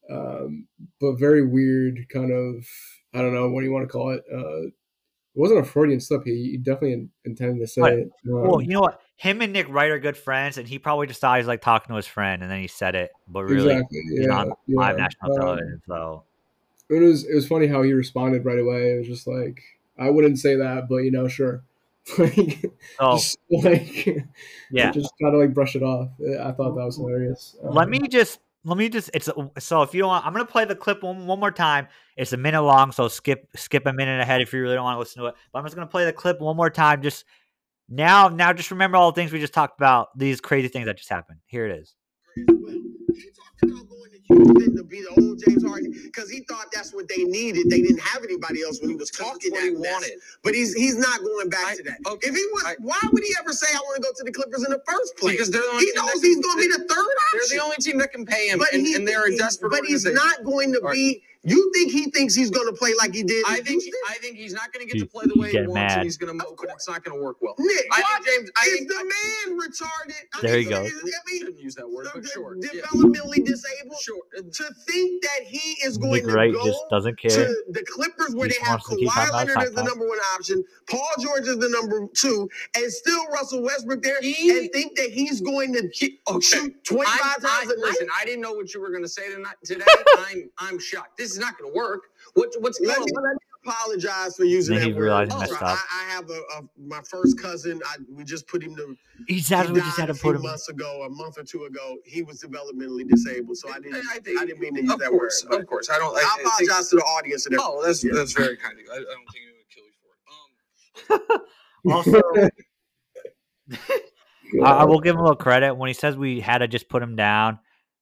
Um, 0.10 0.68
but 1.00 1.14
very 1.20 1.46
weird, 1.46 2.08
kind 2.10 2.32
of. 2.32 2.66
I 3.14 3.22
don't 3.22 3.34
know 3.34 3.50
what 3.50 3.62
do 3.62 3.68
you 3.68 3.72
want 3.74 3.84
to 3.88 3.92
call 3.92 4.12
it. 4.12 4.24
Uh, 4.34 4.68
it 4.68 5.40
wasn't 5.40 5.62
a 5.62 5.64
Freudian 5.64 6.00
slip. 6.00 6.24
He, 6.26 6.52
he 6.52 6.58
definitely 6.58 7.10
intended 7.26 7.60
to 7.60 7.68
say 7.68 7.82
Right. 7.82 7.94
it. 8.00 8.10
Um, 8.28 8.42
well, 8.42 8.62
you 8.62 8.70
know 8.70 8.82
what? 8.82 9.02
Him 9.16 9.42
and 9.42 9.54
Nick 9.54 9.68
Wright 9.70 9.92
are 9.92 10.00
good 10.00 10.18
friends, 10.18 10.58
and 10.58 10.68
he 10.68 10.78
probably 10.80 11.08
just 11.08 11.22
thought 11.22 11.36
he 11.36 11.40
was 11.40 11.48
like 11.48 11.62
talking 11.62 11.90
to 11.90 11.96
his 11.96 12.08
friend, 12.08 12.42
and 12.42 12.52
then 12.52 12.60
he 12.60 12.68
said 12.68 12.96
it. 12.96 13.12
But 13.28 13.44
really, 13.46 13.74
exactly. 13.74 14.00
he's 14.12 14.26
Yeah, 14.28 14.40
on 14.40 14.48
yeah. 14.68 14.78
live 14.78 14.98
national 14.98 15.32
Um, 15.34 15.38
television. 15.40 15.82
So 15.88 16.24
it 16.94 17.00
was 17.00 17.26
it 17.26 17.34
was 17.36 17.48
funny 17.48 17.68
how 17.68 17.82
he 17.84 17.94
responded 17.94 18.46
right 18.46 18.60
away. 18.60 18.94
It 18.94 18.98
was 19.00 19.08
just 19.08 19.28
like 19.28 19.62
I 19.98 20.10
wouldn't 20.10 20.40
say 20.40 20.56
that, 20.56 20.88
but 20.90 20.98
you 20.98 21.12
know, 21.12 21.28
sure. 21.28 21.64
like, 22.18 22.66
so 23.00 23.14
just 23.14 23.38
like 23.50 24.06
yeah. 24.72 24.92
just 24.92 25.14
kind 25.22 25.34
of 25.34 25.40
like 25.42 25.54
brush 25.54 25.76
it 25.76 25.84
off. 25.84 26.10
I 26.22 26.52
thought 26.52 26.76
that 26.76 26.86
was 26.86 26.98
hilarious. 26.98 27.56
Let 27.64 27.86
Um, 27.86 27.92
me 27.92 28.08
just 28.08 28.40
let 28.66 28.78
me 28.78 28.90
just 28.90 29.10
it's 29.14 29.30
so 29.60 29.82
if 29.84 29.94
you 29.94 30.02
don't 30.02 30.10
want 30.10 30.26
I'm 30.26 30.34
gonna 30.34 30.46
play 30.46 30.66
the 30.66 30.76
clip 30.76 31.04
one, 31.04 31.26
one 31.28 31.40
more 31.40 31.52
time. 31.52 31.88
It's 32.18 32.34
a 32.34 32.38
minute 32.38 32.62
long, 32.62 32.92
so 32.92 33.08
skip 33.08 33.48
skip 33.56 33.86
a 33.86 33.94
minute 33.94 34.20
ahead 34.22 34.42
if 34.42 34.54
you 34.54 34.62
really 34.62 34.76
don't 34.76 34.84
want 34.84 34.96
to 34.96 35.00
listen 35.00 35.22
to 35.22 35.30
it. 35.30 35.36
But 35.52 35.60
I'm 35.60 35.66
just 35.66 35.76
gonna 35.76 35.88
play 35.88 36.06
the 36.06 36.14
clip 36.14 36.42
one 36.42 36.58
more 36.58 36.70
time. 36.70 37.02
Just 37.02 37.26
now 37.90 38.28
now 38.28 38.54
just 38.54 38.72
remember 38.72 38.98
all 38.98 39.12
the 39.12 39.16
things 39.16 39.32
we 39.32 39.40
just 39.40 39.54
talked 39.54 39.80
about, 39.80 40.18
these 40.18 40.42
crazy 40.42 40.68
things 40.68 40.86
that 40.88 40.98
just 40.98 41.10
happened. 41.10 41.40
Here 41.46 41.66
it 41.68 41.80
is. 41.80 41.96
He 44.34 44.44
talked 44.46 44.52
about 44.52 44.56
going 44.56 44.78
to 44.78 44.84
be 44.84 45.02
the 45.02 45.10
old 45.22 45.40
James 45.46 45.64
Harden 45.66 45.92
because 46.06 46.30
he 46.30 46.42
thought 46.42 46.68
that's 46.74 46.94
what 46.94 47.08
they 47.08 47.24
needed. 47.24 47.70
They 47.70 47.82
didn't 47.82 48.02
have 48.02 48.24
anybody 48.24 48.64
else 48.64 48.80
when 48.82 48.90
he 48.90 48.96
was 48.96 49.12
talking 49.12 49.52
that 49.54 49.64
he 49.64 49.72
mess. 49.72 49.92
wanted. 49.92 50.12
But 50.44 50.56
he's 50.56 50.74
he's 50.74 50.96
not 50.96 51.20
going 51.22 51.50
back 51.50 51.68
I- 51.68 51.76
to 51.78 51.84
that. 51.84 52.00
okay, 52.08 52.30
if 52.30 52.36
he 52.36 52.46
was, 52.54 52.64
I- 52.66 52.76
why 52.80 53.00
would 53.12 53.24
he 53.24 53.34
ever 53.40 53.54
say 53.54 53.68
I 53.74 53.80
want 53.80 53.98
to 53.98 54.02
go 54.04 54.10
to 54.18 54.24
the 54.24 54.32
Clippers 54.32 54.64
in 54.66 54.72
the 54.72 54.82
first 54.88 55.18
place? 55.18 55.34
Because 55.34 55.52
they're 55.52 55.62
the 55.62 55.68
only 55.70 55.86
he 55.86 55.92
knows 55.96 56.22
he's 56.22 56.40
going 56.44 56.58
to 56.58 56.62
be 56.62 56.68
the 56.70 56.80
third 56.80 56.90
option. 56.90 57.40
They're 57.50 57.58
the 57.60 57.64
only 57.64 57.78
team 57.78 57.98
that 58.00 58.12
can 58.12 58.26
pay 58.26 58.50
him, 58.50 58.60
but 58.60 58.74
and, 58.74 58.86
he, 58.86 58.96
and 58.96 59.08
they're 59.08 59.26
a 59.26 59.36
desperate 59.38 59.72
But 59.72 59.86
he's 59.86 60.06
not 60.06 60.44
going 60.44 60.74
to 60.74 60.82
be. 60.92 61.24
You 61.46 61.72
think 61.74 61.92
he 61.92 62.10
thinks 62.10 62.34
he's 62.36 62.50
going 62.50 62.68
to 62.68 62.74
play 62.74 62.94
like 62.98 63.14
he 63.14 63.22
did? 63.22 63.44
I 63.46 63.56
think 63.56 63.82
Houston? 63.84 63.94
I 64.10 64.14
think 64.16 64.38
he's 64.38 64.54
not 64.54 64.72
going 64.72 64.88
to 64.88 64.92
get 64.92 64.96
He- 64.96 65.02
to 65.02 65.06
play 65.12 65.26
the 65.26 65.38
way 65.38 65.52
he 65.52 65.58
wants, 65.60 65.74
mad. 65.74 65.92
and 65.98 66.04
he's 66.06 66.16
going 66.16 66.38
to 66.40 66.46
move, 66.46 66.56
but 66.58 66.70
it's 66.70 66.88
not 66.88 67.04
going 67.04 67.18
to 67.18 67.22
work 67.22 67.36
well. 67.42 67.54
Nick, 67.60 67.86
I 67.92 68.00
what 68.02 68.24
think 68.24 68.38
James. 68.40 68.52
I 68.56 68.66
is 68.66 68.74
think 68.74 68.88
the 68.88 68.96
man 69.50 69.60
retarded? 69.60 70.14
I 70.36 70.42
There 70.42 70.54
mean, 70.56 70.64
you 70.64 70.70
go. 70.70 70.76
I 70.78 70.80
I 70.80 70.84
mean, 71.28 71.40
shouldn't 71.40 71.60
use 71.60 71.76
that 71.76 71.90
word, 71.90 72.08
but 72.14 72.24
de- 72.24 72.30
sure. 72.30 72.56
Yeah. 72.62 72.70
developmentally 72.82 73.46
disabled. 73.46 74.00
Sure. 74.02 74.22
To 74.38 74.64
think 74.88 75.22
that 75.22 75.44
he 75.46 75.76
is 75.86 75.98
going 75.98 76.14
Nick 76.14 76.26
to 76.28 76.32
Wright 76.32 76.54
go 76.54 76.66
just 76.66 76.80
doesn't 76.90 77.20
care. 77.20 77.30
to 77.32 77.64
the 77.72 77.84
Clippers 77.92 78.34
where 78.36 78.48
He 78.48 78.54
they 78.54 78.60
have 78.64 78.80
wants 78.80 78.90
to 78.90 78.96
keep 78.96 79.10
talking 79.12 79.32
Kawhi 79.34 79.34
Leonard 79.34 79.58
his 79.60 79.68
as 79.70 79.76
the 79.76 79.84
number 79.84 80.08
one 80.08 80.20
option, 80.36 80.64
Paul 80.90 81.08
George 81.20 81.48
is 81.48 81.58
the 81.58 81.68
number 81.70 82.08
two, 82.16 82.50
and 82.78 82.90
still 82.92 83.28
Russell 83.28 83.62
Westbrook 83.64 84.02
there, 84.02 84.22
He- 84.22 84.50
and 84.58 84.72
think 84.72 84.96
that 84.96 85.10
he's 85.12 85.42
going 85.42 85.74
to 85.74 85.90
He- 85.92 86.06
okay. 86.06 86.20
Oh, 86.28 86.40
shoot 86.40 86.84
25 86.86 87.20
I'm- 87.22 87.42
times 87.42 87.46
I, 87.46 87.62
a 87.64 87.68
night? 87.68 87.78
listen, 87.80 88.08
I 88.18 88.24
didn't 88.24 88.40
know 88.42 88.54
what 88.54 88.74
you 88.74 88.80
were 88.80 88.92
going 88.92 89.04
to 89.04 89.10
say 89.10 89.30
tonight. 89.30 89.56
Today, 89.66 89.84
I'm 90.20 90.50
I'm 90.58 90.80
shocked. 90.80 91.18
This 91.18 91.33
is 91.34 91.40
not 91.40 91.58
going 91.58 91.72
to 91.72 91.78
work. 91.78 92.04
What 92.34 92.50
what's 92.60 92.80
going 92.80 92.90
Let 92.90 93.00
me, 93.00 93.12
on? 93.18 93.24
let 93.24 93.34
me 93.34 93.40
apologize 93.66 94.36
for 94.36 94.44
using 94.44 94.76
Then 94.76 94.84
that 94.90 94.94
he 94.94 95.00
word. 95.00 95.30
Oh, 95.32 95.40
messed 95.40 95.54
up. 95.54 95.62
I, 95.64 95.78
I 95.92 96.12
have 96.14 96.30
a, 96.30 96.42
a 96.58 96.62
my 96.78 97.02
first 97.10 97.40
cousin. 97.40 97.82
I, 97.86 97.96
we 98.12 98.24
just 98.24 98.48
put 98.48 98.62
him 98.64 98.76
to. 98.76 98.96
He 99.28 99.36
He 99.36 99.40
said 99.42 99.70
we 99.72 99.80
just 99.80 99.98
had 100.00 100.08
to 100.08 100.12
a 100.12 100.16
few 100.16 100.32
put 100.32 100.36
him. 100.38 100.42
months 100.44 100.70
ago, 100.70 101.04
a 101.04 101.10
month 101.10 101.38
or 101.38 101.44
two 101.44 101.66
ago. 101.66 101.98
He 102.06 102.24
was 102.24 102.42
developmentally 102.44 103.08
disabled, 103.08 103.58
so 103.58 103.70
I 103.72 103.80
didn't. 103.80 104.04
I 104.12 104.20
think- 104.20 104.40
I 104.42 104.46
didn't 104.46 104.60
mean 104.62 104.76
to 104.76 104.82
use 104.84 104.96
that 104.98 105.10
course, 105.10 105.46
word. 105.50 105.62
of 105.62 105.68
course. 105.68 105.90
I 105.90 105.98
don't. 105.98 106.14
but 106.14 106.24
I, 106.24 106.28
I, 106.28 106.32
I 106.32 106.36
think- 106.58 106.70
apologize 106.72 106.90
to 106.90 106.96
the 106.98 107.02
audience. 107.04 107.46
And 107.46 107.56
Oh, 107.60 107.82
that's 107.86 108.04
Yeah. 108.04 108.12
that's 108.14 108.34
very 108.34 108.58
kind 108.58 108.74
of 108.74 108.80
you. 108.86 108.92
I, 108.92 108.96
I 108.96 109.00
don't 109.00 109.32
think 109.32 109.46
anyone 109.46 109.60
would 109.60 109.70
kill 109.70 109.86
you 109.86 109.94
for 111.08 111.20
it. 111.20 111.32
Um, 111.32 111.40
Also, 111.92 112.22
I, 114.64 114.82
I 114.82 114.84
will 114.86 115.00
give 115.00 115.16
him 115.16 115.20
a 115.20 115.24
little 115.24 115.36
credit 115.36 115.76
when 115.76 115.88
he 115.88 115.94
says 115.94 116.16
we 116.16 116.40
had 116.40 116.60
to 116.60 116.68
just 116.68 116.88
put 116.90 117.02
him 117.04 117.16
down. 117.16 117.60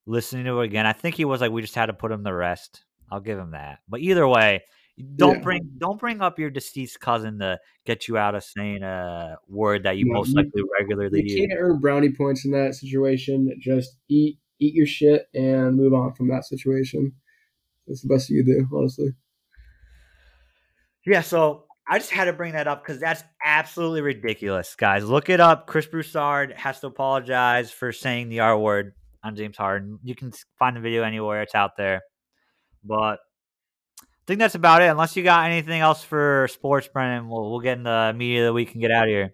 Listening 0.08 0.46
to 0.46 0.62
it 0.62 0.66
again, 0.66 0.86
I 0.88 0.94
think 0.94 1.16
he 1.16 1.26
was 1.26 1.42
like, 1.42 1.52
we 1.52 1.62
just 1.62 1.76
had 1.76 1.86
to 1.86 1.94
put 1.94 2.12
him 2.12 2.24
to 2.26 2.34
rest. 2.34 2.84
I'll 3.12 3.20
give 3.20 3.38
him 3.38 3.52
that. 3.52 3.80
But 3.90 4.00
either 4.00 4.28
way, 4.28 4.64
don't 5.16 5.38
Yeah. 5.38 5.42
bring 5.44 5.72
don't 5.78 6.00
bring 6.00 6.22
up 6.22 6.38
your 6.40 6.50
deceased 6.50 7.00
cousin 7.00 7.40
to 7.40 7.60
get 7.86 8.08
you 8.08 8.18
out 8.18 8.36
of 8.36 8.44
saying 8.44 8.84
a 8.84 9.38
word 9.48 9.84
that 9.84 9.98
you 9.98 10.06
No, 10.06 10.14
most 10.14 10.30
you- 10.30 10.36
likely 10.36 10.62
regularly 10.80 11.24
you 11.24 11.38
use. 11.38 11.48
can't 11.48 11.60
earn 11.60 11.80
brownie 11.80 12.12
points 12.12 12.46
in 12.46 12.52
that 12.52 12.76
situation. 12.76 13.54
Just 13.60 13.98
eat 14.10 14.38
eat 14.60 14.76
your 14.76 14.86
shit 14.86 15.28
and 15.34 15.76
move 15.76 15.92
on 15.94 16.14
from 16.14 16.28
that 16.28 16.46
situation. 16.46 17.12
That's 17.88 18.02
the 18.04 18.08
best 18.08 18.30
you 18.30 18.44
do, 18.44 18.68
honestly. 18.72 19.14
Yeah, 21.06 21.22
so 21.22 21.66
I 21.90 21.98
just 21.98 22.12
had 22.12 22.26
to 22.26 22.34
bring 22.34 22.54
that 22.54 22.68
up 22.68 22.84
because 22.84 23.00
that's 23.00 23.24
absolutely 23.44 24.02
ridiculous, 24.02 24.76
guys. 24.76 25.04
Look 25.10 25.30
it 25.30 25.40
up. 25.40 25.66
Chris 25.66 25.88
Broussard 25.88 26.54
has 26.54 26.80
to 26.82 26.88
apologize 26.88 27.72
for 27.72 27.92
saying 27.92 28.30
the 28.30 28.42
R 28.42 28.58
word 28.58 28.94
on 29.24 29.36
James 29.36 29.58
Harden. 29.58 29.98
You 30.04 30.14
can 30.14 30.32
find 30.60 30.76
the 30.76 30.80
video 30.80 31.02
anywhere; 31.04 31.42
it's 31.42 31.56
out 31.56 31.76
there. 31.76 32.02
But 32.84 33.20
I 34.00 34.26
think 34.28 34.40
that's 34.40 34.56
about 34.56 34.82
it. 34.82 34.86
Unless 34.86 35.16
you 35.16 35.24
got 35.24 35.50
anything 35.50 35.82
else 35.82 36.04
for 36.04 36.48
sports, 36.52 36.88
Brennan, 36.88 37.30
we'll 37.30 37.50
we'll 37.50 37.60
get 37.60 37.78
in 37.78 37.84
the 37.84 38.14
media 38.16 38.46
that 38.46 38.54
we 38.54 38.66
can 38.66 38.82
get 38.82 38.92
out 38.92 39.04
of 39.04 39.10
here. 39.10 39.34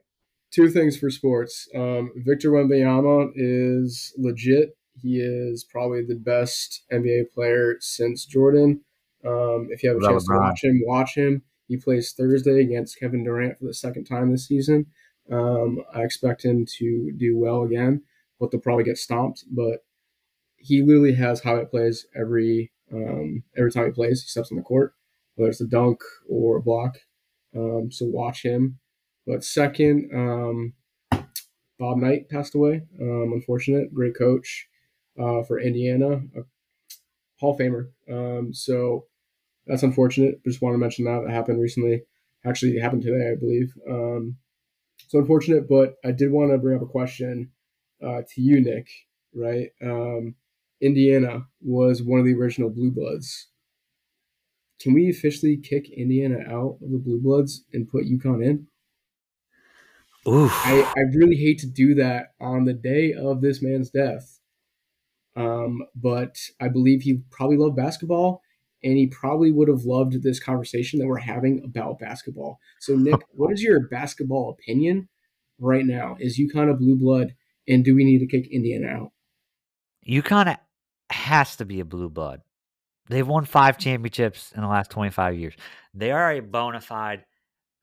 Two 0.52 0.70
things 0.70 0.98
for 0.98 1.10
sports. 1.10 1.68
Um, 1.76 2.12
Victor 2.16 2.52
Wembanyama 2.52 3.32
is 3.36 4.14
legit. 4.18 4.78
He 4.94 5.20
is 5.20 5.64
probably 5.64 6.04
the 6.06 6.16
best 6.16 6.84
NBA 6.92 7.32
player 7.34 7.76
since 7.80 8.26
Jordan. 8.26 8.82
Um, 9.26 9.68
if 9.72 9.84
you 9.84 9.90
have 9.90 10.02
a 10.02 10.08
chance 10.08 10.26
to 10.26 10.34
watch 10.34 10.64
him, 10.64 10.82
watch 10.86 11.16
him. 11.16 11.44
He 11.68 11.76
plays 11.76 12.14
Thursday 12.18 12.62
against 12.62 12.98
Kevin 13.00 13.24
Durant 13.24 13.60
for 13.60 13.66
the 13.66 13.74
second 13.74 14.06
time 14.06 14.32
this 14.32 14.48
season. 14.48 14.86
Um, 15.32 15.84
I 15.94 16.04
expect 16.04 16.46
him 16.46 16.66
to 16.78 17.12
do 17.18 17.38
well 17.38 17.64
again, 17.64 18.04
but 18.40 18.52
they'll 18.52 18.62
probably 18.62 18.86
get 18.86 18.98
stomped. 18.98 19.44
But 19.52 19.80
he 20.56 20.82
literally 20.82 21.14
has 21.16 21.42
highlight 21.42 21.72
plays 21.72 22.06
every 22.16 22.72
um, 22.94 23.44
every 23.58 23.72
time 23.72 23.86
he 23.86 23.92
plays. 23.92 24.22
He 24.22 24.28
steps 24.28 24.52
on 24.52 24.58
the 24.58 24.64
court, 24.64 24.94
whether 25.36 25.50
it's 25.50 25.62
a 25.62 25.68
dunk 25.68 26.00
or 26.30 26.58
a 26.58 26.62
block. 26.62 26.98
Um, 27.56 27.92
so 27.92 28.06
watch 28.06 28.44
him. 28.44 28.80
But 29.26 29.44
second, 29.44 30.10
um, 30.14 30.74
Bob 31.80 31.98
Knight 31.98 32.30
passed 32.30 32.56
away. 32.56 32.84
Um, 33.00 33.34
unfortunate, 33.34 33.94
great 33.94 34.18
coach 34.18 34.68
uh, 35.20 35.44
for 35.44 35.60
Indiana, 35.60 36.22
Hall 37.40 37.54
of 37.54 37.60
Famer. 37.60 37.90
Um, 38.10 38.54
so 38.54 39.06
that's 39.66 39.84
unfortunate. 39.84 40.44
Just 40.46 40.62
want 40.62 40.74
to 40.74 40.80
mention 40.80 41.06
that 41.06 41.24
that 41.26 41.34
happened 41.34 41.62
recently. 41.62 42.04
Actually, 42.46 42.80
happened 42.80 43.04
today, 43.04 43.32
I 43.32 43.36
believe. 43.36 43.74
Um, 43.90 44.38
so 45.08 45.20
unfortunate, 45.20 45.68
but 45.68 45.96
I 46.06 46.12
did 46.12 46.32
want 46.32 46.52
to 46.52 46.58
bring 46.58 46.78
up 46.78 46.84
a 46.84 46.88
question 46.88 47.52
uh, 48.04 48.22
to 48.34 48.42
you, 48.42 48.62
Nick. 48.62 48.88
Right? 49.34 49.70
Indiana 50.82 51.48
was 51.62 52.04
one 52.04 52.20
of 52.20 52.26
the 52.26 52.36
original 52.36 52.70
Blue 52.70 52.92
Bloods. 52.92 53.48
Can 54.80 54.94
we 54.94 55.10
officially 55.10 55.58
kick 55.58 55.90
Indiana 55.90 56.40
out 56.48 56.78
of 56.82 56.92
the 56.92 57.00
Blue 57.00 57.20
Bloods 57.20 57.64
and 57.74 57.90
put 57.90 58.06
UConn 58.06 58.46
in? 58.46 58.68
Oof. 60.28 60.52
I, 60.66 60.82
I 60.82 61.02
really 61.16 61.38
hate 61.38 61.60
to 61.60 61.68
do 61.68 61.96
that 61.96 62.34
on 62.40 62.66
the 62.66 62.74
day 62.74 63.14
of 63.14 63.42
this 63.42 63.62
man's 63.62 63.90
death. 63.90 64.40
Um, 65.36 65.84
but 65.96 66.38
I 66.60 66.68
believe 66.68 67.02
he 67.02 67.22
probably 67.32 67.58
loved 67.58 67.76
basketball 67.76 68.42
and 68.84 68.98
he 68.98 69.08
probably 69.08 69.52
would 69.52 69.68
have 69.68 69.86
loved 69.86 70.22
this 70.22 70.40
conversation 70.40 71.00
that 71.00 71.08
we're 71.08 71.18
having 71.18 71.62
about 71.64 72.00
basketball. 72.00 72.60
So, 72.80 72.96
Nick, 72.96 73.22
what 73.32 73.54
is 73.54 73.64
your 73.64 73.88
basketball 73.88 74.50
opinion 74.50 75.10
right 75.60 75.86
now? 75.86 76.18
Is 76.20 76.40
UConn 76.40 76.70
a 76.70 76.74
blue 76.74 76.98
blood 76.98 77.34
and 77.68 77.84
do 77.84 77.96
we 77.96 78.04
need 78.04 78.20
to 78.20 78.28
kick 78.28 78.48
Indiana 78.52 78.88
out? 78.88 79.12
UConn 80.08 80.58
has 81.28 81.56
to 81.58 81.66
be 81.66 81.80
a 81.80 81.86
blue 81.86 82.10
blood. 82.10 82.42
They've 83.10 83.28
won 83.28 83.46
five 83.46 83.78
championships 83.78 84.52
in 84.54 84.62
the 84.62 84.68
last 84.68 84.92
25 84.92 85.36
years. 85.36 85.54
They 85.94 86.12
are 86.12 86.32
a 86.32 86.40
bona 86.42 86.82
fide 86.82 87.24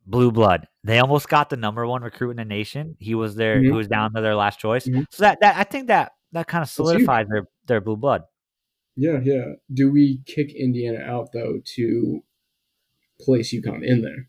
blue 0.07 0.31
blood. 0.31 0.69
They 0.83 0.99
almost 0.99 1.29
got 1.29 1.49
the 1.49 1.57
number 1.57 1.87
one 1.87 2.03
recruit 2.03 2.31
in 2.33 2.37
the 2.37 2.45
nation. 2.45 2.97
He 2.99 3.15
was 3.15 3.35
there. 3.37 3.57
Mhm. 3.57 3.65
He 3.65 3.71
was 3.71 3.89
down 3.89 4.13
to 4.15 4.21
their 4.21 4.35
last 4.35 4.59
choice. 4.59 4.87
Mhm. 4.87 5.07
So 5.11 5.23
that, 5.23 5.39
that 5.41 5.57
I 5.57 5.65
think 5.65 5.89
that 5.89 6.13
that 6.33 6.47
kind 6.47 6.63
of 6.63 6.69
huge. 6.69 6.75
solidifies 6.75 7.27
their 7.29 7.45
their 7.67 7.81
blue 7.81 7.97
blood. 7.97 8.23
Yeah, 8.97 9.21
yeah. 9.23 9.55
Do 9.73 9.91
we 9.91 10.21
kick 10.27 10.53
Indiana 10.55 10.99
out 10.99 11.31
though 11.33 11.61
to 11.77 12.23
place 13.21 13.53
UConn 13.53 13.83
in 13.83 14.03
there? 14.03 14.29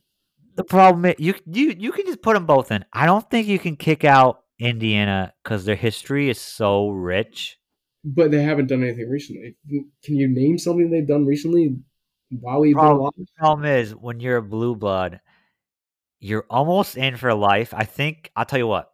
The 0.56 0.64
problem 0.64 1.06
is 1.06 1.16
you 1.20 1.34
you 1.46 1.76
you 1.78 1.92
can 1.92 2.06
just 2.06 2.22
put 2.22 2.36
them 2.36 2.46
both 2.46 2.72
in. 2.72 2.86
I 2.94 3.06
don't 3.06 3.30
think 3.30 3.48
you 3.48 3.60
can 3.60 3.76
kick 3.76 4.06
out 4.06 4.44
Indiana 4.58 5.34
because 5.44 5.66
their 5.66 5.76
history 5.76 6.30
is 6.30 6.40
so 6.40 6.90
rich. 6.90 7.60
But 8.08 8.30
they 8.30 8.44
haven't 8.44 8.68
done 8.68 8.84
anything 8.84 9.10
recently. 9.10 9.56
Can 9.68 10.16
you 10.16 10.28
name 10.28 10.60
something 10.60 10.92
they've 10.92 11.08
done 11.08 11.26
recently 11.26 11.76
while 12.40 12.60
we've 12.62 12.76
been 12.76 12.80
Problem- 12.80 13.00
alive? 13.18 13.28
problem 13.38 13.66
is 13.66 13.96
when 13.96 14.20
you're 14.20 14.38
a 14.38 14.44
blue 14.44 14.76
blood, 14.76 15.22
you're 16.20 16.46
almost 16.50 16.98
in 16.98 17.18
for 17.18 17.34
life. 17.34 17.74
I 17.74 17.84
think 17.86 18.32
I'll 18.36 18.46
tell 18.46 18.60
you 18.60 18.68
what, 18.68 18.92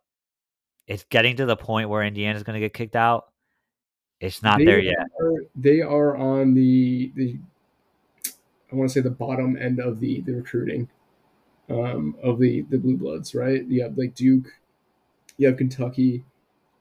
it's 0.87 1.03
getting 1.03 1.35
to 1.37 1.45
the 1.45 1.57
point 1.57 1.89
where 1.89 2.03
Indiana's 2.03 2.43
going 2.43 2.53
to 2.55 2.59
get 2.65 2.73
kicked 2.73 2.95
out. 2.95 3.25
It's 4.21 4.41
not 4.41 4.59
They 4.59 4.65
there 4.65 4.79
yet. 4.79 5.07
Are, 5.19 5.43
they 5.55 5.81
are 5.81 6.15
on 6.15 6.53
the 6.53 7.11
the 7.15 7.37
I 8.71 8.75
want 8.75 8.89
to 8.89 8.93
say 8.93 9.01
the 9.01 9.09
bottom 9.09 9.57
end 9.57 9.79
of 9.79 9.99
the 9.99 10.21
the 10.21 10.35
recruiting 10.35 10.87
um, 11.69 12.15
of 12.23 12.39
the 12.39 12.61
the 12.69 12.77
blue 12.77 12.95
bloods, 12.97 13.35
right? 13.35 13.63
You 13.65 13.83
have 13.83 13.97
like 13.97 14.15
Duke, 14.15 14.47
you 15.37 15.47
have 15.47 15.57
Kentucky. 15.57 16.23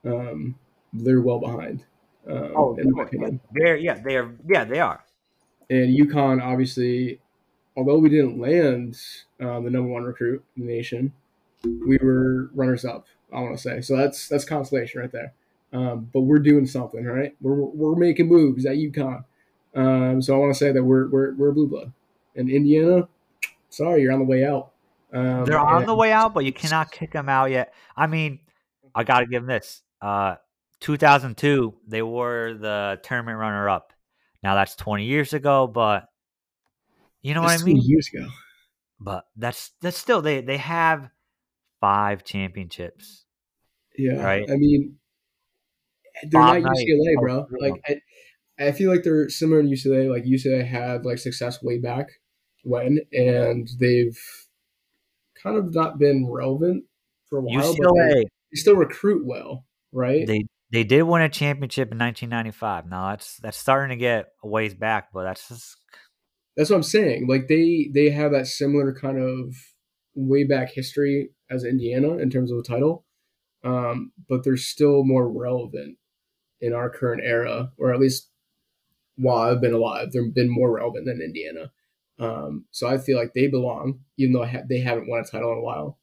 Um, 0.05 0.55
they're 0.93 1.21
well 1.21 1.39
behind. 1.39 1.83
Um, 2.27 2.79
in 2.79 2.91
my 2.91 3.03
opinion. 3.03 3.39
They're, 3.51 3.77
yeah, 3.77 3.95
they 3.95 4.17
are. 4.17 4.31
Yeah, 4.47 4.63
they 4.63 4.79
are. 4.79 5.03
And 5.69 5.97
UConn, 5.97 6.41
obviously, 6.41 7.19
although 7.75 7.97
we 7.97 8.09
didn't 8.09 8.39
land 8.39 8.97
um, 9.39 9.63
the 9.63 9.69
number 9.71 9.89
one 9.89 10.03
recruit 10.03 10.43
in 10.55 10.65
the 10.65 10.73
nation, 10.73 11.13
we 11.63 11.97
were 11.97 12.49
runners 12.53 12.85
up. 12.85 13.07
I 13.33 13.39
want 13.39 13.55
to 13.55 13.61
say 13.61 13.81
so. 13.81 13.95
That's 13.95 14.27
that's 14.27 14.45
consolation 14.45 15.01
right 15.01 15.11
there. 15.11 15.33
Um, 15.73 16.09
but 16.11 16.21
we're 16.21 16.39
doing 16.39 16.65
something, 16.65 17.05
right? 17.05 17.33
We're 17.41 17.55
we're 17.55 17.95
making 17.95 18.27
moves 18.27 18.65
at 18.65 18.75
UConn. 18.75 19.23
Um, 19.73 20.21
so 20.21 20.35
I 20.35 20.37
want 20.37 20.53
to 20.53 20.57
say 20.57 20.71
that 20.71 20.83
we're 20.83 21.07
we're 21.07 21.33
we're 21.35 21.51
blue 21.51 21.67
blood. 21.67 21.93
And 22.35 22.49
Indiana, 22.49 23.07
sorry, 23.69 24.01
you're 24.01 24.11
on 24.11 24.19
the 24.19 24.25
way 24.25 24.45
out. 24.45 24.71
Um, 25.13 25.45
They're 25.45 25.59
on 25.59 25.79
and- 25.79 25.87
the 25.87 25.95
way 25.95 26.11
out, 26.11 26.33
but 26.33 26.45
you 26.45 26.53
cannot 26.53 26.91
kick 26.91 27.11
them 27.11 27.29
out 27.29 27.51
yet. 27.51 27.73
I 27.95 28.07
mean, 28.07 28.39
I 28.93 29.03
got 29.03 29.21
to 29.21 29.25
give 29.25 29.43
them 29.43 29.47
this. 29.47 29.81
Uh, 30.01 30.35
2002, 30.81 31.73
they 31.87 32.01
were 32.01 32.53
the 32.55 32.99
tournament 33.03 33.37
runner 33.37 33.69
up. 33.69 33.93
Now 34.43 34.55
that's 34.55 34.75
20 34.75 35.05
years 35.05 35.33
ago, 35.33 35.67
but 35.67 36.07
you 37.21 37.33
know 37.33 37.41
what 37.41 37.49
That's 37.49 37.61
I 37.61 37.65
20 37.65 37.73
mean. 37.75 37.83
Years 37.85 38.09
ago. 38.13 38.27
But 38.99 39.25
that's 39.35 39.71
that's 39.81 39.97
still 39.97 40.21
they 40.21 40.41
they 40.41 40.57
have 40.57 41.09
five 41.79 42.23
championships. 42.23 43.25
Yeah, 43.97 44.23
Right. 44.23 44.49
I 44.49 44.55
mean, 44.55 44.97
they're 46.23 46.41
Bob 46.41 46.61
not 46.61 46.73
Knight. 46.73 46.87
UCLA, 46.87 47.19
bro. 47.19 47.47
Like, 47.59 47.81
I, 47.87 48.65
I 48.67 48.71
feel 48.71 48.91
like 48.91 49.03
they're 49.03 49.29
similar 49.29 49.61
to 49.61 49.67
UCLA. 49.67 50.09
Like 50.09 50.23
UCLA 50.23 50.65
had 50.65 51.05
like 51.05 51.17
success 51.17 51.61
way 51.63 51.79
back 51.79 52.07
when, 52.63 52.99
and 53.11 53.67
they've 53.79 54.17
kind 55.41 55.57
of 55.57 55.73
not 55.73 55.97
been 55.99 56.27
relevant 56.29 56.83
for 57.29 57.39
a 57.39 57.41
while. 57.41 57.75
But 57.75 57.75
they, 57.75 57.83
UCLA 57.83 58.13
they 58.23 58.55
still 58.55 58.75
recruit 58.75 59.25
well, 59.25 59.65
right? 59.91 60.25
they 60.27 60.45
they 60.71 60.83
did 60.83 61.03
win 61.03 61.21
a 61.21 61.29
championship 61.29 61.91
in 61.91 61.97
1995. 61.97 62.87
Now 62.87 63.09
that's 63.09 63.37
that's 63.37 63.57
starting 63.57 63.89
to 63.89 63.99
get 64.01 64.27
a 64.43 64.47
ways 64.47 64.73
back, 64.73 65.09
but 65.13 65.23
that's 65.23 65.47
just 65.47 65.77
That's 66.55 66.69
what 66.69 66.77
I'm 66.77 66.83
saying. 66.83 67.27
Like 67.27 67.47
they 67.47 67.89
they 67.93 68.09
have 68.09 68.31
that 68.31 68.47
similar 68.47 68.93
kind 68.93 69.19
of 69.19 69.55
way 70.15 70.43
back 70.43 70.71
history 70.71 71.29
as 71.49 71.63
Indiana 71.63 72.17
in 72.17 72.29
terms 72.29 72.51
of 72.51 72.57
a 72.57 72.63
title, 72.63 73.05
um, 73.63 74.11
but 74.29 74.43
they're 74.43 74.57
still 74.57 75.03
more 75.03 75.29
relevant 75.29 75.97
in 76.61 76.73
our 76.73 76.89
current 76.89 77.21
era, 77.23 77.71
or 77.77 77.93
at 77.93 77.99
least 77.99 78.29
while 79.17 79.39
I've 79.39 79.61
been 79.61 79.73
alive, 79.73 80.11
they've 80.11 80.33
been 80.33 80.49
more 80.49 80.71
relevant 80.71 81.05
than 81.05 81.21
Indiana. 81.21 81.71
Um, 82.19 82.65
so 82.71 82.87
I 82.87 82.97
feel 82.97 83.17
like 83.17 83.33
they 83.33 83.47
belong, 83.47 84.01
even 84.17 84.33
though 84.33 84.45
ha- 84.45 84.63
they 84.67 84.79
haven't 84.79 85.09
won 85.09 85.21
a 85.21 85.23
title 85.23 85.51
in 85.51 85.57
a 85.57 85.61
while. 85.61 85.99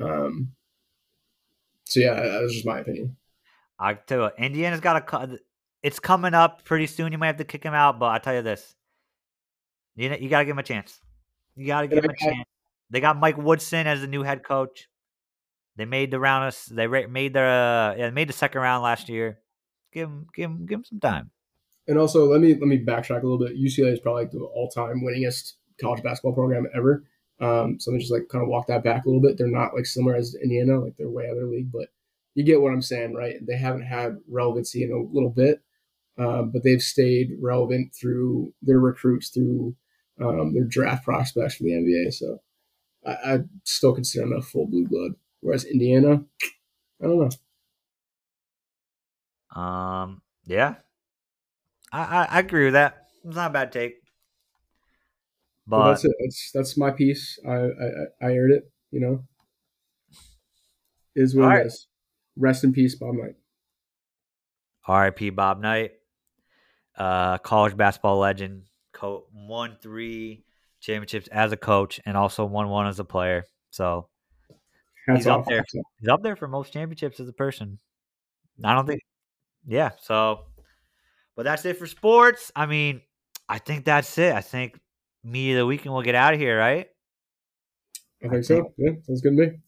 Um, 0.00 0.52
so 1.84 2.00
yeah, 2.00 2.14
that 2.14 2.42
was 2.42 2.52
just 2.52 2.66
my 2.66 2.78
opinion. 2.78 3.16
I 3.78 3.94
tell 3.94 4.20
you, 4.20 4.44
Indiana's 4.44 4.80
got 4.80 5.12
a. 5.12 5.38
It's 5.82 6.00
coming 6.00 6.34
up 6.34 6.64
pretty 6.64 6.86
soon. 6.86 7.12
You 7.12 7.18
might 7.18 7.28
have 7.28 7.36
to 7.36 7.44
kick 7.44 7.62
him 7.62 7.74
out, 7.74 7.98
but 7.98 8.06
I 8.06 8.18
tell 8.18 8.34
you 8.34 8.42
this, 8.42 8.74
you 9.94 10.08
know, 10.08 10.16
you 10.16 10.28
gotta 10.28 10.44
give 10.44 10.54
him 10.54 10.58
a 10.58 10.64
chance. 10.64 11.00
You 11.54 11.66
gotta 11.66 11.86
give 11.86 12.04
him 12.04 12.10
a 12.10 12.16
chance. 12.16 12.44
They 12.90 13.00
got 13.00 13.18
Mike 13.18 13.36
Woodson 13.36 13.86
as 13.86 14.00
the 14.00 14.06
new 14.06 14.22
head 14.22 14.42
coach. 14.42 14.88
They 15.76 15.84
made 15.84 16.10
the 16.10 16.18
round. 16.18 16.48
Of, 16.48 16.56
they 16.74 16.86
made 16.86 17.34
the 17.34 17.40
uh, 17.40 17.94
yeah, 17.96 18.06
they 18.06 18.12
made 18.12 18.28
the 18.28 18.32
second 18.32 18.60
round 18.60 18.82
last 18.82 19.08
year. 19.08 19.38
Give 19.92 20.08
him, 20.08 20.26
give 20.34 20.50
him, 20.50 20.66
give 20.66 20.78
him 20.78 20.84
some 20.84 21.00
time. 21.00 21.30
And 21.86 21.98
also, 21.98 22.26
let 22.26 22.40
me 22.40 22.54
let 22.54 22.66
me 22.66 22.84
backtrack 22.84 23.22
a 23.22 23.26
little 23.26 23.38
bit. 23.38 23.56
UCLA 23.56 23.92
is 23.92 24.00
probably 24.00 24.24
like 24.24 24.32
the 24.32 24.40
all-time 24.40 25.02
winningest 25.02 25.54
college 25.80 26.02
basketball 26.02 26.34
program 26.34 26.66
ever. 26.74 27.04
Um, 27.40 27.78
so 27.78 27.90
let 27.90 27.96
me 27.96 28.00
just 28.00 28.12
like 28.12 28.28
kind 28.28 28.42
of 28.42 28.48
walk 28.48 28.66
that 28.66 28.82
back 28.82 29.04
a 29.04 29.08
little 29.08 29.22
bit. 29.22 29.38
They're 29.38 29.46
not 29.46 29.74
like 29.74 29.86
similar 29.86 30.16
as 30.16 30.34
Indiana, 30.42 30.80
like 30.80 30.96
they're 30.96 31.08
way 31.08 31.26
out 31.26 31.30
of 31.30 31.36
their 31.36 31.46
league, 31.46 31.70
but 31.72 31.88
you 32.38 32.44
get 32.44 32.62
what 32.62 32.72
I'm 32.72 32.82
saying, 32.82 33.14
right? 33.14 33.34
They 33.44 33.56
haven't 33.56 33.82
had 33.82 34.18
relevancy 34.28 34.84
in 34.84 34.92
a 34.92 35.12
little 35.12 35.30
bit, 35.30 35.60
um, 36.18 36.52
but 36.52 36.64
they've 36.64 36.82
stayed 36.82 37.32
relevant 37.40 37.94
through 38.00 38.54
their 38.62 38.80
recruits, 38.80 39.30
through 39.30 39.76
um, 40.20 40.54
their 40.54 40.64
draft 40.64 41.04
prospects 41.04 41.56
for 41.56 41.64
the 41.64 41.74
NBA. 41.74 42.12
So 42.12 42.42
I, 43.06 43.34
I 43.34 43.38
still 43.64 43.94
consider 43.94 44.26
them 44.28 44.38
a 44.38 44.42
full 44.42 44.66
blue 44.68 44.86
blood. 44.88 45.12
Whereas 45.40 45.64
Indiana, 45.64 46.24
I 47.02 47.06
don't 47.06 47.18
know. 47.20 47.30
Um, 49.54 50.22
yeah, 50.44 50.76
I, 51.92 52.00
I, 52.02 52.24
I 52.36 52.38
agree 52.40 52.64
with 52.66 52.74
that. 52.74 53.08
It's 53.24 53.36
not 53.36 53.50
a 53.50 53.52
bad 53.52 53.72
take. 53.72 54.02
But 55.66 55.84
But 55.84 55.84
that's 55.84 56.04
it. 56.04 56.12
That's 56.20 56.50
that's 56.52 56.76
my 56.76 56.90
piece. 56.90 57.38
I 57.46 57.54
I, 57.56 57.88
I 58.22 58.32
aired 58.32 58.50
it. 58.50 58.70
You 58.90 59.00
know, 59.00 59.24
is 61.14 61.34
what 61.36 61.44
All 61.44 61.48
it 61.48 61.54
right. 61.56 61.66
is. 61.66 61.87
Rest 62.38 62.64
in 62.64 62.72
peace, 62.72 62.94
Bob 62.94 63.14
Knight. 63.14 63.34
R.I.P. 64.86 65.30
Bob 65.30 65.60
Knight, 65.60 65.92
uh, 66.96 67.38
college 67.38 67.76
basketball 67.76 68.18
legend, 68.18 68.64
co- 68.92 69.26
won 69.32 69.76
three 69.82 70.44
championships 70.80 71.28
as 71.28 71.52
a 71.52 71.56
coach 71.56 72.00
and 72.06 72.16
also 72.16 72.44
won 72.44 72.68
one 72.68 72.86
as 72.86 72.98
a 72.98 73.04
player. 73.04 73.44
So 73.70 74.08
Hats 75.06 75.20
He's 75.20 75.26
up 75.26 75.44
there. 75.46 75.64
he's 75.98 76.08
up 76.08 76.22
there 76.22 76.36
for 76.36 76.48
most 76.48 76.72
championships 76.72 77.18
as 77.20 77.28
a 77.28 77.32
person. 77.32 77.78
I 78.62 78.74
don't 78.74 78.86
think, 78.86 79.00
yeah. 79.66 79.90
So, 80.00 80.46
but 81.36 81.44
that's 81.44 81.64
it 81.64 81.78
for 81.78 81.86
sports. 81.86 82.52
I 82.56 82.66
mean, 82.66 83.02
I 83.48 83.58
think 83.58 83.84
that's 83.84 84.18
it. 84.18 84.34
I 84.34 84.40
think 84.40 84.78
me 85.24 85.52
of 85.52 85.58
the 85.58 85.66
weekend 85.66 85.94
will 85.94 86.02
get 86.02 86.14
out 86.14 86.34
of 86.34 86.40
here, 86.40 86.58
right? 86.58 86.88
I 88.24 88.28
think 88.28 88.44
so. 88.44 88.72
Yeah, 88.76 88.92
sounds 89.02 89.20
good 89.22 89.36
to 89.36 89.46
me. 89.46 89.58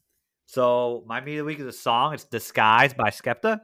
So 0.53 1.05
my 1.07 1.21
media 1.21 1.45
week 1.45 1.61
is 1.61 1.67
a 1.67 1.73
song. 1.73 2.13
It's 2.13 2.25
"Disguise" 2.25 2.93
by 2.93 3.11
Skepta. 3.11 3.61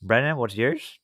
Brennan, 0.00 0.38
what's 0.38 0.56
yours? 0.56 0.98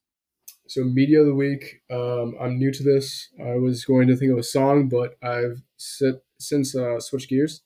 So 0.66 0.82
media 0.82 1.20
of 1.20 1.26
the 1.26 1.34
week. 1.34 1.82
Um, 1.90 2.34
I'm 2.40 2.56
new 2.56 2.72
to 2.72 2.82
this. 2.82 3.28
I 3.38 3.56
was 3.56 3.84
going 3.84 4.08
to 4.08 4.16
think 4.16 4.32
of 4.32 4.38
a 4.38 4.42
song, 4.42 4.88
but 4.88 5.18
I've 5.22 5.60
sit, 5.76 6.14
since 6.40 6.74
uh, 6.74 7.00
switched 7.00 7.28
gears. 7.28 7.60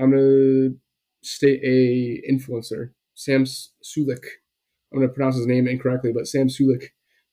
I'm 0.00 0.10
gonna 0.10 0.70
state 1.22 1.60
a 1.62 2.28
influencer, 2.28 2.90
Sam 3.14 3.44
Sulek. 3.44 4.24
I'm 4.92 4.98
gonna 4.98 5.12
pronounce 5.12 5.36
his 5.36 5.46
name 5.46 5.68
incorrectly, 5.68 6.10
but 6.12 6.26
Sam 6.26 6.48
Sulek. 6.48 6.86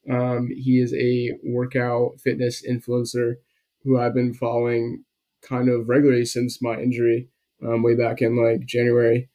Um, 0.07 0.49
he 0.55 0.79
is 0.79 0.93
a 0.93 1.31
workout 1.43 2.21
fitness 2.23 2.63
influencer 2.63 3.37
who 3.83 3.99
I've 3.99 4.13
been 4.13 4.35
following 4.35 5.03
kind 5.41 5.67
of 5.67 5.89
regularly 5.89 6.25
since 6.25 6.61
my 6.61 6.75
injury, 6.75 7.29
um, 7.65 7.81
way 7.81 7.95
back 7.95 8.21
in 8.21 8.37
like 8.37 8.67
January. 8.67 9.29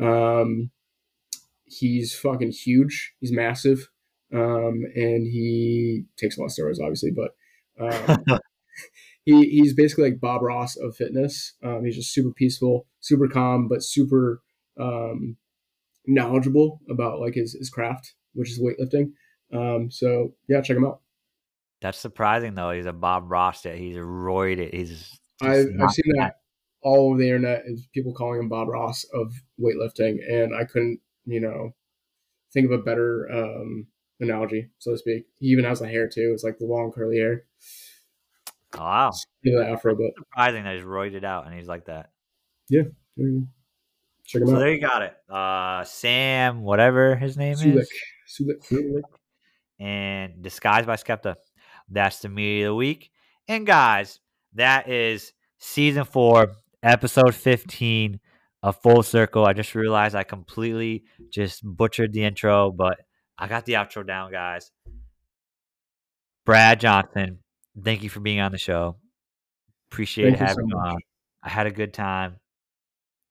Um, 0.00 0.70
he's 1.64 2.14
fucking 2.14 2.52
huge. 2.52 3.14
He's 3.20 3.32
massive. 3.32 3.88
Um, 4.32 4.84
and 4.94 5.26
he 5.26 6.04
takes 6.16 6.36
a 6.36 6.40
lot 6.40 6.46
of 6.46 6.52
steroids, 6.52 6.80
obviously, 6.80 7.10
but 7.10 7.34
um, 7.78 8.24
he, 9.24 9.48
he's 9.50 9.74
basically 9.74 10.10
like 10.10 10.20
Bob 10.20 10.42
Ross 10.42 10.76
of 10.76 10.96
fitness. 10.96 11.54
Um, 11.62 11.84
he's 11.84 11.96
just 11.96 12.12
super 12.12 12.32
peaceful, 12.32 12.86
super 13.00 13.28
calm, 13.28 13.68
but 13.68 13.82
super 13.82 14.42
um, 14.80 15.36
knowledgeable 16.06 16.80
about 16.88 17.20
like 17.20 17.34
his, 17.34 17.52
his 17.52 17.68
craft, 17.68 18.14
which 18.34 18.50
is 18.50 18.60
weightlifting. 18.60 19.12
Um, 19.52 19.90
so 19.90 20.34
yeah, 20.48 20.62
check 20.62 20.76
him 20.76 20.86
out. 20.86 21.00
That's 21.82 21.98
surprising 21.98 22.54
though. 22.54 22.70
He's 22.70 22.86
a 22.86 22.92
Bob 22.92 23.30
Ross 23.30 23.62
that 23.62 23.76
he's 23.76 23.96
roided. 23.96 24.72
He's, 24.72 24.90
he's 24.90 25.20
I've, 25.42 25.66
I've 25.80 25.90
seen 25.90 26.12
that 26.16 26.36
all 26.82 27.08
over 27.10 27.18
the 27.18 27.26
internet 27.26 27.62
is 27.66 27.86
people 27.92 28.12
calling 28.14 28.40
him 28.40 28.48
Bob 28.48 28.68
Ross 28.68 29.04
of 29.14 29.32
weightlifting, 29.60 30.18
and 30.28 30.54
I 30.54 30.64
couldn't, 30.64 31.00
you 31.24 31.40
know, 31.40 31.74
think 32.52 32.66
of 32.66 32.72
a 32.72 32.82
better 32.82 33.30
um, 33.32 33.86
analogy, 34.20 34.70
so 34.78 34.92
to 34.92 34.98
speak. 34.98 35.24
He 35.38 35.46
even 35.48 35.64
has 35.64 35.80
the 35.80 35.88
hair 35.88 36.08
too. 36.08 36.30
It's 36.34 36.44
like 36.44 36.58
the 36.58 36.66
long 36.66 36.92
curly 36.92 37.18
hair. 37.18 37.44
Oh, 38.74 38.80
wow. 38.80 39.12
Give 39.44 39.54
the 39.58 39.68
afro, 39.68 39.94
but 39.94 40.12
Surprising 40.16 40.64
that 40.64 40.76
he's 40.76 40.84
roided 40.84 41.24
out 41.24 41.46
and 41.46 41.54
he's 41.54 41.68
like 41.68 41.84
that. 41.86 42.10
Yeah, 42.68 42.82
check 44.24 44.42
him 44.42 44.48
So 44.48 44.54
out. 44.56 44.58
there 44.60 44.72
you 44.72 44.80
got 44.80 45.02
it. 45.02 45.14
Uh, 45.28 45.84
Sam, 45.84 46.62
whatever 46.62 47.14
his 47.16 47.36
name 47.36 47.56
Sulek. 47.56 47.82
is. 47.82 47.90
Sulek. 48.70 49.02
and 49.78 50.42
Disguised 50.42 50.86
by 50.86 50.96
Skepta. 50.96 51.36
That's 51.88 52.20
the 52.20 52.28
media 52.30 52.68
of 52.68 52.70
the 52.70 52.74
week. 52.76 53.10
And 53.48 53.66
guys, 53.66 54.20
that 54.54 54.88
is 54.88 55.32
season 55.58 56.04
four, 56.04 56.52
episode 56.82 57.34
15 57.34 58.20
of 58.62 58.76
Full 58.82 59.02
Circle. 59.02 59.44
I 59.46 59.52
just 59.52 59.74
realized 59.74 60.14
I 60.14 60.24
completely 60.24 61.04
just 61.30 61.60
butchered 61.64 62.12
the 62.12 62.24
intro, 62.24 62.70
but 62.70 62.98
I 63.38 63.48
got 63.48 63.64
the 63.64 63.74
outro 63.74 64.06
down, 64.06 64.30
guys. 64.32 64.70
Brad 66.44 66.80
Johnson, 66.80 67.38
thank 67.82 68.02
you 68.02 68.10
for 68.10 68.20
being 68.20 68.40
on 68.40 68.52
the 68.52 68.58
show. 68.58 68.96
Appreciate 69.90 70.36
Thank 70.36 70.38
so 70.38 70.44
having 70.46 70.68
you 70.68 70.76
much. 70.76 70.94
on. 70.94 71.00
I 71.42 71.48
had 71.50 71.66
a 71.66 71.70
good 71.70 71.92
time. 71.92 72.36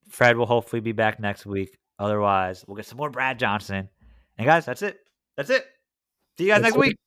Fred 0.10 0.38
will 0.38 0.46
hopefully 0.46 0.80
be 0.80 0.92
back 0.92 1.20
next 1.20 1.46
week. 1.46 1.78
Otherwise, 1.98 2.64
we'll 2.68 2.76
get 2.78 2.86
some 2.86 2.98
more 2.98 3.10
Brad 3.10 3.40
Johnson. 3.40 3.90
And 4.38 4.46
guys, 4.48 4.66
that's 4.66 4.82
it. 4.82 4.98
That's 5.38 5.50
it. 5.50 5.66
See 6.38 6.46
you 6.46 6.50
guys 6.52 6.62
That's 6.62 6.76
next 6.76 6.76
it. 6.76 6.88
week. 6.90 6.98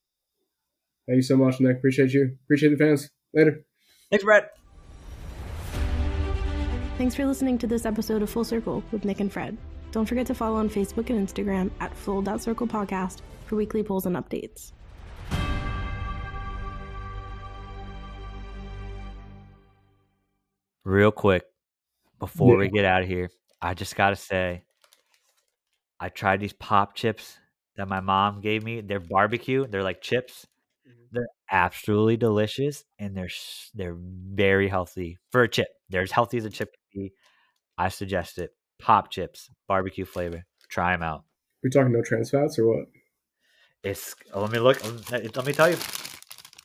Thank 1.06 1.16
you 1.16 1.22
so 1.22 1.36
much, 1.36 1.60
Nick. 1.60 1.76
Appreciate 1.76 2.12
you. 2.12 2.36
Appreciate 2.44 2.70
the 2.70 2.76
fans. 2.76 3.10
Later. 3.34 3.64
Thanks, 4.10 4.24
Brad. 4.24 4.48
Thanks 6.96 7.16
for 7.16 7.26
listening 7.26 7.58
to 7.58 7.66
this 7.66 7.86
episode 7.86 8.22
of 8.22 8.30
Full 8.30 8.44
Circle 8.44 8.84
with 8.92 9.04
Nick 9.04 9.18
and 9.18 9.32
Fred. 9.32 9.58
Don't 9.90 10.06
forget 10.06 10.26
to 10.28 10.34
follow 10.34 10.58
on 10.58 10.70
Facebook 10.70 11.10
and 11.10 11.28
Instagram 11.28 11.72
at 11.80 11.92
full.circle 11.92 12.68
podcast 12.68 13.18
for 13.46 13.56
weekly 13.56 13.82
polls 13.82 14.06
and 14.06 14.14
updates. 14.14 14.70
Real 20.84 21.10
quick, 21.10 21.42
before 22.20 22.56
we 22.56 22.68
get 22.68 22.84
out 22.84 23.02
of 23.02 23.08
here, 23.08 23.28
I 23.60 23.74
just 23.74 23.96
got 23.96 24.10
to 24.10 24.16
say, 24.16 24.62
I 25.98 26.10
tried 26.10 26.38
these 26.38 26.52
pop 26.52 26.94
chips 26.94 27.38
that 27.76 27.88
my 27.88 27.98
mom 28.00 28.40
gave 28.40 28.62
me. 28.62 28.82
They're 28.82 29.00
barbecue. 29.00 29.66
They're 29.66 29.82
like 29.82 30.00
chips. 30.00 30.46
Mhm. 30.86 30.92
They're 31.10 31.26
absolutely 31.50 32.18
delicious, 32.18 32.84
and 33.00 33.16
they're 33.16 33.30
they're 33.74 33.96
very 33.98 34.68
healthy 34.68 35.18
for 35.32 35.42
a 35.42 35.48
chip. 35.48 35.68
They're 35.88 36.02
as 36.02 36.12
healthy 36.12 36.38
as 36.38 36.44
a 36.44 36.50
chip 36.50 36.74
be. 36.94 37.12
I 37.76 37.88
suggest 37.88 38.38
it. 38.38 38.54
Pop 38.78 39.10
chips, 39.10 39.50
barbecue 39.68 40.04
flavor. 40.04 40.44
Try 40.68 40.92
them 40.92 41.02
out. 41.02 41.24
We 41.62 41.70
talking 41.70 41.92
no 41.92 42.02
trans 42.02 42.30
fats 42.30 42.58
or 42.58 42.66
what? 42.66 42.86
It's 43.82 44.14
oh, 44.32 44.40
let 44.42 44.50
me 44.52 44.58
look. 44.58 44.82
Let 45.10 45.46
me 45.46 45.52
tell 45.52 45.70
you 45.70 45.76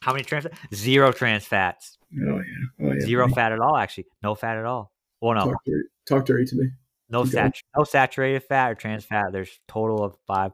how 0.02 0.14
many 0.14 0.24
trans 0.24 0.48
zero 0.74 1.12
trans 1.12 1.46
fats, 1.46 1.98
Oh 2.14 2.18
yeah. 2.18 2.42
Oh 2.88 2.94
yeah. 2.94 3.00
zero 3.02 3.28
fat 3.28 3.52
at 3.52 3.60
all. 3.60 3.76
Actually, 3.76 4.06
no 4.24 4.36
fat 4.36 4.58
at 4.58 4.66
all. 4.66 4.92
Well, 5.22 5.36
no, 5.36 5.52
Talk 5.52 5.62
dirty, 5.66 5.84
talk 6.08 6.26
dirty 6.26 6.46
to 6.46 6.56
me. 6.56 6.70
no 7.10 7.26
sat 7.26 7.54
no 7.78 7.84
saturated 7.84 8.42
fat 8.44 8.72
or 8.72 8.76
trans 8.76 9.04
fat. 9.06 9.32
There's 9.32 9.60
total 9.68 10.04
of 10.04 10.16
five 10.26 10.52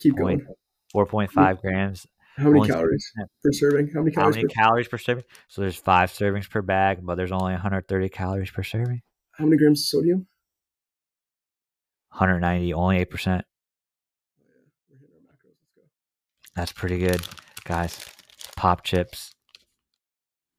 Keep 0.00 0.16
going. 0.16 0.44
four 0.90 1.06
point 1.06 1.30
five 1.30 1.60
grams. 1.60 2.06
How 2.36 2.50
many 2.50 2.66
calories 2.66 3.12
6%. 3.18 3.24
per 3.44 3.52
serving? 3.52 3.90
How 3.94 4.00
many 4.02 4.14
How 4.14 4.22
calories 4.22 4.36
many 4.36 4.48
per 4.48 4.54
calories 4.54 4.88
per 4.88 4.98
serving? 4.98 5.24
So 5.48 5.60
there's 5.60 5.76
five 5.76 6.10
servings 6.10 6.48
per 6.48 6.62
bag, 6.62 7.04
but 7.04 7.16
there's 7.16 7.32
only 7.32 7.52
130 7.52 8.08
calories 8.08 8.50
per 8.50 8.62
serving. 8.62 9.02
How 9.32 9.44
many 9.44 9.56
grams 9.58 9.80
of 9.80 9.86
sodium? 9.86 10.26
190, 12.10 12.74
only 12.74 12.98
eight 12.98 13.10
percent. 13.10 13.44
Oh, 14.40 14.44
We're 14.90 14.98
hitting 14.98 15.14
our 15.16 15.34
macros. 15.34 15.54
Let's 15.58 15.72
go. 15.74 15.82
That's 16.54 16.72
pretty 16.72 16.98
good, 16.98 17.26
guys. 17.64 18.04
Pop 18.56 18.82
chips. 18.84 19.34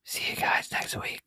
See 0.03 0.31
you 0.31 0.35
guys 0.35 0.69
next 0.71 0.95
week. 0.97 1.21